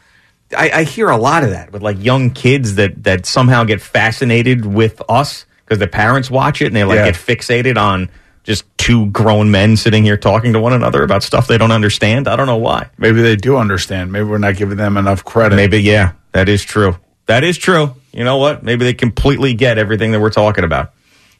[0.56, 3.80] I, I hear a lot of that with like young kids that that somehow get
[3.80, 7.06] fascinated with us because their parents watch it and they like Yeah.
[7.10, 8.10] get fixated on
[8.44, 12.26] just two grown men sitting here talking to one another about stuff they don't understand.
[12.26, 12.90] I don't know why.
[12.98, 14.12] Maybe they do understand.
[14.12, 15.56] Maybe we're not giving them enough credit.
[15.56, 16.96] Maybe, yeah, that is true.
[17.26, 17.94] That is true.
[18.12, 18.62] You know what?
[18.62, 20.92] Maybe they completely get everything that we're talking about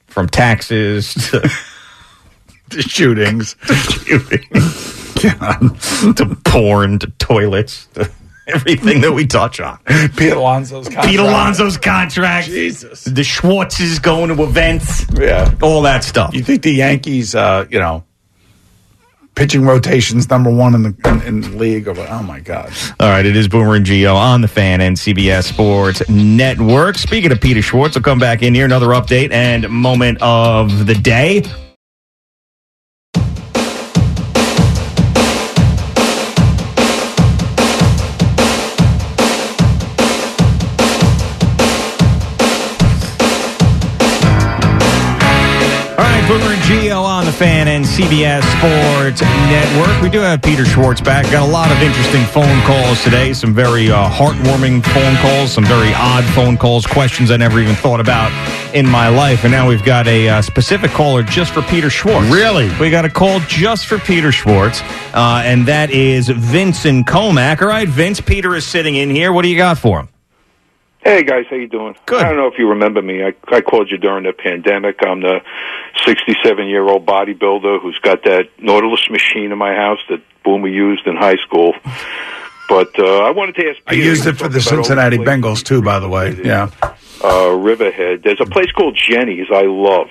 [0.07, 1.41] from taxes to,
[2.71, 8.11] to shootings, to shootings, to porn, to toilets, to
[8.47, 9.79] everything that we touch on.
[10.17, 11.09] Pete Alonso's contract.
[11.09, 12.47] Pete Alonso's contract.
[12.47, 13.05] Jesus.
[13.05, 15.07] The Schwartzes going to events.
[15.13, 15.55] Yeah.
[15.63, 16.35] All that stuff.
[16.35, 18.05] You think the Yankees, uh, you know,
[19.35, 21.89] pitching rotations number one in the in, in the league?
[21.89, 22.73] Or, oh my God!
[23.01, 26.97] All right, it is Boomer and Gio on the Fan and CBS Sports Network.
[26.97, 28.65] Speaking of Peter Schwartz, we'll come back in here.
[28.65, 31.43] Another update and moment of the day.
[46.73, 50.01] Gio on the Fan and CBS Sports Network.
[50.01, 51.31] We do have Peter Schwartz back.
[51.31, 53.35] Got a lot of interesting phone calls today.
[53.35, 55.53] Some very uh, heartwarming phone calls.
[55.53, 56.87] Some very odd phone calls.
[56.87, 58.33] Questions I never even thought about
[58.75, 59.45] in my life.
[59.45, 62.31] And now we've got a uh, specific caller just for Peter Schwartz.
[62.31, 62.71] Really?
[62.81, 64.81] We got a call just for Peter Schwartz,
[65.13, 67.61] uh, and that is Vincent Comack.
[67.61, 68.23] All right, Vince.
[68.23, 69.31] Peter is sitting in here.
[69.31, 70.09] What do you got for him?
[71.05, 71.97] Hey guys, how you doing?
[72.07, 72.23] Good.
[72.23, 73.25] I don't know if you remember me.
[73.25, 74.99] I, I called you during the pandemic.
[75.05, 75.41] I'm the
[76.05, 81.07] 67 year old bodybuilder who's got that Nautilus machine in my house that Boomer used
[81.09, 81.75] in high school.
[82.69, 83.81] But uh, I wanted to ask.
[83.87, 86.41] I Peter, used it for the Cincinnati Bengals too, by the way.
[86.43, 86.71] Yeah.
[87.25, 88.23] uh, Riverhead.
[88.23, 90.09] There's a place called Jenny's I love.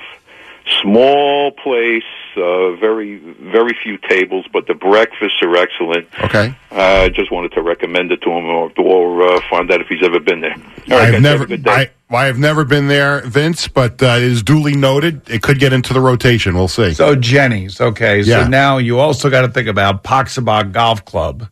[0.82, 2.04] Small place,
[2.38, 6.08] uh, very very few tables, but the breakfasts are excellent.
[6.24, 6.56] Okay.
[6.72, 10.04] I just wanted to recommend it to him or, or uh, find out if he's
[10.04, 10.56] ever been there.
[10.56, 11.72] All right, guys, I've have never, a.
[11.72, 11.90] I,
[12.28, 15.30] I've never been there, Vince, but uh, it is duly noted.
[15.30, 16.56] It could get into the rotation.
[16.56, 16.94] We'll see.
[16.94, 18.24] So Jenny's, okay.
[18.24, 18.48] So Yeah.
[18.48, 21.48] now you also got to think about Poxabogue Golf Club,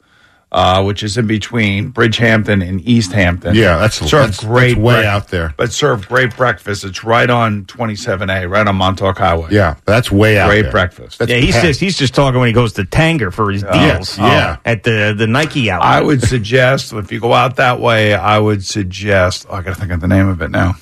[0.51, 3.53] uh, which is in between Bridgehampton and East Hampton.
[3.55, 5.53] Yeah, that's- serve that's- great that's way break- out there.
[5.57, 6.83] but serve great breakfast.
[6.83, 9.49] It's right on 27A, right on Montauk Highway.
[9.51, 10.55] Yeah, that's way out there.
[10.55, 10.71] Great there.
[10.71, 11.21] breakfast.
[11.27, 13.93] yeah, he's just he's just talking when he goes to Tanger for his Yeah.
[13.93, 14.17] deals.
[14.17, 14.57] Yeah.
[14.65, 15.87] at the the Nike outlet.
[15.89, 19.45] I would suggest if you go out that way, I would suggest.
[19.49, 20.75] Oh, I got to think of the name of it now.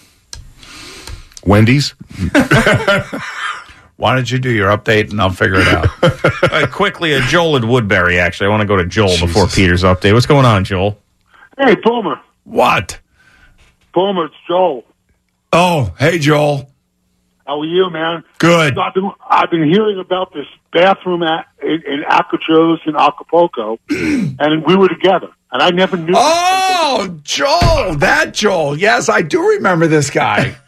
[1.45, 1.93] Wendy's.
[3.97, 5.87] Why don't you do your update and I'll figure it out.
[6.49, 8.19] Uh, quickly, uh, Joel at Woodbury.
[8.19, 10.13] Actually, I want to go to Joel before Peter's update.
[10.13, 10.97] What's going on, Joel?
[11.57, 12.21] Hey, Boomer.
[12.45, 12.99] What?
[13.93, 14.85] Boomer, it's Joel.
[15.51, 16.69] Oh, hey Joel.
[17.45, 18.23] How are you, man?
[18.37, 18.77] Good.
[18.77, 24.65] I've been, I've been hearing about this bathroom at, in, in Acapulco's in Acapulco, and
[24.65, 26.13] we were together, and I never knew.
[26.15, 28.77] Oh, Joel, that Joel.
[28.77, 30.55] Yes, I do remember this guy.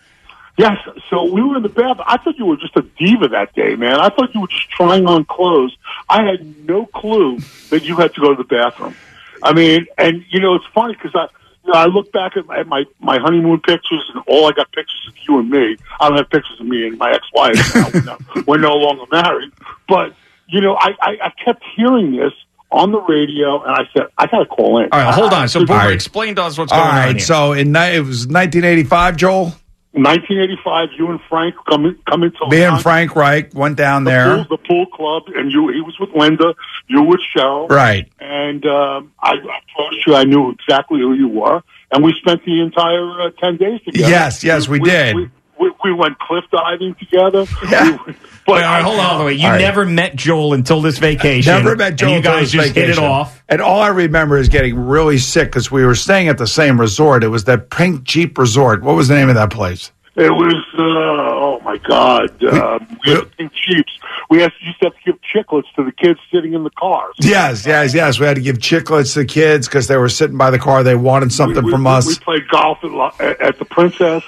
[0.60, 0.78] Yes,
[1.10, 2.06] so we were in the bathroom.
[2.06, 3.98] I thought you were just a diva that day, man.
[4.00, 5.76] I thought you were just trying on clothes.
[6.10, 7.40] I had no clue
[7.70, 8.94] that you had to go to the bathroom.
[9.42, 11.28] I mean, and you know, it's funny because I,
[11.66, 14.52] you know, I look back at my, at my my honeymoon pictures, and all I
[14.52, 15.78] got pictures of you and me.
[16.02, 17.56] I don't have pictures of me and my ex-wife.
[17.76, 17.90] Now.
[17.94, 19.52] We're no- we're no longer married,
[19.88, 20.14] but
[20.48, 22.34] you know, I, I I kept hearing this
[22.70, 24.90] on the radio, and I said, I got to call in.
[24.92, 25.48] All right, hold on.
[25.48, 25.94] So, Boomer, All right.
[25.94, 27.20] explain to us what's All going on right, here.
[27.26, 29.54] so in it was 1985, Joel.
[29.94, 34.12] 1985, you and Frank come in, come into Me and Frank Reich went down the
[34.12, 34.36] there.
[34.36, 35.70] pool, the pool club, and you.
[35.70, 36.54] He was with Linda.
[36.88, 38.08] You with Cheryl, Right.
[38.20, 39.36] And um, I,
[39.76, 43.58] promised you I knew exactly who you were, and we spent the entire uh, ten
[43.58, 44.10] days together.
[44.10, 45.16] Yes, yes, we did.
[45.16, 47.46] We, we, we went cliff diving together.
[47.70, 47.98] Yeah.
[48.06, 48.16] We-
[48.48, 49.26] Wait, all right, hold on.
[49.26, 49.62] Wait, you All right.
[49.62, 51.54] never met Joel until this vacation.
[51.54, 52.08] Never met Joel.
[52.08, 53.44] And you until guys this just hit it off.
[53.48, 56.80] And all I remember is getting really sick because we were staying at the same
[56.80, 57.24] resort.
[57.24, 58.82] It was that Pink Jeep Resort.
[58.82, 59.92] What was the name of that place?
[60.16, 62.44] It was uh, oh my god.
[62.44, 63.92] Um, we had pink sheeps.
[64.30, 67.16] We had, used to have to give chiclets to the kids sitting in the cars.
[67.20, 68.20] Yes, yes, yes.
[68.20, 70.84] We had to give chiclets to the kids because they were sitting by the car.
[70.84, 72.08] They wanted something we, from us.
[72.08, 74.24] We played golf at, at the Princess.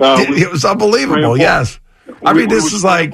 [0.00, 1.36] Uh, it was unbelievable.
[1.36, 1.78] Yes.
[2.24, 3.12] I mean, this is like.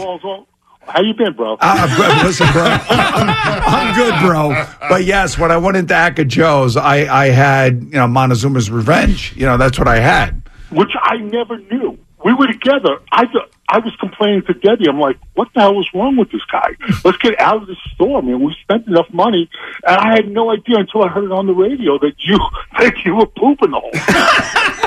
[0.87, 1.57] How you been, bro?
[1.61, 2.65] Uh, bro, listen, bro.
[2.67, 4.67] I'm good, bro.
[4.89, 9.33] But yes, when I went into Aca Joe's, I, I had, you know, Montezuma's Revenge.
[9.37, 10.43] You know, that's what I had.
[10.71, 11.97] Which I never knew.
[12.25, 12.99] We were together.
[13.13, 14.89] I th- I was complaining to Debbie.
[14.89, 16.71] I'm like, what the hell is wrong with this guy?
[17.05, 18.43] Let's get out of this store, man.
[18.43, 19.49] We spent enough money,
[19.87, 22.37] and I had no idea until I heard it on the radio that you
[22.81, 23.93] that you were pooping the whole.
[23.93, 24.81] time.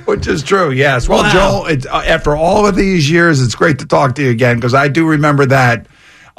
[0.06, 1.08] Which is true, yes.
[1.08, 1.32] Well, Wow.
[1.32, 4.56] Joel, it's, uh, after all of these years, it's great to talk to you again
[4.56, 5.86] because I do remember that.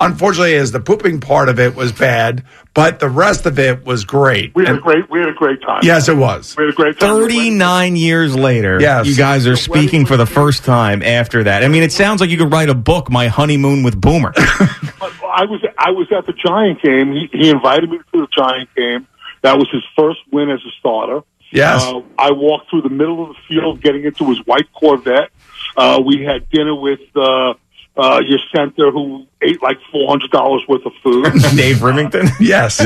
[0.01, 4.03] Unfortunately, as the pooping part of it was bad, but the rest of it was
[4.03, 4.53] great.
[4.55, 5.81] We had a great we had a great time.
[5.83, 6.55] yes, it was.
[6.57, 7.09] We had a great time.
[7.21, 9.05] 39 years later, Yes.
[9.07, 11.63] you guys are speaking for the first time after that.
[11.63, 14.33] I mean, it sounds like you could write a book, My Honeymoon with Boomer.
[14.37, 17.13] I was I was at the Giant game.
[17.13, 19.07] He, he invited me to the Giant game.
[19.43, 21.21] That was his first win as a starter.
[21.51, 21.83] Yes.
[21.83, 25.29] Uh, I walked through the middle of the field, getting into his white Corvette.
[25.75, 27.53] Uh, we had dinner with uh,
[28.01, 31.25] uh, your center, who ate like four hundred dollars worth of food.
[31.55, 32.29] Dave Rimington?
[32.39, 32.79] yes.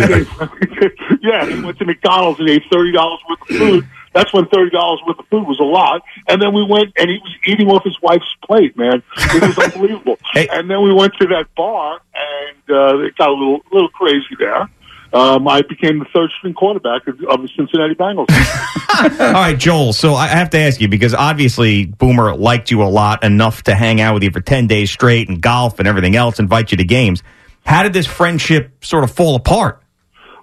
[1.22, 3.88] yeah, he went to McDonald's and ate thirty dollars worth of food.
[4.14, 6.02] That's when thirty dollars worth of food was a lot.
[6.28, 9.04] And then we went and he was eating off his wife's plate, man.
[9.18, 10.18] It was unbelievable.
[10.36, 14.36] And then we went to that bar and uh, it got a little little crazy
[14.38, 14.70] there.
[15.16, 18.28] Um, I became the third string quarterback of, of the Cincinnati Bengals.
[19.22, 19.94] All right, Joel.
[19.94, 23.76] So I have to ask you because obviously Boomer liked you a lot enough to
[23.76, 26.78] hang out with you for 10 days straight and golf and everything else, invite you
[26.78, 27.24] to games.
[27.66, 29.82] How did this friendship sort of fall apart?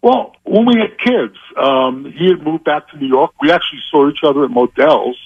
[0.03, 3.33] Well, when we had kids, um, he had moved back to New York.
[3.43, 5.19] We actually saw each other at Modell's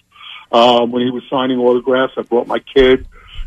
[0.50, 2.14] um, when he was signing autographs.
[2.16, 3.06] I brought my kid.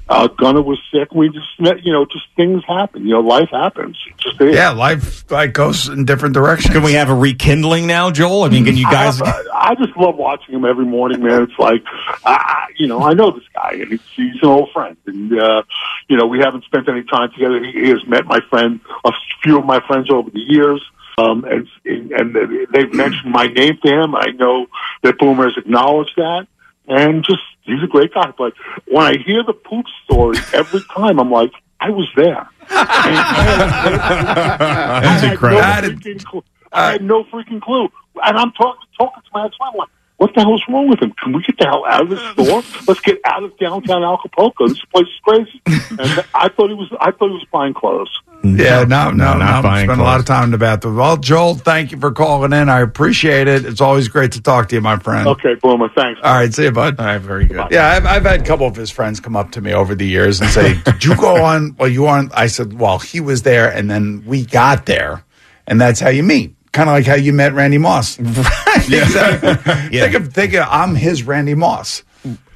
[0.10, 1.14] Uh, Gunnar was sick.
[1.14, 3.04] We just met, you know, just things happen.
[3.06, 3.96] You know, life happens.
[4.18, 4.56] Just is.
[4.56, 6.74] Yeah, life like goes in different directions.
[6.74, 8.42] Can we have a rekindling now, Joel?
[8.44, 9.22] I mean, can you guys?
[9.22, 11.44] I, I just love watching him every morning, man.
[11.44, 11.84] It's like,
[12.26, 15.62] I, you know, I know this guy, and he's, he's an old friend, and uh,
[16.08, 17.64] you know, we haven't spent any time together.
[17.64, 19.12] He, he has met my friend, a
[19.44, 20.84] few of my friends over the years,
[21.20, 22.36] um, and and
[22.74, 24.16] they've mentioned my name to him.
[24.16, 24.66] I know
[25.04, 26.48] that Boomer has acknowledged that,
[26.88, 28.32] and just he's a great guy.
[28.38, 28.54] But
[28.88, 32.50] when I hear the poop story every time, I'm like, I was there.
[32.70, 32.90] That's
[35.04, 35.62] I had incredible.
[35.62, 35.64] No
[36.04, 36.44] freaking clue.
[36.72, 37.90] I had no freaking clue.
[38.24, 39.76] And I'm talking talking to my ex-wife.
[39.78, 39.90] Like,
[40.20, 41.12] what the hell's wrong with him?
[41.14, 42.62] Can we get the hell out of this store?
[42.88, 44.68] Let's get out of downtown Acapulco.
[44.68, 45.62] This place is crazy.
[46.00, 46.88] And I thought he was.
[47.02, 48.16] I thought he was buying clothes.
[48.44, 49.40] Yeah, no, no, No, no.
[49.40, 50.96] not buying Spend a lot of time in the bathroom.
[50.96, 52.70] Well, Joel, thank you for calling in.
[52.70, 53.66] I appreciate it.
[53.66, 55.28] It's always great to talk to you, my friend.
[55.28, 55.90] Okay, Boomer.
[55.90, 56.22] Thanks.
[56.24, 57.00] All right, see you, bud.
[57.00, 57.66] All right, very good.
[57.72, 60.06] Yeah, I've, I've had a couple of his friends come up to me over the
[60.06, 61.76] years and say, "Did you go on?
[61.78, 65.24] Well, you on?" I said, "Well, he was there, and then we got there,
[65.68, 68.20] and that's how you meet." Kind of like how you met Randy Moss.
[68.70, 68.88] Right.
[68.92, 69.56] Exactly.
[70.00, 72.04] Think of think of I'm his Randy Moss.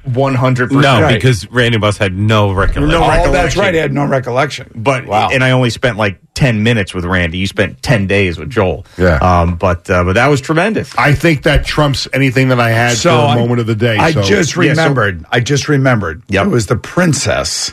[0.04, 1.02] One hundred No, percent.
[1.02, 1.14] Right.
[1.14, 2.94] because Randy Moss had no recollection.
[3.02, 3.72] oh, that's right.
[3.74, 4.70] He had no recollection.
[4.74, 5.30] But Wow.
[5.32, 7.38] and I only spent like ten minutes with Randy.
[7.38, 8.84] You spent ten days with Joel.
[8.98, 9.16] Yeah.
[9.16, 9.56] Um.
[9.56, 10.96] But uh, but that was tremendous.
[10.98, 13.74] I think that trumps anything that I had So for a I- moment of the
[13.74, 13.96] day.
[13.96, 15.24] I so- just Yeah, so- remembered.
[15.30, 16.22] I just remembered.
[16.28, 17.72] It was the Princess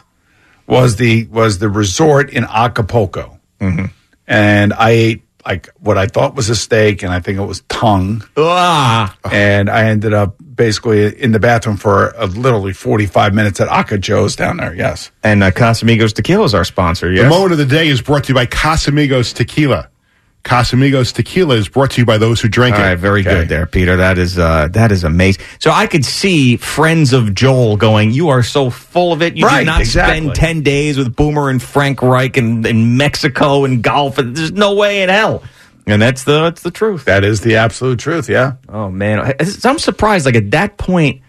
[0.68, 3.86] was the was the resort in Acapulco, Mm-hmm.
[4.28, 7.61] and I ate like what I thought was a steak, and I think it was
[7.70, 8.24] tongue.
[8.38, 9.18] Ah.
[9.32, 13.68] And I ended up basically in the bathroom for uh, literally forty five minutes at
[13.68, 14.74] Aca Joe's down there.
[14.74, 15.11] Yes.
[15.24, 17.11] And uh, Casamigos Tequila is our sponsor.
[17.11, 17.24] Yes?
[17.24, 19.90] The moment of the day is brought to you by Casamigos Tequila.
[20.44, 22.86] Casamigos Tequila is brought to you by those who drink All it.
[22.86, 23.30] right, very Okay.
[23.42, 23.98] good there, Peter.
[23.98, 25.44] That is uh, that is amazing.
[25.60, 29.38] So I could see friends of Joel going, "You are so full of it.
[29.38, 30.18] You Right, did not exactly.
[30.18, 34.18] spend ten days with Boomer and Frank Reich and in Mexico and golf.
[34.18, 35.44] And there's no way in hell."
[35.88, 37.06] And that's the that's the truth.
[37.06, 38.30] That is the absolute truth.
[38.30, 38.53] Yeah.
[38.70, 40.26] Oh man, I'm surprised.
[40.26, 41.22] Like at that point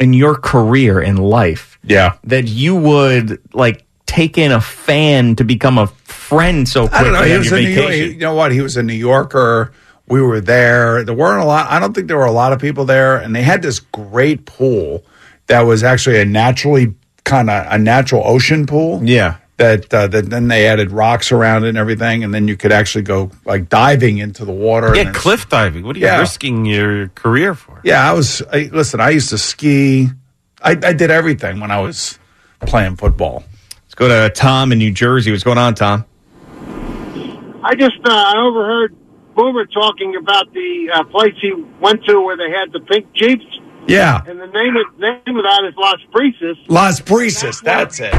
[0.00, 2.12] in your career in life, Yeah.
[2.24, 7.04] that you would like take in a fan to become a friend so quickly I
[7.04, 7.22] don't know.
[7.22, 8.50] He on was your a New York, you know what?
[8.52, 9.72] He was a New Yorker.
[10.08, 11.04] We were there.
[11.04, 11.70] There weren't a lot.
[11.70, 14.46] I don't think there were a lot of people there, and they had this great
[14.46, 15.04] pool
[15.48, 19.00] that was actually a naturally kind of a natural ocean pool.
[19.04, 19.36] Yeah.
[19.58, 22.70] That, uh, that then they added rocks around it and everything, and then you could
[22.72, 24.94] actually go like diving into the water.
[24.94, 25.84] Yeah, and cliff diving.
[25.84, 26.20] What are you Yeah.
[26.20, 27.80] risking your career for?
[27.84, 28.40] Yeah, I was.
[28.52, 30.08] I, listen, I used to ski.
[30.62, 32.18] I, I did everything when I was
[32.60, 33.42] playing football.
[33.98, 35.32] Let's go to Tom in New Jersey.
[35.32, 36.04] What's going on, Tom?
[37.64, 38.94] I just uh, I overheard
[39.34, 43.44] Boomer talking about the uh, place he went to where they had the pink jeeps,
[43.88, 46.54] Yeah, and the name of name of that is Las Brisas.
[46.68, 47.60] Las Brisas.
[47.60, 48.14] That's it.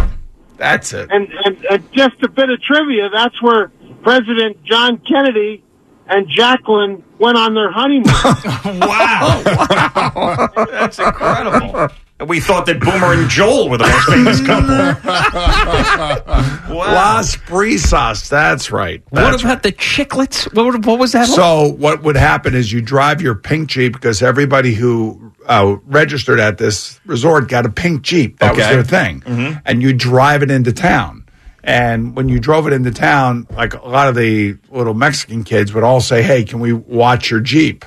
[0.57, 1.09] That's it.
[1.11, 3.71] And, and uh, just a bit of trivia: that's where
[4.03, 5.63] President John Kennedy
[6.07, 8.03] and Jacqueline went on their honeymoon.
[8.81, 9.43] wow.
[9.45, 10.49] wow.
[10.71, 11.89] That's incredible.
[12.27, 14.69] We thought that Boomer and Joel were the most famous couple.
[16.75, 18.27] Las Brisas.
[18.29, 19.01] That's right.
[19.09, 20.53] what That's about the chiclets?
[20.53, 21.27] What, what was that?
[21.27, 26.39] So what would happen is you drive your pink Jeep because everybody who uh, registered
[26.39, 28.39] at this resort got a pink Jeep.
[28.39, 29.21] That was their thing.
[29.21, 29.61] Mhm.
[29.65, 31.23] And you drive it into town.
[31.63, 35.73] And when you drove it into town, like a lot of the little Mexican kids
[35.73, 37.85] would all say, Hey, can we watch your Jeep?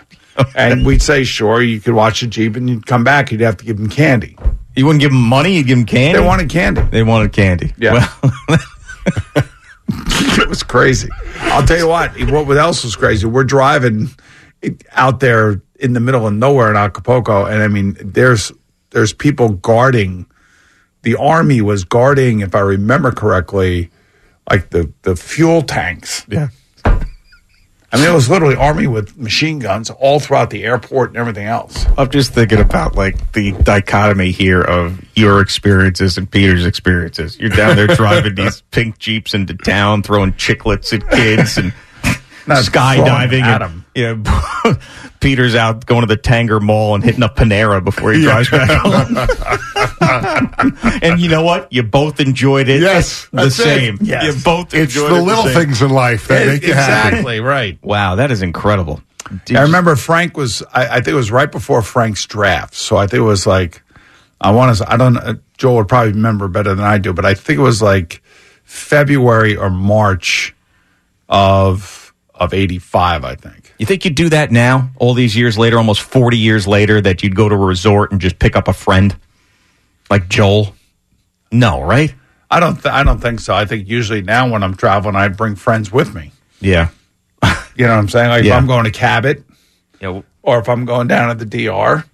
[0.55, 3.57] And we'd say, Sure, you could watch the Jeep and you'd come back, you'd have
[3.59, 4.37] to give them candy.
[4.75, 6.19] You wouldn't give them money, you'd give them candy?
[6.19, 6.83] They wanted candy.
[6.91, 7.75] They wanted candy.
[7.77, 8.09] Yeah.
[9.89, 11.09] it was crazy.
[11.41, 12.19] I'll tell you what.
[12.31, 13.27] What else was crazy?
[13.27, 14.09] We're driving
[14.93, 18.53] out there in the middle of nowhere in Acapulco, and I mean, there's
[18.91, 20.27] there's people guarding.
[21.03, 23.91] The army was guarding, if I remember correctly,
[24.49, 26.25] like the the fuel tanks.
[26.29, 26.49] Yeah.
[27.93, 31.47] I mean, it was literally army with machine guns all throughout the airport and everything
[31.47, 31.85] else.
[31.99, 37.39] I'm just thinking about like the dichotomy here of your experiences and Peter's experiences.
[37.39, 41.75] You're down there driving these pink jeeps into town, throwing chiclets at kids and
[42.47, 43.43] skydiving.
[43.43, 43.85] at and, 'em.
[43.95, 44.75] Yeah,
[45.21, 48.71] Peter's out going to the Tanger Mall and hitting up Panera before he drives back
[48.83, 49.17] home.
[51.03, 51.73] and you know what?
[51.73, 52.81] You both enjoyed it.
[52.81, 53.63] Yes, the that's it.
[53.63, 53.99] same.
[54.01, 54.25] Yes.
[54.37, 55.55] You both It's the it little same.
[55.55, 57.09] things in life that make you happy.
[57.09, 57.79] exactly right.
[57.83, 59.03] Wow, that is incredible.
[59.45, 60.63] Did I remember Frank was.
[60.73, 62.75] I, I think it was right before Frank's draft.
[62.75, 63.83] So I think it was like.
[64.41, 64.93] I want to.
[64.93, 65.17] I don't.
[65.17, 68.21] Uh, Joel would probably remember better than I do, but I think it was like
[68.65, 70.55] February or March
[71.29, 72.02] of
[72.35, 73.25] of eighty five.
[73.25, 73.73] I think.
[73.79, 77.23] You think you'd do that now, all these years later, almost 40 years later, that
[77.23, 79.15] you'd go to a resort and just pick up a friend
[80.11, 80.75] like Joel?
[81.51, 82.15] No, right?
[82.51, 82.75] I don't.
[82.77, 83.55] Th- I don't think so.
[83.55, 86.31] I think usually now when I'm traveling, I bring friends with me.
[86.61, 86.89] Yeah.
[87.75, 88.29] You know what I'm saying?
[88.29, 88.53] Like Yeah.
[88.55, 89.43] if I'm going to Cabot,
[90.01, 90.21] Yeah.
[90.43, 92.05] or if I'm going down to the DR,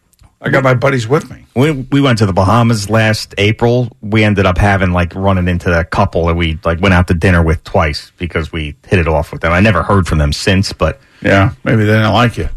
[0.41, 1.45] I got my buddies with me.
[1.57, 3.89] We, we went to the Bahamas last April.
[4.01, 7.15] We ended up having like running into that couple that we like went out to
[7.15, 9.53] dinner with twice because we hit it off with them.
[9.53, 12.49] I never heard from them since, but Yeah, maybe they didn't like you.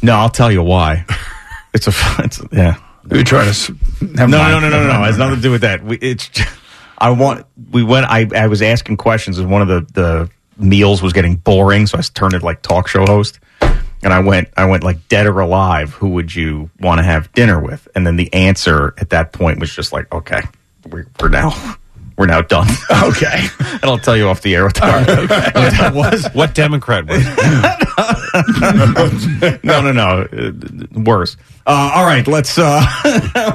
[0.00, 1.04] no, I'll tell you why.
[1.74, 1.92] It's a,
[2.22, 2.76] it's, yeah.
[3.10, 3.72] You're trying to.
[4.02, 5.02] no, no, no, no, no.
[5.02, 5.82] It has nothing to do with that.
[5.82, 6.28] We, it's.
[6.28, 6.50] just-
[6.98, 7.46] I want.
[7.70, 8.04] We went.
[8.10, 10.30] I, I was asking questions, and one of the the
[10.62, 13.40] meals was getting boring, so I turned it like talk show host.
[14.02, 15.92] And I went, I went like dead or alive.
[15.94, 17.86] Who would you want to have dinner with?
[17.94, 20.42] And then the answer at that point was just like, okay,
[20.90, 21.76] we're, we're now,
[22.18, 22.66] we're now done.
[23.04, 26.28] Okay, and I'll tell you off the air what that, what that was.
[26.34, 27.24] What Democrat was?
[29.64, 31.36] no, no, no, uh, worse.
[31.66, 32.58] Uh, all right, let's.
[32.58, 32.82] uh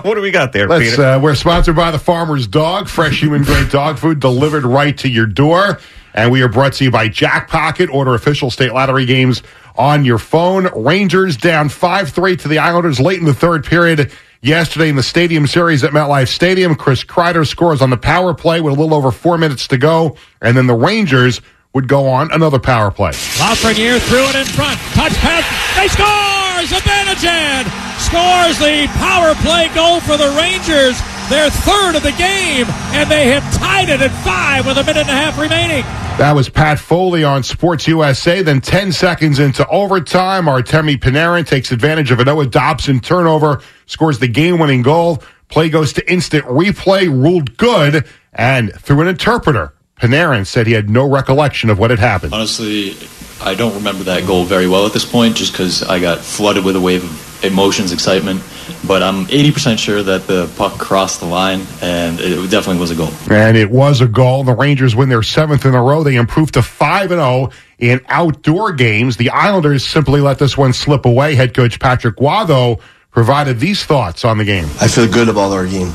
[0.04, 1.04] What do we got there, Let's, Peter?
[1.04, 5.10] uh, we're sponsored by the Farmer's Dog, fresh human grade dog food delivered right to
[5.10, 5.80] your door.
[6.14, 7.90] And we are brought to you by Jackpocket.
[7.94, 9.44] Order official state lottery games
[9.78, 10.68] on your phone.
[10.76, 14.12] Rangers down 5 3 to the Islanders late in the third period.
[14.42, 18.62] Yesterday in the Stadium Series at MetLife Stadium, Chris Kreider scores on the power play
[18.62, 20.16] with a little over four minutes to go.
[20.42, 21.42] And then the Rangers
[21.74, 23.12] would go on another power play.
[23.12, 24.80] Lafreniere threw it in front.
[24.94, 25.44] Touch pass.
[25.76, 26.28] They score!
[26.66, 27.66] Zibanejad
[28.00, 30.98] scores the power play goal for the Rangers.
[31.30, 32.66] Their third of the game,
[32.96, 35.84] and they have tied it at five with a minute and a half remaining.
[36.18, 38.42] That was Pat Foley on Sports USA.
[38.42, 44.20] Then 10 seconds into overtime, Artemi Panarin takes advantage of a Noah Dobson turnover, scores
[44.20, 45.22] the game winning goal.
[45.50, 49.74] Play goes to instant replay, ruled good, and through an interpreter.
[50.00, 52.34] Panarin said he had no recollection of what had happened.
[52.34, 52.96] Honestly,
[53.42, 56.64] I don't remember that goal very well at this point just because I got flooded
[56.64, 58.42] with a wave of emotions, excitement.
[58.86, 62.96] But I'm 80% sure that the puck crossed the line and it definitely was a
[62.96, 63.10] goal.
[63.30, 64.44] And it was a goal.
[64.44, 66.04] The Rangers win their seventh in a row.
[66.04, 69.18] They improved to 5 and 0 in outdoor games.
[69.18, 71.36] The Islanders simply let this one slip away.
[71.36, 72.78] Head coach Patrick Roy
[73.12, 74.66] provided these thoughts on the game.
[74.80, 75.92] I feel good about our game.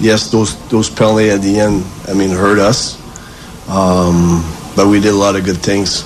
[0.00, 3.00] Yes, those those penalty at the end, I mean, hurt us,
[3.70, 4.44] um,
[4.76, 6.04] but we did a lot of good things.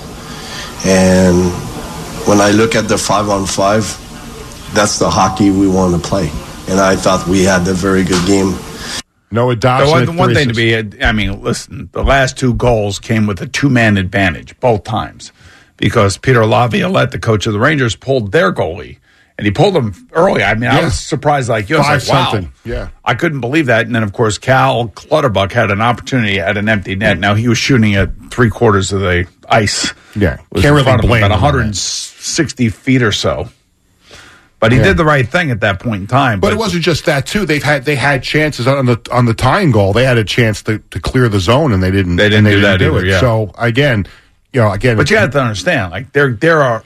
[0.87, 1.51] And
[2.29, 3.85] when I look at the five on five,
[4.75, 6.31] that's the hockey we want to play.
[6.69, 8.55] And I thought we had a very good game.
[9.31, 9.91] Noah The Dobson.
[9.91, 13.41] one, the one thing to be, I mean, listen, the last two goals came with
[13.41, 15.33] a two man advantage both times
[15.77, 18.99] because Peter Laviolette, the coach of the Rangers, pulled their goalie
[19.37, 20.43] and he pulled him early.
[20.43, 21.79] I mean, I was surprised like you.
[21.79, 22.31] I Five like, wow.
[22.31, 22.53] something.
[22.65, 22.89] Yeah.
[23.05, 23.87] I couldn't believe that.
[23.87, 27.19] And then, of course, Cal Clutterbuck had an opportunity at an empty net.
[27.19, 29.93] Now, he was shooting at three quarters of the ice.
[30.17, 30.39] Yeah.
[30.51, 33.49] Was Can't in really front him, blame about him on 160 feet or so.
[34.61, 34.85] But he Yeah.
[34.85, 36.41] did the right thing at that point in time.
[36.41, 37.47] But it wasn't just that too.
[37.47, 39.93] They've had they had chances on the on the tying goal.
[39.93, 42.17] They had a chance to, to clear the zone and they didn't.
[42.17, 43.11] They didn't they do that do either, it.
[43.11, 43.21] yeah.
[43.21, 44.07] So again,
[44.53, 46.83] you know, again, But you have to understand, like there there are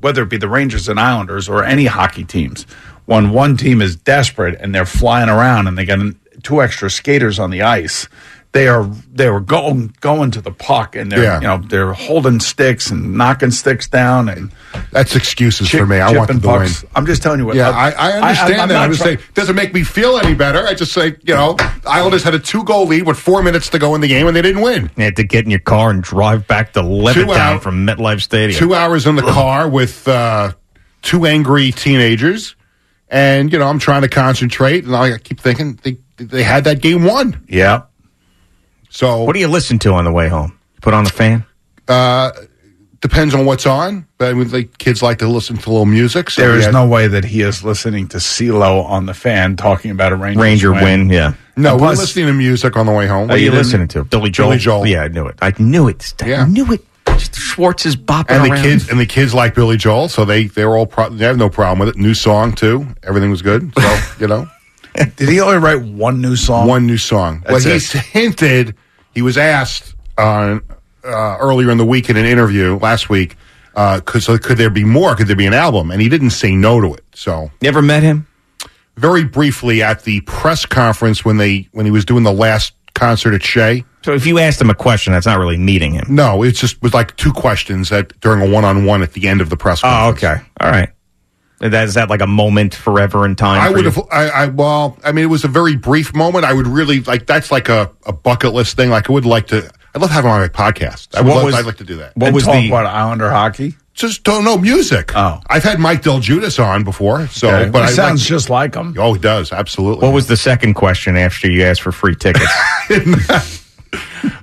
[0.00, 2.66] whether it be the Rangers and Islanders or any hockey teams,
[3.06, 6.00] when one team is desperate and they're flying around and they got
[6.42, 8.08] two extra skaters on the ice,
[8.54, 11.40] they are they were going going to the puck and they're Yeah.
[11.40, 14.50] you know they're holding sticks and knocking sticks down and
[14.92, 15.96] that's excuses chip- for me.
[15.98, 16.68] I want chipping them to win.
[16.68, 16.84] pucks.
[16.94, 17.56] I'm just telling you what.
[17.56, 18.74] Yeah, I, I understand I'm that.
[18.74, 20.66] not I'm just try- saying, doesn't make me feel any better.
[20.66, 23.68] I just say, you know, the Islanders had a two goal lead with four minutes
[23.70, 24.90] to go in the game and they didn't win.
[24.96, 28.22] You had to get in your car and drive back to Levittown out- from MetLife
[28.22, 28.58] Stadium.
[28.58, 30.52] Two hours in the car with uh,
[31.02, 32.54] two angry teenagers,
[33.08, 36.80] and you know, I'm trying to concentrate, and I keep thinking they they had that
[36.80, 37.44] game won.
[37.48, 37.82] Yeah.
[38.94, 40.56] So What do you listen to on the way home?
[40.80, 41.44] Put on the fan.
[41.88, 42.30] Uh,
[43.00, 45.84] depends on what's on, but I mean, like kids like to listen to a little
[45.84, 46.30] music.
[46.30, 49.14] So there we is had- no way that he is listening to CeeLo on the
[49.14, 51.34] fan talking about a Rangers Ranger win, yeah.
[51.56, 51.72] no.
[51.72, 53.26] And We're plus- listening to music on the way home.
[53.28, 54.04] What are you didn't- listening to?
[54.04, 54.50] Billy Joel.
[54.50, 54.86] Billy Joel.
[54.86, 55.38] Yeah, I knew it.
[55.42, 56.14] I knew it.
[56.22, 56.46] I Yeah.
[56.46, 56.84] knew it.
[57.18, 58.62] Just Schwartz is bopping and the around.
[58.62, 61.36] kids and the kids like Billy Joel, so they they were all pro- they have
[61.36, 61.96] no problem with it.
[61.96, 63.72] New song too, everything was good.
[63.76, 64.48] So you know,
[65.16, 66.66] Did he only write one new song?
[66.68, 67.42] one new song.
[67.46, 67.82] That's well, it.
[67.82, 68.74] he hinted
[69.14, 70.58] he was asked uh,
[71.04, 73.36] uh, earlier in the week in an interview last week.
[73.74, 75.16] Uh, could, so could there be more?
[75.16, 75.90] Could there be an album?
[75.90, 77.04] And he didn't say no to it.
[77.14, 78.26] So never met him?
[78.96, 83.34] very briefly at the press conference when they when he was doing the last concert
[83.34, 83.84] at Shea.
[84.04, 86.04] So if you asked him a question, that's not really meeting him.
[86.08, 89.28] No, it just was like two questions at during a one on one at the
[89.28, 90.36] end of the press Oh, okay.
[90.60, 90.90] All right.
[91.60, 93.60] That, is that like a moment forever in time?
[93.60, 93.98] I for would have.
[94.10, 96.44] I, I well, I mean, it was a very brief moment.
[96.44, 97.26] I would really like.
[97.26, 98.90] That's like a, a bucket list thing.
[98.90, 99.70] Like I would like to.
[99.94, 101.14] I'd love to have him on my podcast.
[101.14, 102.16] I would love, was- I'd like to do that.
[102.16, 103.76] What and was talk the- about Islander hockey?
[103.94, 105.12] Just don't know music.
[105.14, 105.40] Oh.
[105.46, 107.28] I've had Mike DelGiudice on before.
[107.28, 107.70] So, Okay.
[107.70, 108.96] but He I sounds like, just like him.
[108.98, 110.04] Oh, he does absolutely.
[110.04, 112.44] What was the second question after you asked for free tickets?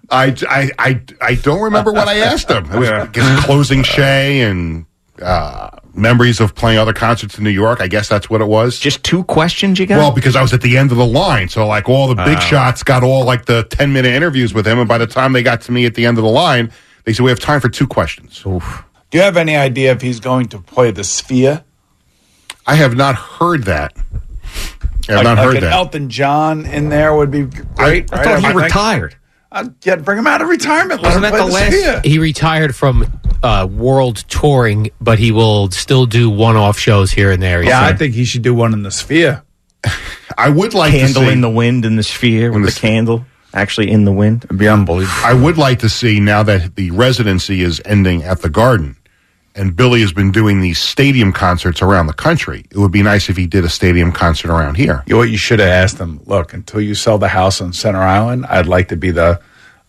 [0.09, 2.65] I, I, I, I don't remember what I asked him.
[2.71, 4.85] It was I guess, closing uh, Shea and
[5.21, 7.81] uh, memories of playing other concerts in New York.
[7.81, 8.79] I guess that's what it was.
[8.79, 9.97] Just two questions you got?
[9.97, 12.37] Well, because I was at the end of the line, so like all the big
[12.37, 12.41] Oh.
[12.41, 15.43] shots got all like the ten minute interviews with him, and by the time they
[15.43, 16.71] got to me at the end of the line,
[17.03, 18.41] they said we have time for two questions.
[18.43, 18.59] Do
[19.17, 21.63] you have any idea if he's going to play the Sphere?
[22.65, 23.93] I have not heard that.
[25.09, 25.73] I have like, not like heard an that.
[25.73, 27.73] Elton John in there would be great.
[27.77, 28.09] I right?
[28.09, 29.15] thought he think- retired.
[29.53, 31.01] I'd get bring him out of retirement.
[31.01, 31.73] Wasn't that play the last?
[31.73, 32.01] Sphere.
[32.05, 33.05] He retired from
[33.43, 37.61] uh, world touring, but he will still do one-off shows here and there.
[37.61, 39.43] he Yeah, I think he should do one in the Sphere.
[40.37, 43.25] I would like candle to see in the wind in the sphere with the candle
[43.53, 44.45] actually in the wind.
[44.45, 45.21] It'd be unbelievable.
[45.23, 48.97] I would like to see now that the residency is ending at the Garden,
[49.55, 52.65] and Billy has been doing these stadium concerts around the country.
[52.71, 55.03] It would be nice if he did a stadium concert around here.
[55.05, 56.21] You know what you should have asked him?
[56.25, 59.41] Look, until you sell the house on Center Island, I'd like to be the.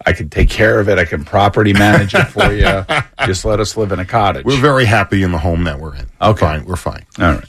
[0.07, 0.99] I can take care of it.
[0.99, 2.85] I can property manage it for you.
[3.27, 4.45] Just let us live in a cottage.
[4.45, 6.07] We're very happy in the home that we're in.
[6.21, 6.65] Okay, fine.
[6.65, 7.05] We're fine.
[7.19, 7.45] All right.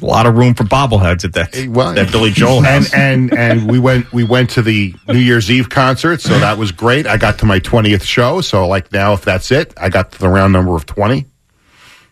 [0.00, 2.94] A lot of room for bobbleheads at that Well, that Billy Joel and house.
[2.94, 6.70] and and we went we went to the New Year's Eve concert, so that was
[6.70, 7.04] great.
[7.06, 10.18] I got to my twentieth show, so like now, if that's it, I got to
[10.20, 11.26] the round number of twenty.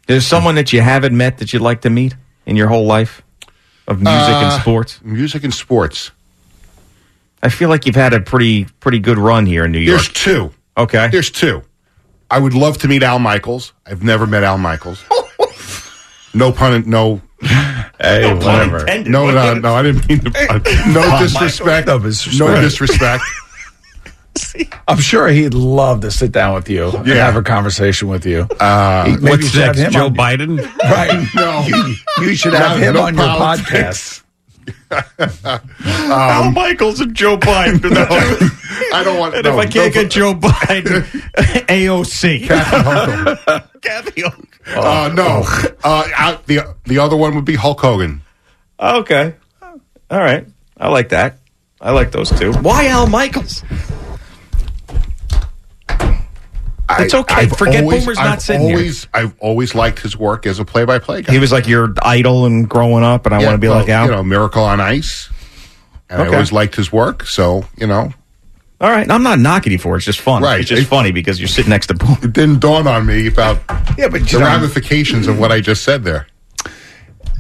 [0.09, 3.23] There's someone that you haven't met that you'd like to meet in your whole life
[3.87, 5.01] of music Uh, and sports.
[5.05, 6.11] Music and sports.
[7.47, 10.01] I feel like you've had a pretty pretty good run here in New York.
[10.03, 10.51] There's two.
[10.77, 11.07] Okay.
[11.13, 11.63] There's two.
[12.29, 13.73] I would love to meet Al Michaels.
[13.87, 15.05] I've never met Al Michaels.
[16.35, 16.91] no pun.
[16.91, 17.21] No.
[18.01, 18.81] Hey, no whatever.
[18.81, 19.13] intended.
[19.13, 19.75] No, no, no.
[19.77, 20.31] I didn't mean to.
[20.33, 20.63] pun.
[20.93, 21.87] No disrespect.
[21.87, 22.41] No disrespect.
[22.41, 23.23] No disrespect.
[24.89, 27.25] I'm sure he'd love to sit down with you and Yeah.
[27.25, 28.41] have a conversation with you.
[28.61, 30.59] Uh, What's next, Joe on- Biden?
[30.83, 31.27] Right.
[31.35, 31.63] No.
[31.67, 31.95] You,
[32.27, 34.23] you should have No, him no on your politics.
[34.67, 36.11] Podcast.
[36.11, 37.83] Al Michaels and Joe Biden.
[38.87, 39.35] No, I don't want.
[39.35, 41.03] And no, if I can't no, get Joe Biden,
[41.67, 42.47] AOC.
[42.47, 43.71] Kathy Hochul.
[43.81, 44.47] Kathy Hochul.
[44.77, 45.43] Uh, no.
[45.83, 48.21] Uh, I, the the other one would be Hulk Hogan.
[48.79, 49.35] Okay.
[49.63, 50.47] All right.
[50.77, 51.39] I like that.
[51.81, 52.53] I like those two.
[52.53, 53.63] Why Al Michaels?
[56.89, 57.35] It's okay.
[57.35, 58.93] I've Forget always, Boomer's I've not sitting here.
[59.13, 61.33] I've always liked his work as a play-by-play guy.
[61.33, 63.81] He was like your idol and growing up, and I Yeah, want to be well,
[63.81, 64.05] like Al.
[64.07, 65.29] You know, Miracle on Ice.
[66.09, 66.31] And Okay.
[66.31, 67.25] I always liked his work.
[67.27, 68.13] So you know,
[68.81, 69.11] All right.
[69.11, 69.99] I'm not knocking you for it.
[69.99, 70.43] It's just fun.
[70.43, 70.61] Right.
[70.61, 72.19] It's just It- funny because you're sitting next to Boomer.
[72.23, 73.59] it didn't dawn on me about
[73.99, 76.27] Yeah, but the ramifications of what I just said there.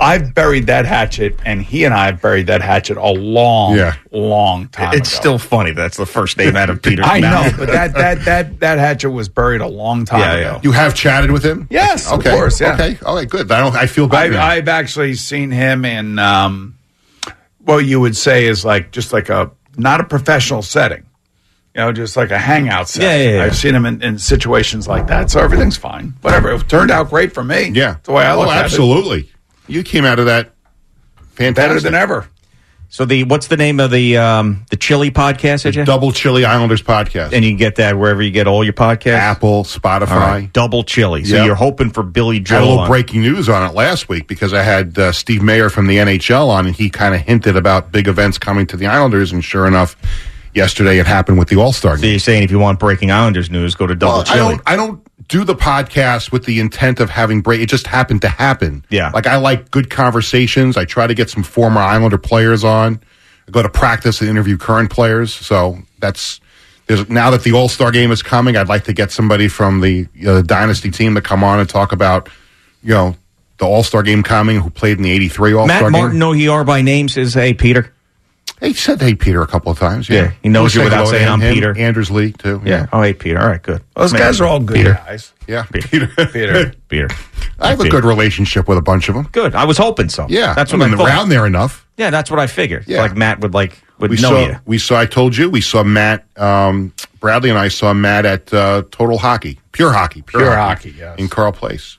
[0.00, 3.94] I've buried that hatchet, and he and I have buried that hatchet a long, Yeah.
[4.12, 5.20] long time It's ago.
[5.20, 5.72] still funny.
[5.72, 9.10] That's the first name out of Peter's I know, but that that that that hatchet
[9.10, 10.50] was buried a long time Yeah, ago.
[10.56, 10.60] yeah.
[10.62, 11.66] You have chatted with him?
[11.70, 12.30] Yes, of okay.
[12.32, 12.74] course, yeah.
[12.74, 12.98] Okay.
[13.04, 13.28] All right.
[13.28, 13.50] Good.
[13.50, 13.74] I don't.
[13.74, 14.34] I feel better.
[14.34, 14.58] I've.
[14.58, 16.74] I've actually seen him in um,
[17.64, 21.04] what you would say is like just like a not a professional setting,
[21.74, 23.34] you know, just like a hangout setting.
[23.36, 23.44] Yeah.
[23.44, 26.14] I've seen him in, in situations like that, so everything's fine.
[26.22, 27.70] Whatever, it turned out great for me.
[27.74, 27.92] yeah.
[27.92, 28.64] That's the way I oh, look at it.
[28.64, 29.30] absolutely.
[29.68, 30.52] You came out of that
[31.34, 31.54] fantastic.
[31.56, 32.28] Better than ever.
[32.88, 35.64] So the what's the name of the um, the Chili podcast?
[35.64, 35.84] Did you?
[35.84, 37.32] Double Chili Islanders podcast.
[37.32, 39.18] And you can get that wherever you get all your podcasts.
[39.18, 40.10] Apple, Spotify.
[40.12, 40.52] All right.
[40.52, 41.24] Double Chili.
[41.24, 41.46] So Yep.
[41.46, 44.28] you're hoping for Billy I had a little on- breaking news on it last week
[44.28, 47.56] because I had uh, Steve Mayer from the NHL on, and he kind of hinted
[47.56, 49.32] about big events coming to the Islanders.
[49.32, 49.96] And sure enough,
[50.54, 52.12] yesterday it happened with the All Star So game.
[52.12, 54.38] you're saying if you want breaking Islanders news, go to Double Well, I Chili.
[54.54, 54.62] don't.
[54.64, 57.60] I don't do the podcast with the intent of having break.
[57.60, 58.84] It just happened to happen.
[58.90, 59.10] Yeah.
[59.12, 60.76] Like I like good conversations.
[60.76, 63.00] I try to get some former Islander players on.
[63.48, 65.32] I go to practice and interview current players.
[65.32, 66.40] So that's
[66.86, 68.56] there's now that the All Star game is coming.
[68.56, 71.58] I'd like to get somebody from the you know, the dynasty team to come on
[71.60, 72.28] and talk about
[72.82, 73.16] you know
[73.58, 76.18] the All Star game coming who played in the '83 All Matt Star Martin, game.
[76.20, 77.92] know who you are by name, says, "Hey, Peter."
[78.60, 80.08] He said hey Peter a couple of times.
[80.08, 81.76] Yeah, Yeah, he knows We'll you without saying I'm him, Peter.
[81.76, 82.62] Anders Lee too.
[82.64, 82.86] Yeah.
[82.92, 83.38] Oh, hey, Peter.
[83.38, 83.82] All right, good.
[83.94, 84.94] Those Man, guys are all good Peter.
[84.94, 85.32] guys.
[85.46, 85.64] yeah.
[85.64, 86.06] Peter.
[86.06, 86.26] Peter.
[86.32, 86.72] Peter.
[86.88, 87.08] Peter.
[87.58, 89.28] I have a good relationship with a bunch of them.
[89.32, 89.54] Good.
[89.54, 90.26] I was hoping so.
[90.28, 91.08] Yeah, that's I what I, mean, thought.
[91.08, 91.86] around there enough.
[91.96, 92.84] Yeah, that's what I figured.
[92.86, 93.00] Yeah.
[93.02, 94.56] Like Matt would like would we know saw, you.
[94.66, 95.00] We saw.
[95.00, 96.26] I told you we saw Matt.
[96.38, 101.18] Um, Bradley and I saw Matt at uh, Total Hockey, Pure Hockey, Pure Hockey, yes.
[101.18, 101.98] in Carle Place.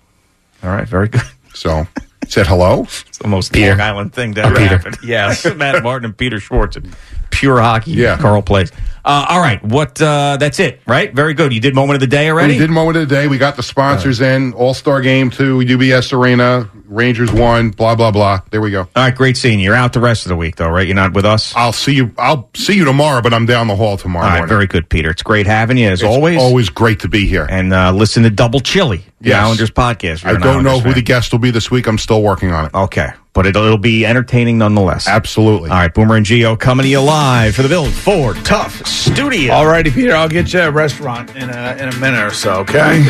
[0.63, 1.21] All right, very good.
[1.53, 1.87] So
[2.31, 2.83] said hello.
[2.83, 3.71] It's the most Peter.
[3.71, 4.77] Long Island thing to ever Peter.
[4.77, 4.93] happen.
[5.03, 6.83] Yes, Matt Martin and Peter Schwartz at
[7.31, 7.91] Pure Hockey.
[7.91, 8.17] Yeah.
[8.17, 8.71] Carle Place.
[9.05, 10.01] Uh, all right, what?
[10.01, 11.13] Uh, that's it, right?
[11.13, 11.53] Very good.
[11.53, 12.53] You did moment of the day already.
[12.53, 13.27] We did moment of the day.
[13.27, 14.53] We got the sponsors in.
[14.53, 16.69] All Star Game two, UBS Arena.
[16.87, 17.69] Rangers won.
[17.71, 18.41] Blah blah blah.
[18.49, 18.81] There we go.
[18.81, 19.65] All right, great seeing you.
[19.65, 20.87] You're out the rest of the week, though, right?
[20.87, 21.53] You're not with us.
[21.55, 22.11] I'll see you.
[22.17, 24.49] I'll see you tomorrow, but I'm down the hall tomorrow All right, morning.
[24.49, 25.09] very good, Peter.
[25.11, 26.37] It's great having you as It's always.
[26.39, 27.45] always great to be here.
[27.49, 29.43] And uh, listen to Double Chili, the Yes.
[29.43, 30.13] Islanders podcast.
[30.13, 31.03] if you're I don't know Islanders who the fan.
[31.03, 31.87] guest will be this week.
[31.87, 32.73] I'm still working on it.
[32.73, 35.07] Okay, but it'll, it'll be entertaining nonetheless.
[35.07, 35.69] Absolutely.
[35.69, 39.53] All right, Boomer and Gio coming to you live for the Built Ford Tough Studio.
[39.53, 40.15] All righty, Peter.
[40.15, 42.59] I'll get you a restaurant in a in a minute or so.
[42.61, 43.05] Okay.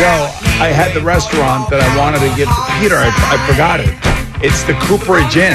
[0.00, 0.30] Know,
[0.64, 2.96] I had the restaurant that I wanted to give to Peter.
[2.96, 3.92] I, I forgot it.
[4.42, 5.52] It's the Cooperage Inn.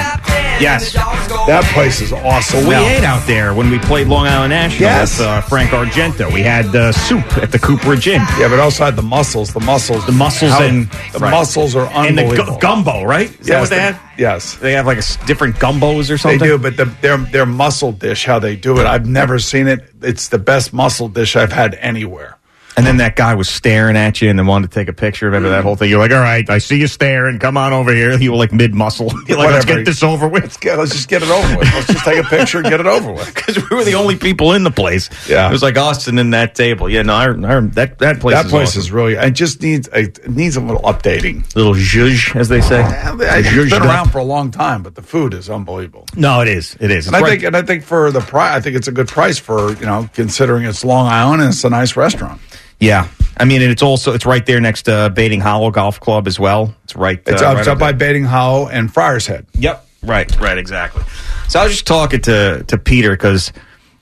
[0.62, 0.94] Yes.
[0.94, 2.66] That place is awesome.
[2.68, 5.18] Well, we Now- ate out there when we played Long Island National Yes.
[5.18, 6.32] with uh, Frank Argento.
[6.32, 8.22] We had uh, soup at the Cooperage Inn.
[8.38, 9.52] Yeah, but also had the mussels.
[9.54, 10.06] The mussels.
[10.06, 11.32] The mussels How- and the right.
[11.32, 12.60] mussels are and the gu- unbelievable.
[12.60, 13.30] gumbo, right?
[13.32, 14.00] Is that Yes, what they the- had?
[14.20, 16.40] Yes, they have like a s- different gumbos or something.
[16.40, 19.68] They do, but the, their their mussel dish, how they do it, I've never seen
[19.68, 19.90] it.
[20.04, 22.35] It's the best mussel dish I've had anywhere.
[22.78, 25.28] And then that guy was staring at you and then wanted to take a picture.
[25.28, 25.90] Remember that whole thing?
[25.90, 27.40] You're like, all right, I see you staring.
[27.40, 28.18] Come on over here.
[28.18, 29.12] You were like mid muscle.
[29.28, 30.44] You're like, let's get this over with.
[30.44, 31.74] Let's get let's just get it over with.
[31.74, 33.34] Let's just take a picture and get it over with.
[33.46, 35.10] Because we were the only people in the place.
[35.30, 35.48] Yeah.
[35.48, 36.90] It was like Austin in that table.
[36.90, 38.36] Yeah, no, I, I, that that place.
[38.36, 38.80] that is place awesome.
[38.80, 39.14] is really.
[39.14, 41.54] It just needs a it needs a little updating.
[41.56, 42.82] little zhuzh, as they say.
[42.82, 46.06] It's Zhuzhed been around for a long time, but the food is unbelievable.
[46.16, 46.76] No, it is.
[46.80, 47.08] It is.
[47.08, 49.08] And I right- think, and I think for the price, I think it's a good
[49.08, 52.42] price for you know considering it's Long Island and it's a nice restaurant.
[52.80, 56.28] Yeah, I mean, and it's also it's right there next to Baiting Hollow Golf Club
[56.28, 56.74] as well.
[56.84, 57.22] It's right.
[57.26, 59.46] It's uh, up, right it's up by Baiting Hollow and Friar's Head.
[59.54, 59.86] Yep.
[60.04, 60.40] Right.
[60.40, 60.58] Right.
[60.58, 61.04] Exactly.
[61.48, 63.52] So I was just talking to to Peter because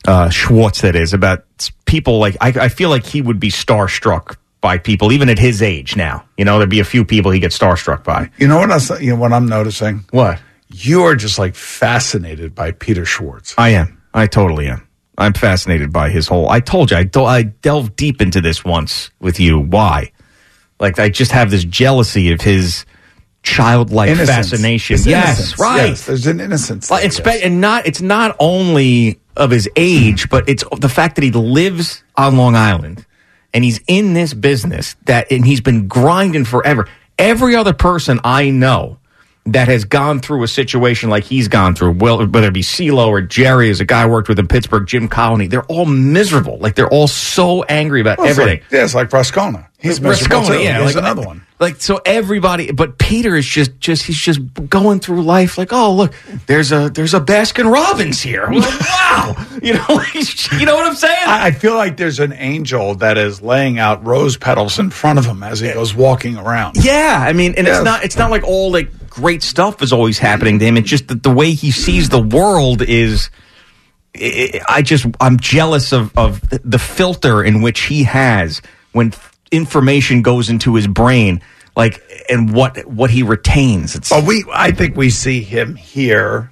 [0.08, 1.45] uh, Schwartz, that is, about
[1.85, 5.61] people like I, I feel like he would be starstruck by people even at his
[5.61, 6.26] age now.
[6.38, 8.30] You know, there'd be a few people he gets starstruck by.
[8.38, 10.06] You know what I you know what I'm noticing?
[10.11, 10.40] What?
[10.69, 13.53] You are just like fascinated by Peter Schwartz.
[13.58, 14.02] I am.
[14.14, 14.88] I totally am.
[15.17, 16.50] I'm fascinated by his whole.
[16.50, 19.59] I told you, I, do, I delved deep into this once with you.
[19.59, 20.11] Why?
[20.80, 22.85] Like, I just have this jealousy of his
[23.43, 24.30] childlike Innocence.
[24.30, 24.95] fascination.
[24.95, 25.59] It's yes, innocence.
[25.59, 25.85] right.
[25.90, 26.90] Yes, there's an innocence.
[26.92, 31.24] It's spe- and not it's not only of his age, but it's the fact that
[31.24, 33.06] he lives on Long Island
[33.53, 36.88] and he's in this business that and he's been grinding forever.
[37.19, 38.98] Every other person I know
[39.45, 43.07] that has gone through a situation like he's gone through, well, whether it be CeeLo
[43.07, 46.57] or Jerry, as a guy I worked with in Pittsburgh, Jim Colony, they're all miserable.
[46.59, 48.61] Like they're all so angry about Well, everything.
[48.61, 49.67] Like, yeah, it's like Frascona.
[49.80, 51.45] He's miserable yeah, Here's like another one.
[51.59, 54.39] Like so, everybody, but Peter is just, just he's just
[54.69, 55.57] going through life.
[55.57, 56.13] Like, oh look,
[56.47, 58.47] there's a there's a Baskin Robbins here.
[58.49, 60.01] Like, wow, you know,
[60.57, 61.23] you know what I'm saying?
[61.25, 65.19] I, I feel like there's an angel that is laying out rose petals in front
[65.19, 66.77] of him as he goes walking around.
[66.83, 67.77] Yeah, I mean, and Yes.
[67.80, 70.77] it's not it's not like all like great stuff is always happening to him.
[70.77, 73.30] It's just that the way he sees the world is.
[74.16, 78.61] I just I'm jealous of of the filter in which he has
[78.92, 79.14] when
[79.51, 81.42] information goes into his brain,
[81.75, 83.95] like and what what he retains.
[83.95, 86.51] It's But we, I think we see him here.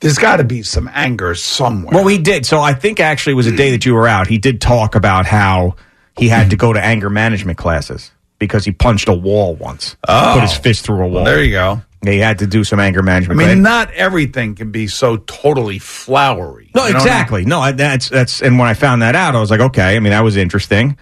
[0.00, 1.94] There's got to be some anger somewhere.
[1.94, 2.46] Well, he did.
[2.46, 4.28] So I think actually it was a day that you were out.
[4.28, 5.76] He did talk about how
[6.16, 8.10] he had to go to anger management classes
[8.40, 9.96] because he punched a wall once.
[10.08, 10.32] Oh.
[10.34, 11.24] Put his fist through a wall.
[11.24, 11.82] there you go.
[12.02, 13.38] He had to do some anger management.
[13.38, 13.90] I mean, classes.
[13.90, 16.70] not everything can be so totally flowery.
[16.74, 17.12] No, You know what I mean?
[17.12, 17.44] exactly.
[17.44, 18.42] No, that's that's.
[18.42, 19.94] And when I found that out, I was like, okay.
[19.96, 20.96] I mean, that was interesting.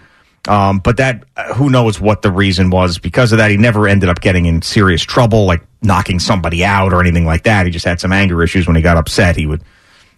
[0.49, 3.49] Um, but that uh, who knows what the reason was because of that.
[3.49, 7.43] He never ended up getting in serious trouble, like knocking somebody out or anything like
[7.43, 7.65] that.
[7.65, 9.37] He just had some anger issues when he got upset.
[9.37, 9.63] He would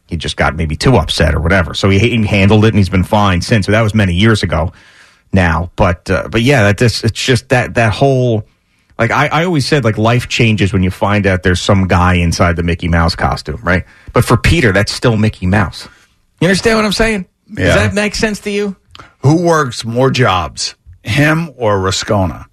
[0.07, 1.75] he just got maybe too upset or whatever.
[1.75, 3.67] So he, he handled it and he's been fine since.
[3.67, 4.73] So that was many years ago
[5.33, 5.71] now.
[5.75, 8.45] But uh, but yeah, that this it's just that that whole
[8.97, 12.15] like I, I always said like life changes when you find out there's some guy
[12.15, 13.85] inside the Mickey Mouse costume, right?
[14.13, 15.87] But for Peter, that's still Mickey Mouse.
[16.39, 17.27] You understand what I'm saying?
[17.53, 18.75] Does that make sense to you?
[19.19, 22.45] Who works more jobs, him or Rascona?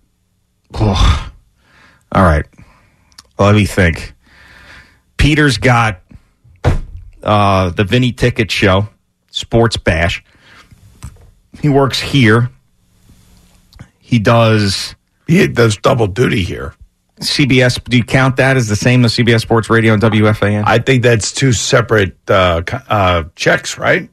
[0.74, 2.44] All right.
[3.38, 4.14] Let me think.
[5.16, 6.00] Peter's got
[7.22, 8.88] uh, the Vinny Ticket Show,
[9.30, 10.24] Sports Bash.
[11.60, 12.50] He works here.
[14.08, 14.96] He does.
[15.26, 16.74] He does double duty here.
[17.20, 17.82] CBS.
[17.84, 20.64] Do you count that as the same as CBS Sports Radio and WFAN?
[20.66, 24.08] I think that's two separate uh, uh, checks, right?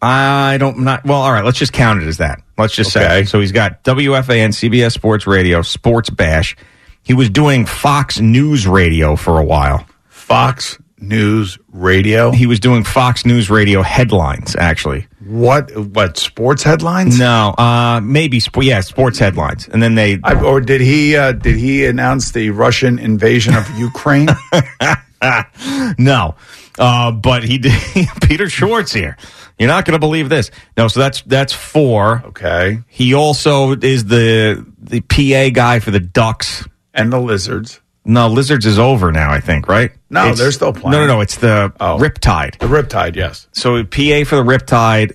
[0.00, 1.20] I don't not well.
[1.20, 2.40] All right, let's just count it as that.
[2.56, 3.40] Let's just say so.
[3.40, 6.56] He's got WFAN, CBS Sports Radio, Sports Bash.
[7.02, 9.86] He was doing Fox News Radio for a while.
[10.08, 12.30] Fox News Radio.
[12.32, 14.56] He was doing Fox News Radio headlines.
[14.56, 15.76] Actually, What?
[15.76, 17.18] What sports headlines?
[17.18, 19.68] no, uh, maybe sp- yeah, sports headlines.
[19.68, 21.16] And then they I, or did he?
[21.16, 24.28] Uh, did he announce the Russian invasion of Ukraine?
[25.98, 26.34] no,
[26.78, 27.72] uh, but he did.
[28.22, 29.16] Peter Schwartz here.
[29.58, 30.50] You're not going to believe this.
[30.76, 32.22] No, so that's that's four.
[32.26, 36.66] okay, He also is the the PA guy for the Ducks.
[36.92, 37.80] and the lizards.
[38.04, 39.90] No, Lizards is over now, I think, right?
[40.10, 40.90] No, It's- they're still playing.
[40.92, 41.20] No, no, no.
[41.22, 41.98] It's the Oh.
[41.98, 42.58] Riptide.
[42.58, 43.46] The Riptide, yes.
[43.52, 45.12] So PA for the Riptide.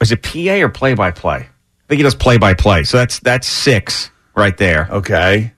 [0.00, 1.36] Is it PA or play by play?
[1.36, 1.46] I
[1.88, 2.84] think he does play by play.
[2.84, 4.88] So that's that's six right there.
[4.90, 5.52] Okay.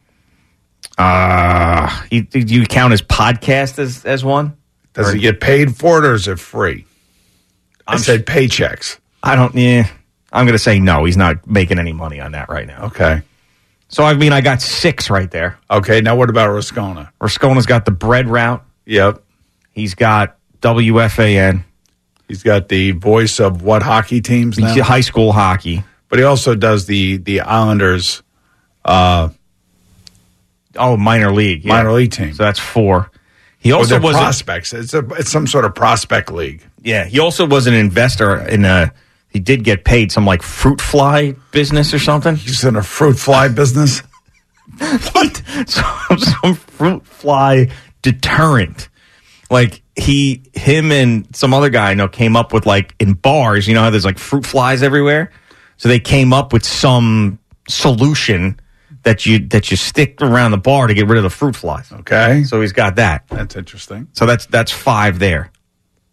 [0.99, 4.57] Uh, you, do you count his podcast as as one?
[4.95, 6.85] Does Or- he get paid for it or is it free?
[7.87, 8.99] I said paychecks.
[9.23, 9.55] I don't.
[9.55, 9.89] Yeah,
[10.33, 11.05] I'm going to say no.
[11.05, 12.85] He's not making any money on that right now.
[12.87, 13.23] Okay.
[13.93, 15.59] So I mean, I got six right there.
[15.71, 16.01] Okay.
[16.01, 17.11] Now what about Rascona?
[17.21, 18.65] Rascona's got the bread route.
[18.87, 19.23] Yep.
[19.73, 21.63] He's got WFAN.
[22.27, 24.83] He's got the voice of what hockey teams now?
[24.83, 25.85] High school hockey.
[26.09, 28.23] But he also does the the Islanders
[28.85, 29.29] uh
[30.75, 31.65] Oh, minor league.
[31.65, 31.75] yeah.
[31.75, 32.33] minor league team.
[32.33, 33.11] So that's four.
[33.59, 34.73] He also was a- prospects.
[34.73, 36.63] It's a it's some sort of prospect league.
[36.83, 38.93] Yeah, he also was an investor in a.
[39.33, 42.37] He did get paid some like fruit fly business or something.
[42.37, 44.01] He's in a fruit fly business.
[45.13, 45.43] what?
[45.67, 47.71] Some, some fruit fly
[48.03, 48.91] deterrent.
[49.51, 53.67] Like he, him, and some other guy I know came up with like in bars.
[53.67, 55.31] You know how there's like fruit flies everywhere.
[55.79, 57.39] So they came up with some
[57.69, 58.61] solution
[59.05, 61.91] that you that you stick around the bar to get rid of the fruit flies.
[61.91, 62.45] Okay.
[62.45, 63.27] So he's got that.
[63.29, 64.09] That's interesting.
[64.13, 65.51] So that's that's five there.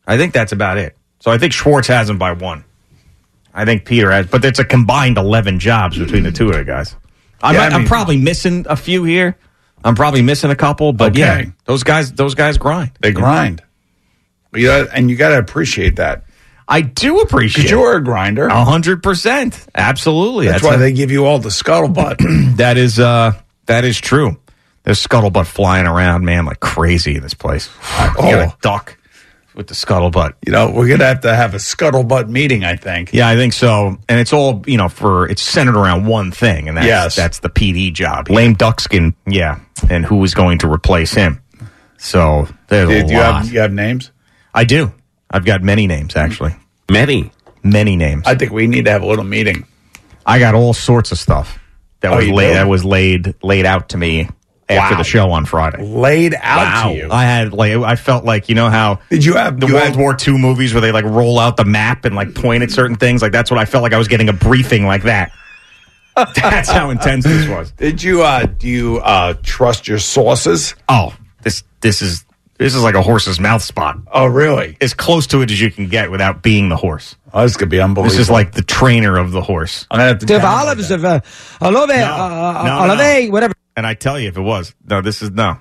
[0.08, 0.98] I think that's about it.
[1.20, 2.64] So I think Schwartz has him by one.
[3.54, 6.64] I think Peter has, but it's a combined eleven jobs between the two of the
[6.64, 6.96] guys.
[7.42, 9.38] I Yeah, I I'm mean- probably missing a few here.
[9.84, 12.92] I'm probably missing a couple, but yeah, those guys, those guys grind.
[13.00, 13.64] They grind.
[14.54, 16.26] You know, and you got to appreciate that.
[16.68, 17.64] I do appreciate.
[17.64, 18.48] Because you are a grinder.
[18.48, 20.48] A hundred percent, absolutely.
[20.48, 22.56] That's, why they give you all the scuttlebutt.
[22.58, 23.34] that is uh
[23.68, 24.38] that is true.
[24.84, 27.70] There's scuttlebutt flying around, man, like crazy in this place.
[28.00, 28.98] You got a duck
[29.60, 30.36] with the scuttlebutt.
[30.46, 32.64] you know, we're gonna have to have a scuttlebutt meeting.
[32.64, 33.14] I think.
[33.14, 33.98] Yeah, I think so.
[34.08, 37.16] And it's all you know for it's centered around one thing, and that's Yes.
[37.18, 38.30] that's the PD job.
[38.30, 41.42] Lame Duckskin, yeah, and who is going to replace him?
[41.98, 43.44] So there's Do, a do you lot.
[43.44, 44.12] have you have names?
[44.54, 44.94] I do.
[45.30, 46.56] I've got many names actually.
[46.90, 47.32] Many.
[47.62, 48.24] Many names.
[48.26, 49.66] I think we need to have a little meeting.
[50.26, 51.60] I got all sorts of stuff
[52.00, 52.54] that Oh, was laid do?
[52.54, 54.30] that was laid laid out to me
[54.70, 54.98] after Wow.
[55.00, 55.84] the show on Friday.
[55.84, 57.10] Laid out to you.
[57.12, 59.88] I had like I felt like you know how Did you have the you World
[59.88, 62.72] had- War II movies where they like roll out the map and like point at
[62.72, 63.22] certain things.
[63.22, 65.32] Like that's what I felt like I was getting a briefing like that.
[66.36, 67.72] That's how intense this was.
[67.72, 70.76] Did you uh do you uh trust your sources?
[70.90, 72.26] Oh, this this is
[72.58, 74.00] this is like a horse's mouth spot.
[74.12, 74.76] Oh, really?
[74.82, 77.16] As close to it as you can get without being the horse.
[77.34, 78.12] Oh, this could be unbelievable.
[78.12, 79.88] This is like the trainer of the horse.
[79.90, 80.26] I'm gonna have to.
[80.28, 80.96] Steve download Olives that.
[80.96, 81.22] of uh,
[81.62, 83.54] Olave, No, uh, no, Olave, whatever.
[83.80, 85.58] And I tell you, if it was no, this is no,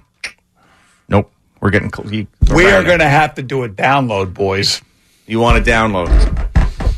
[1.08, 1.30] nope.
[1.60, 2.10] We're getting close.
[2.10, 4.82] You, We we're going to have to do a download, boys.
[5.28, 6.08] You want to download?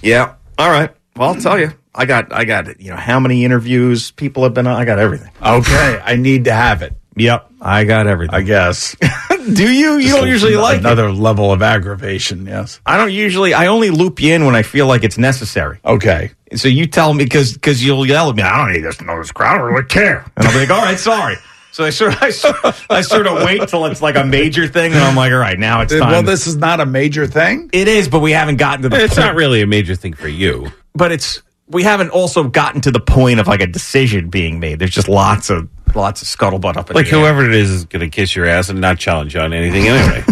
[0.03, 0.37] Yeah.
[0.57, 0.91] All right.
[1.17, 1.75] Well, I'll tell you.
[1.95, 2.33] I got.
[2.33, 2.69] I got.
[2.69, 2.81] It.
[2.81, 4.81] You know how many interviews people have been on.
[4.81, 5.31] I got everything.
[5.45, 6.95] Okay, I need to have it.
[7.17, 7.50] Yep.
[7.61, 8.35] I got everything.
[8.35, 8.97] I guess.
[9.53, 9.95] Do you?
[9.97, 10.81] You Just don't a- usually like it.
[10.81, 12.47] another level of aggravation.
[12.47, 12.81] Yes.
[12.87, 13.55] I don't usually.
[13.55, 15.79] I only loop you in when I feel like it's necessary.
[15.85, 16.31] Okay.
[16.57, 18.43] So you tell me because because you'll yell at me.
[18.43, 19.55] I don't need this to know this crowd.
[19.55, 20.25] I don't really care.
[20.37, 21.37] And I'll be like, all right, sorry.
[21.73, 24.25] So I sort of I, sort of- I sort of wait till it's like a
[24.25, 26.11] major thing, and I'm like, all right, now it's time.
[26.11, 27.71] Well, this is not a major thing.
[27.73, 28.97] it is, but we haven't gotten to the.
[29.05, 29.27] It's point.
[29.27, 30.71] not really a major thing for you.
[30.95, 34.81] but it's we haven't also gotten to the point of like a decision being made.
[34.81, 37.21] There's just lots of lots of scuttlebutt up in Like the air.
[37.21, 39.87] whoever it is is going to kiss your ass and not challenge you on anything
[39.89, 40.25] anyway.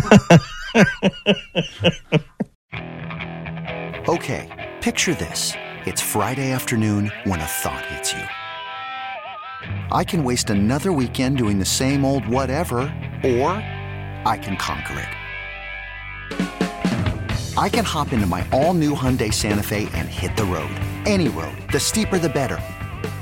[4.08, 5.52] Okay, picture this.
[5.84, 8.22] It's Friday afternoon when a thought hits you.
[9.94, 12.78] I can waste another weekend doing the same old whatever,
[13.22, 13.52] or
[14.24, 15.08] I can conquer it.
[17.58, 20.70] I can hop into my all new Hyundai Santa Fe and hit the road.
[21.04, 21.56] Any road.
[21.72, 22.58] The steeper, the better.